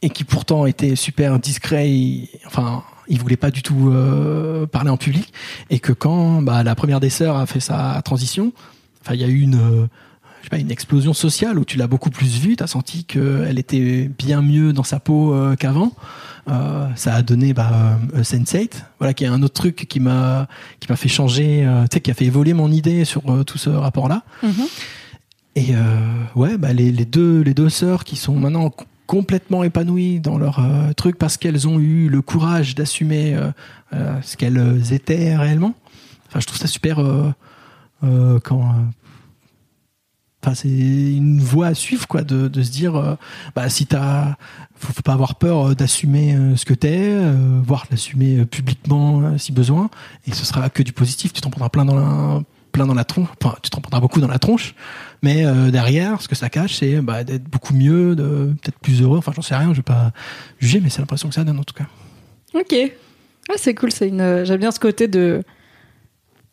et 0.02 0.10
qui 0.10 0.24
pourtant 0.24 0.66
étaient 0.66 0.96
super 0.96 1.40
discrets. 1.40 1.90
et- 1.90 2.30
enfin, 2.46 2.84
ils 3.08 3.20
voulaient 3.20 3.38
pas 3.38 3.52
du 3.52 3.62
tout 3.62 3.92
euh, 3.94 4.66
parler 4.66 4.90
en 4.90 4.98
public 4.98 5.32
et 5.70 5.80
que 5.80 5.94
quand 5.94 6.42
bah, 6.42 6.64
la 6.64 6.74
première 6.74 7.00
des 7.00 7.12
sœurs 7.12 7.38
a 7.38 7.46
fait 7.46 7.60
sa 7.60 8.02
transition, 8.04 8.52
enfin, 9.06 9.16
il 9.16 9.22
y 9.22 9.24
a 9.24 9.28
eu 9.28 9.42
une 9.42 9.56
euh, 9.56 9.88
je 10.46 10.48
sais 10.48 10.50
pas, 10.50 10.58
une 10.58 10.72
explosion 10.72 11.14
sociale 11.14 11.58
où 11.58 11.66
tu 11.66 11.78
l'as 11.78 11.88
beaucoup 11.88 12.12
plus 12.12 12.40
vue, 12.40 12.56
tu 12.56 12.64
as 12.64 12.68
senti 12.68 13.04
qu'elle 13.04 13.58
était 13.58 14.12
bien 14.16 14.44
mieux 14.44 14.74
dans 14.74 14.84
sa 14.84 15.00
peau 15.00 15.34
euh, 15.34 15.56
qu'avant. 15.56 15.92
Euh, 16.48 16.88
ça 16.96 17.16
a 17.16 17.24
donné 17.24 17.54
bah, 17.54 17.98
euh, 18.14 18.22
Sense8, 18.22 18.74
voilà, 19.00 19.16
qui 19.16 19.24
est 19.24 19.28
un 19.28 19.42
autre 19.42 19.56
truc 19.56 19.88
qui 19.90 20.00
m'a 20.00 20.48
qui 20.80 20.88
m'a 20.88 20.96
fait 20.96 21.10
changer, 21.10 21.66
euh, 21.66 21.86
tu 21.90 21.96
sais, 21.96 22.02
qui 22.02 22.12
a 22.12 22.14
fait 22.14 22.26
évoluer 22.26 22.54
mon 22.54 22.72
idée 22.72 23.06
sur 23.06 23.28
euh, 23.28 23.44
tout 23.44 23.58
ce 23.58 23.72
rapport-là. 23.72 24.24
Mhm. 24.44 24.52
Et 25.56 25.68
euh, 25.72 26.24
ouais, 26.36 26.60
bah, 26.60 26.74
les, 26.74 26.92
les 26.92 27.06
deux 27.06 27.42
les 27.42 27.56
deux 27.56 27.70
sœurs 27.70 28.04
qui 28.04 28.16
sont 28.16 28.36
maintenant 28.36 28.72
complètement 29.08 29.64
épanouies 29.64 30.20
dans 30.20 30.38
leur 30.38 30.64
truc 30.96 31.18
parce 31.18 31.38
qu'elles 31.38 31.68
ont 31.68 31.80
eu 31.80 32.10
le 32.10 32.22
courage 32.22 32.74
d'assumer 32.74 33.38
ce 33.92 34.36
qu'elles 34.36 34.94
étaient 34.94 35.38
réellement. 35.38 35.76
Enfin, 36.28 36.40
je 36.40 36.48
trouve 36.48 36.58
ça 36.58 36.66
super 36.66 37.00
quand. 38.44 38.62
euh, 38.62 38.84
Enfin, 40.44 40.54
c'est 40.54 40.68
une 40.70 41.40
voie 41.40 41.66
à 41.68 41.74
suivre, 41.74 42.08
quoi, 42.08 42.22
de, 42.22 42.62
se 42.62 42.70
dire, 42.70 42.96
euh, 42.96 43.16
bah, 43.56 43.68
si 43.68 43.88
t'as, 43.88 44.36
faut, 44.76 44.94
pas 45.02 45.14
avoir 45.14 45.36
peur 45.40 45.70
euh, 45.70 45.74
d'assumer 45.74 46.36
euh, 46.36 46.56
ce 46.56 46.66
que 46.66 46.76
t'es, 46.76 47.00
euh, 47.02 47.60
voire 47.64 47.88
l'assumer 47.90 48.38
euh, 48.38 48.46
publiquement 48.46 49.22
euh, 49.22 49.38
si 49.40 49.52
besoin, 49.52 49.90
et 50.28 50.34
ce 50.34 50.46
sera 50.46 50.70
que 50.70 50.84
du 50.84 50.94
positif. 50.94 51.34
Tu 51.34 51.42
t'en 51.42 51.50
prendras 51.50 51.70
plein 51.70 51.84
dans 51.84 51.96
la, 51.96 52.44
plein 52.72 52.86
dans 52.86 52.94
la 52.94 53.06
tronche, 53.06 53.30
enfin, 53.42 53.56
tu 53.64 53.72
t'en 53.72 53.82
prendras 53.82 54.00
beaucoup 54.00 54.22
dans 54.22 54.28
la 54.28 54.38
tronche, 54.38 54.76
mais 55.24 55.46
euh, 55.48 55.72
derrière, 55.72 56.22
ce 56.22 56.28
que 56.28 56.36
ça 56.36 56.50
cache, 56.50 56.76
c'est 56.76 57.02
bah, 57.02 57.24
d'être 57.24 57.46
beaucoup 57.46 57.74
mieux, 57.74 58.16
de 58.16 58.54
peut-être 58.62 58.78
plus 58.78 59.02
heureux. 59.02 59.18
Enfin, 59.18 59.32
j'en 59.36 59.42
sais 59.42 59.56
rien, 59.56 59.72
je 59.72 59.78
vais 59.78 59.82
pas 59.82 60.12
juger, 60.60 60.80
mais 60.80 60.92
c'est 60.92 61.00
l'impression 61.00 61.28
que 61.28 61.34
ça 61.34 61.44
donne 61.44 61.58
en 61.58 61.64
tout 61.64 61.74
cas. 61.74 61.88
Ok. 62.54 62.76
Ah, 63.50 63.54
c'est 63.58 63.74
cool. 63.74 63.92
C'est 63.92 64.10
une. 64.10 64.22
euh, 64.22 64.46
J'aime 64.46 64.60
bien 64.60 64.70
ce 64.72 64.80
côté 64.80 65.08
de. 65.08 65.42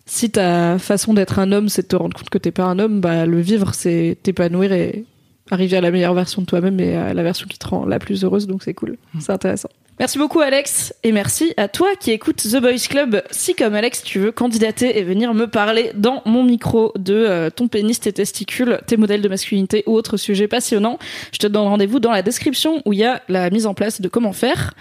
Si 0.07 0.31
ta 0.31 0.79
façon 0.79 1.15
d'être 1.15 1.39
un 1.39 1.53
homme, 1.53 1.69
c'est 1.69 1.83
de 1.83 1.89
te 1.89 1.97
rendre 1.97 2.17
compte 2.17 2.31
que 2.31 2.39
t'es 2.39 2.51
pas 2.51 2.65
un 2.65 2.79
homme, 2.79 3.01
bah 3.01 3.27
le 3.27 3.41
vivre, 3.41 3.75
c'est 3.75 4.19
t'épanouir 4.23 4.73
et 4.73 5.05
arriver 5.51 5.77
à 5.77 5.81
la 5.81 5.91
meilleure 5.91 6.15
version 6.15 6.43
de 6.43 6.47
toi-même 6.47 6.81
et 6.81 6.97
à 6.97 7.15
la 7.15 7.23
version 7.23 7.47
qui 7.47 7.59
te 7.59 7.69
rend 7.69 7.87
la 7.87 7.99
plus 7.99 8.25
heureuse. 8.25 8.47
Donc 8.47 8.63
c'est 8.63 8.75
cool. 8.75 8.97
C'est 9.21 9.33
intéressant. 9.33 9.69
Merci 9.99 10.19
beaucoup 10.19 10.41
Alex 10.41 10.95
et 11.05 11.13
merci 11.13 11.53
à 11.59 11.69
toi 11.69 11.91
qui 12.01 12.11
écoutes 12.11 12.39
The 12.39 12.61
Boys 12.61 12.89
Club. 12.89 13.23
Si 13.31 13.55
comme 13.55 13.75
Alex 13.75 14.03
tu 14.03 14.19
veux 14.19 14.33
candidater 14.33 14.99
et 14.99 15.05
venir 15.05 15.35
me 15.35 15.47
parler 15.47 15.93
dans 15.95 16.23
mon 16.25 16.43
micro 16.43 16.93
de 16.99 17.15
euh, 17.15 17.51
ton 17.51 17.69
pénis, 17.69 18.01
tes 18.01 18.13
testicules, 18.13 18.81
tes 18.87 18.97
modèles 18.97 19.21
de 19.21 19.29
masculinité 19.29 19.85
ou 19.87 19.93
autres 19.93 20.17
sujets 20.17 20.49
passionnants, 20.49 20.99
je 21.31 21.39
te 21.39 21.47
donne 21.47 21.69
rendez-vous 21.69 22.01
dans 22.01 22.11
la 22.11 22.23
description 22.23 22.83
où 22.87 22.93
il 22.95 23.01
y 23.01 23.05
a 23.05 23.23
la 23.29 23.51
mise 23.51 23.67
en 23.67 23.75
place 23.75 24.01
de 24.01 24.09
comment 24.09 24.33
faire. 24.33 24.75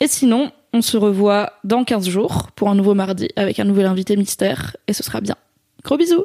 Et 0.00 0.06
sinon, 0.06 0.52
on 0.72 0.82
se 0.82 0.96
revoit 0.96 1.52
dans 1.64 1.84
15 1.84 2.08
jours 2.08 2.50
pour 2.56 2.68
un 2.68 2.74
nouveau 2.74 2.94
mardi 2.94 3.28
avec 3.36 3.58
un 3.60 3.64
nouvel 3.64 3.86
invité 3.86 4.16
mystère 4.16 4.76
et 4.88 4.92
ce 4.92 5.02
sera 5.02 5.20
bien. 5.20 5.36
Gros 5.84 5.96
bisous 5.96 6.24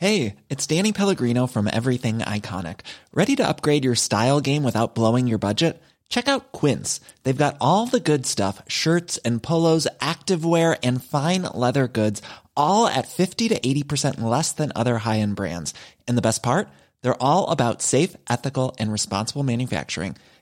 Hey, 0.00 0.36
it's 0.48 0.64
Danny 0.64 0.92
Pellegrino 0.92 1.48
from 1.48 1.66
Everything 1.66 2.20
Iconic. 2.20 2.82
Ready 3.12 3.34
to 3.34 3.48
upgrade 3.48 3.84
your 3.84 3.96
style 3.96 4.40
game 4.40 4.62
without 4.62 4.94
blowing 4.94 5.26
your 5.26 5.38
budget? 5.38 5.82
Check 6.08 6.28
out 6.28 6.52
Quince. 6.52 7.00
They've 7.24 7.36
got 7.36 7.56
all 7.60 7.86
the 7.86 7.98
good 7.98 8.24
stuff, 8.24 8.62
shirts 8.68 9.18
and 9.24 9.42
polos, 9.42 9.88
activewear 10.00 10.78
and 10.84 11.02
fine 11.02 11.42
leather 11.52 11.88
goods, 11.88 12.22
all 12.56 12.86
at 12.86 13.08
50 13.08 13.48
to 13.48 13.58
80% 13.58 14.20
less 14.20 14.52
than 14.52 14.70
other 14.76 14.98
high-end 14.98 15.34
brands. 15.34 15.74
And 16.06 16.16
the 16.16 16.22
best 16.22 16.44
part? 16.44 16.68
They're 17.02 17.20
all 17.20 17.50
about 17.50 17.82
safe, 17.82 18.16
ethical 18.30 18.76
and 18.78 18.92
responsible 18.92 19.42
manufacturing. 19.42 20.16